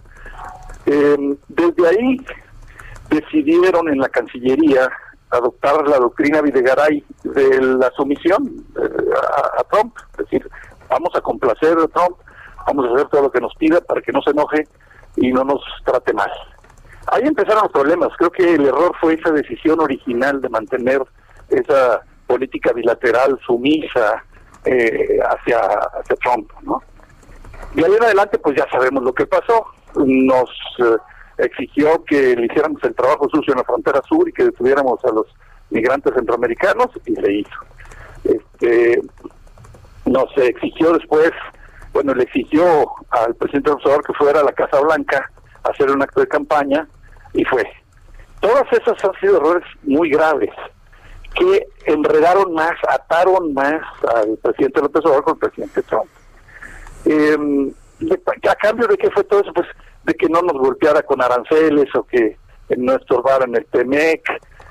Eh, 0.85 1.37
desde 1.47 1.87
ahí 1.87 2.25
decidieron 3.11 3.89
en 3.89 3.99
la 3.99 4.09
Cancillería 4.09 4.89
adoptar 5.29 5.87
la 5.87 5.97
doctrina 5.97 6.41
Videgaray 6.41 7.03
de 7.23 7.61
la 7.61 7.91
sumisión 7.95 8.65
eh, 8.81 9.09
a, 9.57 9.63
Trump, 9.65 9.95
es 10.13 10.17
decir, 10.17 10.49
vamos 10.89 11.09
a 11.15 11.21
complacer 11.21 11.77
a 11.77 11.87
Trump, 11.87 12.17
vamos 12.67 12.85
a 12.85 12.95
hacer 12.95 13.07
todo 13.09 13.21
lo 13.23 13.31
que 13.31 13.39
nos 13.39 13.53
pida 13.55 13.79
para 13.81 14.01
que 14.01 14.11
no 14.11 14.21
se 14.21 14.31
enoje 14.31 14.67
y 15.15 15.31
no 15.31 15.43
nos 15.43 15.61
trate 15.85 16.13
mal. 16.13 16.29
Ahí 17.07 17.23
empezaron 17.23 17.63
los 17.63 17.71
problemas. 17.71 18.09
Creo 18.17 18.31
que 18.31 18.55
el 18.55 18.65
error 18.65 18.93
fue 18.99 19.15
esa 19.15 19.31
decisión 19.31 19.79
original 19.79 20.41
de 20.41 20.49
mantener 20.49 21.01
esa 21.49 22.01
política 22.27 22.71
bilateral 22.73 23.39
sumisa 23.45 24.23
eh, 24.65 25.19
hacia, 25.29 25.59
hacia 25.59 26.15
Trump, 26.17 26.51
¿no? 26.61 26.81
Y 27.75 27.83
ahí 27.83 27.93
en 27.93 28.03
adelante, 28.03 28.37
pues 28.37 28.55
ya 28.57 28.67
sabemos 28.69 29.03
lo 29.03 29.13
que 29.13 29.25
pasó. 29.25 29.65
Nos 29.95 30.49
eh, 30.79 30.97
exigió 31.41 32.03
que 32.05 32.35
le 32.35 32.45
hiciéramos 32.45 32.83
el 32.83 32.95
trabajo 32.95 33.27
sucio 33.29 33.53
en 33.53 33.59
la 33.59 33.63
frontera 33.63 34.01
sur 34.07 34.27
y 34.27 34.33
que 34.33 34.45
detuviéramos 34.45 35.03
a 35.05 35.11
los 35.11 35.27
migrantes 35.69 36.13
centroamericanos 36.13 36.87
y 37.05 37.15
se 37.15 37.33
hizo. 37.33 37.59
Este, 38.23 39.01
nos 40.05 40.25
exigió 40.37 40.93
después, 40.93 41.31
bueno, 41.93 42.13
le 42.13 42.23
exigió 42.23 42.63
al 43.09 43.35
presidente 43.35 43.71
Obrador 43.71 44.03
que 44.03 44.13
fuera 44.13 44.41
a 44.41 44.43
la 44.43 44.53
Casa 44.53 44.79
Blanca 44.81 45.31
a 45.63 45.69
hacer 45.69 45.89
un 45.89 46.01
acto 46.01 46.21
de 46.21 46.27
campaña 46.27 46.87
y 47.33 47.43
fue. 47.45 47.65
Todas 48.39 48.65
esas 48.71 49.03
han 49.03 49.13
sido 49.19 49.37
errores 49.37 49.63
muy 49.83 50.09
graves 50.09 50.51
que 51.35 51.65
enredaron 51.85 52.53
más, 52.53 52.73
ataron 52.89 53.53
más 53.53 53.81
al 54.15 54.37
presidente 54.37 54.81
López 54.81 55.05
Obrador 55.05 55.23
con 55.23 55.33
el 55.33 55.39
presidente 55.39 55.81
Trump. 55.83 56.09
Eh, 57.05 57.73
a 58.49 58.55
cambio 58.55 58.87
de 58.87 58.97
qué 58.97 59.09
fue 59.11 59.23
todo 59.23 59.41
eso, 59.41 59.53
pues 59.53 59.67
de 60.03 60.13
que 60.13 60.27
no 60.27 60.41
nos 60.41 60.53
golpeara 60.53 61.01
con 61.03 61.21
aranceles 61.21 61.93
o 61.95 62.03
que 62.03 62.37
no 62.77 62.93
estorbara 62.93 63.45
en 63.45 63.55
el 63.55 63.65
TEMEC, 63.65 64.21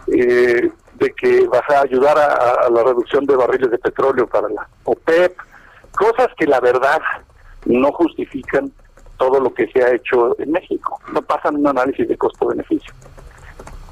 eh, 0.08 0.70
de 0.94 1.10
que 1.12 1.46
vas 1.46 1.68
a 1.70 1.82
ayudar 1.82 2.18
a, 2.18 2.66
a 2.66 2.70
la 2.70 2.82
reducción 2.84 3.24
de 3.24 3.36
barriles 3.36 3.70
de 3.70 3.78
petróleo 3.78 4.26
para 4.26 4.48
la 4.48 4.68
OPEP, 4.84 5.36
cosas 5.96 6.28
que 6.36 6.46
la 6.46 6.60
verdad 6.60 7.00
no 7.64 7.92
justifican 7.92 8.72
todo 9.18 9.40
lo 9.40 9.52
que 9.52 9.68
se 9.68 9.82
ha 9.82 9.94
hecho 9.94 10.38
en 10.40 10.50
México, 10.50 10.98
no 11.12 11.20
pasan 11.22 11.56
un 11.56 11.66
análisis 11.66 12.08
de 12.08 12.16
costo-beneficio. 12.16 12.92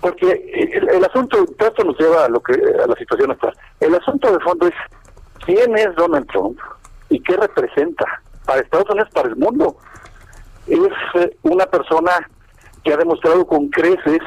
Porque 0.00 0.70
el, 0.72 0.88
el 0.88 1.04
asunto, 1.04 1.44
esto 1.58 1.84
nos 1.84 1.98
lleva 1.98 2.24
a 2.24 2.28
lo 2.28 2.40
que 2.40 2.52
a 2.52 2.86
la 2.86 2.94
situación 2.96 3.32
actual. 3.32 3.54
El 3.80 3.94
asunto 3.94 4.32
de 4.32 4.40
fondo 4.40 4.68
es 4.68 4.74
quién 5.44 5.76
es 5.76 5.94
Donald 5.96 6.26
Trump 6.28 6.58
y 7.10 7.20
qué 7.22 7.36
representa 7.36 8.06
para 8.46 8.60
Estados 8.60 8.88
Unidos, 8.90 9.08
para 9.12 9.28
el 9.28 9.36
mundo. 9.36 9.76
Es 10.68 11.22
eh, 11.22 11.36
una 11.42 11.66
persona 11.66 12.12
que 12.84 12.92
ha 12.92 12.96
demostrado 12.96 13.46
con 13.46 13.68
creces 13.68 14.20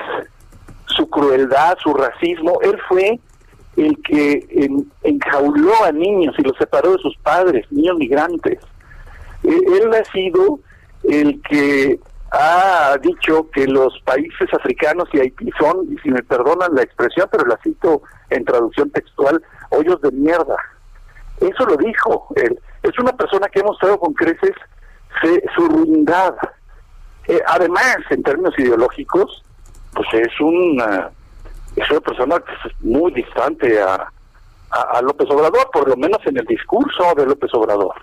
su 0.88 1.10
crueldad, 1.10 1.78
su 1.82 1.94
racismo. 1.94 2.60
Él 2.62 2.78
fue 2.88 3.20
el 3.78 3.98
que 4.04 4.46
en- 4.50 4.92
enjauló 5.04 5.72
a 5.86 5.92
niños 5.92 6.36
y 6.38 6.42
los 6.44 6.58
separó 6.58 6.92
de 6.94 6.98
sus 7.00 7.16
padres, 7.18 7.66
niños 7.72 7.98
migrantes. 7.98 8.60
Eh, 9.44 9.60
Él 9.82 9.94
ha 9.94 10.04
sido 10.12 10.60
el 11.04 11.42
que 11.44 12.00
ha 12.32 12.98
dicho 13.02 13.50
que 13.52 13.68
los 13.68 14.00
países 14.06 14.54
africanos 14.54 15.08
y 15.14 15.20
Haití 15.20 15.50
son, 15.60 15.86
y 15.92 15.98
si 16.00 16.10
me 16.12 16.24
perdonan 16.24 16.74
la 16.76 16.84
expresión, 16.84 17.28
pero 17.32 17.46
la 17.46 17.58
cito 17.64 18.02
en 18.30 18.46
traducción 18.46 18.90
textual, 18.92 19.42
hoyos 19.70 20.00
de 20.02 20.12
mierda. 20.12 20.56
Eso 21.40 21.66
lo 21.66 21.76
dijo 21.78 22.28
él. 22.36 22.58
Es 22.84 22.98
una 23.00 23.12
persona 23.14 23.48
que 23.50 23.60
ha 23.62 23.64
mostrado 23.64 24.00
con 24.00 24.14
creces 24.14 24.52
su 25.56 25.68
ruindad. 25.68 26.36
Eh, 27.28 27.40
además, 27.48 27.98
en 28.10 28.24
términos 28.24 28.54
ideológicos, 28.58 29.44
pues 29.94 30.08
es 30.14 30.40
una, 30.40 31.12
es 31.76 31.90
una 31.92 32.00
persona 32.02 32.44
muy 32.80 33.12
distante 33.14 33.82
a, 33.82 34.12
a, 34.72 35.02
López 35.02 35.30
Obrador, 35.30 35.70
por 35.72 35.88
lo 35.88 35.96
menos 35.96 36.20
en 36.26 36.38
el 36.38 36.46
discurso 36.46 37.14
de 37.16 37.26
López 37.26 37.54
Obrador. 37.54 37.96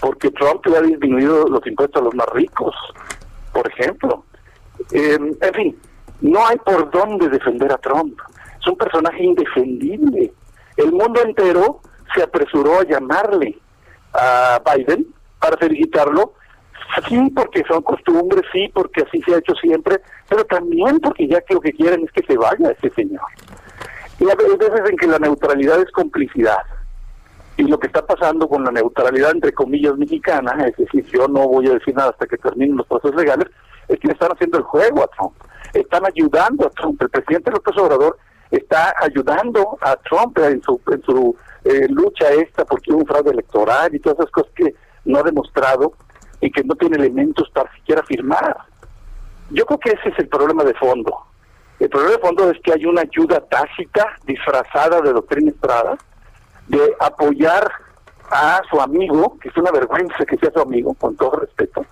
Porque 0.00 0.30
Trump 0.30 0.66
le 0.66 0.76
ha 0.76 0.82
disminuido 0.82 1.46
los 1.46 1.66
impuestos 1.66 2.00
a 2.00 2.04
los 2.04 2.14
más 2.14 2.26
ricos, 2.32 2.74
por 3.52 3.68
ejemplo. 3.68 4.24
en 4.90 5.54
fin, 5.54 5.78
no 6.22 6.46
hay 6.46 6.56
por 6.58 6.90
dónde 6.90 7.28
defender 7.28 7.72
a 7.72 7.78
Trump. 7.78 8.18
Es 8.60 8.66
un 8.66 8.76
personaje 8.76 9.22
indefendible. 9.22 10.32
El 10.76 10.92
mundo 10.92 11.20
entero 11.20 11.80
se 12.14 12.22
apresuró 12.22 12.80
a 12.80 12.84
llamarle 12.84 13.58
a 14.14 14.62
Biden 14.64 15.06
para 15.42 15.56
felicitarlo. 15.56 16.34
Sí, 17.08 17.30
porque 17.34 17.64
son 17.66 17.82
costumbres, 17.82 18.44
sí, 18.52 18.70
porque 18.72 19.02
así 19.02 19.20
se 19.22 19.34
ha 19.34 19.38
hecho 19.38 19.54
siempre, 19.54 20.00
pero 20.28 20.44
también 20.44 21.00
porque 21.00 21.26
ya 21.26 21.40
que 21.40 21.54
lo 21.54 21.60
que 21.60 21.72
quieren 21.72 22.04
es 22.04 22.12
que 22.12 22.22
se 22.26 22.36
vaya 22.36 22.70
ese 22.70 22.90
señor. 22.90 23.22
Y 24.20 24.24
hay 24.24 24.36
veces 24.36 24.90
en 24.90 24.96
que 24.96 25.06
la 25.06 25.18
neutralidad 25.18 25.80
es 25.80 25.90
complicidad. 25.90 26.58
Y 27.56 27.64
lo 27.64 27.78
que 27.78 27.86
está 27.86 28.04
pasando 28.04 28.48
con 28.48 28.64
la 28.64 28.70
neutralidad, 28.70 29.32
entre 29.32 29.52
comillas, 29.52 29.96
mexicana, 29.96 30.66
es 30.66 30.76
decir, 30.76 31.04
yo 31.06 31.28
no 31.28 31.48
voy 31.48 31.66
a 31.68 31.74
decir 31.74 31.94
nada 31.94 32.10
hasta 32.10 32.26
que 32.26 32.36
terminen 32.36 32.76
los 32.76 32.86
procesos 32.86 33.16
legales, 33.16 33.48
es 33.88 33.98
que 33.98 34.08
están 34.08 34.32
haciendo 34.32 34.58
el 34.58 34.64
juego 34.64 35.02
a 35.02 35.08
Trump. 35.08 35.34
Están 35.72 36.04
ayudando 36.06 36.66
a 36.66 36.70
Trump. 36.70 37.00
El 37.00 37.10
presidente 37.10 37.50
López 37.50 37.76
Obrador 37.78 38.18
está 38.50 38.94
ayudando 39.00 39.78
a 39.80 39.96
Trump 39.96 40.38
en 40.38 40.62
su, 40.62 40.80
en 40.90 41.02
su 41.02 41.36
eh, 41.64 41.86
lucha 41.88 42.30
esta 42.32 42.64
porque 42.64 42.92
hubo 42.92 43.00
un 43.00 43.06
fraude 43.06 43.30
electoral 43.30 43.94
y 43.94 44.00
todas 44.00 44.18
esas 44.18 44.30
cosas 44.30 44.52
que 44.54 44.74
no 45.04 45.22
demostrado 45.22 45.92
y 46.40 46.50
que 46.50 46.64
no 46.64 46.74
tiene 46.74 46.96
elementos 46.96 47.48
para 47.50 47.72
siquiera 47.74 48.02
firmar. 48.02 48.56
Yo 49.50 49.64
creo 49.66 49.78
que 49.78 49.90
ese 49.90 50.08
es 50.08 50.18
el 50.18 50.28
problema 50.28 50.64
de 50.64 50.74
fondo. 50.74 51.16
El 51.78 51.88
problema 51.88 52.16
de 52.16 52.22
fondo 52.22 52.50
es 52.50 52.60
que 52.62 52.72
hay 52.72 52.86
una 52.86 53.02
ayuda 53.02 53.40
tácita, 53.40 54.16
disfrazada 54.24 55.00
de 55.00 55.12
doctrina 55.12 55.50
Estrada, 55.50 55.96
de 56.68 56.94
apoyar 57.00 57.70
a 58.30 58.62
su 58.70 58.80
amigo, 58.80 59.38
que 59.40 59.48
es 59.48 59.56
una 59.56 59.70
vergüenza 59.70 60.24
que 60.24 60.36
sea 60.38 60.50
su 60.52 60.60
amigo, 60.60 60.94
con 60.94 61.16
todo 61.16 61.40
respeto, 61.40 61.84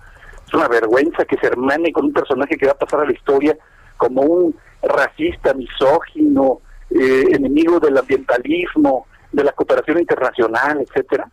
es 0.47 0.53
una 0.53 0.67
vergüenza 0.67 1.23
que 1.25 1.37
se 1.37 1.47
hermane 1.47 1.91
con 1.91 2.05
un 2.05 2.13
personaje 2.13 2.57
que 2.57 2.65
va 2.65 2.73
a 2.73 2.77
pasar 2.77 3.01
a 3.01 3.05
la 3.05 3.13
historia 3.13 3.57
como 3.97 4.21
un 4.21 4.55
racista, 4.81 5.53
misógino, 5.53 6.61
eh, 6.89 7.25
enemigo 7.31 7.79
del 7.79 7.97
ambientalismo, 7.97 9.05
de 9.31 9.43
la 9.43 9.51
cooperación 9.53 9.99
internacional, 9.99 10.81
etcétera. 10.81 11.29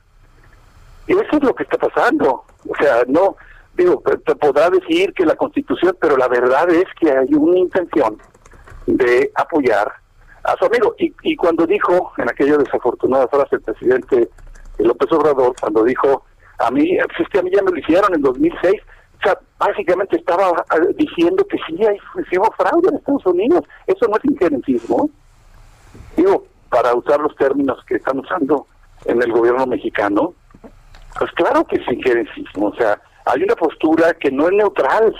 Eso 1.08 1.36
es 1.36 1.42
lo 1.42 1.54
que 1.54 1.64
está 1.64 1.78
pasando. 1.78 2.44
O 2.68 2.74
sea, 2.80 3.02
no, 3.06 3.36
digo, 3.74 4.02
te 4.24 4.34
podrá 4.36 4.70
decir 4.70 5.12
que 5.14 5.24
la 5.24 5.36
constitución, 5.36 5.96
pero 6.00 6.16
la 6.16 6.28
verdad 6.28 6.68
es 6.70 6.86
que 7.00 7.10
hay 7.10 7.32
una 7.34 7.58
intención 7.58 8.18
de 8.86 9.30
apoyar 9.34 9.92
a 10.44 10.54
su 10.56 10.66
amigo. 10.66 10.94
Y, 10.98 11.14
y 11.22 11.36
cuando 11.36 11.66
dijo, 11.66 12.12
en 12.18 12.28
aquella 12.28 12.56
desafortunada 12.56 13.28
frase, 13.28 13.56
el 13.56 13.62
presidente 13.62 14.28
López 14.78 15.10
Obrador, 15.12 15.54
cuando 15.60 15.84
dijo, 15.84 16.24
a 16.58 16.70
mí, 16.70 16.96
pues 16.96 17.20
es 17.20 17.28
que 17.28 17.38
a 17.38 17.42
mí 17.42 17.50
ya 17.54 17.62
me 17.62 17.70
lo 17.70 17.78
hicieron 17.78 18.14
en 18.14 18.22
2006, 18.22 18.74
o 19.18 19.22
sea, 19.22 19.38
básicamente 19.58 20.16
estaba 20.16 20.64
ah, 20.68 20.78
diciendo 20.94 21.44
que 21.46 21.58
sí, 21.66 21.84
hay, 21.84 21.98
sí 22.30 22.38
hubo 22.38 22.52
fraude 22.52 22.88
en 22.88 22.96
Estados 22.96 23.26
Unidos. 23.26 23.64
Eso 23.86 24.06
no 24.08 24.16
es 24.16 24.24
injerencismo. 24.24 25.10
Digo, 26.16 26.44
para 26.68 26.94
usar 26.94 27.20
los 27.20 27.34
términos 27.36 27.84
que 27.86 27.96
están 27.96 28.18
usando 28.20 28.66
en 29.06 29.20
el 29.20 29.32
gobierno 29.32 29.66
mexicano, 29.66 30.34
pues 31.18 31.30
claro 31.32 31.64
que 31.66 31.76
es 31.76 31.88
injerencismo. 31.88 32.68
O 32.68 32.74
sea, 32.76 33.00
hay 33.26 33.42
una 33.42 33.56
postura 33.56 34.14
que 34.14 34.30
no 34.30 34.46
es 34.46 34.52
neutral. 34.52 35.14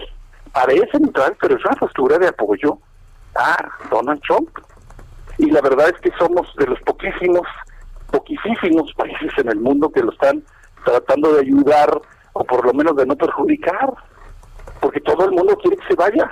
Parece 0.53 0.99
neutral, 0.99 1.37
pero 1.41 1.57
es 1.57 1.65
una 1.65 1.77
postura 1.77 2.19
de 2.19 2.29
apoyo 2.29 2.79
a 3.37 3.57
Donald 3.91 4.21
Trump. 4.23 4.49
Y 5.39 5.51
la 5.51 5.61
verdad 5.61 5.91
es 5.91 6.01
que 6.01 6.11
somos 6.19 6.53
de 6.57 6.67
los 6.67 6.81
poquísimos, 6.81 7.47
poquísimos 8.11 8.93
países 8.95 9.31
en 9.39 9.49
el 9.51 9.61
mundo 9.61 9.91
que 9.91 10.03
lo 10.03 10.13
están 10.13 10.43
tratando 10.85 11.33
de 11.35 11.41
ayudar 11.41 11.91
o 12.33 12.45
por 12.45 12.65
lo 12.65 12.73
menos 12.73 12.97
de 12.97 13.07
no 13.07 13.17
perjudicar, 13.17 13.93
porque 14.81 15.01
todo 15.01 15.25
el 15.27 15.33
mundo 15.33 15.57
quiere 15.57 15.77
que 15.77 15.89
se 15.89 15.95
vaya. 15.95 16.31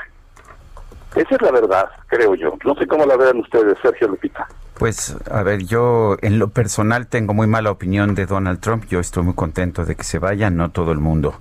Esa 1.15 1.35
es 1.35 1.43
la 1.43 1.51
verdad, 1.51 1.89
creo 2.09 2.35
yo. 2.35 2.55
No 2.65 2.75
sé 2.75 2.87
cómo 2.87 3.07
la 3.07 3.17
vean 3.17 3.39
ustedes, 3.39 3.79
Sergio 3.81 4.09
Lupita. 4.09 4.47
Pues, 4.79 5.17
a 5.31 5.43
ver, 5.43 5.65
yo 5.65 6.17
en 6.21 6.39
lo 6.39 6.51
personal 6.51 7.07
tengo 7.07 7.33
muy 7.33 7.47
mala 7.47 7.71
opinión 7.71 8.15
de 8.15 8.27
Donald 8.27 8.61
Trump. 8.61 8.85
Yo 8.91 9.01
estoy 9.01 9.23
muy 9.23 9.35
contento 9.35 9.87
de 9.87 9.97
que 9.97 10.05
se 10.05 10.19
vaya, 10.19 10.51
no 10.51 10.71
todo 10.71 10.93
el 10.93 10.99
mundo. 10.99 11.35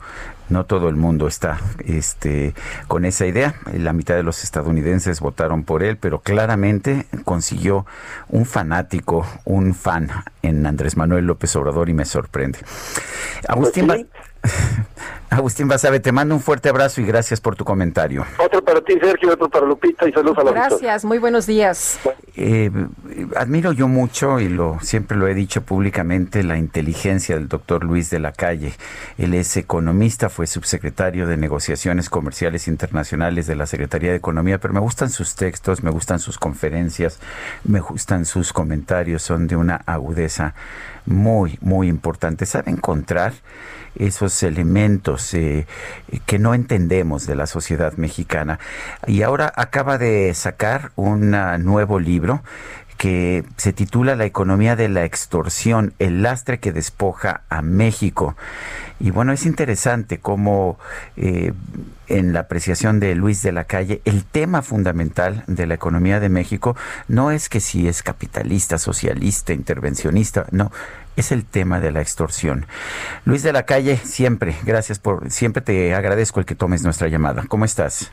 No 0.48 0.66
todo 0.66 0.90
el 0.90 0.96
mundo 0.96 1.28
está 1.28 1.60
este, 1.86 2.54
con 2.88 3.04
esa 3.04 3.26
idea. 3.26 3.56
La 3.74 3.94
mitad 3.94 4.16
de 4.16 4.24
los 4.24 4.44
estadounidenses 4.44 5.20
votaron 5.20 5.64
por 5.64 5.84
él, 5.84 5.98
pero 5.98 6.20
claramente 6.20 7.08
consiguió 7.26 7.86
un 8.30 8.46
fanático, 8.46 9.26
un 9.44 9.74
fan 9.74 10.10
en 10.42 10.66
Andrés 10.66 10.96
Manuel 10.96 11.26
López 11.26 11.56
Obrador 11.56 11.90
y 11.90 11.94
me 11.94 12.06
sorprende. 12.06 12.60
Agustín, 13.48 13.88
pues 13.88 14.06
Agustín 15.30 15.68
Basabe, 15.68 16.00
te 16.00 16.12
mando 16.12 16.36
un 16.36 16.42
fuerte 16.42 16.70
abrazo 16.70 17.02
y 17.02 17.06
gracias 17.06 17.42
por 17.42 17.56
tu 17.56 17.66
comentario. 17.66 18.26
Otro 18.38 18.64
para 18.64 18.80
ti, 18.82 18.94
Sergio, 19.00 19.34
otro 19.34 19.50
para 19.50 19.66
Lupita 19.66 20.08
y 20.08 20.12
saludos 20.14 20.38
a 20.38 20.44
la 20.44 20.52
Gracias, 20.52 21.04
muy 21.04 21.18
buenos 21.18 21.46
días. 21.46 22.00
Eh, 22.38 22.72
admiro 23.36 23.72
yo 23.74 23.88
mucho 23.88 24.40
y 24.40 24.48
lo 24.48 24.78
siempre 24.82 25.18
lo 25.18 25.28
he 25.28 25.34
dicho 25.34 25.62
públicamente 25.62 26.44
la 26.44 26.58
inteligencia 26.58 27.36
del 27.36 27.48
doctor 27.48 27.84
Luis 27.84 28.10
de 28.10 28.20
la 28.20 28.32
Calle. 28.32 28.74
Él 29.18 29.34
es 29.34 29.58
economista, 29.58 30.30
fue 30.30 30.48
subsecretario 30.48 31.28
de 31.28 31.38
Negociaciones 31.38 32.10
Comerciales 32.10 32.68
Internacionales 32.68 33.48
de 33.48 33.56
la 33.56 33.66
Secretaría 33.66 34.12
de 34.12 34.18
Economía, 34.18 34.60
pero 34.60 34.74
me 34.74 34.80
gustan 34.80 35.10
sus 35.10 35.36
textos, 35.36 35.84
me 35.84 35.90
gustan 35.90 36.20
sus 36.20 36.38
conferencias, 36.38 37.20
me 37.64 37.80
gustan 37.80 38.26
sus 38.26 38.54
comentarios, 38.54 39.24
son 39.24 39.48
de 39.48 39.56
una 39.56 39.82
agudeza 39.86 40.54
muy, 41.06 41.58
muy 41.62 41.88
importante. 41.88 42.46
Sabe 42.46 42.72
encontrar 42.72 43.34
esos 43.98 44.44
elementos 44.44 45.34
eh, 45.34 45.68
que 46.26 46.40
no 46.40 46.54
entendemos 46.54 47.26
de 47.26 47.36
la 47.36 47.48
sociedad 47.48 47.94
mexicana. 47.98 48.60
Y 49.08 49.22
ahora 49.22 49.52
acaba 49.56 49.98
de 49.98 50.34
sacar 50.34 50.92
un 50.96 51.32
nuevo 51.64 52.00
libro 52.00 52.42
que 52.98 53.44
se 53.58 53.74
titula 53.74 54.16
La 54.16 54.26
economía 54.26 54.76
de 54.76 54.88
la 54.88 55.04
extorsión, 55.04 55.94
el 56.00 56.24
lastre 56.24 56.60
que 56.60 56.72
despoja 56.72 57.42
a 57.50 57.62
México. 57.62 58.36
Y 59.00 59.12
bueno, 59.12 59.34
es 59.34 59.46
interesante 59.46 60.20
cómo 60.20 60.80
eh, 61.18 61.52
en 62.08 62.32
la 62.32 62.42
apreciación 62.42 63.00
de 63.00 63.14
Luis 63.16 63.42
de 63.42 63.52
la 63.52 63.66
Calle, 63.66 64.02
el 64.06 64.24
tema 64.24 64.62
fundamental 64.62 65.44
de 65.48 65.68
la 65.68 65.74
economía 65.74 66.20
de 66.20 66.30
México 66.30 66.78
no 67.10 67.32
es 67.32 67.50
que 67.50 67.60
si 67.60 67.88
es 67.88 68.02
capitalista, 68.02 68.78
socialista, 68.78 69.52
intervencionista, 69.52 70.46
no, 70.52 70.72
es 71.16 71.32
el 71.32 71.46
tema 71.46 71.80
de 71.80 71.92
la 71.92 72.02
extorsión. 72.02 72.66
Luis 73.26 73.44
de 73.44 73.54
la 73.54 73.64
Calle, 73.64 73.98
siempre, 73.98 74.56
gracias 74.66 75.00
por, 75.00 75.30
siempre 75.32 75.62
te 75.62 75.94
agradezco 75.96 76.40
el 76.40 76.46
que 76.46 76.56
tomes 76.56 76.84
nuestra 76.84 77.08
llamada. 77.08 77.44
¿Cómo 77.48 77.66
estás? 77.66 78.12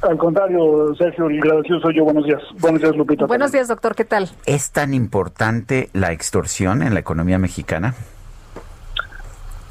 Al 0.00 0.16
contrario, 0.16 0.94
Sergio, 0.96 1.26
el 1.26 1.38
agradecido 1.38 1.80
soy 1.80 1.96
yo. 1.96 2.04
Buenos 2.04 2.24
días. 2.24 2.40
Buenos 2.60 2.80
días, 2.80 2.94
Lupita. 2.96 3.26
Buenos 3.26 3.50
días, 3.50 3.66
doctor. 3.66 3.96
¿Qué 3.96 4.04
tal? 4.04 4.28
¿Es 4.46 4.70
tan 4.70 4.94
importante 4.94 5.90
la 5.92 6.12
extorsión 6.12 6.82
en 6.82 6.94
la 6.94 7.00
economía 7.00 7.38
mexicana? 7.38 7.94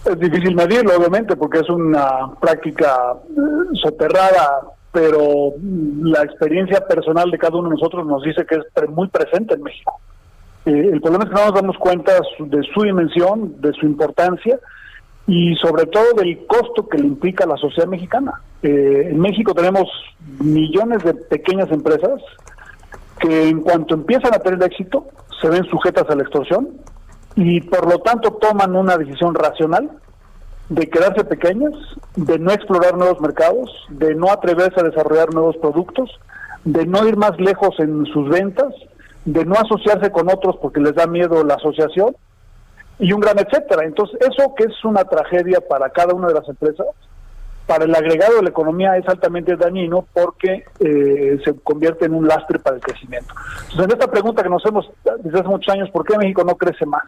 Es 0.03 0.19
difícil 0.19 0.55
medirlo, 0.55 0.97
obviamente, 0.97 1.35
porque 1.35 1.59
es 1.59 1.69
una 1.69 2.31
práctica 2.41 3.13
eh, 3.29 3.77
soterrada, 3.81 4.61
pero 4.91 5.53
la 6.01 6.23
experiencia 6.23 6.85
personal 6.85 7.31
de 7.31 7.37
cada 7.37 7.57
uno 7.57 7.69
de 7.69 7.75
nosotros 7.75 8.05
nos 8.05 8.23
dice 8.23 8.45
que 8.45 8.55
es 8.55 8.89
muy 8.89 9.07
presente 9.07 9.53
en 9.53 9.63
México. 9.63 9.99
Eh, 10.67 10.89
el 10.91 10.99
problema 10.99 11.23
es 11.23 11.29
que 11.29 11.35
no 11.37 11.45
nos 11.45 11.55
damos 11.55 11.77
cuenta 11.77 12.11
de 12.11 12.61
su 12.73 12.81
dimensión, 12.83 13.61
de 13.61 13.71
su 13.71 13.85
importancia 13.85 14.59
y 15.25 15.55
sobre 15.55 15.85
todo 15.85 16.11
del 16.17 16.45
costo 16.45 16.89
que 16.89 16.97
le 16.97 17.07
implica 17.07 17.45
a 17.45 17.47
la 17.47 17.55
sociedad 17.55 17.87
mexicana. 17.87 18.41
Eh, 18.61 19.07
en 19.11 19.17
México 19.17 19.53
tenemos 19.53 19.87
millones 20.41 21.05
de 21.05 21.13
pequeñas 21.13 21.71
empresas 21.71 22.21
que 23.17 23.47
en 23.47 23.61
cuanto 23.61 23.93
empiezan 23.93 24.33
a 24.33 24.39
tener 24.39 24.61
éxito 24.61 25.07
se 25.41 25.47
ven 25.47 25.63
sujetas 25.69 26.03
a 26.09 26.15
la 26.15 26.23
extorsión 26.23 26.67
y 27.37 27.61
por 27.61 27.89
lo 27.89 27.99
tanto 27.99 28.33
toman 28.33 28.75
una 28.75 28.97
decisión 28.97 29.35
racional 29.35 29.89
de 30.67 30.89
quedarse 30.89 31.23
pequeñas, 31.23 31.71
de 32.17 32.39
no 32.39 32.51
explorar 32.51 32.97
nuevos 32.97 33.21
mercados, 33.21 33.71
de 33.87 34.15
no 34.15 34.29
atreverse 34.31 34.81
a 34.81 34.83
desarrollar 34.83 35.33
nuevos 35.33 35.55
productos, 35.57 36.09
de 36.65 36.85
no 36.85 37.07
ir 37.07 37.15
más 37.15 37.39
lejos 37.39 37.79
en 37.79 38.05
sus 38.07 38.27
ventas 38.27 38.73
de 39.27 39.43
no 39.43 39.55
asociarse 39.55 40.09
con 40.09 40.29
otros 40.29 40.55
porque 40.61 40.79
les 40.79 40.95
da 40.95 41.05
miedo 41.05 41.43
la 41.43 41.55
asociación 41.55 42.15
y 42.97 43.11
un 43.11 43.19
gran 43.19 43.37
etcétera. 43.37 43.83
Entonces, 43.83 44.17
eso 44.21 44.55
que 44.55 44.63
es 44.63 44.85
una 44.85 45.03
tragedia 45.03 45.59
para 45.59 45.89
cada 45.89 46.13
una 46.13 46.29
de 46.29 46.33
las 46.33 46.47
empresas, 46.47 46.87
para 47.65 47.83
el 47.83 47.93
agregado 47.93 48.37
de 48.37 48.43
la 48.43 48.49
economía 48.49 48.95
es 48.95 49.05
altamente 49.09 49.57
dañino 49.57 50.07
porque 50.13 50.63
eh, 50.79 51.39
se 51.43 51.53
convierte 51.59 52.05
en 52.05 52.13
un 52.13 52.25
lastre 52.25 52.57
para 52.57 52.77
el 52.77 52.81
crecimiento. 52.81 53.33
Entonces, 53.63 53.85
en 53.85 53.91
esta 53.91 54.09
pregunta 54.09 54.43
que 54.43 54.49
nos 54.49 54.65
hemos 54.65 54.89
desde 55.19 55.39
hace 55.39 55.49
muchos 55.49 55.73
años, 55.73 55.89
¿por 55.89 56.05
qué 56.05 56.17
México 56.17 56.45
no 56.45 56.55
crece 56.55 56.85
más? 56.85 57.03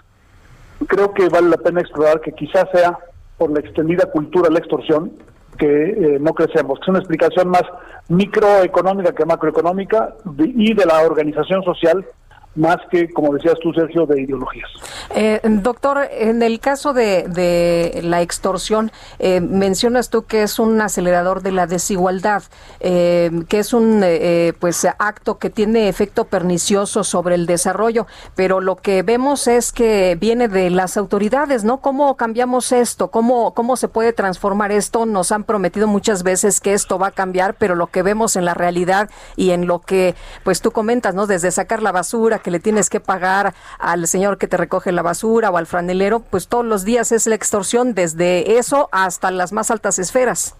Creo 0.88 1.14
que 1.14 1.30
vale 1.30 1.48
la 1.48 1.58
pena 1.58 1.80
explorar 1.80 2.20
que 2.20 2.34
quizás 2.34 2.66
sea 2.74 3.00
por 3.38 3.50
la 3.50 3.62
extendida 3.62 4.12
cultura 4.12 4.50
de 4.50 4.56
la 4.56 4.60
extorsión 4.60 5.14
que 5.60 5.90
eh, 5.90 6.18
no 6.20 6.34
crecemos, 6.34 6.80
es 6.82 6.88
una 6.88 7.00
explicación 7.00 7.50
más 7.50 7.64
microeconómica 8.08 9.14
que 9.14 9.26
macroeconómica 9.26 10.16
y 10.38 10.74
de 10.74 10.86
la 10.86 11.02
organización 11.02 11.64
social 11.64 12.06
más 12.56 12.78
que, 12.90 13.10
como 13.12 13.34
decías 13.34 13.56
tú, 13.62 13.72
Sergio, 13.74 14.06
de 14.06 14.22
ideologías. 14.22 14.70
Eh, 15.16 15.40
doctor, 15.44 16.08
en 16.12 16.42
el 16.42 16.60
caso 16.60 16.94
de, 16.94 17.28
de 17.28 18.02
la 18.04 18.22
extorsión, 18.22 18.92
eh, 19.20 19.40
mencionas 19.40 20.10
tú 20.10 20.24
que 20.24 20.44
es 20.44 20.60
un 20.60 20.82
acelerador 20.82 21.42
de 21.42 21.52
la 21.52 21.68
desigualdad, 21.68 22.44
eh, 22.80 23.32
que 23.48 23.60
es 23.60 23.74
un 23.74 24.02
eh, 24.04 24.54
pues 24.60 24.86
acto 24.98 25.38
que 25.38 25.50
tiene 25.50 25.90
efecto 25.90 26.26
pernicioso 26.26 27.04
sobre 27.04 27.36
el 27.36 27.46
desarrollo, 27.46 28.08
pero 28.36 28.62
lo 28.62 28.76
que 28.76 29.04
vemos 29.04 29.48
es 29.48 29.72
que 29.72 30.18
viene 30.20 30.48
de 30.48 30.70
las 30.70 30.98
autoridades, 30.98 31.64
¿no? 31.64 31.78
¿Cómo 31.82 32.18
cambiamos 32.18 32.72
esto? 32.72 33.10
¿Cómo, 33.10 33.54
cómo 33.54 33.78
se 33.78 33.88
puede 33.88 34.12
transformar 34.12 34.72
esto? 34.72 35.06
Nos 35.06 35.32
han 35.32 35.44
prometido 35.44 35.88
muchas 35.88 36.24
veces 36.24 36.60
que 36.60 36.74
esto 36.74 36.98
va 36.98 37.08
a 37.08 37.12
cambiar, 37.12 37.54
pero 37.54 37.76
lo 37.76 37.88
que 37.88 38.02
vemos 38.02 38.36
en 38.36 38.46
la 38.46 38.54
realidad 38.54 39.10
y 39.36 39.52
en 39.52 39.68
lo 39.68 39.80
que 39.80 40.16
pues 40.44 40.62
tú 40.62 40.72
comentas, 40.72 41.16
¿no? 41.16 41.28
Desde 41.28 41.52
sacar 41.52 41.82
la 41.82 41.92
basura, 41.92 42.39
que 42.40 42.52
le 42.52 42.60
tienes 42.60 42.90
que 42.90 43.00
pagar 43.00 43.54
al 43.78 44.08
señor 44.08 44.38
que 44.38 44.48
te 44.48 44.58
recoge 44.58 44.92
la 44.92 45.02
basura 45.02 45.50
o 45.52 45.58
al 45.58 45.66
franelero, 45.66 46.20
pues 46.20 46.48
todos 46.48 46.66
los 46.66 46.84
días 46.84 47.12
es 47.12 47.28
la 47.28 47.36
extorsión 47.36 47.94
desde 47.94 48.58
eso 48.58 48.90
hasta 48.92 49.32
las 49.32 49.54
más 49.54 49.72
altas 49.72 50.00
esferas. 50.00 50.56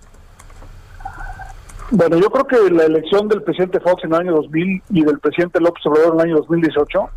Bueno, 1.92 2.18
yo 2.18 2.30
creo 2.30 2.46
que 2.46 2.72
la 2.72 2.84
elección 2.84 3.28
del 3.28 3.42
presidente 3.42 3.80
Fox 3.80 4.04
en 4.04 4.14
el 4.14 4.20
año 4.20 4.34
2000 4.34 4.84
y 4.92 5.04
del 5.04 5.20
presidente 5.20 5.60
López 5.60 5.84
Obrador 5.88 6.14
en 6.14 6.20
el 6.20 6.26
año 6.28 6.36
2018 6.38 7.10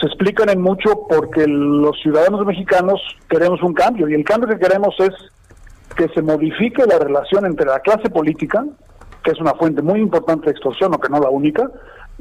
se 0.00 0.06
explican 0.06 0.48
en 0.48 0.60
mucho 0.60 1.06
porque 1.08 1.46
los 1.46 2.00
ciudadanos 2.00 2.46
mexicanos 2.46 3.00
queremos 3.28 3.60
un 3.62 3.74
cambio 3.74 4.08
y 4.08 4.14
el 4.14 4.24
cambio 4.24 4.48
que 4.48 4.58
queremos 4.58 4.94
es 5.00 5.10
que 5.96 6.08
se 6.14 6.22
modifique 6.22 6.86
la 6.86 6.98
relación 6.98 7.44
entre 7.44 7.66
la 7.66 7.80
clase 7.80 8.08
política, 8.08 8.64
que 9.24 9.32
es 9.32 9.40
una 9.40 9.54
fuente 9.54 9.82
muy 9.82 10.00
importante 10.00 10.46
de 10.46 10.52
extorsión, 10.52 10.92
aunque 10.92 11.10
no 11.10 11.20
la 11.20 11.28
única, 11.28 11.68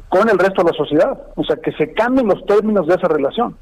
con 0.07 0.29
el 0.29 0.37
resto 0.39 0.63
de 0.63 0.71
la 0.71 0.77
sociedad. 0.77 1.19
O 1.35 1.43
sea, 1.43 1.57
que 1.57 1.71
se 1.73 1.93
cambien 1.93 2.27
los 2.27 2.45
términos 2.45 2.87
de 2.87 2.95
esa 2.95 3.07
relación. 3.07 3.55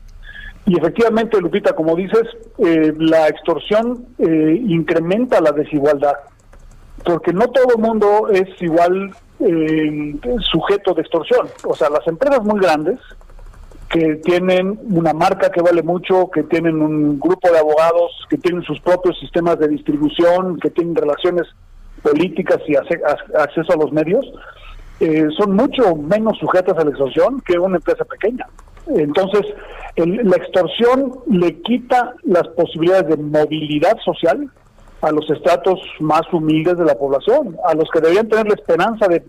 Y 0.65 0.77
efectivamente, 0.77 1.39
Lupita, 1.39 1.73
como 1.73 1.95
dices, 1.95 2.23
eh, 2.57 2.93
la 2.97 3.27
extorsión 3.29 4.05
eh, 4.19 4.61
incrementa 4.67 5.39
la 5.39 5.53
desigualdad, 5.53 6.15
porque 7.05 7.31
no 7.31 7.47
todo 7.47 7.75
el 7.77 7.81
mundo 7.81 8.27
es 8.29 8.49
igual 8.61 9.11
eh, 9.39 10.15
sujeto 10.41 10.93
de 10.93 11.01
extorsión. 11.01 11.47
O 11.63 11.73
sea, 11.73 11.89
las 11.89 12.05
empresas 12.05 12.43
muy 12.43 12.59
grandes, 12.59 12.99
que 13.89 14.15
tienen 14.15 14.77
una 14.89 15.13
marca 15.13 15.49
que 15.49 15.61
vale 15.61 15.81
mucho, 15.81 16.29
que 16.29 16.43
tienen 16.43 16.81
un 16.81 17.17
grupo 17.17 17.49
de 17.49 17.59
abogados, 17.59 18.11
que 18.29 18.37
tienen 18.37 18.61
sus 18.63 18.81
propios 18.81 19.17
sistemas 19.19 19.57
de 19.59 19.69
distribución, 19.69 20.59
que 20.59 20.69
tienen 20.69 20.95
relaciones 20.95 21.47
políticas 22.03 22.57
y 22.67 22.75
acceso 22.75 23.73
a 23.73 23.77
los 23.77 23.93
medios, 23.93 24.25
eh, 24.99 25.27
son 25.37 25.55
mucho 25.55 25.95
menos 25.95 26.37
sujetas 26.39 26.77
a 26.77 26.83
la 26.83 26.89
extorsión 26.89 27.41
que 27.41 27.57
una 27.59 27.77
empresa 27.77 28.03
pequeña. 28.05 28.45
Entonces, 28.87 29.41
el- 29.95 30.27
la 30.29 30.37
extorsión 30.37 31.13
le 31.27 31.61
quita 31.61 32.15
las 32.23 32.47
posibilidades 32.49 33.07
de 33.09 33.17
movilidad 33.17 33.97
social 34.03 34.49
a 35.01 35.11
los 35.11 35.29
estratos 35.29 35.79
más 35.99 36.21
humildes 36.31 36.77
de 36.77 36.85
la 36.85 36.95
población, 36.95 37.55
a 37.65 37.73
los 37.75 37.89
que 37.91 37.99
deberían 37.99 38.27
tener 38.29 38.47
la 38.47 38.55
esperanza 38.55 39.07
de 39.07 39.23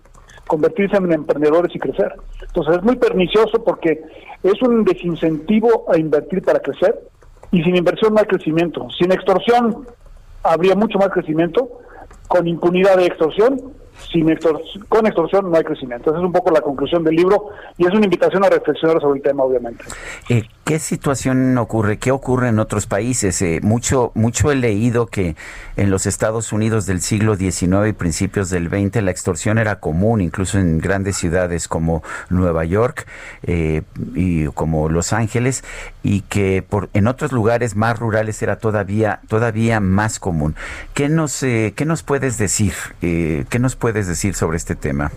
convertirse 0.46 0.96
en 0.96 1.12
emprendedores 1.12 1.74
y 1.74 1.78
crecer. 1.78 2.14
Entonces 2.40 2.76
es 2.78 2.82
muy 2.82 2.96
pernicioso 2.96 3.62
porque 3.62 4.00
es 4.42 4.62
un 4.62 4.84
desincentivo 4.84 5.84
a 5.92 5.98
invertir 5.98 6.42
para 6.42 6.60
crecer 6.60 6.98
y 7.50 7.62
sin 7.62 7.76
inversión 7.76 8.14
no 8.14 8.20
hay 8.20 8.26
crecimiento. 8.26 8.88
Sin 8.98 9.12
extorsión 9.12 9.86
habría 10.42 10.74
mucho 10.74 10.98
más 10.98 11.08
crecimiento, 11.10 11.68
con 12.28 12.46
impunidad 12.46 12.96
de 12.96 13.06
extorsión, 13.06 13.72
sin 14.12 14.28
extor- 14.30 14.62
con 14.88 15.06
extorsión 15.06 15.50
no 15.50 15.56
hay 15.56 15.64
crecimiento. 15.64 16.10
Esa 16.10 16.18
es 16.20 16.24
un 16.24 16.32
poco 16.32 16.50
la 16.50 16.60
conclusión 16.60 17.04
del 17.04 17.16
libro 17.16 17.50
y 17.76 17.86
es 17.86 17.92
una 17.92 18.04
invitación 18.04 18.44
a 18.44 18.48
reflexionar 18.48 19.00
sobre 19.00 19.18
el 19.18 19.22
tema, 19.22 19.42
obviamente. 19.42 19.84
Eh, 20.28 20.44
¿Qué 20.64 20.78
situación 20.78 21.56
ocurre? 21.56 21.96
¿Qué 21.98 22.10
ocurre 22.10 22.48
en 22.48 22.58
otros 22.58 22.86
países? 22.86 23.40
Eh, 23.40 23.60
mucho, 23.62 24.12
mucho 24.14 24.50
he 24.52 24.54
leído 24.54 25.06
que 25.06 25.34
en 25.76 25.90
los 25.90 26.04
Estados 26.04 26.52
Unidos 26.52 26.84
del 26.84 27.00
siglo 27.00 27.36
XIX 27.36 27.88
y 27.88 27.92
principios 27.94 28.50
del 28.50 28.68
XX 28.68 29.02
la 29.02 29.10
extorsión 29.10 29.56
era 29.56 29.80
común, 29.80 30.20
incluso 30.20 30.58
en 30.58 30.78
grandes 30.78 31.16
ciudades 31.16 31.68
como 31.68 32.02
Nueva 32.28 32.66
York 32.66 33.06
eh, 33.44 33.80
y 34.14 34.44
como 34.48 34.90
Los 34.90 35.14
Ángeles, 35.14 35.64
y 36.02 36.20
que 36.22 36.62
por, 36.68 36.90
en 36.92 37.06
otros 37.06 37.32
lugares 37.32 37.74
más 37.74 37.98
rurales 37.98 38.42
era 38.42 38.56
todavía, 38.56 39.20
todavía 39.28 39.80
más 39.80 40.18
común. 40.20 40.54
¿Qué 40.92 41.08
nos, 41.08 41.42
eh, 41.42 41.72
qué 41.76 41.86
nos 41.86 42.02
puedes 42.02 42.36
decir? 42.36 42.74
¿Qué 43.00 43.58
nos 43.58 43.74
puedes 43.74 43.87
decir 43.92 44.34
sobre 44.34 44.56
este 44.56 44.74
tema? 44.74 45.10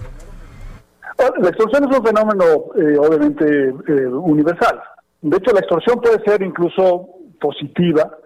La 1.18 1.49
extorsión 1.49 1.84
es 1.89 1.98
un 1.98 2.06
fenómeno 2.06 2.43
eh, 2.76 2.98
obviamente 2.98 3.45
eh, 3.88 4.07
universal. 4.07 4.81
De 5.22 5.38
hecho, 5.38 5.53
la 5.53 5.60
extorsión 5.60 6.02
puede 6.02 6.23
ser 6.23 6.41
incluso 6.41 7.10
positiva 7.39 8.18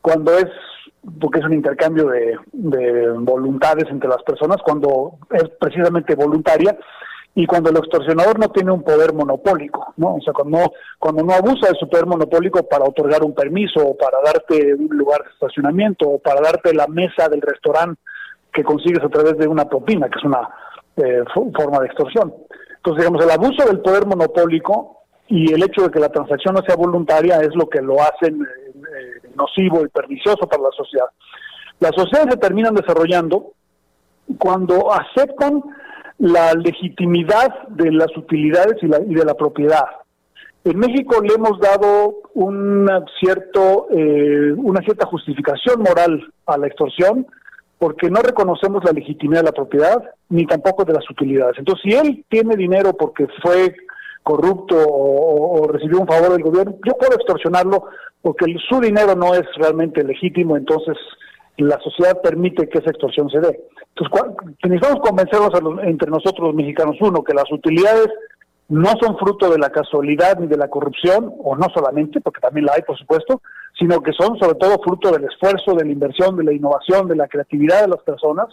cuando 0.00 0.36
es, 0.38 0.46
porque 1.20 1.40
es 1.40 1.44
un 1.44 1.54
intercambio 1.54 2.06
de, 2.08 2.38
de 2.52 3.10
voluntades 3.10 3.86
entre 3.90 4.08
las 4.08 4.22
personas, 4.22 4.58
cuando 4.64 5.18
es 5.32 5.48
precisamente 5.60 6.14
voluntaria 6.14 6.78
y 7.34 7.46
cuando 7.46 7.70
el 7.70 7.76
extorsionador 7.76 8.38
no 8.38 8.48
tiene 8.50 8.72
un 8.72 8.82
poder 8.82 9.12
monopólico, 9.14 9.94
¿no? 9.96 10.16
O 10.16 10.20
sea, 10.20 10.32
cuando 10.32 11.22
no 11.22 11.32
abusa 11.32 11.68
de 11.68 11.78
su 11.78 11.88
poder 11.88 12.06
monopólico 12.06 12.68
para 12.68 12.84
otorgar 12.84 13.22
un 13.22 13.34
permiso 13.34 13.80
o 13.80 13.96
para 13.96 14.18
darte 14.24 14.74
un 14.74 14.88
lugar 14.96 15.22
de 15.22 15.30
estacionamiento 15.30 16.08
o 16.08 16.18
para 16.18 16.40
darte 16.40 16.74
la 16.74 16.86
mesa 16.88 17.28
del 17.28 17.40
restaurante 17.40 18.00
que 18.58 18.64
consigues 18.64 19.02
a 19.04 19.08
través 19.08 19.38
de 19.38 19.46
una 19.46 19.68
propina, 19.68 20.08
que 20.08 20.18
es 20.18 20.24
una 20.24 20.48
eh, 20.96 21.22
fo- 21.32 21.52
forma 21.56 21.78
de 21.78 21.86
extorsión. 21.86 22.34
Entonces, 22.76 23.04
digamos, 23.04 23.24
el 23.24 23.30
abuso 23.30 23.64
del 23.66 23.80
poder 23.80 24.04
monopólico 24.04 25.02
y 25.28 25.52
el 25.52 25.62
hecho 25.62 25.82
de 25.82 25.90
que 25.90 26.00
la 26.00 26.08
transacción 26.08 26.54
no 26.56 26.62
sea 26.62 26.74
voluntaria 26.74 27.38
es 27.40 27.54
lo 27.54 27.68
que 27.68 27.80
lo 27.80 27.96
hacen 28.02 28.42
eh, 28.42 29.28
nocivo 29.36 29.82
y 29.84 29.88
pernicioso 29.88 30.48
para 30.48 30.64
la 30.64 30.70
sociedad. 30.76 31.06
Las 31.78 31.92
sociedades 31.94 32.34
se 32.34 32.40
terminan 32.40 32.74
desarrollando 32.74 33.52
cuando 34.38 34.92
aceptan 34.92 35.62
la 36.18 36.52
legitimidad 36.54 37.68
de 37.68 37.92
las 37.92 38.14
utilidades 38.16 38.82
y, 38.82 38.86
la- 38.88 39.00
y 39.00 39.14
de 39.14 39.24
la 39.24 39.34
propiedad. 39.34 39.84
En 40.64 40.78
México 40.80 41.20
le 41.22 41.34
hemos 41.34 41.60
dado 41.60 42.16
una, 42.34 43.04
cierto, 43.20 43.86
eh, 43.90 44.52
una 44.56 44.80
cierta 44.80 45.06
justificación 45.06 45.80
moral 45.80 46.20
a 46.46 46.58
la 46.58 46.66
extorsión 46.66 47.24
porque 47.78 48.10
no 48.10 48.20
reconocemos 48.20 48.82
la 48.84 48.92
legitimidad 48.92 49.40
de 49.40 49.46
la 49.46 49.52
propiedad 49.52 50.02
ni 50.28 50.46
tampoco 50.46 50.84
de 50.84 50.94
las 50.94 51.08
utilidades. 51.08 51.56
Entonces, 51.58 51.82
si 51.84 51.96
él 51.96 52.24
tiene 52.28 52.56
dinero 52.56 52.92
porque 52.94 53.26
fue 53.42 53.74
corrupto 54.22 54.76
o, 54.76 55.66
recibió 55.68 56.00
un 56.00 56.06
favor 56.06 56.32
del 56.32 56.42
gobierno, 56.42 56.74
yo 56.84 56.94
puedo 56.94 57.14
extorsionarlo 57.14 57.84
porque 58.20 58.46
su 58.68 58.80
dinero 58.80 59.14
no 59.14 59.34
es 59.34 59.44
realmente 59.56 60.02
legítimo, 60.02 60.56
entonces 60.56 60.96
la 61.56 61.78
sociedad 61.80 62.20
permite 62.20 62.68
que 62.68 62.78
esa 62.78 62.90
extorsión 62.90 63.30
se 63.30 63.40
dé. 63.40 63.60
Entonces, 63.96 64.36
necesitamos 64.64 65.00
convencernos 65.08 65.54
a 65.54 65.60
los- 65.60 65.82
entre 65.84 66.10
nosotros 66.10 66.48
los 66.48 66.54
mexicanos, 66.54 66.96
uno, 67.00 67.22
que 67.22 67.34
las 67.34 67.50
utilidades 67.50 68.08
no 68.68 68.90
son 69.00 69.16
fruto 69.18 69.50
de 69.50 69.58
la 69.58 69.70
casualidad 69.70 70.38
ni 70.38 70.46
de 70.46 70.56
la 70.58 70.68
corrupción, 70.68 71.32
o 71.42 71.56
no 71.56 71.66
solamente, 71.74 72.20
porque 72.20 72.40
también 72.40 72.66
la 72.66 72.74
hay, 72.74 72.82
por 72.82 72.98
supuesto, 72.98 73.40
sino 73.78 74.02
que 74.02 74.12
son 74.12 74.38
sobre 74.38 74.58
todo 74.58 74.82
fruto 74.82 75.12
del 75.12 75.24
esfuerzo, 75.24 75.74
de 75.74 75.84
la 75.84 75.92
inversión, 75.92 76.36
de 76.36 76.44
la 76.44 76.52
innovación, 76.52 77.06
de 77.06 77.16
la 77.16 77.28
creatividad 77.28 77.82
de 77.82 77.88
las 77.88 78.02
personas, 78.02 78.48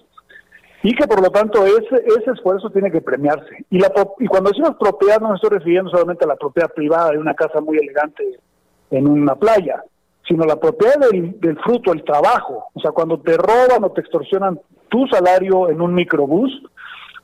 y 0.83 0.93
que 0.93 1.07
por 1.07 1.21
lo 1.21 1.31
tanto 1.31 1.65
ese, 1.65 2.05
ese 2.05 2.31
esfuerzo 2.31 2.69
tiene 2.69 2.91
que 2.91 3.01
premiarse. 3.01 3.65
Y, 3.71 3.79
la, 3.79 3.91
y 4.19 4.27
cuando 4.27 4.51
decimos 4.51 4.75
propiedad 4.79 5.19
no 5.19 5.29
me 5.29 5.35
estoy 5.35 5.49
refiriendo 5.49 5.89
solamente 5.89 6.25
a 6.25 6.27
la 6.27 6.35
propiedad 6.35 6.71
privada 6.71 7.11
de 7.11 7.17
una 7.17 7.33
casa 7.33 7.59
muy 7.59 7.77
elegante 7.77 8.23
en 8.91 9.07
una 9.07 9.35
playa, 9.35 9.83
sino 10.27 10.45
la 10.45 10.57
propiedad 10.57 10.95
del, 11.09 11.57
fruto, 11.63 11.91
el 11.91 12.03
trabajo. 12.03 12.65
O 12.73 12.79
sea, 12.79 12.91
cuando 12.91 13.19
te 13.19 13.35
roban 13.35 13.83
o 13.83 13.91
te 13.91 14.01
extorsionan 14.01 14.59
tu 14.89 15.07
salario 15.07 15.69
en 15.69 15.81
un 15.81 15.93
microbús, 15.93 16.51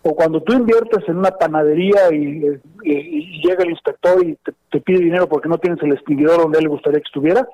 o 0.04 0.16
cuando 0.16 0.42
tú 0.42 0.54
inviertes 0.54 1.08
en 1.08 1.18
una 1.18 1.30
panadería 1.30 2.12
y, 2.12 2.60
llega 2.84 3.64
el 3.64 3.70
inspector 3.70 4.26
y 4.26 4.36
te 4.72 4.82
pide 4.82 5.00
dinero 5.00 5.28
porque 5.28 5.50
no 5.50 5.60
tienes 5.60 5.82
el 5.84 5.94
extinguidor 5.94 6.42
donde 6.42 6.58
él 6.58 6.64
le 6.64 6.70
gustaría 6.70 7.00
que 7.00 7.06
estuviera, 7.06 7.48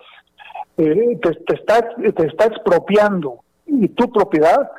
eh, 0.78 1.20
te, 1.22 1.56
está, 1.56 1.90
te 1.90 2.28
está 2.28 2.46
expropiando 2.46 3.44
tu 3.96 4.12
propiedad. 4.12 4.70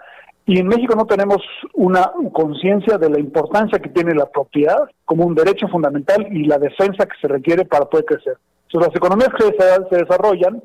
Y 0.46 0.58
en 0.58 0.66
México 0.66 0.94
no 0.96 1.04
tenemos 1.04 1.42
una 1.74 2.10
conciencia 2.32 2.96
de 2.96 3.10
la 3.10 3.20
importancia 3.20 3.78
que 3.78 3.90
tiene 3.90 4.14
la 4.14 4.26
propiedad 4.26 4.88
como 5.04 5.26
un 5.26 5.34
derecho 5.34 5.68
fundamental 5.68 6.26
y 6.30 6.44
la 6.44 6.58
defensa 6.58 7.04
que 7.04 7.20
se 7.20 7.28
requiere 7.28 7.66
para 7.66 7.84
poder 7.84 8.06
crecer. 8.06 8.38
Entonces, 8.66 8.88
las 8.88 8.96
economías 8.96 9.30
que 9.36 9.44
se, 9.44 9.88
se 9.90 10.04
desarrollan 10.04 10.62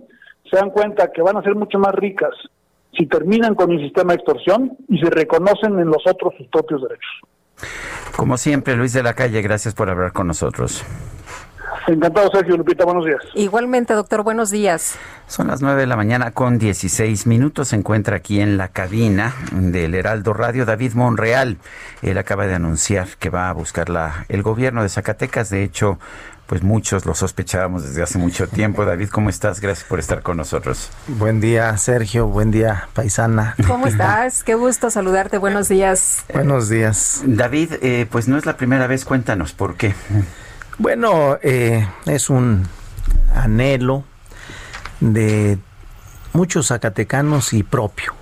se 0.50 0.56
dan 0.56 0.70
cuenta 0.70 1.12
que 1.12 1.22
van 1.22 1.36
a 1.36 1.42
ser 1.42 1.56
mucho 1.56 1.80
más 1.80 1.94
ricas 1.96 2.32
si 2.98 3.08
terminan 3.08 3.56
con 3.56 3.72
el 3.72 3.80
sistema 3.80 4.14
de 4.14 4.18
extorsión 4.18 4.78
y 4.88 5.00
se 5.00 5.10
reconocen 5.10 5.80
en 5.80 5.88
los 5.88 6.06
otros 6.06 6.34
sus 6.38 6.48
propios 6.48 6.82
derechos. 6.82 7.12
Como 8.16 8.38
siempre, 8.38 8.76
Luis 8.76 8.94
de 8.94 9.04
la 9.04 9.14
Calle, 9.14 9.42
gracias 9.42 9.74
por 9.74 9.90
hablar 9.90 10.14
con 10.14 10.28
nosotros. 10.28 10.86
Encantado, 11.88 12.30
Sergio 12.32 12.58
Lupita, 12.58 12.86
buenos 12.86 13.06
días. 13.06 13.20
Igualmente, 13.36 13.94
doctor, 13.94 14.24
buenos 14.24 14.50
días. 14.50 14.96
Son 15.28 15.48
las 15.48 15.62
9 15.62 15.82
de 15.82 15.88
la 15.88 15.96
mañana 15.96 16.32
con 16.32 16.58
16 16.60 17.28
minutos. 17.28 17.70
Se 17.70 17.76
encuentra 17.76 18.18
aquí 18.18 18.40
en 18.40 18.58
la 18.58 18.68
cabina 18.68 19.34
del 19.52 19.96
Heraldo 19.96 20.34
Radio 20.34 20.66
David 20.66 20.94
Monreal. 20.94 21.58
Él 22.02 22.18
acaba 22.18 22.46
de 22.48 22.56
anunciar 22.56 23.08
que 23.20 23.30
va 23.30 23.50
a 23.50 23.54
buscar 23.54 23.90
la, 23.90 24.26
el 24.30 24.44
gobierno 24.44 24.84
de 24.84 24.90
Zacatecas. 24.90 25.50
De 25.50 25.64
hecho, 25.64 26.00
pues 26.48 26.62
muchos 26.62 27.06
lo 27.06 27.16
sospechábamos 27.16 27.84
desde 27.84 28.04
hace 28.04 28.18
mucho 28.18 28.48
tiempo. 28.48 28.86
David, 28.86 29.10
¿cómo 29.10 29.30
estás? 29.30 29.60
Gracias 29.60 29.88
por 29.88 30.00
estar 30.00 30.22
con 30.22 30.38
nosotros. 30.38 30.92
Buen 31.08 31.42
día, 31.42 31.76
Sergio. 31.78 32.28
Buen 32.28 32.52
día, 32.52 32.90
paisana. 32.94 33.56
¿Cómo 33.68 33.88
estás? 33.88 34.44
Qué 34.44 34.56
gusto 34.56 34.90
saludarte. 34.90 35.38
Buenos 35.38 35.70
días. 35.70 36.26
Buenos 36.34 36.70
días. 36.70 37.24
David, 37.26 37.74
eh, 37.82 38.08
pues 38.12 38.28
no 38.28 38.38
es 38.38 38.46
la 38.46 38.58
primera 38.58 38.88
vez. 38.88 39.06
Cuéntanos 39.06 39.54
por 39.54 39.76
qué. 39.76 39.96
Bueno, 40.80 41.38
eh, 41.44 41.88
es 42.08 42.32
un 42.32 42.68
anhelo 43.36 44.04
de 45.02 45.60
muchos 46.34 46.70
zacatecanos 46.70 47.54
y 47.54 47.62
propio, 47.62 48.16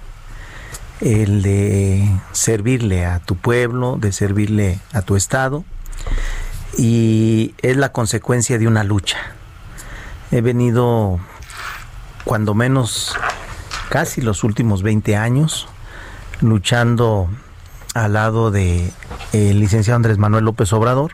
el 0.99 1.43
de 1.43 2.11
servirle 2.33 3.05
a 3.05 3.19
tu 3.19 3.37
pueblo, 3.37 3.95
de 3.97 4.11
servirle 4.11 4.79
a 4.91 5.01
tu 5.01 5.15
estado, 5.15 5.63
y 6.77 7.55
es 7.61 7.77
la 7.77 7.93
consecuencia 7.93 8.57
de 8.57 8.67
una 8.67 8.83
lucha. 8.83 9.17
He 10.31 10.41
venido, 10.41 11.21
cuando 12.25 12.53
menos, 12.53 13.15
casi 13.89 14.19
los 14.19 14.43
últimos 14.43 14.83
20 14.83 15.15
años, 15.15 15.69
luchando 16.41 17.29
al 17.93 18.11
lado 18.11 18.51
de 18.51 18.91
el 19.31 19.61
licenciado 19.61 19.95
Andrés 19.95 20.17
Manuel 20.17 20.43
López 20.43 20.73
Obrador, 20.73 21.13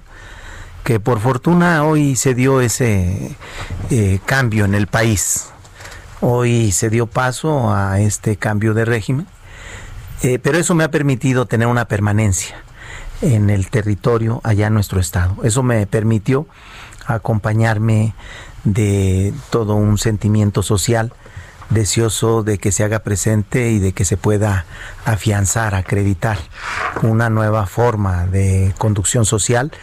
que 0.88 1.02
por 1.02 1.20
fortuna 1.20 1.84
hoy 1.84 2.16
se 2.16 2.34
dio 2.34 2.62
ese 2.62 3.36
eh, 3.90 4.20
cambio 4.26 4.64
en 4.64 4.74
el 4.74 4.88
país. 4.88 5.50
Hoy 6.22 6.72
se 6.72 6.90
dio 6.90 7.08
paso 7.08 7.74
a 7.74 8.00
este 8.00 8.38
cambio 8.38 8.74
de 8.74 8.86
régimen, 8.86 9.28
eh, 10.24 10.40
pero 10.40 10.58
eso 10.58 10.76
me 10.76 10.86
ha 10.86 10.90
permitido 10.90 11.46
tener 11.46 11.68
una 11.68 11.90
permanencia 11.90 12.56
en 13.22 13.50
el 13.50 13.70
territorio 13.70 14.40
allá 14.46 14.68
en 14.68 14.76
nuestro 14.76 15.02
estado. 15.02 15.36
Eso 15.44 15.62
me 15.62 15.86
permitió 15.88 16.48
acompañarme 17.06 18.14
de 18.64 19.34
todo 19.50 19.76
un 19.76 19.98
sentimiento 19.98 20.64
social 20.64 21.12
deseoso 21.70 22.44
de 22.44 22.60
que 22.60 22.72
se 22.72 22.86
haga 22.86 23.00
presente 23.00 23.72
y 23.72 23.80
de 23.80 23.92
que 23.92 24.06
se 24.06 24.16
pueda 24.16 24.66
afianzar, 25.04 25.76
acreditar 25.76 26.38
una 27.02 27.30
nueva 27.30 27.66
forma 27.66 28.26
de 28.26 28.74
conducción 28.78 29.26
social 29.26 29.74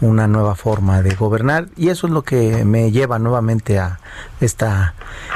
una 0.00 0.28
nueva 0.28 0.54
forma 0.54 1.02
de 1.02 1.14
gobernar 1.14 1.66
y 1.76 1.88
eso 1.88 2.06
es 2.06 2.12
lo 2.12 2.22
que 2.22 2.64
me 2.64 2.92
lleva 2.92 3.18
nuevamente 3.18 3.78
a 3.78 3.98
esta, 4.40 4.94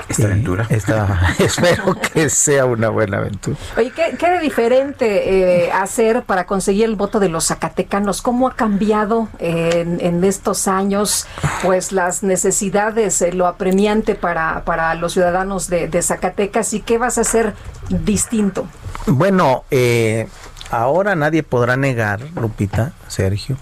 esta 0.09 0.27
aventura. 0.27 0.67
Esta, 0.69 1.35
espero 1.39 1.97
que 2.13 2.29
sea 2.31 2.65
una 2.65 2.89
buena 2.89 3.19
aventura. 3.19 3.57
Oye, 3.77 3.91
¿qué, 3.91 4.17
qué 4.17 4.31
de 4.31 4.39
diferente 4.39 5.65
eh, 5.67 5.73
hacer 5.73 6.23
para 6.23 6.47
conseguir 6.47 6.85
el 6.85 6.97
voto 6.97 7.19
de 7.19 7.29
los 7.29 7.47
zacatecanos? 7.47 8.23
¿Cómo 8.23 8.47
ha 8.47 8.55
cambiado 8.55 9.29
en, 9.39 10.01
en 10.01 10.23
estos 10.23 10.69
años 10.69 11.27
pues 11.63 11.93
las 11.93 12.23
necesidades, 12.23 13.21
eh, 13.23 13.33
lo 13.33 13.47
apremiante 13.47 14.15
para, 14.15 14.65
para 14.65 14.95
los 14.95 15.13
ciudadanos 15.13 15.69
de, 15.69 15.89
de, 15.89 16.03
Zacatecas 16.03 16.73
y 16.75 16.81
qué 16.81 16.99
vas 16.99 17.19
a 17.19 17.23
hacer 17.23 17.55
distinto? 17.89 18.67
Bueno, 19.07 19.65
eh, 19.71 20.29
ahora 20.71 21.17
nadie 21.17 21.43
podrá 21.43 21.77
negar, 21.77 22.21
Lupita, 22.37 22.93
Sergio, 23.09 23.57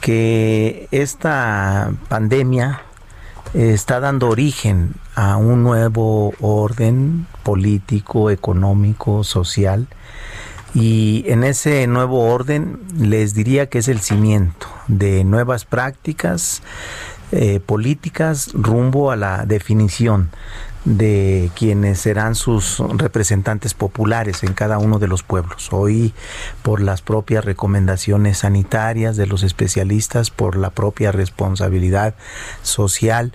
que 0.00 0.88
esta 0.90 1.92
pandemia 2.08 2.82
está 3.54 4.00
dando 4.00 4.28
origen 4.28 4.94
a 5.14 5.36
un 5.36 5.62
nuevo 5.62 6.34
orden 6.40 7.26
político, 7.42 8.30
económico, 8.30 9.24
social. 9.24 9.88
Y 10.74 11.24
en 11.26 11.44
ese 11.44 11.86
nuevo 11.86 12.30
orden 12.30 12.80
les 12.98 13.34
diría 13.34 13.68
que 13.68 13.78
es 13.78 13.88
el 13.88 14.00
cimiento 14.00 14.66
de 14.86 15.24
nuevas 15.24 15.64
prácticas 15.64 16.62
eh, 17.30 17.60
políticas 17.60 18.50
rumbo 18.54 19.10
a 19.10 19.16
la 19.16 19.44
definición 19.44 20.30
de 20.84 21.50
quienes 21.54 22.00
serán 22.00 22.34
sus 22.34 22.78
representantes 22.78 23.74
populares 23.74 24.42
en 24.42 24.54
cada 24.54 24.78
uno 24.78 24.98
de 24.98 25.08
los 25.08 25.22
pueblos. 25.22 25.68
Hoy, 25.72 26.14
por 26.62 26.80
las 26.80 27.02
propias 27.02 27.44
recomendaciones 27.44 28.38
sanitarias 28.38 29.16
de 29.16 29.26
los 29.26 29.42
especialistas, 29.42 30.30
por 30.30 30.56
la 30.56 30.70
propia 30.70 31.12
responsabilidad 31.12 32.14
social, 32.62 33.32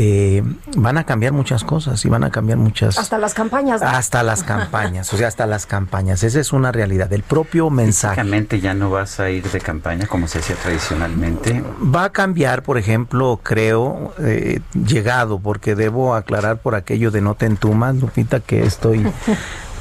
eh, 0.00 0.44
van 0.76 0.96
a 0.96 1.02
cambiar 1.02 1.32
muchas 1.32 1.64
cosas 1.64 2.04
y 2.04 2.08
van 2.08 2.22
a 2.22 2.30
cambiar 2.30 2.56
muchas... 2.56 2.98
Hasta 2.98 3.18
las 3.18 3.34
campañas. 3.34 3.82
¿no? 3.82 3.88
Hasta 3.88 4.22
las 4.22 4.44
campañas, 4.44 5.12
o 5.12 5.16
sea, 5.16 5.26
hasta 5.26 5.44
las 5.44 5.66
campañas. 5.66 6.22
Esa 6.22 6.38
es 6.38 6.52
una 6.52 6.70
realidad. 6.70 7.12
El 7.12 7.24
propio 7.24 7.68
mensaje... 7.68 8.14
Físicamente 8.14 8.60
ya 8.60 8.74
no 8.74 8.90
vas 8.90 9.18
a 9.18 9.28
ir 9.30 9.50
de 9.50 9.60
campaña 9.60 10.06
como 10.06 10.28
se 10.28 10.38
hacía 10.38 10.54
tradicionalmente. 10.54 11.64
Va 11.82 12.04
a 12.04 12.10
cambiar, 12.10 12.62
por 12.62 12.78
ejemplo, 12.78 13.40
creo, 13.42 14.14
eh, 14.20 14.60
llegado, 14.86 15.40
porque 15.40 15.74
debo 15.74 16.14
aclarar 16.14 16.58
por 16.58 16.76
aquello 16.76 17.10
de 17.10 17.20
no 17.20 17.34
te 17.34 17.46
entumas, 17.46 17.96
Lupita, 17.96 18.38
que 18.38 18.62
estoy... 18.62 19.04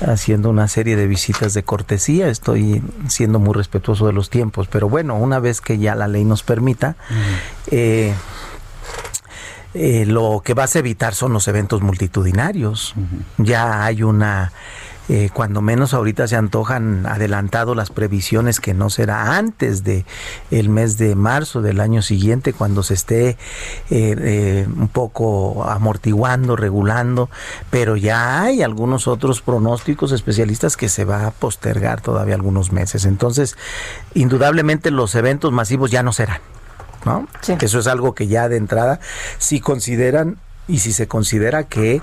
haciendo 0.05 0.51
una 0.51 0.67
serie 0.67 0.95
de 0.95 1.07
visitas 1.07 1.55
de 1.55 1.63
cortesía, 1.63 2.27
estoy 2.27 2.83
siendo 3.07 3.39
muy 3.39 3.55
respetuoso 3.55 4.05
de 4.05 4.13
los 4.13 4.29
tiempos, 4.29 4.67
pero 4.67 4.87
bueno, 4.87 5.15
una 5.15 5.39
vez 5.39 5.59
que 5.59 5.79
ya 5.79 5.95
la 5.95 6.07
ley 6.07 6.23
nos 6.23 6.43
permita, 6.43 6.95
eh, 7.71 8.13
eh, 9.73 10.05
lo 10.05 10.41
que 10.43 10.53
vas 10.53 10.75
a 10.75 10.79
evitar 10.79 11.13
son 11.13 11.33
los 11.33 11.47
eventos 11.47 11.81
multitudinarios. 11.81 12.93
Uh 12.95 13.01
-huh. 13.01 13.45
Ya 13.45 13.83
hay 13.83 14.03
una, 14.03 14.51
eh, 15.09 15.29
cuando 15.33 15.61
menos 15.61 15.93
ahorita 15.93 16.27
se 16.27 16.35
antojan 16.35 17.05
adelantado 17.05 17.75
las 17.75 17.89
previsiones 17.89 18.59
que 18.59 18.73
no 18.73 18.89
será 18.89 19.37
antes 19.37 19.83
de 19.83 20.05
el 20.51 20.69
mes 20.69 20.97
de 20.97 21.15
marzo 21.15 21.61
del 21.61 21.79
año 21.79 22.01
siguiente, 22.01 22.53
cuando 22.53 22.81
se 22.83 22.93
esté 22.93 23.37
eh, 23.89 24.67
un 24.67 24.87
poco 24.87 25.63
amortiguando, 25.63 26.55
regulando, 26.55 27.29
pero 27.69 27.95
ya 27.95 28.41
hay 28.41 28.63
algunos 28.63 29.07
otros 29.07 29.41
pronósticos 29.41 30.11
especialistas 30.11 30.75
que 30.75 30.89
se 30.89 31.05
va 31.05 31.27
a 31.27 31.31
postergar 31.31 32.01
todavía 32.01 32.35
algunos 32.35 32.71
meses. 32.71 33.05
Entonces, 33.05 33.57
indudablemente 34.13 34.91
los 34.91 35.15
eventos 35.15 35.51
masivos 35.51 35.91
ya 35.91 36.03
no 36.03 36.13
serán. 36.13 36.41
¿No? 37.07 37.27
Sí. 37.41 37.55
Eso 37.59 37.79
es 37.79 37.87
algo 37.87 38.13
que 38.13 38.27
ya 38.27 38.49
de 38.49 38.57
entrada, 38.57 38.99
si 39.37 39.59
consideran 39.59 40.37
y 40.67 40.79
si 40.79 40.93
se 40.93 41.07
considera 41.07 41.63
que 41.63 42.01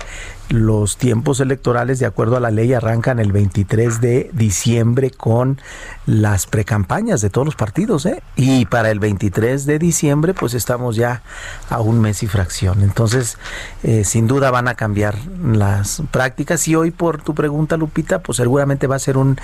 los 0.49 0.97
tiempos 0.97 1.39
electorales 1.39 1.99
de 1.99 2.05
acuerdo 2.05 2.37
a 2.37 2.39
la 2.39 2.51
ley 2.51 2.73
arrancan 2.73 3.19
el 3.19 3.31
23 3.31 3.99
de 3.99 4.29
diciembre 4.33 5.09
con 5.09 5.59
las 6.05 6.45
precampañas 6.45 7.21
de 7.21 7.31
todos 7.31 7.45
los 7.45 7.55
partidos 7.55 8.05
¿eh? 8.05 8.21
y 8.35 8.65
para 8.65 8.91
el 8.91 8.99
23 8.99 9.65
de 9.65 9.79
diciembre 9.79 10.35
pues 10.35 10.53
estamos 10.53 10.95
ya 10.95 11.23
a 11.69 11.81
un 11.81 11.99
mes 11.99 12.21
y 12.21 12.27
fracción 12.27 12.83
entonces 12.83 13.39
eh, 13.81 14.03
sin 14.03 14.27
duda 14.27 14.51
van 14.51 14.67
a 14.67 14.75
cambiar 14.75 15.15
las 15.43 16.03
prácticas 16.11 16.67
y 16.67 16.75
hoy 16.75 16.91
por 16.91 17.23
tu 17.23 17.33
pregunta 17.33 17.75
Lupita 17.75 18.19
pues 18.19 18.37
seguramente 18.37 18.85
va 18.85 18.97
a 18.97 18.99
ser 18.99 19.17
un 19.17 19.39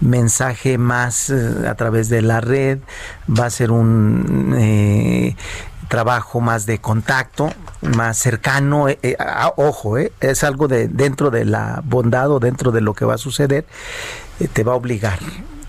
mensaje 0.00 0.78
más 0.78 1.28
eh, 1.28 1.68
a 1.68 1.74
través 1.74 2.08
de 2.08 2.22
la 2.22 2.40
red 2.40 2.78
va 3.28 3.46
a 3.46 3.50
ser 3.50 3.70
un 3.70 4.54
eh, 4.58 5.36
trabajo 5.88 6.40
más 6.40 6.66
de 6.66 6.78
contacto, 6.78 7.52
más 7.82 8.18
cercano, 8.18 8.88
eh, 8.88 8.98
eh, 9.02 9.16
ojo, 9.56 9.98
eh, 9.98 10.12
es 10.20 10.44
algo 10.44 10.68
de 10.68 10.88
dentro 10.88 11.30
de 11.30 11.44
la 11.44 11.82
bondad 11.84 12.30
o 12.30 12.40
dentro 12.40 12.72
de 12.72 12.80
lo 12.80 12.94
que 12.94 13.04
va 13.04 13.14
a 13.14 13.18
suceder, 13.18 13.64
eh, 14.40 14.48
te 14.48 14.64
va 14.64 14.72
a 14.72 14.76
obligar 14.76 15.18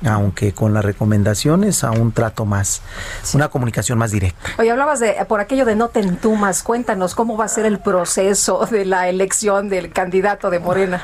aunque 0.06 0.53
con 0.53 0.73
las 0.73 0.85
recomendaciones 0.85 1.84
a 1.84 1.91
un 1.91 2.11
trato 2.11 2.45
más, 2.45 2.81
sí. 3.23 3.35
una 3.35 3.49
comunicación 3.49 3.98
más 3.98 4.11
directa. 4.11 4.52
Oye, 4.60 4.69
hablabas 4.69 4.99
de 4.99 5.15
por 5.27 5.39
aquello 5.39 5.65
de 5.65 5.76
no 5.76 5.89
te 5.89 6.02
entumas, 6.02 6.61
cuéntanos 6.64 7.15
cómo 7.15 7.38
va 7.38 7.45
a 7.45 7.48
ser 7.48 7.65
el 7.65 7.80
proceso 7.80 8.68
de 8.69 8.85
la 8.85 9.10
elección 9.10 9.69
del 9.69 9.91
candidato 9.91 10.49
de 10.49 10.60
Morena. 10.60 11.02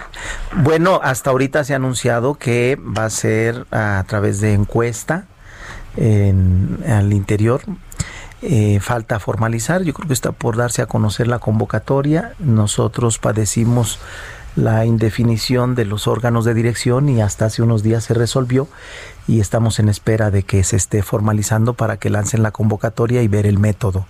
Bueno, 0.57 0.99
hasta 1.03 1.31
ahorita 1.31 1.63
se 1.63 1.73
ha 1.73 1.77
anunciado 1.77 2.35
que 2.35 2.77
va 2.79 3.05
a 3.05 3.09
ser 3.09 3.65
a 3.71 4.03
través 4.07 4.41
de 4.41 4.53
encuesta 4.53 5.25
en, 5.97 6.83
al 6.87 7.13
interior 7.13 7.61
eh, 8.45 8.79
falta 8.81 9.19
formalizar, 9.19 9.83
yo 9.83 9.93
creo 9.93 10.07
que 10.07 10.13
está 10.13 10.33
por 10.33 10.57
darse 10.57 10.81
a 10.81 10.85
conocer 10.85 11.27
la 11.27 11.39
convocatoria. 11.39 12.33
Nosotros 12.39 13.17
padecimos 13.17 13.99
la 14.55 14.85
indefinición 14.85 15.75
de 15.75 15.85
los 15.85 16.07
órganos 16.07 16.43
de 16.43 16.53
dirección 16.53 17.07
y 17.09 17.21
hasta 17.21 17.45
hace 17.45 17.61
unos 17.61 17.83
días 17.83 18.03
se 18.03 18.13
resolvió 18.13 18.67
y 19.27 19.39
estamos 19.39 19.79
en 19.79 19.87
espera 19.87 20.29
de 20.29 20.43
que 20.43 20.63
se 20.63 20.75
esté 20.75 21.01
formalizando 21.01 21.73
para 21.73 21.97
que 21.97 22.09
lancen 22.09 22.43
la 22.43 22.51
convocatoria 22.51 23.23
y 23.23 23.27
ver 23.27 23.45
el 23.45 23.57
método 23.57 24.05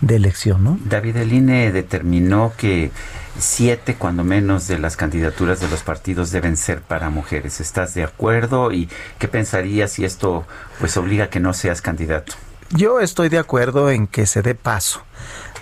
de 0.00 0.16
elección. 0.16 0.64
¿no? 0.64 0.78
David, 0.84 1.16
el 1.18 1.32
INE 1.32 1.70
determinó 1.70 2.54
que 2.56 2.90
siete, 3.38 3.96
cuando 3.96 4.24
menos, 4.24 4.66
de 4.68 4.78
las 4.78 4.96
candidaturas 4.96 5.60
de 5.60 5.68
los 5.68 5.82
partidos 5.82 6.30
deben 6.30 6.56
ser 6.56 6.80
para 6.80 7.10
mujeres. 7.10 7.60
¿Estás 7.60 7.92
de 7.92 8.04
acuerdo? 8.04 8.72
¿Y 8.72 8.88
qué 9.18 9.28
pensarías 9.28 9.92
si 9.92 10.04
esto 10.06 10.46
pues 10.80 10.96
obliga 10.96 11.24
a 11.24 11.30
que 11.30 11.40
no 11.40 11.52
seas 11.52 11.82
candidato? 11.82 12.32
Yo 12.70 13.00
estoy 13.00 13.28
de 13.28 13.38
acuerdo 13.38 13.90
en 13.90 14.06
que 14.08 14.26
se 14.26 14.42
dé 14.42 14.54
paso 14.56 15.00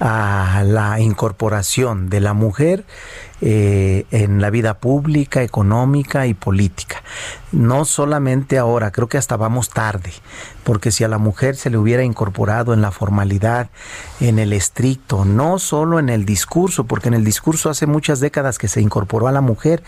a 0.01 0.63
la 0.65 1.01
incorporación 1.01 2.09
de 2.09 2.21
la 2.21 2.33
mujer 2.33 2.85
eh, 3.47 4.07
en 4.11 4.41
la 4.41 4.49
vida 4.49 4.79
pública, 4.79 5.43
económica 5.43 6.27
y 6.27 6.33
política. 6.33 7.03
No 7.53 7.85
solamente 7.85 8.57
ahora, 8.57 8.91
creo 8.91 9.07
que 9.07 9.19
hasta 9.19 9.37
vamos 9.37 9.69
tarde, 9.69 10.13
porque 10.65 10.91
si 10.91 11.05
a 11.05 11.09
la 11.09 11.19
mujer 11.19 11.55
se 11.55 11.69
le 11.69 11.77
hubiera 11.77 12.03
incorporado 12.03 12.73
en 12.73 12.81
la 12.81 12.91
formalidad, 12.91 13.69
en 14.19 14.39
el 14.39 14.55
estricto, 14.55 15.27
no 15.27 15.59
solo 15.59 15.99
en 15.99 16.09
el 16.09 16.25
discurso, 16.25 16.85
porque 16.85 17.09
en 17.09 17.15
el 17.15 17.23
discurso 17.23 17.69
hace 17.69 17.87
muchas 17.87 18.19
décadas 18.19 18.59
que 18.59 18.67
se 18.67 18.81
incorporó 18.81 19.29
a 19.29 19.33
la 19.33 19.43
mujer, 19.43 19.83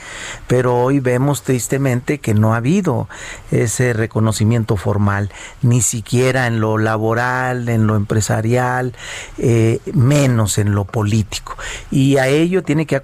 pero 0.46 0.76
hoy 0.76 1.00
vemos 1.00 1.42
tristemente 1.42 2.18
que 2.18 2.34
no 2.34 2.52
ha 2.52 2.58
habido 2.58 3.08
ese 3.50 3.94
reconocimiento 3.94 4.76
formal, 4.76 5.32
ni 5.62 5.80
siquiera 5.80 6.46
en 6.46 6.60
lo 6.60 6.76
laboral, 6.76 7.70
en 7.70 7.86
lo 7.86 7.96
empresarial, 7.96 8.94
eh, 9.38 9.80
menos 9.94 10.58
en 10.58 10.74
lo 10.74 10.84
político. 10.84 11.56
Y 11.90 12.18
a 12.18 12.28
ello 12.28 12.62
tiene 12.62 12.84
que 12.84 12.96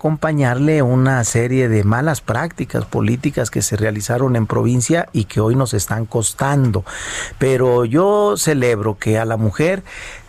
una 0.83 1.23
serie 1.25 1.69
de 1.69 1.85
malas 1.85 2.21
prácticas 2.21 2.85
políticas 2.85 3.51
que 3.51 3.63
se 3.63 3.77
realizaron 3.77 4.35
en 4.35 4.47
provincia 4.47 5.09
y 5.13 5.25
que 5.25 5.41
hoy 5.41 5.55
nos 5.55 5.73
están 5.73 6.05
costando. 6.05 6.85
Pero 7.39 7.85
yo 7.85 8.37
celebro 8.37 8.99
que 8.99 9.19
a 9.19 9.25
la 9.25 9.37
mujer 9.37 9.83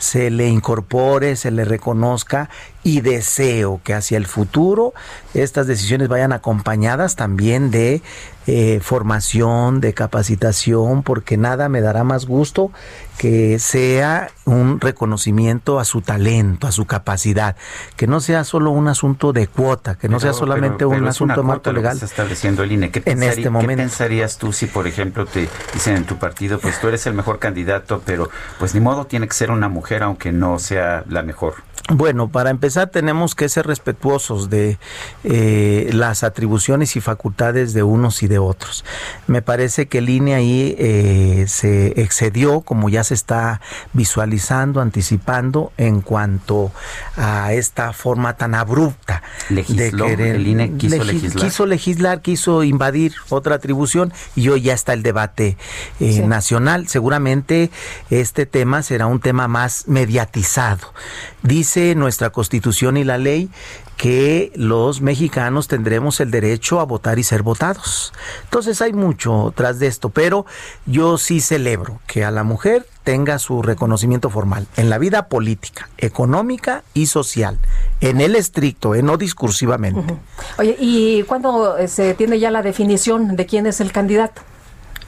se 0.03 0.29
le 0.29 0.49
incorpore, 0.49 1.37
se 1.37 1.49
le 1.49 1.63
reconozca 1.63 2.49
y 2.83 2.99
deseo 2.99 3.79
que 3.85 3.93
hacia 3.93 4.17
el 4.17 4.25
futuro 4.25 4.93
estas 5.33 5.65
decisiones 5.65 6.09
vayan 6.09 6.33
acompañadas 6.33 7.15
también 7.15 7.71
de 7.71 8.01
eh, 8.45 8.81
formación, 8.81 9.79
de 9.79 9.93
capacitación, 9.93 11.01
porque 11.01 11.37
nada 11.37 11.69
me 11.69 11.79
dará 11.79 12.03
más 12.03 12.25
gusto 12.25 12.71
que 13.17 13.57
sea 13.59 14.31
un 14.43 14.81
reconocimiento 14.81 15.79
a 15.79 15.85
su 15.85 16.01
talento, 16.01 16.67
a 16.67 16.73
su 16.73 16.85
capacidad, 16.85 17.55
que 17.95 18.05
no 18.05 18.19
sea 18.19 18.43
solo 18.43 18.71
un 18.71 18.89
asunto 18.89 19.31
de 19.31 19.47
cuota, 19.47 19.95
que 19.95 20.09
no 20.09 20.19
sea 20.19 20.33
solamente 20.33 20.83
un 20.83 21.07
asunto 21.07 21.41
de 21.41 21.47
marco 21.47 21.71
legal. 21.71 21.93
está 21.93 22.05
estableciendo 22.05 22.63
el 22.63 22.73
INE. 22.73 22.91
¿Qué 22.91 23.01
en 23.05 23.23
este 23.23 23.49
momento. 23.49 23.69
¿Qué 23.69 23.77
pensarías 23.77 24.37
tú 24.37 24.51
si, 24.51 24.65
por 24.65 24.87
ejemplo, 24.87 25.25
te 25.25 25.47
dicen 25.73 25.95
en 25.95 26.05
tu 26.05 26.17
partido, 26.17 26.59
pues 26.59 26.81
tú 26.81 26.89
eres 26.89 27.05
el 27.05 27.13
mejor 27.13 27.39
candidato, 27.39 28.01
pero 28.05 28.29
pues 28.59 28.73
ni 28.73 28.81
modo 28.81 29.05
tiene 29.05 29.27
que 29.27 29.35
ser 29.35 29.51
una 29.51 29.69
mujer, 29.69 29.92
aunque 30.01 30.31
no 30.31 30.57
sea 30.57 31.03
la 31.07 31.21
mejor? 31.21 31.55
Bueno, 31.89 32.29
para 32.29 32.49
empezar 32.49 32.87
tenemos 32.91 33.35
que 33.35 33.49
ser 33.49 33.67
respetuosos 33.67 34.49
de 34.49 34.77
eh, 35.25 35.89
las 35.91 36.23
atribuciones 36.23 36.95
y 36.95 37.01
facultades 37.01 37.73
de 37.73 37.83
unos 37.83 38.23
y 38.23 38.27
de 38.29 38.39
otros. 38.39 38.85
Me 39.27 39.41
parece 39.41 39.87
que 39.87 39.97
el 39.97 40.09
INE 40.09 40.33
ahí 40.33 40.75
eh, 40.79 41.43
se 41.49 42.01
excedió, 42.01 42.61
como 42.61 42.87
ya 42.87 43.03
se 43.03 43.13
está 43.13 43.59
visualizando, 43.91 44.79
anticipando, 44.79 45.73
en 45.77 45.99
cuanto 45.99 46.71
a 47.17 47.51
esta 47.51 47.91
forma 47.91 48.37
tan 48.37 48.55
abrupta 48.55 49.21
Legisló, 49.49 50.05
de 50.05 50.11
querer. 50.15 50.35
el 50.37 50.47
INE 50.47 50.77
quiso 50.77 50.95
Legis- 50.95 51.05
legislar. 51.05 51.43
quiso 51.45 51.65
legislar, 51.65 52.21
quiso 52.21 52.63
invadir 52.63 53.13
otra 53.27 53.55
atribución 53.55 54.13
y 54.37 54.47
hoy 54.47 54.61
ya 54.61 54.73
está 54.73 54.93
el 54.93 55.03
debate 55.03 55.57
eh, 55.99 56.13
Sí. 56.13 56.21
nacional. 56.21 56.87
Seguramente 56.87 57.71
este 58.09 58.45
tema 58.45 58.83
será 58.83 59.05
un 59.07 59.19
tema 59.19 59.49
más 59.49 59.82
mediatizado. 59.87 60.93
Dice 61.41 61.95
nuestra 61.95 62.31
constitución 62.31 62.97
y 62.97 63.03
la 63.03 63.17
ley 63.17 63.49
que 63.97 64.51
los 64.55 65.01
mexicanos 65.01 65.67
tendremos 65.67 66.19
el 66.19 66.31
derecho 66.31 66.79
a 66.79 66.83
votar 66.83 67.19
y 67.19 67.23
ser 67.23 67.43
votados. 67.43 68.13
Entonces 68.43 68.81
hay 68.81 68.93
mucho 68.93 69.53
tras 69.55 69.79
de 69.79 69.87
esto, 69.87 70.09
pero 70.09 70.45
yo 70.85 71.17
sí 71.17 71.39
celebro 71.39 71.99
que 72.07 72.25
a 72.25 72.31
la 72.31 72.43
mujer 72.43 72.85
tenga 73.03 73.37
su 73.39 73.61
reconocimiento 73.61 74.29
formal 74.29 74.67
en 74.77 74.89
la 74.89 74.97
vida 74.97 75.27
política, 75.27 75.89
económica 75.97 76.83
y 76.93 77.05
social, 77.07 77.59
en 78.01 78.21
el 78.21 78.35
estricto, 78.35 78.95
eh, 78.95 79.03
no 79.03 79.17
discursivamente. 79.17 80.17
Oye, 80.57 80.75
¿y 80.79 81.23
cuándo 81.23 81.77
eh, 81.77 81.87
se 81.87 82.13
tiene 82.13 82.39
ya 82.39 82.49
la 82.49 82.61
definición 82.61 83.35
de 83.35 83.45
quién 83.45 83.67
es 83.67 83.81
el 83.81 83.91
candidato? 83.91 84.41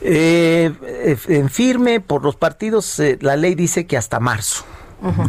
Eh, 0.01 0.71
eh, 0.83 1.17
en 1.29 1.49
firme 1.49 1.99
por 1.99 2.23
los 2.23 2.35
partidos, 2.35 2.99
eh, 2.99 3.17
la 3.21 3.35
ley 3.35 3.55
dice 3.55 3.85
que 3.85 3.97
hasta 3.97 4.19
marzo. 4.19 4.65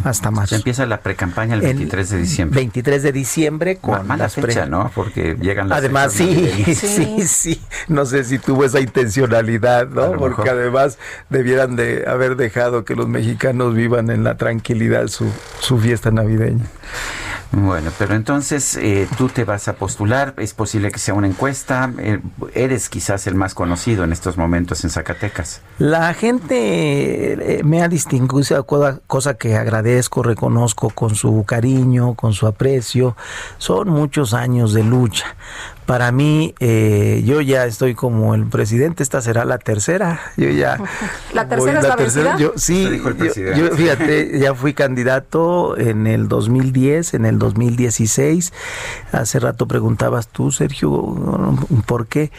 Hasta 0.05 0.31
marzo. 0.31 0.49
Se 0.49 0.55
empieza 0.55 0.85
la 0.87 1.01
precampaña 1.01 1.53
el 1.53 1.61
23 1.61 2.09
de 2.09 2.17
diciembre. 2.17 2.55
23 2.61 3.03
de 3.03 3.11
diciembre 3.11 3.75
con 3.75 4.07
Mala 4.07 4.23
las 4.23 4.33
pre- 4.33 4.47
fecha, 4.47 4.65
¿no? 4.65 4.89
Porque 4.95 5.35
llegan 5.39 5.69
las 5.69 5.79
Además, 5.79 6.13
sí, 6.13 6.63
sí, 6.73 7.27
sí, 7.27 7.61
No 7.87 8.05
sé 8.05 8.23
si 8.23 8.39
tuvo 8.39 8.65
esa 8.65 8.79
intencionalidad, 8.79 9.87
¿no? 9.89 10.13
Porque 10.13 10.41
mejor. 10.43 10.49
además 10.49 10.97
debieran 11.29 11.75
de 11.75 12.05
haber 12.07 12.37
dejado 12.37 12.85
que 12.85 12.95
los 12.95 13.07
mexicanos 13.07 13.75
vivan 13.75 14.09
en 14.09 14.23
la 14.23 14.35
tranquilidad 14.37 15.09
su, 15.09 15.29
su 15.59 15.77
fiesta 15.77 16.09
navideña. 16.09 16.65
Bueno, 17.51 17.91
pero 17.97 18.13
entonces 18.13 18.75
eh, 18.75 19.07
tú 19.17 19.29
te 19.29 19.45
vas 19.45 19.67
a 19.69 19.73
postular, 19.73 20.33
es 20.37 20.53
posible 20.53 20.91
que 20.91 20.99
sea 20.99 21.13
una 21.13 21.27
encuesta, 21.27 21.91
eh, 21.97 22.19
eres 22.53 22.89
quizás 22.89 23.25
el 23.25 23.35
más 23.35 23.53
conocido 23.53 24.03
en 24.03 24.11
estos 24.11 24.37
momentos 24.37 24.83
en 24.83 24.89
Zacatecas. 24.89 25.61
La 25.79 26.13
gente 26.13 27.57
eh, 27.59 27.63
me 27.63 27.81
ha 27.81 27.87
distinguido, 27.87 28.65
cosa 28.65 29.33
que 29.35 29.55
agradezco, 29.55 30.23
reconozco 30.23 30.89
con 30.89 31.15
su 31.15 31.45
cariño, 31.45 32.15
con 32.15 32.33
su 32.33 32.47
aprecio. 32.47 33.15
Son 33.57 33.89
muchos 33.89 34.33
años 34.33 34.73
de 34.73 34.83
lucha. 34.83 35.37
Para 35.87 36.11
mí, 36.11 36.53
eh, 36.59 37.23
yo 37.25 37.39
ya 37.39 37.65
estoy 37.65 37.95
como 37.95 38.35
el 38.35 38.45
presidente, 38.45 39.01
esta 39.03 39.21
será 39.21 39.45
la 39.45 39.57
tercera. 39.57 40.19
Yo 40.35 40.49
ya. 40.49 40.77
¿La 41.33 41.45
voy- 41.45 41.49
tercera 41.71 41.95
es 41.97 42.15
la? 42.17 42.37
Yo, 42.37 42.51
sí, 42.57 42.89
dijo 42.89 43.07
el 43.07 43.15
yo- 43.15 43.19
presidente. 43.19 43.59
yo, 43.59 43.69
fíjate, 43.75 44.37
ya 44.37 44.53
fui 44.53 44.73
candidato 44.73 45.77
en 45.77 46.05
el 46.05 46.27
2010, 46.27 47.13
en 47.13 47.25
el 47.25 47.39
2016. 47.39 48.51
Hace 49.13 49.39
rato 49.39 49.65
preguntabas 49.67 50.27
tú, 50.27 50.51
Sergio, 50.51 50.91
¿por 51.85 52.07
qué? 52.07 52.31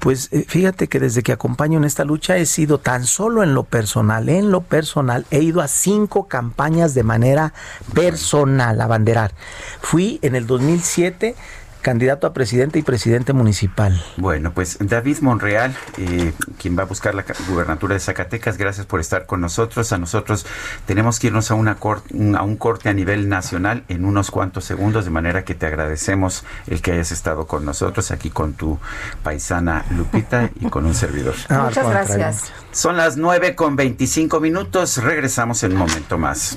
Pues 0.00 0.28
eh, 0.32 0.44
fíjate 0.46 0.88
que 0.88 1.00
desde 1.00 1.22
que 1.22 1.32
acompaño 1.32 1.78
en 1.78 1.84
esta 1.84 2.04
lucha 2.04 2.36
he 2.36 2.44
sido 2.44 2.78
tan 2.78 3.06
solo 3.06 3.42
en 3.42 3.54
lo 3.54 3.64
personal, 3.64 4.28
en 4.28 4.50
lo 4.50 4.60
personal, 4.60 5.24
he 5.30 5.40
ido 5.40 5.62
a 5.62 5.68
cinco 5.68 6.28
campañas 6.28 6.92
de 6.94 7.02
manera 7.02 7.54
personal, 7.94 8.78
a 8.80 8.86
banderar. 8.86 9.32
Fui 9.80 10.18
en 10.22 10.34
el 10.36 10.46
2007 10.46 11.34
candidato 11.82 12.26
a 12.26 12.32
presidente 12.32 12.78
y 12.78 12.82
presidente 12.82 13.32
municipal. 13.32 14.02
Bueno, 14.16 14.52
pues 14.52 14.76
David 14.80 15.18
Monreal, 15.20 15.74
eh, 15.98 16.32
quien 16.58 16.78
va 16.78 16.82
a 16.82 16.86
buscar 16.86 17.14
la 17.14 17.24
gubernatura 17.48 17.94
de 17.94 18.00
Zacatecas, 18.00 18.56
gracias 18.58 18.86
por 18.86 19.00
estar 19.00 19.26
con 19.26 19.40
nosotros. 19.40 19.92
A 19.92 19.98
nosotros 19.98 20.46
tenemos 20.86 21.18
que 21.18 21.28
irnos 21.28 21.50
a, 21.50 21.54
una 21.54 21.76
cor- 21.76 22.02
un- 22.12 22.36
a 22.36 22.42
un 22.42 22.56
corte 22.56 22.88
a 22.88 22.92
nivel 22.92 23.28
nacional 23.28 23.84
en 23.88 24.04
unos 24.04 24.30
cuantos 24.30 24.64
segundos, 24.64 25.04
de 25.04 25.10
manera 25.10 25.44
que 25.44 25.54
te 25.54 25.66
agradecemos 25.66 26.44
el 26.66 26.82
que 26.82 26.92
hayas 26.92 27.12
estado 27.12 27.46
con 27.46 27.64
nosotros 27.64 28.10
aquí 28.10 28.30
con 28.30 28.52
tu 28.54 28.78
paisana 29.22 29.84
Lupita 29.90 30.50
y 30.60 30.66
con 30.68 30.86
un 30.86 30.94
servidor. 30.94 31.34
Muchas 31.50 31.88
gracias. 31.88 32.52
Son 32.72 32.96
las 32.96 33.16
9 33.16 33.54
con 33.54 33.76
25 33.76 34.40
minutos, 34.40 34.98
regresamos 34.98 35.62
en 35.62 35.72
un 35.72 35.78
momento 35.78 36.18
más. 36.18 36.56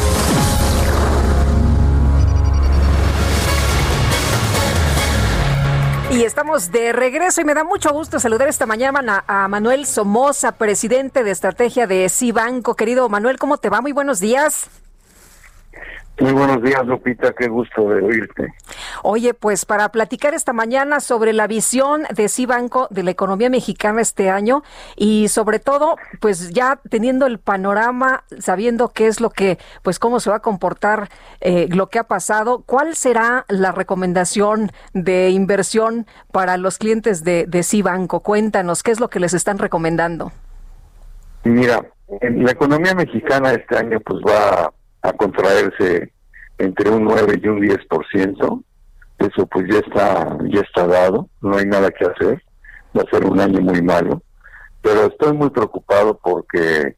Estamos 6.25 6.71
de 6.71 6.93
regreso 6.93 7.41
y 7.41 7.45
me 7.45 7.55
da 7.55 7.63
mucho 7.63 7.91
gusto 7.91 8.19
saludar 8.19 8.47
esta 8.47 8.67
mañana 8.67 9.23
a, 9.27 9.43
a 9.43 9.47
Manuel 9.47 9.87
Somoza, 9.87 10.51
presidente 10.51 11.23
de 11.23 11.31
estrategia 11.31 11.87
de 11.87 12.09
Cibanco. 12.09 12.75
Querido 12.75 13.09
Manuel, 13.09 13.39
¿cómo 13.39 13.57
te 13.57 13.69
va? 13.69 13.81
Muy 13.81 13.91
buenos 13.91 14.19
días. 14.19 14.69
Muy 16.21 16.33
buenos 16.33 16.61
días, 16.61 16.85
Lupita, 16.85 17.33
qué 17.33 17.47
gusto 17.47 17.89
de 17.89 17.99
oírte. 17.99 18.53
Oye, 19.01 19.33
pues 19.33 19.65
para 19.65 19.89
platicar 19.89 20.35
esta 20.35 20.53
mañana 20.53 20.99
sobre 20.99 21.33
la 21.33 21.47
visión 21.47 22.03
de 22.13 22.29
Cibanco 22.29 22.87
de 22.91 23.01
la 23.01 23.09
economía 23.09 23.49
mexicana 23.49 24.01
este 24.01 24.29
año 24.29 24.61
y 24.95 25.29
sobre 25.29 25.57
todo, 25.57 25.95
pues 26.19 26.51
ya 26.51 26.79
teniendo 26.91 27.25
el 27.25 27.39
panorama, 27.39 28.23
sabiendo 28.37 28.89
qué 28.89 29.07
es 29.07 29.19
lo 29.19 29.31
que, 29.31 29.57
pues 29.81 29.97
cómo 29.97 30.19
se 30.19 30.29
va 30.29 30.35
a 30.35 30.41
comportar 30.41 31.09
eh, 31.39 31.67
lo 31.71 31.87
que 31.87 31.97
ha 31.97 32.03
pasado, 32.03 32.61
¿cuál 32.67 32.95
será 32.95 33.45
la 33.47 33.71
recomendación 33.71 34.71
de 34.93 35.31
inversión 35.31 36.05
para 36.31 36.57
los 36.57 36.77
clientes 36.77 37.23
de, 37.23 37.47
de 37.47 37.63
Cibanco? 37.63 38.19
Cuéntanos, 38.19 38.83
¿qué 38.83 38.91
es 38.91 38.99
lo 38.99 39.09
que 39.09 39.19
les 39.19 39.33
están 39.33 39.57
recomendando? 39.57 40.31
Mira, 41.45 41.83
en 42.21 42.43
la 42.43 42.51
economía 42.51 42.93
mexicana 42.93 43.53
este 43.53 43.75
año 43.75 43.99
pues 44.01 44.21
va 44.21 44.71
a 45.01 45.13
contraerse 45.13 46.13
entre 46.57 46.89
un 46.89 47.03
9 47.05 47.39
y 47.41 47.47
un 47.47 47.61
10%. 47.61 48.63
Eso 49.19 49.45
pues 49.47 49.65
ya 49.69 49.79
está, 49.79 50.37
ya 50.45 50.61
está 50.61 50.87
dado, 50.87 51.29
no 51.41 51.57
hay 51.57 51.65
nada 51.65 51.91
que 51.91 52.05
hacer. 52.05 52.43
Va 52.97 53.03
a 53.03 53.09
ser 53.09 53.25
un 53.25 53.39
año 53.39 53.61
muy 53.61 53.81
malo. 53.81 54.21
Pero 54.81 55.05
estoy 55.05 55.33
muy 55.33 55.49
preocupado 55.49 56.19
porque 56.21 56.95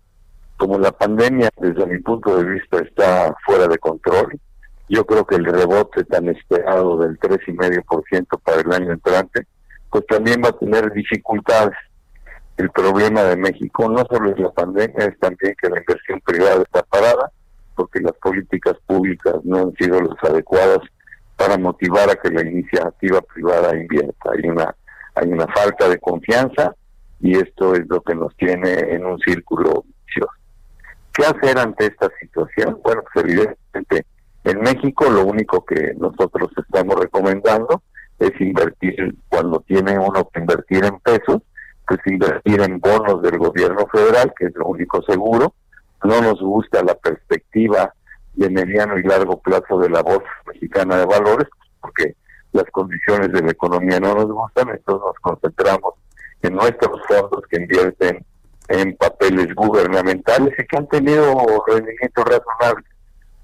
como 0.57 0.77
la 0.79 0.91
pandemia 0.91 1.49
desde 1.57 1.85
mi 1.85 1.99
punto 1.99 2.37
de 2.37 2.51
vista 2.51 2.79
está 2.79 3.35
fuera 3.45 3.67
de 3.67 3.77
control, 3.77 4.39
yo 4.87 5.05
creo 5.05 5.25
que 5.25 5.35
el 5.35 5.45
rebote 5.45 6.03
tan 6.05 6.29
esperado 6.29 6.97
del 6.97 7.19
3,5% 7.19 8.39
para 8.41 8.61
el 8.61 8.71
año 8.71 8.93
entrante, 8.93 9.47
pues 9.89 10.05
también 10.07 10.41
va 10.43 10.49
a 10.49 10.57
tener 10.57 10.91
dificultades. 10.93 11.75
El 12.57 12.69
problema 12.69 13.23
de 13.23 13.35
México 13.35 13.89
no 13.89 14.05
solo 14.09 14.31
es 14.31 14.39
la 14.39 14.51
pandemia, 14.51 15.05
es 15.05 15.19
también 15.19 15.55
que 15.61 15.69
la 15.69 15.79
inversión 15.79 16.21
privada 16.21 16.61
está 16.61 16.83
parada 16.83 17.31
porque 17.75 17.99
las 17.99 18.13
políticas 18.13 18.75
públicas 18.85 19.35
no 19.43 19.59
han 19.59 19.73
sido 19.73 20.01
las 20.01 20.17
adecuadas 20.23 20.79
para 21.35 21.57
motivar 21.57 22.09
a 22.09 22.15
que 22.15 22.29
la 22.29 22.41
iniciativa 22.41 23.21
privada 23.21 23.75
invierta. 23.75 24.31
Hay 24.31 24.49
una 24.49 24.75
hay 25.15 25.31
una 25.31 25.47
falta 25.47 25.87
de 25.87 25.99
confianza 25.99 26.75
y 27.19 27.37
esto 27.37 27.75
es 27.75 27.87
lo 27.87 28.01
que 28.01 28.15
nos 28.15 28.35
tiene 28.35 28.73
en 28.95 29.05
un 29.05 29.19
círculo 29.19 29.85
vicioso. 30.05 30.31
¿Qué 31.13 31.23
hacer 31.25 31.57
ante 31.59 31.85
esta 31.85 32.09
situación? 32.19 32.79
Bueno, 32.83 33.03
pues 33.13 33.25
evidentemente 33.25 34.05
en 34.43 34.59
México 34.61 35.09
lo 35.09 35.25
único 35.25 35.63
que 35.63 35.93
nosotros 35.97 36.51
estamos 36.57 36.95
recomendando 36.99 37.83
es 38.19 38.31
invertir 38.41 39.15
cuando 39.29 39.59
tiene 39.61 39.97
uno 39.97 40.27
que 40.33 40.39
invertir 40.39 40.83
en 40.85 40.99
pesos, 40.99 41.41
pues 41.87 41.99
invertir 42.05 42.61
en 42.61 42.79
bonos 42.79 43.21
del 43.21 43.37
gobierno 43.37 43.85
federal, 43.87 44.33
que 44.37 44.47
es 44.47 44.55
lo 44.55 44.65
único 44.65 45.01
seguro, 45.03 45.53
no 46.03 46.21
nos 46.21 46.39
gusta 46.41 46.83
la 46.83 46.95
perspectiva 46.95 47.93
de 48.33 48.49
mediano 48.49 48.97
y 48.97 49.03
largo 49.03 49.39
plazo 49.39 49.79
de 49.79 49.89
la 49.89 50.01
Bolsa 50.01 50.29
Mexicana 50.47 50.97
de 50.97 51.05
Valores, 51.05 51.47
porque 51.81 52.15
las 52.51 52.65
condiciones 52.71 53.31
de 53.31 53.41
la 53.41 53.51
economía 53.51 53.99
no 53.99 54.15
nos 54.15 54.27
gustan, 54.27 54.69
entonces 54.69 55.05
nos 55.05 55.19
concentramos 55.21 55.95
en 56.41 56.55
nuestros 56.55 56.99
fondos 57.07 57.43
que 57.49 57.57
invierten 57.57 58.25
en 58.69 58.95
papeles 58.95 59.53
gubernamentales 59.55 60.53
y 60.57 60.65
que 60.65 60.77
han 60.77 60.87
tenido 60.87 61.35
rendimientos 61.67 62.25
razonables. 62.25 62.89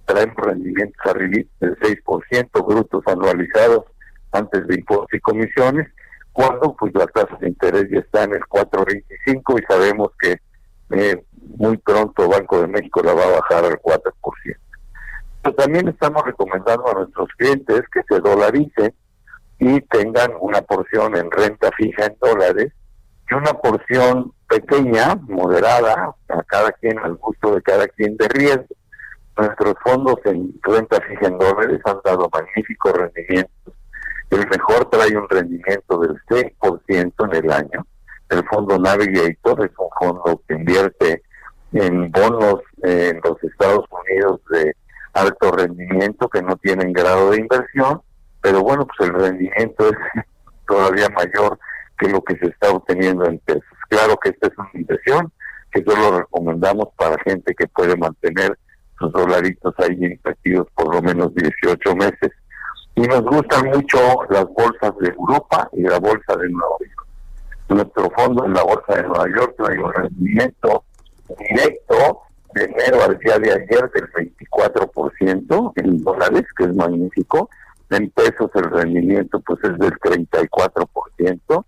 Traen 0.05 0.33
rendimientos 0.35 1.05
arriba 1.05 1.47
del 1.59 1.77
6% 1.79 2.65
brutos 2.65 3.03
anualizados 3.05 3.85
antes 4.31 4.67
de 4.67 4.75
impuestos 4.75 5.13
y 5.13 5.19
comisiones, 5.19 5.87
cuando 6.31 6.75
pues 6.75 6.93
la 6.95 7.07
tasa 7.07 7.35
de 7.39 7.49
interés 7.49 7.87
ya 7.91 7.99
está 7.99 8.23
en 8.23 8.33
el 8.33 8.41
4.25 8.41 9.59
y 9.59 9.65
sabemos 9.65 10.09
que 10.19 10.39
eh, 10.91 11.23
muy 11.57 11.77
pronto 11.77 12.27
Banco 12.27 12.61
de 12.61 12.67
México 12.67 13.01
la 13.03 13.13
va 13.13 13.23
a 13.23 13.39
bajar 13.39 13.65
al 13.65 13.79
4%. 13.79 14.13
Pero 15.41 15.55
también 15.55 15.87
estamos 15.87 16.23
recomendando 16.25 16.87
a 16.89 16.93
nuestros 16.93 17.29
clientes 17.37 17.81
que 17.93 18.01
se 18.09 18.19
dolaricen 18.19 18.93
y 19.59 19.81
tengan 19.81 20.31
una 20.39 20.61
porción 20.61 21.15
en 21.15 21.29
renta 21.31 21.69
fija 21.77 22.05
en 22.05 22.17
dólares 22.21 22.73
y 23.29 23.33
una 23.33 23.53
porción 23.53 24.33
pequeña, 24.47 25.15
moderada, 25.27 26.15
a 26.29 26.43
cada 26.43 26.71
quien, 26.73 26.97
al 26.99 27.15
gusto 27.15 27.55
de 27.55 27.61
cada 27.61 27.87
quien 27.87 28.17
de 28.17 28.27
riesgo. 28.29 28.75
Nuestros 29.37 29.75
fondos 29.83 30.17
en 30.25 30.53
renta 30.63 30.99
fija 31.01 31.27
en 31.27 31.37
dólares 31.37 31.79
han 31.85 31.99
dado 32.03 32.29
magníficos 32.33 32.93
rendimientos. 32.93 33.73
El 34.29 34.47
mejor 34.47 34.89
trae 34.89 35.15
un 35.15 35.27
rendimiento 35.29 35.99
del 35.99 36.15
6% 36.27 37.13
en 37.25 37.45
el 37.45 37.51
año. 37.51 37.85
El 38.29 38.43
fondo 38.47 38.77
Navigator 38.77 39.65
es 39.65 39.71
un 39.77 39.89
fondo 39.99 40.41
que 40.47 40.53
invierte 40.55 41.23
en 41.73 42.11
bonos 42.11 42.61
en 42.83 43.19
los 43.23 43.43
Estados 43.43 43.85
Unidos 43.89 44.41
de 44.49 44.75
alto 45.13 45.51
rendimiento 45.51 46.27
que 46.29 46.41
no 46.41 46.55
tienen 46.57 46.93
grado 46.93 47.31
de 47.31 47.39
inversión, 47.39 48.01
pero 48.41 48.61
bueno, 48.61 48.85
pues 48.85 49.09
el 49.09 49.15
rendimiento 49.15 49.89
es 49.89 50.23
todavía 50.67 51.09
mayor 51.09 51.59
que 51.97 52.09
lo 52.09 52.21
que 52.23 52.37
se 52.37 52.47
está 52.47 52.71
obteniendo 52.71 53.25
en 53.25 53.39
pesos. 53.39 53.63
Claro 53.89 54.17
que 54.17 54.29
esta 54.29 54.47
es 54.47 54.57
una 54.57 54.69
inversión 54.73 55.31
que 55.71 55.83
solo 55.83 56.19
recomendamos 56.19 56.89
para 56.95 57.21
gente 57.23 57.53
que 57.53 57.67
puede 57.67 57.95
mantener 57.97 58.57
sus 58.97 59.11
dolaritos 59.11 59.73
ahí 59.79 59.97
invertidos 59.99 60.67
por 60.75 60.93
lo 60.93 61.01
menos 61.01 61.33
18 61.35 61.95
meses. 61.95 62.31
Y 62.95 63.01
nos 63.01 63.21
gustan 63.21 63.67
mucho 63.67 63.97
las 64.29 64.45
bolsas 64.45 64.97
de 64.99 65.09
Europa 65.09 65.69
y 65.73 65.83
la 65.83 65.99
bolsa 65.99 66.35
de 66.35 66.49
Nueva 66.49 66.75
York. 66.79 67.07
Nuestro 67.69 68.09
fondo 68.11 68.45
en 68.45 68.53
la 68.53 68.63
bolsa 68.63 68.95
de 68.95 69.03
Nueva 69.03 69.25
York 69.27 69.55
trae 69.57 69.79
un 69.79 69.93
rendimiento 69.93 70.83
directo 71.37 72.21
de 72.53 72.63
enero 72.63 73.03
al 73.03 73.17
día 73.19 73.37
de 73.37 73.51
ayer 73.51 73.91
del 73.91 74.33
24% 74.45 75.73
en 75.75 76.03
dólares, 76.03 76.45
que 76.57 76.63
es 76.63 76.73
magnífico. 76.73 77.49
En 77.89 78.09
pesos 78.11 78.49
el 78.55 78.69
rendimiento 78.69 79.39
pues 79.41 79.59
es 79.63 79.77
del 79.77 79.93
34%. 79.93 81.65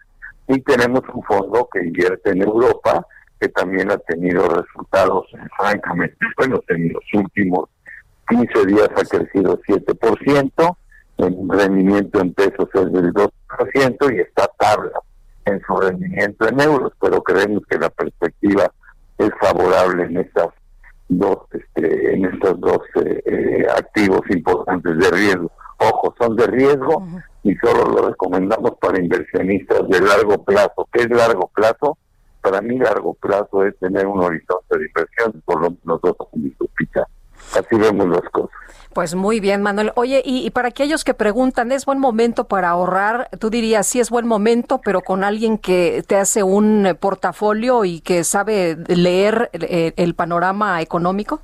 Y 0.47 0.61
tenemos 0.61 1.01
un 1.13 1.23
fondo 1.23 1.69
que 1.71 1.83
invierte 1.83 2.31
en 2.31 2.41
Europa, 2.41 3.05
que 3.39 3.49
también 3.49 3.91
ha 3.91 3.97
tenido 3.97 4.47
resultados 4.47 5.27
francamente 5.57 6.17
buenos 6.37 6.61
en 6.69 6.93
los 6.93 7.03
últimos 7.13 7.69
15 8.31 8.65
días 8.65 8.89
ha 8.95 9.03
crecido 9.03 9.59
7%, 9.67 10.77
el 11.17 11.49
rendimiento 11.49 12.21
en 12.21 12.33
pesos 12.33 12.69
es 12.73 12.91
del 12.93 13.13
2% 13.13 14.15
y 14.15 14.19
está 14.21 14.49
tabla 14.57 14.99
en 15.45 15.61
su 15.61 15.75
rendimiento 15.75 16.47
en 16.47 16.61
euros, 16.61 16.93
pero 17.01 17.21
creemos 17.21 17.63
que 17.69 17.77
la 17.77 17.89
perspectiva 17.89 18.71
es 19.25 19.31
favorable 19.39 20.03
en 20.03 20.17
estas 20.17 20.49
dos 21.09 21.39
este, 21.51 22.13
en 22.13 22.25
estos 22.25 22.59
dos 22.59 22.79
eh, 22.95 23.21
eh, 23.25 23.65
activos 23.77 24.21
importantes 24.29 24.97
de 24.97 25.11
riesgo. 25.11 25.51
Ojo, 25.77 26.13
son 26.19 26.35
de 26.35 26.47
riesgo 26.47 27.05
y 27.43 27.55
solo 27.55 27.85
lo 27.85 28.07
recomendamos 28.09 28.73
para 28.79 28.99
inversionistas 28.99 29.87
de 29.89 29.99
largo 29.99 30.43
plazo. 30.43 30.87
¿Qué 30.91 31.01
es 31.01 31.09
largo 31.09 31.49
plazo? 31.53 31.97
Para 32.41 32.61
mí 32.61 32.77
largo 32.77 33.13
plazo 33.15 33.65
es 33.65 33.77
tener 33.79 34.05
un 34.05 34.21
horizonte 34.21 34.77
de 34.77 34.85
inversión, 34.85 35.41
por 35.45 35.61
lo 35.61 35.71
menos 35.71 36.01
dos 36.01 36.15
Así 37.53 37.75
vemos 37.75 38.07
las 38.07 38.23
cosas. 38.31 38.61
Pues 38.93 39.15
muy 39.15 39.39
bien, 39.39 39.61
Manuel. 39.61 39.93
Oye, 39.95 40.21
y, 40.25 40.49
para 40.51 40.67
aquellos 40.67 41.05
que 41.05 41.13
preguntan, 41.13 41.71
¿es 41.71 41.85
buen 41.85 41.99
momento 41.99 42.49
para 42.49 42.69
ahorrar? 42.69 43.29
Tú 43.39 43.49
dirías, 43.49 43.87
sí 43.87 44.01
es 44.01 44.09
buen 44.09 44.27
momento, 44.27 44.81
pero 44.83 44.99
con 44.99 45.23
alguien 45.23 45.57
que 45.57 46.03
te 46.05 46.17
hace 46.17 46.43
un 46.43 46.85
eh, 46.85 46.93
portafolio 46.93 47.85
y 47.85 48.01
que 48.01 48.25
sabe 48.25 48.77
leer 48.87 49.49
eh, 49.53 49.93
el, 49.95 50.13
panorama 50.13 50.81
económico. 50.81 51.39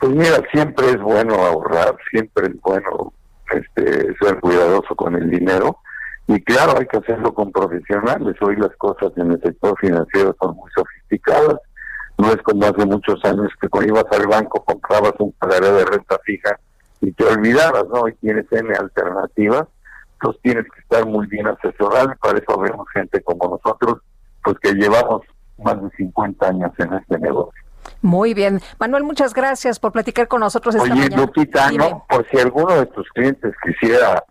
Pues 0.00 0.12
mira, 0.12 0.42
siempre 0.50 0.90
es 0.90 1.00
bueno 1.00 1.34
ahorrar, 1.34 1.96
siempre 2.10 2.48
es 2.48 2.60
bueno 2.62 3.12
este, 3.52 4.12
ser 4.20 4.40
cuidadoso 4.40 4.96
con 4.96 5.14
el 5.14 5.30
dinero. 5.30 5.78
Y 6.26 6.42
claro, 6.42 6.74
hay 6.78 6.86
que 6.86 6.96
hacerlo 6.96 7.32
con 7.32 7.52
profesionales. 7.52 8.34
Hoy 8.40 8.56
las 8.56 8.74
cosas 8.76 9.12
en 9.16 9.30
el 9.30 9.40
sector 9.40 9.78
financiero 9.78 10.34
son 10.40 10.56
muy 10.56 10.70
sofisticadas 10.74 11.60
no 12.20 12.32
es 12.32 12.42
como 12.42 12.64
hace 12.64 12.84
muchos 12.84 13.24
años 13.24 13.50
que 13.60 13.68
cuando 13.68 13.94
ibas 13.94 14.06
al 14.12 14.26
banco 14.26 14.62
comprabas 14.64 15.14
un 15.18 15.32
pagaré 15.32 15.70
de 15.72 15.84
renta 15.84 16.18
fija 16.24 16.58
y 17.00 17.12
te 17.12 17.24
olvidabas, 17.24 17.84
¿no? 17.88 18.02
Hoy 18.02 18.14
tienes 18.20 18.46
N 18.50 18.74
alternativas, 18.74 19.66
entonces 20.14 20.42
tienes 20.42 20.64
que 20.72 20.80
estar 20.80 21.06
muy 21.06 21.26
bien 21.26 21.46
asesorado 21.46 22.12
y 22.12 22.18
para 22.18 22.38
eso 22.38 22.58
vemos 22.58 22.86
gente 22.92 23.22
como 23.22 23.58
nosotros, 23.58 24.02
pues 24.44 24.58
que 24.58 24.74
llevamos 24.74 25.22
más 25.58 25.82
de 25.82 25.90
50 25.96 26.46
años 26.46 26.70
en 26.78 26.92
este 26.94 27.18
negocio. 27.18 27.60
Muy 28.02 28.34
bien. 28.34 28.60
Manuel, 28.78 29.04
muchas 29.04 29.32
gracias 29.32 29.78
por 29.78 29.92
platicar 29.92 30.28
con 30.28 30.40
nosotros 30.40 30.74
esta 30.74 30.84
Oye, 30.84 31.02
mañana. 31.02 31.22
Lupita, 31.22 31.70
¿no? 31.72 32.04
por 32.08 32.26
si 32.28 32.38
alguno 32.38 32.74
de 32.74 32.86
tus 32.86 33.08
clientes 33.10 33.54
quisiera 33.62 34.22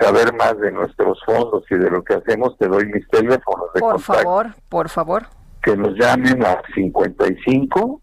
saber 0.00 0.32
más 0.34 0.58
de 0.58 0.70
nuestros 0.70 1.18
fondos 1.24 1.64
y 1.70 1.74
de 1.74 1.90
lo 1.90 2.02
que 2.02 2.14
hacemos, 2.14 2.56
te 2.58 2.68
doy 2.68 2.86
mis 2.86 3.06
teléfonos 3.08 3.72
de 3.74 3.80
Por 3.80 4.00
favor, 4.00 4.54
por 4.68 4.88
favor 4.88 5.26
que 5.66 5.76
nos 5.76 5.94
llamen 5.98 6.46
a 6.46 6.62
55 6.74 8.00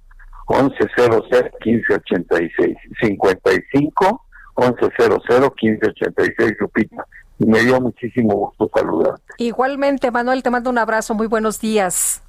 1100 0.49 1.51
1586 1.65 2.77
55 3.01 4.21
1100 4.57 5.09
1586 5.09 6.51
Lupita 6.59 7.05
y 7.39 7.45
me 7.45 7.61
dio 7.61 7.79
muchísimo 7.81 8.35
gusto 8.35 8.69
saludar. 8.75 9.15
Igualmente 9.37 10.11
Manuel 10.11 10.43
te 10.43 10.49
mando 10.49 10.69
un 10.69 10.77
abrazo 10.77 11.13
muy 11.15 11.27
buenos 11.27 11.59
días 11.61 12.21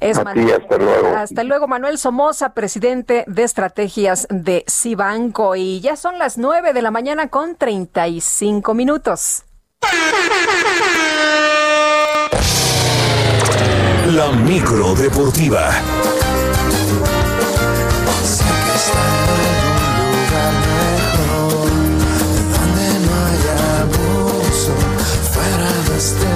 Es 0.00 0.16
A 0.16 0.20
ti, 0.20 0.26
Manuel- 0.40 0.62
hasta 0.62 0.78
luego. 0.78 1.16
Hasta 1.16 1.44
luego, 1.44 1.66
Manuel 1.66 1.98
Somoza, 1.98 2.54
presidente 2.54 3.24
de 3.26 3.42
estrategias 3.42 4.26
de 4.30 4.64
Cibanco. 4.68 5.56
Y 5.56 5.80
ya 5.80 5.96
son 5.96 6.18
las 6.18 6.38
9 6.38 6.72
de 6.72 6.82
la 6.82 6.90
mañana 6.90 7.28
con 7.28 7.56
35 7.56 8.74
minutos. 8.74 9.44
La 14.14 14.30
micro 14.30 14.94
deportiva. 14.94 15.70
De 25.88 25.96
este. 25.96 26.26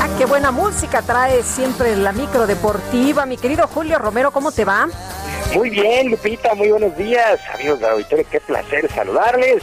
Ah, 0.00 0.08
qué 0.18 0.24
buena 0.24 0.50
música 0.50 1.02
trae 1.02 1.44
siempre 1.44 1.94
la 1.94 2.10
micro 2.10 2.48
deportiva. 2.48 3.24
Mi 3.24 3.36
querido 3.36 3.68
Julio 3.68 4.00
Romero, 4.00 4.32
¿cómo 4.32 4.50
te 4.50 4.64
va? 4.64 4.88
Muy 5.54 5.70
bien, 5.70 6.10
Lupita, 6.10 6.56
muy 6.56 6.70
buenos 6.70 6.96
días. 6.96 7.38
Amigos 7.54 7.78
del 7.78 7.90
auditorio, 7.90 8.26
qué 8.28 8.40
placer 8.40 8.90
saludarles. 8.92 9.62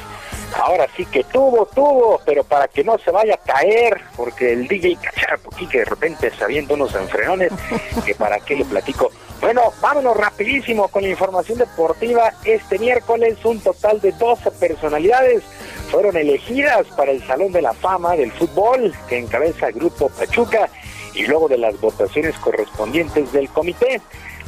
Ahora 0.54 0.88
sí 0.96 1.06
que 1.06 1.24
tuvo, 1.24 1.66
tuvo, 1.66 2.22
pero 2.26 2.44
para 2.44 2.68
que 2.68 2.84
no 2.84 2.98
se 2.98 3.12
vaya 3.12 3.36
a 3.36 3.38
caer, 3.38 4.02
porque 4.16 4.54
el 4.54 4.68
DJ 4.68 4.98
Cachapo 4.98 5.50
aquí 5.54 5.68
que 5.68 5.80
de 5.80 5.86
repente 5.86 6.32
se 6.32 6.44
avienta 6.44 6.74
unos 6.74 6.94
enfrenones, 6.96 7.52
que 8.06 8.16
para 8.16 8.40
qué 8.40 8.56
le 8.56 8.66
platico. 8.66 9.12
Bueno, 9.42 9.74
vámonos 9.82 10.16
rapidísimo 10.16 10.88
con 10.88 11.04
la 11.04 11.10
información 11.10 11.60
deportiva. 11.60 12.34
Este 12.46 12.80
miércoles 12.80 13.38
un 13.44 13.60
total 13.60 14.00
de 14.02 14.12
12 14.14 14.52
personalidades 14.52 15.44
fueron 15.92 16.16
elegidas 16.18 16.88
para 16.98 17.12
el 17.12 17.26
Salón 17.28 17.52
de 17.52 17.62
la 17.62 17.74
Fama 17.74 18.16
del 18.16 18.32
Fútbol 18.32 18.94
que 19.08 19.20
encabeza 19.20 19.68
el 19.68 19.74
Grupo 19.74 20.10
Pachuca 20.10 20.70
y 21.14 21.26
luego 21.26 21.48
de 21.48 21.58
las 21.58 21.80
votaciones 21.80 22.36
correspondientes 22.38 23.32
del 23.32 23.50
comité. 23.50 24.02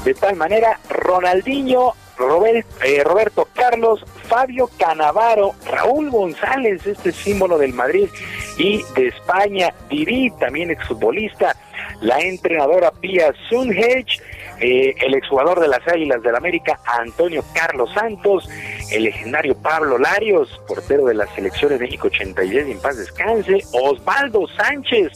De 0.03 0.13
tal 0.13 0.35
manera, 0.35 0.79
Ronaldinho, 0.89 1.93
Eh, 2.19 3.03
Roberto 3.03 3.47
Carlos, 3.53 4.03
Fabio 4.27 4.69
Canavaro, 4.79 5.53
Raúl 5.69 6.09
González, 6.09 6.85
este 6.87 7.11
símbolo 7.11 7.59
del 7.59 7.73
Madrid 7.73 8.09
y 8.57 8.81
de 8.95 9.09
España, 9.09 9.71
Didi, 9.87 10.31
también 10.39 10.71
exfutbolista, 10.71 11.55
la 12.01 12.19
entrenadora 12.19 12.91
Pia 12.91 13.33
Sunhage, 13.49 14.19
eh, 14.59 14.95
el 14.99 15.13
exjugador 15.13 15.59
de 15.59 15.67
las 15.67 15.87
Águilas 15.87 16.23
del 16.23 16.35
América, 16.35 16.79
Antonio 16.85 17.43
Carlos 17.53 17.91
Santos, 17.93 18.49
el 18.91 19.03
legendario 19.03 19.55
Pablo 19.55 19.99
Larios, 19.99 20.49
portero 20.67 21.05
de 21.05 21.13
la 21.13 21.27
selección 21.35 21.69
de 21.69 21.79
México 21.79 22.07
86 22.07 22.67
y 22.67 22.71
en 22.71 22.79
paz 22.79 22.97
descanse, 22.97 23.59
Osvaldo 23.73 24.47
Sánchez, 24.57 25.11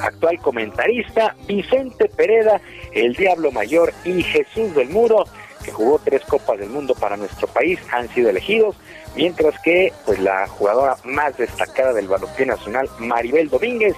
actual 0.00 0.38
comentarista, 0.38 1.36
Vicente 1.46 2.08
Pereda, 2.08 2.58
el 2.92 3.14
Diablo 3.14 3.52
Mayor 3.52 3.92
y 4.04 4.22
Jesús 4.22 4.74
del 4.74 4.88
Muro, 4.88 5.24
jugó 5.70 6.00
tres 6.02 6.22
Copas 6.24 6.58
del 6.58 6.70
Mundo 6.70 6.94
para 6.94 7.16
nuestro 7.16 7.46
país, 7.48 7.78
han 7.92 8.08
sido 8.14 8.30
elegidos, 8.30 8.76
mientras 9.16 9.58
que 9.60 9.92
pues 10.04 10.18
la 10.18 10.46
jugadora 10.46 10.96
más 11.04 11.36
destacada 11.36 11.92
del 11.92 12.08
balompié 12.08 12.46
nacional, 12.46 12.88
Maribel 12.98 13.48
Domínguez, 13.48 13.96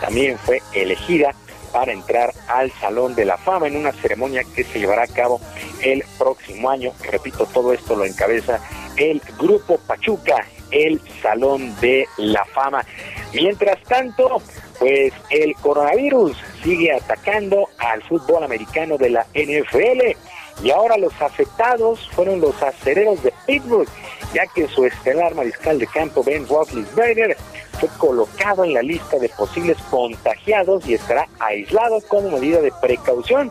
también 0.00 0.38
fue 0.38 0.62
elegida 0.74 1.34
para 1.72 1.92
entrar 1.92 2.32
al 2.48 2.70
Salón 2.72 3.14
de 3.14 3.24
la 3.24 3.38
Fama 3.38 3.66
en 3.66 3.76
una 3.76 3.92
ceremonia 3.92 4.44
que 4.54 4.62
se 4.62 4.78
llevará 4.78 5.04
a 5.04 5.08
cabo 5.08 5.40
el 5.82 6.04
próximo 6.18 6.70
año. 6.70 6.92
Repito, 7.10 7.46
todo 7.46 7.72
esto 7.72 7.96
lo 7.96 8.04
encabeza 8.04 8.60
el 8.96 9.22
Grupo 9.38 9.78
Pachuca, 9.78 10.46
el 10.70 11.00
Salón 11.22 11.74
de 11.80 12.06
la 12.18 12.44
Fama. 12.44 12.84
Mientras 13.32 13.82
tanto, 13.84 14.42
pues 14.78 15.12
el 15.30 15.54
coronavirus 15.54 16.36
sigue 16.62 16.92
atacando 16.92 17.68
al 17.78 18.02
fútbol 18.02 18.44
americano 18.44 18.98
de 18.98 19.10
la 19.10 19.26
NFL 19.34 20.16
y 20.62 20.70
ahora 20.70 20.96
los 20.96 21.12
afectados 21.20 22.08
fueron 22.10 22.40
los 22.40 22.60
acereros 22.62 23.22
de 23.22 23.32
Pittsburgh, 23.46 23.88
ya 24.32 24.46
que 24.46 24.68
su 24.68 24.86
estelar 24.86 25.34
mariscal 25.34 25.78
de 25.78 25.86
campo 25.86 26.22
Ben 26.22 26.46
Roethlisberger 26.48 27.36
fue 27.80 27.88
colocado 27.98 28.64
en 28.64 28.74
la 28.74 28.82
lista 28.82 29.18
de 29.18 29.28
posibles 29.30 29.76
contagiados 29.90 30.86
y 30.86 30.94
estará 30.94 31.26
aislado 31.40 32.00
como 32.08 32.30
medida 32.30 32.60
de 32.60 32.72
precaución. 32.80 33.50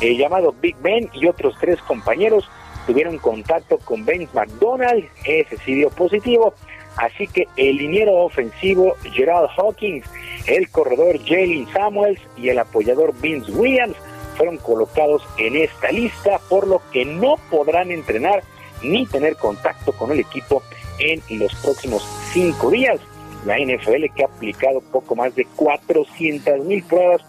El 0.00 0.16
llamado 0.16 0.54
Big 0.60 0.76
Ben 0.78 1.10
y 1.12 1.26
otros 1.26 1.54
tres 1.60 1.80
compañeros 1.82 2.48
tuvieron 2.86 3.18
contacto 3.18 3.78
con 3.78 4.04
Vince 4.04 4.32
McDonald, 4.32 5.04
ese 5.24 5.56
sí 5.58 5.74
dio 5.74 5.90
positivo, 5.90 6.54
así 6.96 7.26
que 7.26 7.48
el 7.56 7.76
liniero 7.76 8.12
ofensivo 8.14 8.94
Gerald 9.12 9.48
Hawkins, 9.56 10.04
el 10.46 10.68
corredor 10.70 11.18
Jalen 11.24 11.66
Samuels 11.72 12.20
y 12.36 12.48
el 12.48 12.58
apoyador 12.58 13.14
Vince 13.20 13.50
Williams 13.52 13.96
fueron 14.36 14.58
colocados 14.58 15.22
en 15.38 15.56
esta 15.56 15.90
lista, 15.90 16.38
por 16.48 16.66
lo 16.66 16.82
que 16.92 17.04
no 17.04 17.36
podrán 17.50 17.90
entrenar 17.90 18.42
ni 18.82 19.06
tener 19.06 19.36
contacto 19.36 19.92
con 19.92 20.10
el 20.12 20.20
equipo 20.20 20.62
en 20.98 21.22
los 21.38 21.54
próximos 21.56 22.02
cinco 22.32 22.70
días. 22.70 23.00
La 23.46 23.58
NFL 23.58 24.06
que 24.14 24.22
ha 24.22 24.26
aplicado 24.26 24.80
poco 24.80 25.16
más 25.16 25.34
de 25.34 25.44
400 25.56 26.64
mil 26.64 26.82
pruebas 26.84 27.22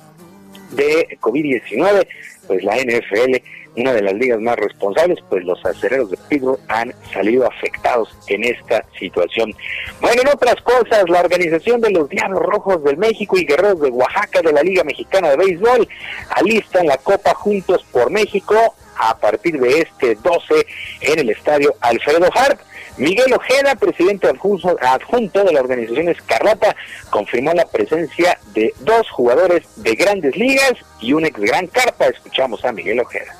de 0.72 1.18
COVID-19, 1.20 2.08
pues 2.48 2.64
la 2.64 2.78
NFL, 2.78 3.38
una 3.76 3.94
de 3.94 4.02
las 4.02 4.14
ligas 4.14 4.40
más 4.40 4.56
responsables, 4.58 5.20
pues 5.30 5.44
los 5.44 5.64
acereros 5.66 6.12
de 6.12 6.18
Pittsburgh 6.30 6.60
han 6.68 6.94
salido 7.12 7.48
afectados 7.48 8.10
en 8.28 8.44
esta 8.44 8.86
situación. 9.00 9.54
Bueno, 10.02 10.22
en 10.22 10.28
otras 10.28 10.56
cosas, 10.62 11.10
la 11.10 11.22
organización 11.22 11.82
de 11.82 11.91
los 11.91 12.10
Diablos 12.10 12.41
Rojos 12.41 12.84
del 12.84 12.98
México 12.98 13.38
y 13.38 13.45
Guerreros 13.45 13.82
de 13.82 13.90
Oaxaca 13.90 14.41
de 14.41 14.54
la 14.54 14.62
Liga 14.62 14.84
Mexicana 14.84 15.30
de 15.32 15.38
Béisbol 15.38 15.88
alistan 16.30 16.88
la 16.88 16.98
Copa 16.98 17.34
Juntos 17.34 17.84
por 17.91 18.12
México 18.12 18.56
a 18.98 19.18
partir 19.18 19.60
de 19.60 19.80
este 19.80 20.16
12 20.16 20.68
en 21.02 21.20
el 21.20 21.30
estadio 21.30 21.74
Alfredo 21.82 22.30
Hart. 22.34 22.60
Miguel 22.98 23.34
Ojeda, 23.34 23.74
presidente 23.74 24.28
adjunto, 24.28 25.44
de 25.44 25.52
la 25.52 25.62
organización 25.62 26.10
Escarlata, 26.10 26.76
confirmó 27.10 27.52
la 27.54 27.66
presencia 27.66 28.38
de 28.54 28.72
dos 28.82 29.10
jugadores 29.10 29.64
de 29.78 29.95
grandes 29.95 30.36
ligas 30.36 30.74
y 31.02 31.14
un 31.14 31.26
ex 31.26 31.40
gran 31.40 31.66
carpa. 31.66 32.06
Escuchamos 32.06 32.64
a 32.64 32.72
Miguel 32.72 33.00
Ojeda. 33.00 33.36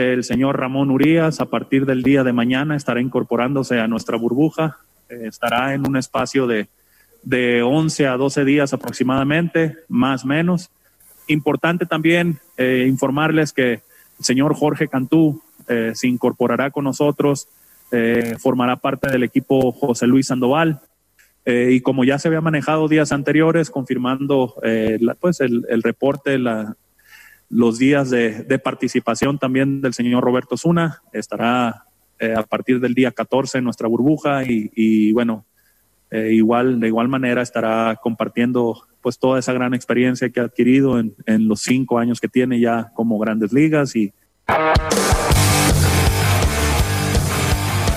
El 0.00 0.24
señor 0.24 0.58
Ramón 0.58 0.90
Urias, 0.90 1.40
a 1.40 1.46
partir 1.46 1.84
del 1.84 2.02
día 2.02 2.24
de 2.24 2.32
mañana, 2.32 2.74
estará 2.74 3.00
incorporándose 3.00 3.80
a 3.80 3.86
nuestra 3.86 4.16
burbuja. 4.16 4.78
Eh, 5.08 5.24
estará 5.26 5.74
en 5.74 5.86
un 5.86 5.96
espacio 5.96 6.46
de, 6.46 6.68
de 7.22 7.62
11 7.62 8.06
a 8.06 8.16
12 8.16 8.44
días 8.44 8.72
aproximadamente, 8.72 9.76
más 9.88 10.24
o 10.24 10.28
menos. 10.28 10.70
Importante 11.26 11.86
también 11.86 12.38
eh, 12.56 12.86
informarles 12.88 13.52
que 13.52 13.72
el 13.72 14.24
señor 14.24 14.54
Jorge 14.54 14.88
Cantú 14.88 15.42
eh, 15.68 15.92
se 15.94 16.08
incorporará 16.08 16.70
con 16.70 16.84
nosotros, 16.84 17.48
eh, 17.92 18.34
formará 18.38 18.76
parte 18.76 19.10
del 19.10 19.22
equipo 19.22 19.72
José 19.72 20.06
Luis 20.06 20.26
Sandoval. 20.28 20.80
Eh, 21.46 21.70
y 21.72 21.80
como 21.80 22.04
ya 22.04 22.18
se 22.18 22.28
había 22.28 22.40
manejado 22.42 22.86
días 22.88 23.12
anteriores, 23.12 23.70
confirmando 23.70 24.54
eh, 24.62 24.98
la- 25.00 25.14
pues 25.14 25.40
el, 25.40 25.64
el 25.70 25.82
reporte, 25.82 26.38
la, 26.38 26.76
los 27.48 27.78
días 27.78 28.10
de, 28.10 28.44
de 28.44 28.58
participación 28.58 29.38
también 29.38 29.80
del 29.80 29.94
señor 29.94 30.22
Roberto 30.22 30.56
Zuna, 30.56 31.00
estará 31.12 31.84
eh, 32.18 32.34
a 32.36 32.42
partir 32.42 32.78
del 32.80 32.94
día 32.94 33.10
14 33.10 33.58
en 33.58 33.64
nuestra 33.64 33.88
burbuja 33.88 34.44
y, 34.44 34.70
y 34.76 35.12
bueno, 35.12 35.46
eh, 36.10 36.30
igual, 36.32 36.78
de 36.78 36.88
igual 36.88 37.08
manera 37.08 37.40
estará 37.40 37.96
compartiendo 38.02 38.82
pues 39.00 39.18
toda 39.18 39.38
esa 39.38 39.54
gran 39.54 39.72
experiencia 39.72 40.28
que 40.28 40.40
ha 40.40 40.44
adquirido 40.44 40.98
en, 40.98 41.14
en 41.24 41.48
los 41.48 41.62
cinco 41.62 41.98
años 41.98 42.20
que 42.20 42.28
tiene 42.28 42.60
ya 42.60 42.90
como 42.94 43.18
grandes 43.18 43.52
ligas 43.52 43.96
y 43.96 44.12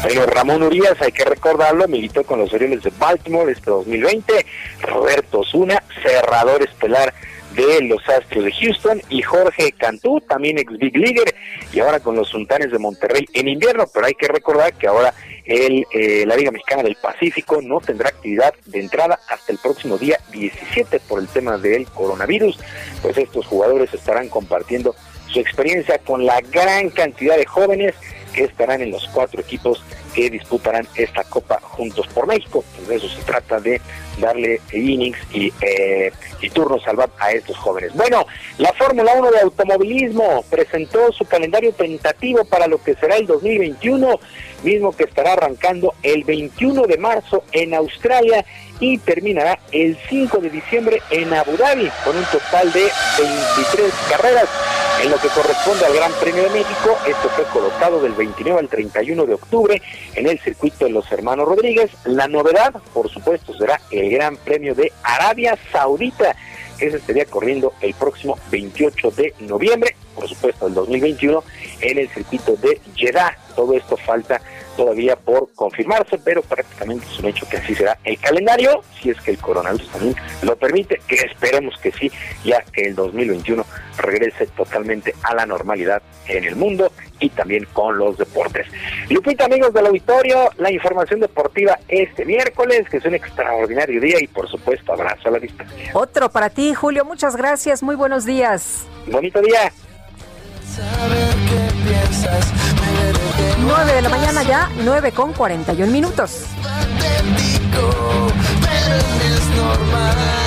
Ramón 0.03 0.64
Urias, 0.64 1.01
hay 1.01 1.11
que 1.11 1.23
recordarlo, 1.23 1.88
militó 1.88 2.23
con 2.23 2.40
los 2.40 2.53
Orioles 2.53 2.83
de 2.83 2.91
Baltimore 2.98 3.51
este 3.51 3.69
2020. 3.69 4.45
Roberto 4.82 5.43
Zuna, 5.43 5.82
cerrador 6.03 6.61
estelar 6.61 7.14
de 7.56 7.82
los 7.82 8.07
Astros 8.09 8.43
de 8.43 8.51
Houston. 8.51 9.01
Y 9.09 9.22
Jorge 9.22 9.72
Cantú, 9.72 10.19
también 10.22 10.59
ex 10.59 10.77
Big 10.77 10.98
Leaguer, 10.98 11.33
y 11.72 11.80
ahora 11.80 12.01
con 12.01 12.15
los 12.15 12.27
Sultanes 12.27 12.72
de 12.72 12.80
Monterrey 12.80 13.25
en 13.33 13.48
invierno. 13.48 13.85
Pero 13.93 14.06
hay 14.06 14.14
que 14.14 14.27
recordar 14.27 14.73
que 14.73 14.88
ahora 14.88 15.14
el, 15.45 15.85
eh, 15.93 16.25
la 16.27 16.35
Liga 16.35 16.51
Mexicana 16.51 16.83
del 16.83 16.95
Pacífico 16.95 17.61
no 17.61 17.80
tendrá 17.80 18.09
actividad 18.09 18.53
de 18.65 18.80
entrada 18.82 19.19
hasta 19.30 19.51
el 19.53 19.57
próximo 19.57 19.98
día 19.98 20.19
17 20.32 20.99
por 21.01 21.22
el 21.22 21.27
tema 21.27 21.57
del 21.57 21.85
coronavirus. 21.88 22.59
Pues 23.01 23.17
estos 23.17 23.45
jugadores 23.45 23.93
estarán 23.93 24.27
compartiendo 24.27 24.95
su 25.27 25.40
experiencia 25.40 25.98
con 25.99 26.25
la 26.25 26.41
gran 26.41 26.90
cantidad 26.90 27.38
de 27.38 27.45
jóvenes 27.45 27.95
que 28.33 28.43
estarán 28.43 28.81
en 28.81 28.91
los 28.91 29.07
cuatro 29.07 29.39
equipos 29.39 29.81
que 30.14 30.30
disputarán 30.30 30.88
esta 30.95 31.24
Copa 31.24 31.59
Juntos 31.61 32.08
por 32.08 32.27
México. 32.27 32.64
Pues 32.75 32.88
de 32.88 32.95
eso 32.95 33.09
se 33.09 33.22
trata 33.24 33.59
de 33.59 33.82
darle 34.19 34.61
innings 34.72 35.17
y, 35.33 35.51
eh, 35.61 36.11
y 36.42 36.50
turnos 36.50 36.88
al 36.88 37.00
a 37.19 37.32
estos 37.32 37.58
jóvenes. 37.58 37.93
Bueno, 37.95 38.25
la 38.58 38.72
Fórmula 38.74 39.14
1 39.16 39.32
de 39.32 39.40
automovilismo 39.42 40.43
presentó 40.50 41.11
su 41.11 41.25
calendario 41.25 41.74
tentativo 41.74 42.45
para 42.45 42.67
lo 42.67 42.82
que 42.82 42.93
será 42.95 43.16
el 43.17 43.25
2021, 43.25 44.19
mismo 44.64 44.95
que 44.95 45.03
estará 45.06 45.33
arrancando 45.33 45.93
el 46.03 46.24
21 46.24 46.83
de 46.83 46.98
marzo 46.98 47.43
en 47.51 47.74
Australia 47.74 48.45
y 48.80 48.98
terminará 48.98 49.59
el 49.72 49.98
5 50.09 50.38
de 50.40 50.50
diciembre 50.50 51.01
en 51.09 51.33
Abu 51.33 51.56
Dhabi 51.58 51.90
con 52.03 52.17
un 52.17 52.25
total 52.25 52.72
de 52.74 52.90
23 53.17 53.93
carreras. 54.09 54.50
En 55.01 55.09
lo 55.09 55.17
que 55.17 55.27
corresponde 55.30 55.85
al 55.85 55.95
Gran 55.95 56.11
Premio 56.14 56.43
de 56.43 56.50
México, 56.50 56.98
esto 57.06 57.30
fue 57.30 57.43
colocado 57.45 58.01
del 58.01 58.14
29 58.14 58.59
al 58.59 58.69
31 58.69 59.25
de 59.25 59.33
octubre 59.33 59.82
en 60.15 60.27
el 60.27 60.40
circuito 60.40 60.85
de 60.85 60.91
los 60.91 61.11
hermanos 61.11 61.48
Rodríguez. 61.48 61.91
La 62.06 62.27
novedad, 62.27 62.73
por 62.93 63.09
supuesto, 63.09 63.53
será 63.57 63.80
el 63.91 64.09
Gran 64.09 64.38
Premio 64.38 64.75
de 64.75 64.91
Arabia 65.03 65.57
Saudita, 65.72 66.35
que 66.77 66.91
se 66.91 66.98
estaría 66.98 67.25
corriendo 67.25 67.73
el 67.82 67.93
próximo 67.93 68.38
28 68.51 69.11
de 69.11 69.33
noviembre, 69.40 69.95
por 70.15 70.27
supuesto, 70.27 70.65
del 70.65 70.75
2021, 70.75 71.43
en 71.82 71.98
el 71.98 72.09
circuito 72.09 72.56
de 72.57 72.80
Jeddah. 72.95 73.38
Todo 73.56 73.73
esto 73.77 73.98
falta 73.98 74.41
todavía 74.75 75.15
por 75.15 75.53
confirmarse, 75.53 76.17
pero 76.17 76.41
prácticamente 76.41 77.06
es 77.11 77.19
un 77.19 77.27
hecho 77.27 77.48
que 77.48 77.57
así 77.57 77.75
será 77.75 77.98
el 78.03 78.17
calendario, 78.19 78.83
si 79.01 79.09
es 79.11 79.22
que 79.22 79.32
el 79.32 79.38
coronavirus 79.38 79.90
también 79.90 80.15
lo 80.41 80.56
permite, 80.56 80.99
que 81.07 81.15
esperemos 81.15 81.77
que 81.80 81.91
sí, 81.91 82.11
ya 82.43 82.61
que 82.64 82.82
el 82.82 82.95
2021 82.95 83.65
regrese 83.97 84.47
totalmente 84.47 85.15
a 85.23 85.35
la 85.35 85.45
normalidad 85.45 86.01
en 86.27 86.43
el 86.43 86.55
mundo 86.55 86.91
y 87.19 87.30
también 87.30 87.67
con 87.73 87.97
los 87.97 88.17
deportes. 88.17 88.67
Lupita, 89.09 89.45
amigos 89.45 89.73
del 89.73 89.88
auditorio, 89.88 90.49
la 90.57 90.72
información 90.72 91.19
deportiva 91.19 91.77
este 91.88 92.25
miércoles, 92.25 92.88
que 92.89 92.97
es 92.97 93.05
un 93.05 93.15
extraordinario 93.15 94.01
día 94.01 94.17
y 94.22 94.27
por 94.27 94.49
supuesto 94.49 94.93
abrazo 94.93 95.30
a 95.30 95.31
la 95.31 95.39
distancia. 95.39 95.91
Otro 95.93 96.30
para 96.30 96.49
ti, 96.49 96.73
Julio, 96.73 97.05
muchas 97.05 97.35
gracias, 97.35 97.83
muy 97.83 97.95
buenos 97.95 98.25
días. 98.25 98.85
Bonito 99.07 99.41
día. 99.41 99.72
9 103.59 103.93
de 103.93 104.01
la 104.01 104.09
mañana 104.09 104.43
ya, 104.43 104.69
9 104.83 105.11
con 105.11 105.33
41 105.33 105.91
minutos. 105.91 106.45
Para 109.91 110.42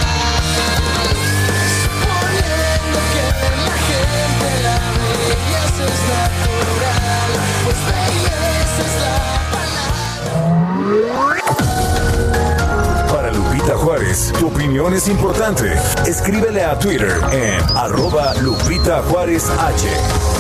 Tu 14.39 14.47
opinión 14.47 14.95
es 14.95 15.09
importante. 15.09 15.75
Escríbele 16.07 16.65
a 16.65 16.79
Twitter 16.79 17.13
en 17.33 17.61
arroba 17.77 18.35
Lupita 18.41 19.03
Juárez 19.03 19.45
H. 19.51 20.36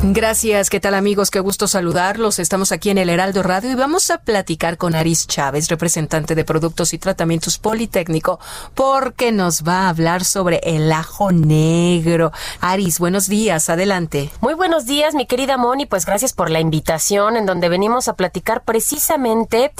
Gracias, 0.00 0.70
¿qué 0.70 0.78
tal 0.78 0.94
amigos? 0.94 1.28
Qué 1.28 1.40
gusto 1.40 1.66
saludarlos. 1.66 2.38
Estamos 2.38 2.70
aquí 2.70 2.90
en 2.90 2.98
el 2.98 3.10
Heraldo 3.10 3.42
Radio 3.42 3.72
y 3.72 3.74
vamos 3.74 4.10
a 4.10 4.18
platicar 4.18 4.76
con 4.76 4.94
Aris 4.94 5.26
Chávez, 5.26 5.66
representante 5.68 6.36
de 6.36 6.44
Productos 6.44 6.94
y 6.94 6.98
Tratamientos 6.98 7.58
Politécnico, 7.58 8.38
porque 8.76 9.32
nos 9.32 9.64
va 9.66 9.80
a 9.82 9.88
hablar 9.88 10.24
sobre 10.24 10.60
el 10.62 10.92
ajo 10.92 11.32
negro. 11.32 12.30
Aris, 12.60 13.00
buenos 13.00 13.26
días, 13.26 13.68
adelante. 13.70 14.30
Muy 14.40 14.54
buenos 14.54 14.86
días, 14.86 15.16
mi 15.16 15.26
querida 15.26 15.56
Moni, 15.56 15.84
pues 15.84 16.06
gracias 16.06 16.32
por 16.32 16.48
la 16.48 16.60
invitación 16.60 17.36
en 17.36 17.44
donde 17.44 17.68
venimos 17.68 18.06
a 18.06 18.14
platicar 18.14 18.62
precisamente 18.62 19.72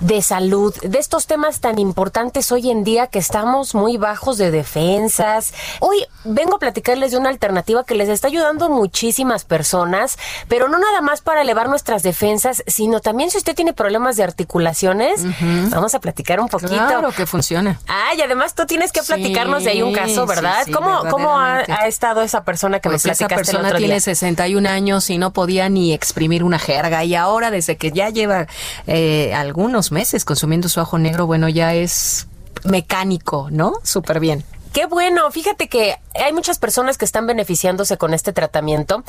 de 0.00 0.22
salud, 0.22 0.74
de 0.80 0.98
estos 0.98 1.26
temas 1.26 1.60
tan 1.60 1.78
importantes 1.78 2.50
hoy 2.50 2.70
en 2.70 2.82
día 2.82 3.08
que 3.08 3.18
estamos 3.18 3.74
muy 3.74 3.98
bajos 3.98 4.38
de 4.38 4.50
defensas. 4.50 5.52
Hoy 5.80 6.06
vengo 6.24 6.56
a 6.56 6.60
platicarles 6.60 7.10
de 7.10 7.18
una 7.18 7.28
alternativa 7.28 7.84
que 7.84 7.94
les 7.94 8.08
está 8.08 8.28
ayudando 8.28 8.70
muchísimas 8.70 9.44
personas 9.44 9.65
pero 10.48 10.68
no 10.68 10.78
nada 10.78 11.00
más 11.00 11.20
para 11.20 11.42
elevar 11.42 11.68
nuestras 11.68 12.02
defensas, 12.02 12.62
sino 12.66 13.00
también 13.00 13.30
si 13.30 13.38
usted 13.38 13.54
tiene 13.54 13.72
problemas 13.72 14.16
de 14.16 14.24
articulaciones, 14.24 15.24
vamos 15.70 15.94
a 15.94 16.00
platicar 16.00 16.40
un 16.40 16.48
poquito. 16.48 16.74
Claro 16.74 17.12
que 17.12 17.26
funciona. 17.26 17.80
Ah, 17.88 18.14
y 18.16 18.20
además 18.20 18.54
tú 18.54 18.66
tienes 18.66 18.92
que 18.92 19.02
platicarnos 19.02 19.64
de 19.64 19.70
ahí 19.70 19.82
un 19.82 19.94
caso, 19.94 20.26
¿verdad? 20.26 20.62
sí, 20.64 20.72
¿Cómo, 20.72 21.04
cómo 21.10 21.38
ha, 21.38 21.62
estado 21.86 22.22
esa 22.22 22.44
persona 22.44 22.80
que 22.80 22.88
Pues 22.88 23.04
me 23.04 23.12
esa 23.12 23.26
platicaste 23.26 23.34
el 23.34 23.56
persona 23.56 23.68
otro 23.68 23.78
tiene 23.78 23.94
día? 23.94 24.00
61 24.00 24.68
años 24.68 25.10
y 25.10 25.18
no 25.18 25.32
podía 25.32 25.68
ni 25.68 25.92
exprimir 25.92 26.42
una 26.44 26.58
jerga 26.58 27.04
y 27.04 27.14
ahora 27.14 27.50
desde 27.50 27.76
que 27.76 27.92
ya 27.92 28.10
lleva 28.10 28.46
eh, 28.86 29.32
algunos 29.34 29.92
meses 29.92 30.24
consumiendo 30.24 30.68
su 30.68 30.80
ajo 30.80 30.98
negro, 30.98 31.26
bueno, 31.26 31.48
ya 31.48 31.74
es 31.74 32.26
mecánico, 32.64 33.48
¿no? 33.50 33.74
Súper 33.82 34.20
bien. 34.20 34.44
Qué 34.76 34.84
bueno, 34.84 35.30
fíjate 35.30 35.70
que 35.70 35.96
hay 36.22 36.34
muchas 36.34 36.58
personas 36.58 36.98
que 36.98 37.06
están 37.06 37.26
beneficiándose 37.26 37.96
con 37.96 38.12
este 38.12 38.34
tratamiento. 38.34 39.04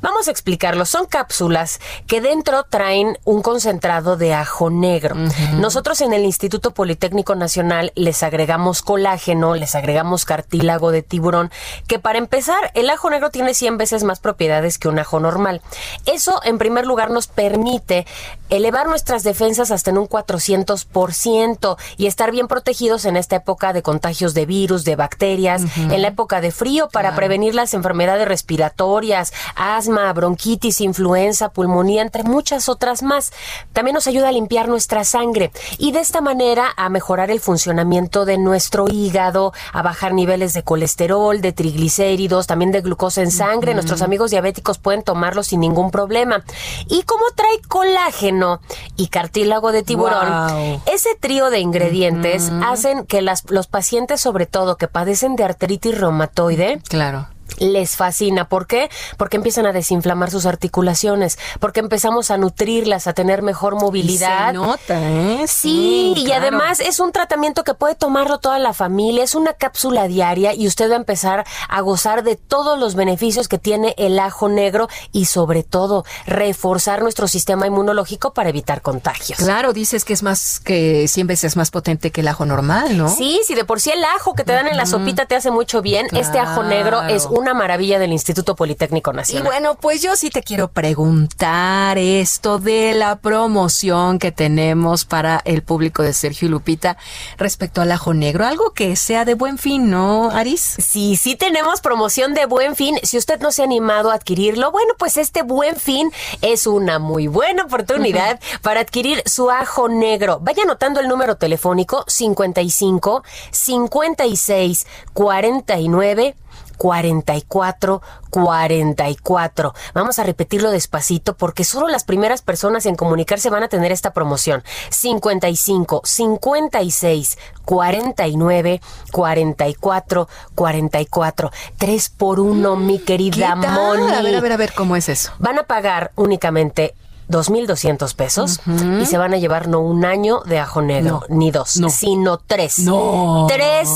Vamos 0.00 0.26
a 0.26 0.30
explicarlo. 0.30 0.86
Son 0.86 1.04
cápsulas 1.04 1.80
que 2.06 2.22
dentro 2.22 2.64
traen 2.64 3.18
un 3.24 3.42
concentrado 3.42 4.16
de 4.16 4.32
ajo 4.32 4.70
negro. 4.70 5.14
Nosotros 5.58 6.00
en 6.00 6.14
el 6.14 6.24
Instituto 6.24 6.70
Politécnico 6.70 7.34
Nacional 7.34 7.92
les 7.94 8.22
agregamos 8.22 8.80
colágeno, 8.80 9.54
les 9.54 9.74
agregamos 9.74 10.24
cartílago 10.24 10.92
de 10.92 11.02
tiburón, 11.02 11.50
que 11.86 11.98
para 11.98 12.16
empezar, 12.16 12.70
el 12.72 12.88
ajo 12.88 13.10
negro 13.10 13.28
tiene 13.28 13.52
100 13.52 13.76
veces 13.76 14.04
más 14.04 14.18
propiedades 14.18 14.78
que 14.78 14.88
un 14.88 14.98
ajo 14.98 15.20
normal. 15.20 15.60
Eso, 16.06 16.40
en 16.42 16.56
primer 16.56 16.86
lugar, 16.86 17.10
nos 17.10 17.26
permite 17.26 18.06
elevar 18.48 18.86
nuestras 18.86 19.24
defensas 19.24 19.70
hasta 19.70 19.90
en 19.90 19.98
un 19.98 20.08
400% 20.08 21.76
y 21.98 22.06
estar 22.06 22.30
bien 22.30 22.48
protegidos 22.48 23.04
en 23.04 23.18
esta 23.18 23.36
época 23.36 23.74
de 23.74 23.82
contagios 23.82 24.32
de 24.32 24.46
virus, 24.46 24.84
de 24.84 25.01
bacterias, 25.02 25.62
en 25.76 26.00
la 26.00 26.08
época 26.08 26.40
de 26.40 26.52
frío 26.52 26.88
para 26.88 27.08
Claro. 27.08 27.16
prevenir 27.16 27.54
las 27.54 27.74
enfermedades 27.74 28.28
respiratorias, 28.28 29.32
asma, 29.56 30.12
bronquitis, 30.12 30.80
influenza, 30.80 31.48
pulmonía, 31.48 32.02
entre 32.02 32.22
muchas 32.22 32.68
otras 32.68 33.02
más. 33.02 33.32
También 33.72 33.94
nos 33.94 34.06
ayuda 34.06 34.28
a 34.28 34.32
limpiar 34.32 34.68
nuestra 34.68 35.02
sangre 35.02 35.50
y 35.78 35.90
de 35.90 35.98
esta 36.00 36.20
manera 36.20 36.66
a 36.76 36.88
mejorar 36.88 37.30
el 37.32 37.40
funcionamiento 37.40 38.24
de 38.24 38.38
nuestro 38.38 38.86
hígado, 38.88 39.52
a 39.72 39.82
bajar 39.82 40.14
niveles 40.14 40.52
de 40.52 40.62
colesterol, 40.62 41.40
de 41.40 41.52
triglicéridos, 41.52 42.46
también 42.46 42.70
de 42.70 42.80
glucosa 42.80 43.22
en 43.22 43.32
sangre. 43.32 43.74
Nuestros 43.74 44.02
amigos 44.02 44.30
diabéticos 44.30 44.78
pueden 44.78 45.02
tomarlo 45.02 45.42
sin 45.42 45.58
ningún 45.60 45.90
problema. 45.90 46.44
Y 46.88 47.02
como 47.02 47.24
trae 47.34 47.60
colágeno 47.66 48.60
y 48.96 49.08
cartílago 49.08 49.72
de 49.72 49.82
tiburón, 49.82 50.80
ese 50.86 51.16
trío 51.18 51.50
de 51.50 51.58
ingredientes 51.58 52.50
hacen 52.64 53.04
que 53.06 53.22
las, 53.22 53.50
los 53.50 53.66
pacientes, 53.66 54.20
sobre 54.20 54.46
todo 54.46 54.76
que 54.82 54.88
padecen 54.88 55.36
de 55.36 55.44
artritis 55.44 55.96
reumatoide, 55.96 56.80
claro. 56.88 57.28
Les 57.58 57.96
fascina. 57.96 58.48
¿Por 58.48 58.66
qué? 58.66 58.90
Porque 59.16 59.36
empiezan 59.36 59.66
a 59.66 59.72
desinflamar 59.72 60.30
sus 60.30 60.46
articulaciones, 60.46 61.38
porque 61.60 61.80
empezamos 61.80 62.30
a 62.30 62.38
nutrirlas, 62.38 63.06
a 63.06 63.12
tener 63.12 63.42
mejor 63.42 63.74
movilidad. 63.76 64.48
Se 64.48 64.52
nota, 64.54 65.00
¿eh? 65.00 65.44
Sí, 65.46 65.72
Sí, 65.72 66.14
y 66.16 66.24
claro. 66.26 66.42
además 66.42 66.80
es 66.80 67.00
un 67.00 67.12
tratamiento 67.12 67.64
que 67.64 67.74
puede 67.74 67.94
tomarlo 67.94 68.38
toda 68.38 68.58
la 68.58 68.72
familia, 68.72 69.24
es 69.24 69.34
una 69.34 69.52
cápsula 69.54 70.06
diaria 70.08 70.54
y 70.54 70.66
usted 70.66 70.90
va 70.90 70.94
a 70.94 70.96
empezar 70.96 71.44
a 71.68 71.80
gozar 71.80 72.22
de 72.22 72.36
todos 72.36 72.78
los 72.78 72.94
beneficios 72.94 73.48
que 73.48 73.58
tiene 73.58 73.94
el 73.98 74.18
ajo 74.18 74.48
negro 74.48 74.88
y 75.12 75.26
sobre 75.26 75.62
todo 75.62 76.04
reforzar 76.26 77.02
nuestro 77.02 77.28
sistema 77.28 77.66
inmunológico 77.66 78.32
para 78.34 78.48
evitar 78.50 78.82
contagios. 78.82 79.38
Claro, 79.38 79.72
dices 79.72 80.04
que 80.04 80.12
es 80.12 80.22
más 80.22 80.60
que 80.60 81.06
100 81.08 81.26
veces 81.26 81.56
más 81.56 81.70
potente 81.70 82.10
que 82.10 82.20
el 82.22 82.28
ajo 82.28 82.44
normal, 82.44 82.96
¿no? 82.96 83.08
Sí, 83.08 83.40
si 83.46 83.54
de 83.54 83.64
por 83.64 83.80
sí 83.80 83.90
el 83.90 84.04
ajo 84.04 84.34
que 84.34 84.44
te 84.44 84.52
dan 84.52 84.66
en 84.68 84.76
la 84.76 84.86
sopita 84.86 85.26
te 85.26 85.34
hace 85.36 85.50
mucho 85.50 85.82
bien, 85.82 86.06
este 86.12 86.38
ajo 86.38 86.62
negro 86.62 87.02
es 87.02 87.26
una 87.42 87.54
maravilla 87.54 87.98
del 87.98 88.12
Instituto 88.12 88.54
Politécnico 88.56 89.12
Y 89.12 89.16
Nacional. 89.16 89.44
bueno, 89.44 89.74
pues 89.74 90.00
yo 90.00 90.14
sí 90.16 90.30
te 90.30 90.42
quiero 90.42 90.68
preguntar 90.68 91.98
esto 91.98 92.58
de 92.58 92.94
la 92.94 93.16
promoción 93.16 94.18
que 94.18 94.30
tenemos 94.32 95.04
para 95.04 95.42
el 95.44 95.62
público 95.62 96.02
de 96.02 96.12
Sergio 96.12 96.46
y 96.46 96.50
Lupita 96.50 96.96
respecto 97.38 97.80
al 97.82 97.90
ajo 97.92 98.14
negro. 98.14 98.46
Algo 98.46 98.72
que 98.72 98.94
sea 98.96 99.24
de 99.24 99.34
buen 99.34 99.58
fin, 99.58 99.90
¿no, 99.90 100.30
Aris? 100.30 100.76
Sí, 100.78 101.16
sí 101.16 101.34
tenemos 101.34 101.80
promoción 101.80 102.32
de 102.34 102.46
buen 102.46 102.76
fin. 102.76 102.96
Si 103.02 103.18
usted 103.18 103.40
no 103.40 103.50
se 103.50 103.62
ha 103.62 103.64
animado 103.64 104.10
a 104.10 104.14
adquirirlo, 104.14 104.70
bueno, 104.70 104.94
pues 104.98 105.16
este 105.16 105.42
buen 105.42 105.76
fin 105.76 106.10
es 106.40 106.66
una 106.68 106.98
muy 107.00 107.26
buena 107.26 107.64
oportunidad 107.64 108.38
para 108.62 108.80
adquirir 108.80 109.22
su 109.26 109.50
ajo 109.50 109.88
negro. 109.88 110.38
Vaya 110.40 110.62
anotando 110.62 111.00
el 111.00 111.08
número 111.08 111.36
telefónico 111.36 112.04
55 112.06 113.24
56 113.50 114.86
49 115.12 116.36
44 116.82 118.02
44. 118.28 119.74
Vamos 119.94 120.18
a 120.18 120.24
repetirlo 120.24 120.72
despacito 120.72 121.36
porque 121.36 121.62
solo 121.62 121.86
las 121.86 122.02
primeras 122.02 122.42
personas 122.42 122.86
en 122.86 122.96
comunicarse 122.96 123.50
van 123.50 123.62
a 123.62 123.68
tener 123.68 123.92
esta 123.92 124.12
promoción. 124.12 124.64
55 124.90 126.02
56 126.04 127.38
49 127.64 128.80
44 129.12 130.28
44. 130.56 131.50
3 131.78 132.08
por 132.08 132.40
1, 132.40 132.74
mi 132.74 132.98
querida. 132.98 133.54
Moni. 133.54 134.12
A 134.12 134.22
ver, 134.22 134.34
a 134.34 134.40
ver, 134.40 134.52
a 134.52 134.56
ver, 134.56 134.72
¿cómo 134.72 134.96
es 134.96 135.08
eso? 135.08 135.30
Van 135.38 135.60
a 135.60 135.62
pagar 135.62 136.10
únicamente 136.16 136.96
2.200 137.32 138.14
pesos 138.14 138.60
y 139.00 139.06
se 139.06 139.18
van 139.18 139.34
a 139.34 139.38
llevar 139.38 139.68
no 139.68 139.80
un 139.80 140.04
año 140.04 140.40
de 140.44 140.58
ajo 140.58 140.82
negro, 140.82 141.24
ni 141.28 141.50
dos, 141.50 141.80
sino 141.90 142.38
tres. 142.38 142.78
No. 142.80 143.46
Tres, 143.48 143.88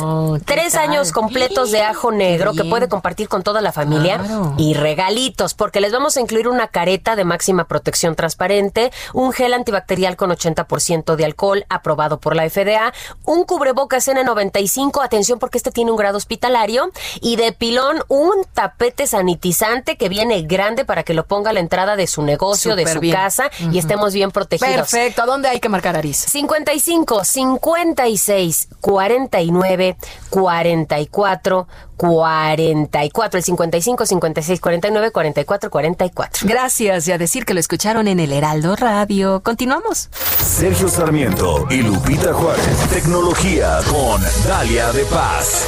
¿qué 0.46 0.54
tres 0.54 0.72
tal? 0.72 0.90
años 0.90 1.12
completos 1.12 1.70
de 1.70 1.82
ajo 1.82 2.10
negro 2.12 2.52
que 2.54 2.64
puede 2.64 2.88
compartir 2.88 3.28
con 3.28 3.42
toda 3.42 3.60
la 3.60 3.72
familia 3.72 4.18
Claro. 4.18 4.54
y 4.56 4.74
regalitos, 4.74 5.54
porque 5.54 5.80
les 5.80 5.92
vamos 5.92 6.16
a 6.16 6.20
incluir 6.20 6.48
una 6.48 6.68
careta 6.68 7.16
de 7.16 7.24
máxima 7.24 7.64
protección 7.64 8.14
transparente, 8.16 8.90
un 9.12 9.32
gel 9.32 9.52
antibacterial 9.54 10.16
con 10.16 10.30
80% 10.30 11.16
de 11.16 11.24
alcohol 11.24 11.64
aprobado 11.68 12.18
por 12.18 12.34
la 12.34 12.48
FDA, 12.48 12.92
un 13.24 13.44
cubrebocas 13.44 14.08
N95, 14.08 15.04
atención 15.04 15.38
porque 15.38 15.58
este 15.58 15.70
tiene 15.70 15.90
un 15.90 15.96
grado 15.96 16.16
hospitalario, 16.16 16.90
y 17.20 17.36
de 17.36 17.52
pilón 17.52 18.02
un 18.08 18.32
tapete 18.54 19.06
sanitizante 19.06 19.96
que 19.96 20.08
viene 20.08 20.42
grande 20.42 20.84
para 20.84 21.02
que 21.02 21.14
lo 21.14 21.26
ponga 21.26 21.50
a 21.50 21.52
la 21.52 21.60
entrada 21.60 21.96
de 21.96 22.06
su 22.06 22.22
negocio, 22.22 22.76
de 22.76 22.86
su 22.86 23.00
bien. 23.00 23.14
casa 23.14 23.25
Y 23.72 23.78
estemos 23.78 24.14
bien 24.14 24.30
protegidos. 24.30 24.90
Perfecto. 24.90 25.22
¿A 25.22 25.26
dónde 25.26 25.48
hay 25.48 25.60
que 25.60 25.68
marcar, 25.68 25.96
Aris? 25.96 26.16
55 26.16 27.24
56 27.24 28.68
49 28.80 29.96
44 30.30 31.66
44 31.96 33.38
el 33.38 33.44
55 33.44 34.06
56 34.06 34.60
49 34.60 35.10
44 35.10 35.70
44 35.70 36.48
Gracias 36.48 37.08
y 37.08 37.12
a 37.12 37.18
decir 37.18 37.44
que 37.44 37.54
lo 37.54 37.60
escucharon 37.60 38.08
en 38.08 38.20
el 38.20 38.32
Heraldo 38.32 38.76
Radio. 38.76 39.42
Continuamos. 39.42 40.10
Sergio 40.42 40.88
Sarmiento 40.88 41.66
y 41.70 41.82
Lupita 41.82 42.32
Juárez. 42.32 42.88
Tecnología 42.90 43.80
con 43.90 44.22
Dalia 44.46 44.92
de 44.92 45.04
Paz. 45.06 45.66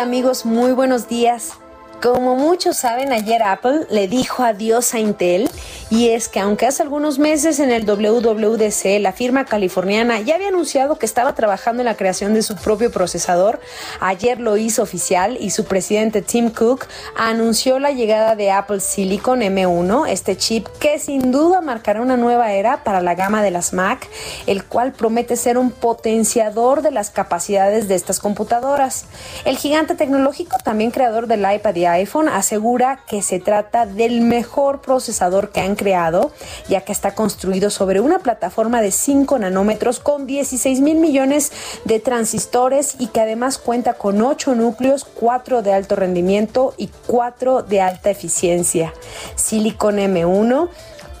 Amigos, 0.00 0.46
muy 0.46 0.72
buenos 0.72 1.08
días. 1.08 1.52
Como 2.00 2.34
muchos 2.34 2.78
saben, 2.78 3.12
ayer 3.12 3.42
Apple 3.42 3.86
le 3.90 4.08
dijo 4.08 4.42
adiós 4.42 4.94
a 4.94 5.00
Intel 5.00 5.50
y 5.90 6.10
es 6.10 6.28
que 6.28 6.38
aunque 6.38 6.66
hace 6.66 6.84
algunos 6.84 7.18
meses 7.18 7.58
en 7.58 7.72
el 7.72 7.84
WWDC 7.84 9.00
la 9.00 9.12
firma 9.12 9.44
californiana 9.44 10.20
ya 10.20 10.36
había 10.36 10.48
anunciado 10.48 10.96
que 10.96 11.04
estaba 11.04 11.34
trabajando 11.34 11.82
en 11.82 11.86
la 11.86 11.96
creación 11.96 12.32
de 12.32 12.42
su 12.42 12.54
propio 12.54 12.92
procesador, 12.92 13.60
ayer 13.98 14.38
lo 14.38 14.56
hizo 14.56 14.82
oficial 14.82 15.36
y 15.40 15.50
su 15.50 15.64
presidente 15.64 16.22
Tim 16.22 16.50
Cook 16.50 16.86
anunció 17.16 17.80
la 17.80 17.90
llegada 17.90 18.36
de 18.36 18.52
Apple 18.52 18.78
Silicon 18.78 19.40
M1, 19.40 20.08
este 20.08 20.36
chip 20.36 20.68
que 20.78 21.00
sin 21.00 21.32
duda 21.32 21.60
marcará 21.60 22.00
una 22.00 22.16
nueva 22.16 22.52
era 22.52 22.84
para 22.84 23.00
la 23.00 23.16
gama 23.16 23.42
de 23.42 23.50
las 23.50 23.72
Mac, 23.72 24.08
el 24.46 24.64
cual 24.64 24.92
promete 24.92 25.34
ser 25.34 25.58
un 25.58 25.72
potenciador 25.72 26.82
de 26.82 26.92
las 26.92 27.10
capacidades 27.10 27.88
de 27.88 27.96
estas 27.96 28.20
computadoras. 28.20 29.06
El 29.44 29.56
gigante 29.56 29.96
tecnológico, 29.96 30.56
también 30.62 30.92
creador 30.92 31.26
del 31.26 31.40
iPad 31.52 31.74
y 31.74 31.86
iPhone, 31.86 32.28
asegura 32.28 33.00
que 33.08 33.22
se 33.22 33.40
trata 33.40 33.86
del 33.86 34.20
mejor 34.20 34.80
procesador 34.80 35.50
que 35.50 35.60
han 35.60 35.74
creado, 35.80 36.30
ya 36.68 36.82
que 36.82 36.92
está 36.92 37.14
construido 37.14 37.70
sobre 37.70 38.00
una 38.00 38.18
plataforma 38.18 38.82
de 38.82 38.90
5 38.90 39.38
nanómetros 39.38 39.98
con 39.98 40.26
16 40.26 40.82
mil 40.82 40.98
millones 40.98 41.52
de 41.86 42.00
transistores 42.00 42.96
y 42.98 43.06
que 43.06 43.22
además 43.22 43.56
cuenta 43.56 43.94
con 43.94 44.20
8 44.20 44.54
núcleos, 44.54 45.06
4 45.06 45.62
de 45.62 45.72
alto 45.72 45.96
rendimiento 45.96 46.74
y 46.76 46.90
4 47.06 47.62
de 47.62 47.80
alta 47.80 48.10
eficiencia. 48.10 48.92
Silicon 49.36 49.96
M1 49.96 50.68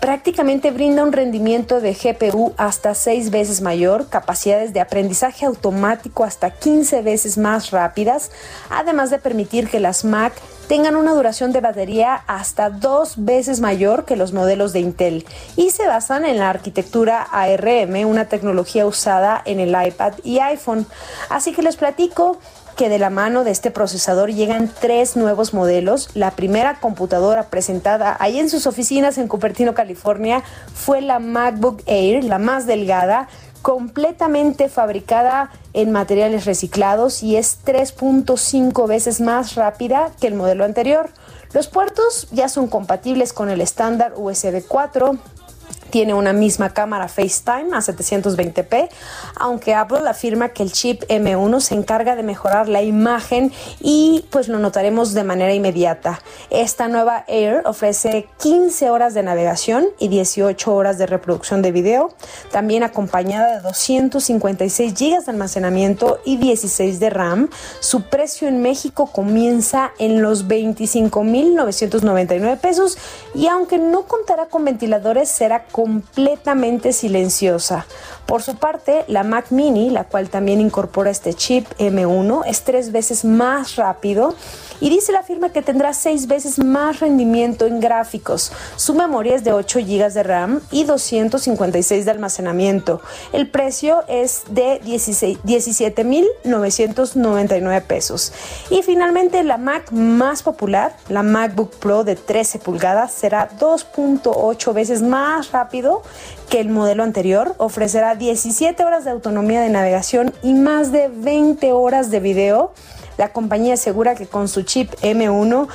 prácticamente 0.00 0.70
brinda 0.70 1.04
un 1.04 1.12
rendimiento 1.12 1.80
de 1.80 1.92
GPU 1.92 2.54
hasta 2.56 2.94
6 2.94 3.30
veces 3.30 3.60
mayor, 3.60 4.08
capacidades 4.08 4.72
de 4.72 4.80
aprendizaje 4.80 5.44
automático 5.44 6.24
hasta 6.24 6.50
15 6.50 7.02
veces 7.02 7.36
más 7.36 7.70
rápidas, 7.70 8.30
además 8.70 9.10
de 9.10 9.18
permitir 9.18 9.68
que 9.68 9.78
las 9.78 10.04
Mac 10.04 10.32
tengan 10.68 10.94
una 10.94 11.14
duración 11.14 11.52
de 11.52 11.60
batería 11.60 12.22
hasta 12.28 12.70
dos 12.70 13.24
veces 13.24 13.60
mayor 13.60 14.04
que 14.04 14.14
los 14.14 14.32
modelos 14.32 14.72
de 14.72 14.78
Intel 14.78 15.26
y 15.56 15.70
se 15.70 15.86
basan 15.86 16.24
en 16.24 16.38
la 16.38 16.48
arquitectura 16.48 17.22
ARM, 17.22 18.08
una 18.08 18.26
tecnología 18.26 18.86
usada 18.86 19.42
en 19.44 19.58
el 19.58 19.70
iPad 19.70 20.12
y 20.22 20.38
iPhone. 20.38 20.86
Así 21.28 21.52
que 21.52 21.62
les 21.62 21.76
platico 21.76 22.38
que 22.76 22.88
de 22.88 22.98
la 22.98 23.10
mano 23.10 23.44
de 23.44 23.50
este 23.50 23.70
procesador 23.70 24.32
llegan 24.32 24.70
tres 24.80 25.16
nuevos 25.16 25.54
modelos. 25.54 26.10
La 26.14 26.32
primera 26.32 26.80
computadora 26.80 27.44
presentada 27.44 28.16
ahí 28.20 28.38
en 28.38 28.50
sus 28.50 28.66
oficinas 28.66 29.18
en 29.18 29.28
Cupertino, 29.28 29.74
California, 29.74 30.42
fue 30.74 31.00
la 31.00 31.18
MacBook 31.18 31.82
Air, 31.86 32.24
la 32.24 32.38
más 32.38 32.66
delgada, 32.66 33.28
completamente 33.62 34.68
fabricada 34.68 35.50
en 35.72 35.92
materiales 35.92 36.46
reciclados 36.46 37.22
y 37.22 37.36
es 37.36 37.58
3.5 37.64 38.88
veces 38.88 39.20
más 39.20 39.54
rápida 39.54 40.10
que 40.20 40.26
el 40.26 40.34
modelo 40.34 40.64
anterior. 40.64 41.10
Los 41.52 41.68
puertos 41.68 42.28
ya 42.30 42.48
son 42.48 42.68
compatibles 42.68 43.32
con 43.32 43.50
el 43.50 43.60
estándar 43.60 44.14
USB 44.16 44.64
4 44.66 45.18
tiene 45.90 46.14
una 46.14 46.32
misma 46.32 46.70
cámara 46.70 47.08
FaceTime 47.08 47.74
a 47.74 47.80
720p, 47.80 48.88
aunque 49.36 49.74
Apple 49.74 50.08
afirma 50.08 50.50
que 50.50 50.62
el 50.62 50.70
chip 50.72 51.02
M1 51.08 51.60
se 51.60 51.74
encarga 51.74 52.16
de 52.16 52.22
mejorar 52.22 52.68
la 52.68 52.82
imagen 52.82 53.52
y 53.80 54.24
pues 54.30 54.48
lo 54.48 54.58
notaremos 54.58 55.12
de 55.14 55.24
manera 55.24 55.52
inmediata. 55.52 56.20
Esta 56.50 56.88
nueva 56.88 57.24
Air 57.28 57.62
ofrece 57.66 58.28
15 58.40 58.90
horas 58.90 59.14
de 59.14 59.22
navegación 59.22 59.86
y 59.98 60.08
18 60.08 60.74
horas 60.74 60.98
de 60.98 61.06
reproducción 61.06 61.62
de 61.62 61.72
video, 61.72 62.12
también 62.50 62.82
acompañada 62.82 63.56
de 63.56 63.62
256 63.62 64.92
GB 64.94 65.24
de 65.24 65.30
almacenamiento 65.30 66.18
y 66.24 66.36
16 66.36 67.00
de 67.00 67.10
RAM. 67.10 67.50
Su 67.80 68.02
precio 68.02 68.46
en 68.48 68.62
México 68.62 69.10
comienza 69.12 69.92
en 69.98 70.22
los 70.22 70.46
25.999 70.46 72.58
pesos 72.58 72.96
y 73.34 73.48
aunque 73.48 73.78
no 73.78 74.02
contará 74.02 74.46
con 74.46 74.64
ventiladores 74.64 75.28
será 75.28 75.64
completamente 75.80 76.92
silenciosa. 76.92 77.86
Por 78.26 78.42
su 78.42 78.56
parte, 78.56 79.04
la 79.08 79.22
Mac 79.22 79.46
Mini, 79.48 79.88
la 79.88 80.04
cual 80.04 80.28
también 80.28 80.60
incorpora 80.60 81.10
este 81.10 81.32
chip 81.32 81.66
M1, 81.78 82.42
es 82.46 82.64
tres 82.64 82.92
veces 82.92 83.24
más 83.24 83.76
rápido 83.76 84.34
y 84.80 84.90
dice 84.90 85.12
la 85.12 85.22
firma 85.22 85.50
que 85.50 85.62
tendrá 85.62 85.94
seis 85.94 86.26
veces 86.26 86.58
más 86.58 87.00
rendimiento 87.00 87.66
en 87.66 87.80
gráficos. 87.80 88.52
Su 88.76 88.94
memoria 88.94 89.34
es 89.34 89.44
de 89.44 89.52
8 89.52 89.80
GB 89.80 90.12
de 90.12 90.22
RAM 90.22 90.60
y 90.70 90.84
256 90.84 92.04
de 92.04 92.10
almacenamiento. 92.10 93.00
El 93.32 93.48
precio 93.48 94.04
es 94.08 94.42
de 94.50 94.80
16 94.84 95.40
17.999 95.44 97.82
pesos. 97.82 98.32
Y 98.70 98.82
finalmente 98.82 99.42
la 99.42 99.56
Mac 99.56 99.90
más 99.92 100.42
popular, 100.42 100.94
la 101.08 101.22
MacBook 101.22 101.76
Pro 101.76 102.04
de 102.04 102.16
13 102.16 102.58
pulgadas, 102.58 103.12
será 103.12 103.48
2.8 103.58 104.72
veces 104.72 105.02
más 105.02 105.52
rápido 105.52 106.02
que 106.48 106.60
el 106.60 106.68
modelo 106.68 107.02
anterior. 107.02 107.54
Ofrecerá 107.58 108.14
17 108.14 108.84
horas 108.84 109.04
de 109.04 109.10
autonomía 109.10 109.60
de 109.60 109.70
navegación 109.70 110.32
y 110.42 110.54
más 110.54 110.92
de 110.92 111.08
20 111.08 111.72
horas 111.72 112.10
de 112.10 112.20
video. 112.20 112.72
La 113.20 113.34
compañía 113.34 113.74
asegura 113.74 114.14
que 114.14 114.26
con 114.26 114.48
su 114.48 114.62
chip 114.62 114.94
M1 115.02 115.68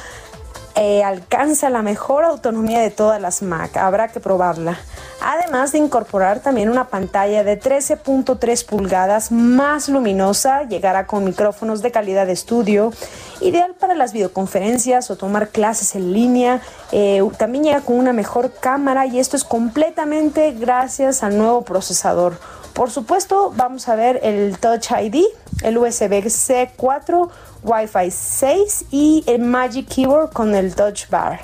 eh, 0.78 1.04
alcanza 1.04 1.70
la 1.70 1.84
mejor 1.84 2.24
autonomía 2.24 2.80
de 2.80 2.90
todas 2.90 3.22
las 3.22 3.44
Mac. 3.44 3.78
Habrá 3.78 4.08
que 4.08 4.20
probarla. 4.20 4.80
Además 5.22 5.72
de 5.72 5.78
incorporar 5.78 6.40
también 6.40 6.70
una 6.70 6.88
pantalla 6.88 7.44
de 7.44 7.62
13.3 7.62 8.66
pulgadas 8.66 9.32
más 9.32 9.90
luminosa, 9.90 10.64
llegará 10.64 11.06
con 11.06 11.24
micrófonos 11.24 11.84
de 11.84 11.92
calidad 11.92 12.26
de 12.26 12.34
estudio, 12.34 12.92
ideal 13.42 13.76
para 13.80 13.94
las 13.94 14.12
videoconferencias 14.12 15.12
o 15.12 15.16
tomar 15.16 15.50
clases 15.50 15.94
en 15.94 16.14
línea. 16.14 16.62
Eh, 16.92 17.22
también 17.38 17.66
llega 17.66 17.82
con 17.82 17.98
una 17.98 18.12
mejor 18.12 18.54
cámara 18.60 19.06
y 19.06 19.20
esto 19.20 19.38
es 19.38 19.44
completamente 19.44 20.52
gracias 20.54 21.22
al 21.22 21.38
nuevo 21.38 21.62
procesador. 21.62 22.40
Por 22.76 22.92
supuesto, 22.92 23.54
vamos 23.56 23.88
a 23.88 23.96
ver 23.96 24.20
el 24.22 24.58
Touch 24.58 24.92
ID, 24.92 25.24
el 25.64 25.78
USB-C 25.78 26.72
4, 26.76 27.30
Wi-Fi 27.64 28.12
6 28.12 28.86
y 28.92 29.24
el 29.28 29.40
Magic 29.40 29.88
Keyboard 29.88 30.34
con 30.34 30.54
el 30.54 30.76
Touch 30.76 31.08
Bar. 31.10 31.40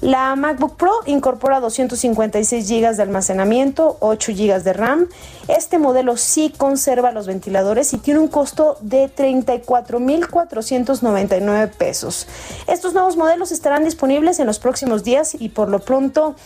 La 0.00 0.34
MacBook 0.34 0.76
Pro 0.76 0.90
incorpora 1.04 1.60
256 1.60 2.66
GB 2.66 2.96
de 2.96 3.02
almacenamiento, 3.02 3.98
8 4.00 4.32
GB 4.32 4.62
de 4.62 4.72
RAM. 4.72 5.06
Este 5.48 5.78
modelo 5.78 6.16
sí 6.16 6.50
conserva 6.56 7.12
los 7.12 7.26
ventiladores 7.26 7.92
y 7.92 7.98
tiene 7.98 8.20
un 8.20 8.28
costo 8.28 8.78
de 8.80 9.14
34.499 9.14 11.72
pesos. 11.72 12.26
Estos 12.66 12.94
nuevos 12.94 13.18
modelos 13.18 13.52
estarán 13.52 13.84
disponibles 13.84 14.40
en 14.40 14.46
los 14.46 14.58
próximos 14.58 15.04
días 15.04 15.36
y 15.38 15.50
por 15.50 15.68
lo 15.68 15.80
pronto 15.80 16.36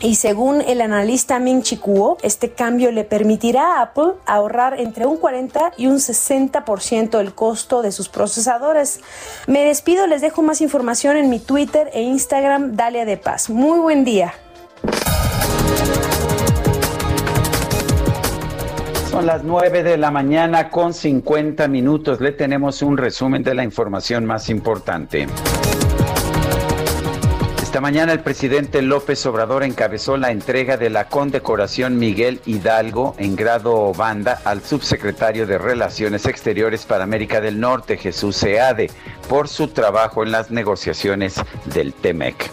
Y 0.00 0.14
según 0.14 0.60
el 0.60 0.80
analista 0.80 1.40
Ming 1.40 1.62
Chi 1.62 1.76
Kuo, 1.76 2.18
este 2.22 2.50
cambio 2.50 2.92
le 2.92 3.02
permitirá 3.02 3.78
a 3.78 3.82
Apple 3.82 4.12
ahorrar 4.26 4.78
entre 4.78 5.06
un 5.06 5.16
40 5.16 5.72
y 5.76 5.88
un 5.88 5.96
60% 5.96 7.18
el 7.18 7.34
costo 7.34 7.82
de 7.82 7.90
sus 7.90 8.08
procesadores. 8.08 9.00
Me 9.48 9.64
despido, 9.64 10.06
les 10.06 10.20
dejo 10.20 10.42
más 10.42 10.60
información 10.60 11.16
en 11.16 11.28
mi 11.28 11.40
Twitter 11.40 11.90
e 11.92 12.02
Instagram, 12.02 12.76
Dalia 12.76 13.04
de 13.04 13.16
Paz. 13.16 13.50
Muy 13.50 13.80
buen 13.80 14.04
día. 14.04 14.34
Son 19.10 19.26
las 19.26 19.42
9 19.42 19.82
de 19.82 19.96
la 19.96 20.12
mañana 20.12 20.70
con 20.70 20.94
50 20.94 21.66
minutos. 21.66 22.20
Le 22.20 22.30
tenemos 22.30 22.82
un 22.82 22.96
resumen 22.96 23.42
de 23.42 23.54
la 23.54 23.64
información 23.64 24.24
más 24.24 24.48
importante. 24.48 25.26
Esta 27.78 27.86
mañana 27.92 28.12
el 28.12 28.18
presidente 28.18 28.82
López 28.82 29.24
Obrador 29.26 29.62
encabezó 29.62 30.16
la 30.16 30.32
entrega 30.32 30.76
de 30.76 30.90
la 30.90 31.08
condecoración 31.08 31.96
Miguel 31.96 32.40
Hidalgo 32.44 33.14
en 33.18 33.36
grado 33.36 33.92
banda 33.94 34.40
al 34.44 34.64
subsecretario 34.64 35.46
de 35.46 35.58
Relaciones 35.58 36.26
Exteriores 36.26 36.84
para 36.86 37.04
América 37.04 37.40
del 37.40 37.60
Norte, 37.60 37.96
Jesús 37.96 38.34
Seade, 38.34 38.90
por 39.28 39.46
su 39.46 39.68
trabajo 39.68 40.24
en 40.24 40.32
las 40.32 40.50
negociaciones 40.50 41.36
del 41.66 41.94
TEMEC. 41.94 42.50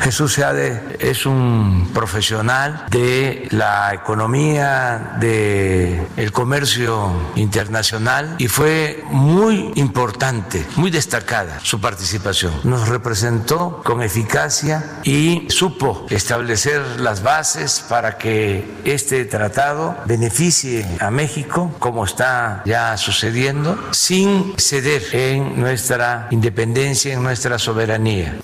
Jesús 0.00 0.34
Seade 0.34 0.96
es 1.00 1.26
un 1.26 1.90
profesional 1.92 2.86
de 2.90 3.48
la 3.50 3.92
economía, 3.92 5.16
de 5.20 6.06
el 6.16 6.32
comercio 6.32 7.10
internacional 7.34 8.36
y 8.38 8.48
fue 8.48 9.04
muy 9.10 9.72
importante, 9.74 10.64
muy 10.76 10.90
destacada 10.90 11.60
su 11.62 11.80
participación. 11.80 12.52
Nos 12.64 12.88
representó 12.88 13.82
con 13.84 14.02
eficacia 14.02 15.00
y 15.04 15.46
supo 15.50 16.06
establecer 16.10 17.00
las 17.00 17.22
bases 17.22 17.84
para 17.88 18.18
que 18.18 18.80
este 18.84 19.24
tratado 19.24 19.96
beneficie 20.06 20.86
a 21.00 21.10
México, 21.10 21.74
como 21.78 22.04
está 22.04 22.62
ya 22.64 22.96
sucediendo, 22.96 23.78
sin 23.90 24.54
ceder 24.56 25.02
en 25.12 25.60
nuestra 25.60 26.28
independencia, 26.30 27.14
en 27.14 27.22
nuestra 27.22 27.58
soberanía. 27.58 28.36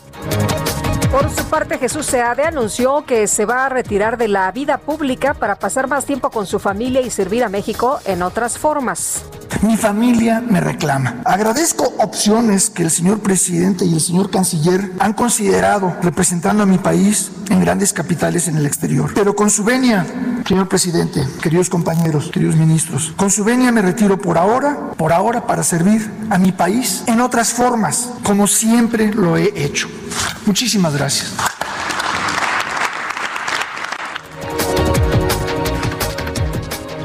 Por 1.14 1.30
su 1.30 1.44
parte, 1.44 1.78
Jesús 1.78 2.06
Seade 2.06 2.42
anunció 2.42 3.04
que 3.06 3.28
se 3.28 3.44
va 3.44 3.66
a 3.66 3.68
retirar 3.68 4.18
de 4.18 4.26
la 4.26 4.50
vida 4.50 4.78
pública 4.78 5.32
para 5.32 5.54
pasar 5.54 5.86
más 5.86 6.06
tiempo 6.06 6.28
con 6.28 6.44
su 6.44 6.58
familia 6.58 7.02
y 7.02 7.10
servir 7.10 7.44
a 7.44 7.48
México 7.48 8.00
en 8.04 8.20
otras 8.20 8.58
formas. 8.58 9.24
Mi 9.62 9.76
familia 9.76 10.40
me 10.40 10.60
reclama. 10.60 11.22
Agradezco 11.24 11.94
opciones 11.98 12.70
que 12.70 12.82
el 12.82 12.90
señor 12.90 13.20
presidente 13.20 13.84
y 13.84 13.94
el 13.94 14.00
señor 14.00 14.30
canciller 14.30 14.92
han 14.98 15.12
considerado 15.12 15.96
representando 16.02 16.62
a 16.62 16.66
mi 16.66 16.78
país 16.78 17.30
en 17.48 17.60
grandes 17.60 17.92
capitales 17.92 18.48
en 18.48 18.56
el 18.56 18.66
exterior. 18.66 19.12
Pero 19.14 19.34
con 19.34 19.50
su 19.50 19.64
venia, 19.64 20.06
señor 20.46 20.68
presidente, 20.68 21.26
queridos 21.42 21.70
compañeros, 21.70 22.30
queridos 22.32 22.56
ministros, 22.56 23.12
con 23.16 23.30
su 23.30 23.44
venia 23.44 23.72
me 23.72 23.82
retiro 23.82 24.18
por 24.18 24.38
ahora, 24.38 24.92
por 24.96 25.12
ahora 25.12 25.46
para 25.46 25.62
servir 25.62 26.10
a 26.30 26.38
mi 26.38 26.52
país 26.52 27.02
en 27.06 27.20
otras 27.20 27.52
formas, 27.52 28.10
como 28.22 28.46
siempre 28.46 29.12
lo 29.12 29.36
he 29.36 29.52
hecho. 29.64 29.88
Muchísimas 30.46 30.94
gracias. 30.94 31.32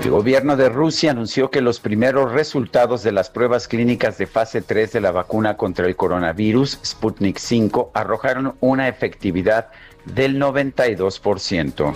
El 0.09 0.15
gobierno 0.15 0.57
de 0.57 0.69
Rusia 0.69 1.11
anunció 1.11 1.51
que 1.51 1.61
los 1.61 1.79
primeros 1.79 2.31
resultados 2.31 3.03
de 3.03 3.11
las 3.11 3.29
pruebas 3.29 3.67
clínicas 3.67 4.17
de 4.17 4.25
fase 4.25 4.63
3 4.63 4.91
de 4.93 5.01
la 5.01 5.11
vacuna 5.11 5.55
contra 5.55 5.85
el 5.85 5.95
coronavirus 5.95 6.79
Sputnik 6.83 7.37
5 7.37 7.91
arrojaron 7.93 8.55
una 8.59 8.87
efectividad 8.87 9.67
del 10.05 10.41
92%. 10.41 11.93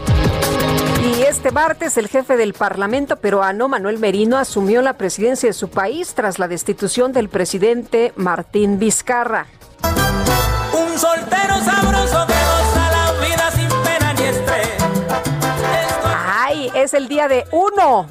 Y 1.02 1.24
este 1.24 1.50
martes 1.50 1.98
el 1.98 2.08
jefe 2.08 2.38
del 2.38 2.54
Parlamento 2.54 3.16
peruano, 3.16 3.68
Manuel 3.68 3.98
Merino, 3.98 4.38
asumió 4.38 4.84
la 4.84 4.94
presidencia 4.94 5.50
de 5.50 5.54
su 5.54 5.70
país 5.70 6.14
tras 6.14 6.38
la 6.38 6.48
destitución 6.48 7.14
del 7.14 7.30
presidente 7.30 8.14
Martín 8.16 8.78
Vizcarra. 8.78 9.48
Un 10.72 11.00
soltero 11.00 11.60
sabroso 11.62 12.28
Es 16.84 16.94
el 16.94 17.08
día 17.08 17.30
de 17.30 17.46
uno. 17.54 18.10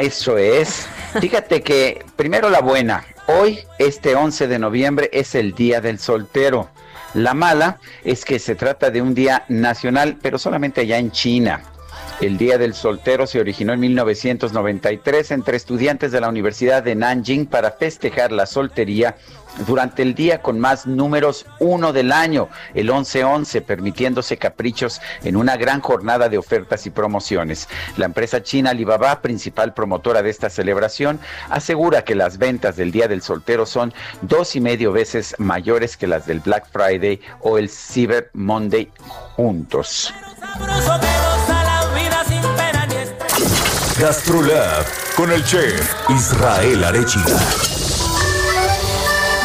Eso 0.00 0.36
es. 0.36 0.88
Fíjate 1.20 1.62
que 1.62 2.04
primero 2.16 2.50
la 2.50 2.60
buena. 2.60 3.04
Hoy, 3.28 3.60
este 3.78 4.16
11 4.16 4.48
de 4.48 4.58
noviembre, 4.58 5.08
es 5.12 5.36
el 5.36 5.54
Día 5.54 5.80
del 5.80 6.00
Soltero. 6.00 6.68
La 7.14 7.32
mala 7.32 7.78
es 8.02 8.24
que 8.24 8.40
se 8.40 8.56
trata 8.56 8.90
de 8.90 9.02
un 9.02 9.14
día 9.14 9.44
nacional, 9.48 10.18
pero 10.20 10.36
solamente 10.36 10.80
allá 10.80 10.98
en 10.98 11.12
China. 11.12 11.62
El 12.20 12.38
Día 12.38 12.56
del 12.58 12.74
Soltero 12.74 13.26
se 13.26 13.40
originó 13.40 13.72
en 13.72 13.80
1993 13.80 15.30
entre 15.32 15.56
estudiantes 15.56 16.12
de 16.12 16.20
la 16.20 16.28
Universidad 16.28 16.82
de 16.82 16.94
Nanjing 16.94 17.46
para 17.46 17.72
festejar 17.72 18.30
la 18.30 18.46
soltería 18.46 19.16
durante 19.66 20.02
el 20.02 20.14
día 20.14 20.40
con 20.40 20.58
más 20.58 20.86
números 20.86 21.46
uno 21.58 21.92
del 21.92 22.12
año, 22.12 22.48
el 22.74 22.90
11-11, 22.90 23.62
permitiéndose 23.62 24.36
caprichos 24.36 25.00
en 25.24 25.36
una 25.36 25.56
gran 25.56 25.80
jornada 25.80 26.28
de 26.28 26.38
ofertas 26.38 26.86
y 26.86 26.90
promociones. 26.90 27.68
La 27.96 28.06
empresa 28.06 28.42
china 28.42 28.70
Alibaba, 28.70 29.20
principal 29.20 29.74
promotora 29.74 30.22
de 30.22 30.30
esta 30.30 30.48
celebración, 30.48 31.20
asegura 31.50 32.04
que 32.04 32.14
las 32.14 32.38
ventas 32.38 32.76
del 32.76 32.92
Día 32.92 33.08
del 33.08 33.22
Soltero 33.22 33.66
son 33.66 33.92
dos 34.22 34.56
y 34.56 34.60
medio 34.60 34.92
veces 34.92 35.34
mayores 35.38 35.96
que 35.96 36.06
las 36.06 36.26
del 36.26 36.40
Black 36.40 36.66
Friday 36.70 37.20
o 37.40 37.58
el 37.58 37.68
Cyber 37.68 38.30
Monday 38.32 38.90
juntos. 39.36 40.12
Gastrolab 44.02 44.84
con 45.16 45.30
el 45.30 45.44
chef 45.44 45.94
Israel 46.10 46.82
Arechiga. 46.82 47.36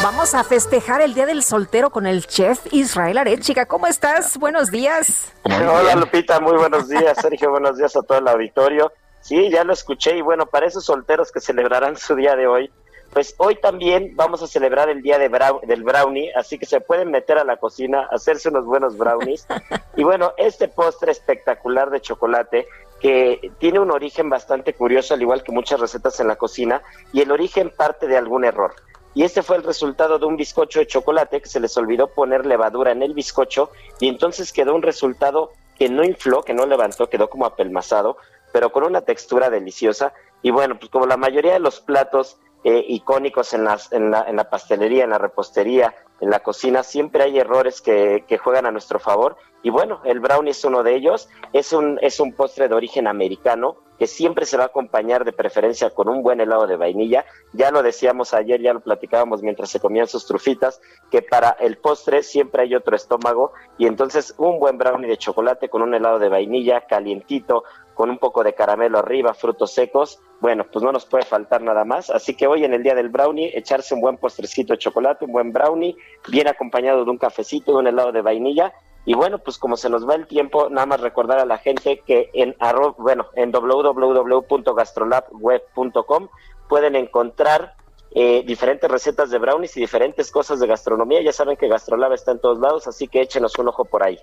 Vamos 0.02 0.34
a 0.34 0.42
festejar 0.42 1.00
el 1.00 1.14
Día 1.14 1.26
del 1.26 1.44
Soltero 1.44 1.90
con 1.90 2.08
el 2.08 2.26
chef 2.26 2.66
Israel 2.72 3.18
Arechiga. 3.18 3.66
¿Cómo 3.66 3.86
estás? 3.86 4.36
Buenos 4.36 4.72
días. 4.72 5.32
Hola 5.44 5.94
Lupita, 5.94 6.40
muy 6.40 6.56
buenos 6.56 6.88
días. 6.88 7.16
Sergio, 7.22 7.52
buenos 7.52 7.78
días 7.78 7.94
a 7.94 8.02
todo 8.02 8.18
el 8.18 8.26
auditorio. 8.26 8.90
Sí, 9.20 9.48
ya 9.48 9.62
lo 9.62 9.72
escuché 9.72 10.16
y 10.16 10.22
bueno, 10.22 10.46
para 10.46 10.66
esos 10.66 10.84
solteros 10.84 11.30
que 11.30 11.38
celebrarán 11.38 11.96
su 11.96 12.16
día 12.16 12.34
de 12.34 12.48
hoy, 12.48 12.68
pues 13.12 13.36
hoy 13.38 13.54
también 13.60 14.16
vamos 14.16 14.42
a 14.42 14.48
celebrar 14.48 14.88
el 14.88 15.02
día 15.02 15.18
de 15.18 15.30
del 15.68 15.84
brownie, 15.84 16.32
así 16.34 16.58
que 16.58 16.66
se 16.66 16.80
pueden 16.80 17.12
meter 17.12 17.38
a 17.38 17.44
la 17.44 17.58
cocina, 17.58 18.08
hacerse 18.10 18.48
unos 18.48 18.64
buenos 18.64 18.98
brownies. 18.98 19.46
Y 19.96 20.04
bueno, 20.04 20.32
este 20.36 20.68
postre 20.68 21.10
espectacular 21.10 21.90
de 21.90 22.00
chocolate 22.00 22.68
que 23.00 23.52
tiene 23.58 23.80
un 23.80 23.90
origen 23.90 24.28
bastante 24.28 24.74
curioso, 24.74 25.14
al 25.14 25.22
igual 25.22 25.42
que 25.42 25.52
muchas 25.52 25.80
recetas 25.80 26.18
en 26.20 26.28
la 26.28 26.36
cocina, 26.36 26.82
y 27.12 27.20
el 27.20 27.30
origen 27.30 27.70
parte 27.76 28.06
de 28.06 28.16
algún 28.16 28.44
error. 28.44 28.74
Y 29.14 29.24
este 29.24 29.42
fue 29.42 29.56
el 29.56 29.64
resultado 29.64 30.18
de 30.18 30.26
un 30.26 30.36
bizcocho 30.36 30.78
de 30.78 30.86
chocolate 30.86 31.40
que 31.40 31.48
se 31.48 31.60
les 31.60 31.76
olvidó 31.76 32.08
poner 32.08 32.46
levadura 32.46 32.92
en 32.92 33.02
el 33.02 33.14
bizcocho 33.14 33.70
y 34.00 34.08
entonces 34.08 34.52
quedó 34.52 34.74
un 34.74 34.82
resultado 34.82 35.50
que 35.78 35.88
no 35.88 36.04
infló, 36.04 36.42
que 36.42 36.54
no 36.54 36.66
levantó, 36.66 37.08
quedó 37.08 37.28
como 37.30 37.46
apelmazado, 37.46 38.16
pero 38.52 38.70
con 38.70 38.84
una 38.84 39.00
textura 39.00 39.50
deliciosa. 39.50 40.12
Y 40.42 40.50
bueno, 40.50 40.78
pues 40.78 40.90
como 40.90 41.06
la 41.06 41.16
mayoría 41.16 41.54
de 41.54 41.58
los 41.58 41.80
platos 41.80 42.38
eh, 42.64 42.84
icónicos 42.88 43.54
en, 43.54 43.66
en, 43.92 44.10
la, 44.10 44.24
en 44.28 44.36
la 44.36 44.50
pastelería, 44.50 45.04
en 45.04 45.10
la 45.10 45.18
repostería, 45.18 45.94
en 46.20 46.30
la 46.30 46.40
cocina, 46.40 46.82
siempre 46.82 47.22
hay 47.22 47.38
errores 47.38 47.80
que, 47.80 48.24
juegan 48.42 48.66
a 48.66 48.70
nuestro 48.70 48.98
favor. 48.98 49.36
Y 49.62 49.70
bueno, 49.70 50.00
el 50.04 50.20
brownie 50.20 50.50
es 50.50 50.64
uno 50.64 50.82
de 50.82 50.94
ellos. 50.94 51.28
Es 51.52 51.72
un, 51.72 51.98
es 52.02 52.20
un 52.20 52.32
postre 52.32 52.68
de 52.68 52.74
origen 52.74 53.06
americano 53.06 53.76
que 53.98 54.06
siempre 54.06 54.46
se 54.46 54.56
va 54.56 54.64
a 54.64 54.66
acompañar 54.66 55.24
de 55.24 55.32
preferencia 55.32 55.90
con 55.90 56.08
un 56.08 56.22
buen 56.22 56.40
helado 56.40 56.66
de 56.66 56.76
vainilla. 56.76 57.24
Ya 57.52 57.70
lo 57.70 57.82
decíamos 57.82 58.32
ayer, 58.32 58.60
ya 58.60 58.72
lo 58.72 58.80
platicábamos 58.80 59.42
mientras 59.42 59.70
se 59.70 59.80
comían 59.80 60.06
sus 60.06 60.24
trufitas, 60.26 60.80
que 61.10 61.20
para 61.20 61.50
el 61.50 61.78
postre 61.78 62.22
siempre 62.22 62.62
hay 62.62 62.74
otro 62.74 62.94
estómago 62.94 63.52
y 63.76 63.86
entonces 63.86 64.34
un 64.38 64.60
buen 64.60 64.78
brownie 64.78 65.08
de 65.08 65.18
chocolate 65.18 65.68
con 65.68 65.82
un 65.82 65.94
helado 65.94 66.20
de 66.20 66.28
vainilla 66.28 66.82
calientito, 66.82 67.64
con 67.98 68.08
un 68.10 68.18
poco 68.18 68.44
de 68.44 68.54
caramelo 68.54 69.00
arriba, 69.00 69.34
frutos 69.34 69.72
secos, 69.72 70.20
bueno, 70.38 70.64
pues 70.72 70.84
no 70.84 70.92
nos 70.92 71.04
puede 71.04 71.24
faltar 71.24 71.62
nada 71.62 71.84
más. 71.84 72.10
Así 72.10 72.36
que 72.36 72.46
hoy 72.46 72.64
en 72.64 72.72
el 72.72 72.84
día 72.84 72.94
del 72.94 73.08
brownie, 73.08 73.50
echarse 73.58 73.92
un 73.92 74.00
buen 74.00 74.18
postrecito 74.18 74.72
de 74.72 74.78
chocolate, 74.78 75.24
un 75.24 75.32
buen 75.32 75.52
brownie, 75.52 75.96
bien 76.28 76.46
acompañado 76.46 77.04
de 77.04 77.10
un 77.10 77.18
cafecito, 77.18 77.72
de 77.72 77.78
un 77.78 77.88
helado 77.88 78.12
de 78.12 78.22
vainilla. 78.22 78.72
Y 79.04 79.14
bueno, 79.14 79.40
pues 79.40 79.58
como 79.58 79.76
se 79.76 79.90
nos 79.90 80.08
va 80.08 80.14
el 80.14 80.28
tiempo, 80.28 80.68
nada 80.70 80.86
más 80.86 81.00
recordar 81.00 81.40
a 81.40 81.44
la 81.44 81.58
gente 81.58 82.04
que 82.06 82.30
en 82.34 82.54
arro, 82.60 82.94
bueno, 82.98 83.26
en 83.34 83.50
www.gastrolabweb.com 83.50 86.28
pueden 86.68 86.94
encontrar 86.94 87.74
eh, 88.12 88.44
diferentes 88.46 88.88
recetas 88.88 89.30
de 89.30 89.38
brownies 89.38 89.76
y 89.76 89.80
diferentes 89.80 90.30
cosas 90.30 90.60
de 90.60 90.68
gastronomía. 90.68 91.20
Ya 91.20 91.32
saben 91.32 91.56
que 91.56 91.66
Gastrolab 91.66 92.12
está 92.12 92.30
en 92.30 92.38
todos 92.38 92.60
lados, 92.60 92.86
así 92.86 93.08
que 93.08 93.22
échenos 93.22 93.58
un 93.58 93.66
ojo 93.66 93.86
por 93.86 94.04
ahí. 94.04 94.20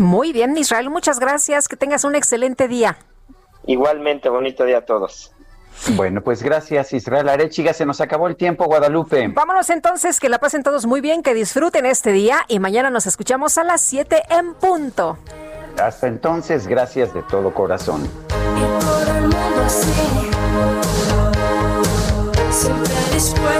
Muy 0.00 0.32
bien, 0.32 0.56
Israel, 0.56 0.90
muchas 0.90 1.20
gracias. 1.20 1.68
Que 1.68 1.76
tengas 1.76 2.04
un 2.04 2.14
excelente 2.14 2.66
día. 2.68 2.96
Igualmente, 3.66 4.28
bonito 4.28 4.64
día 4.64 4.78
a 4.78 4.84
todos. 4.84 5.32
Bueno, 5.90 6.22
pues 6.22 6.42
gracias 6.42 6.92
Israel 6.92 7.28
Arechiga. 7.28 7.72
Se 7.72 7.86
nos 7.86 8.00
acabó 8.00 8.26
el 8.26 8.36
tiempo, 8.36 8.64
Guadalupe. 8.66 9.28
Vámonos 9.28 9.70
entonces, 9.70 10.20
que 10.20 10.28
la 10.28 10.38
pasen 10.38 10.62
todos 10.62 10.86
muy 10.86 11.00
bien, 11.00 11.22
que 11.22 11.34
disfruten 11.34 11.86
este 11.86 12.12
día 12.12 12.44
y 12.48 12.58
mañana 12.58 12.90
nos 12.90 13.06
escuchamos 13.06 13.56
a 13.58 13.64
las 13.64 13.80
7 13.82 14.22
en 14.30 14.54
punto. 14.54 15.18
Hasta 15.80 16.08
entonces, 16.08 16.66
gracias 16.66 17.14
de 17.14 17.22
todo 17.22 17.54
corazón. 17.54 18.08
por 18.28 19.16
el 19.16 19.22
mundo 19.22 19.62
así, 19.64 19.92
siempre 22.50 23.59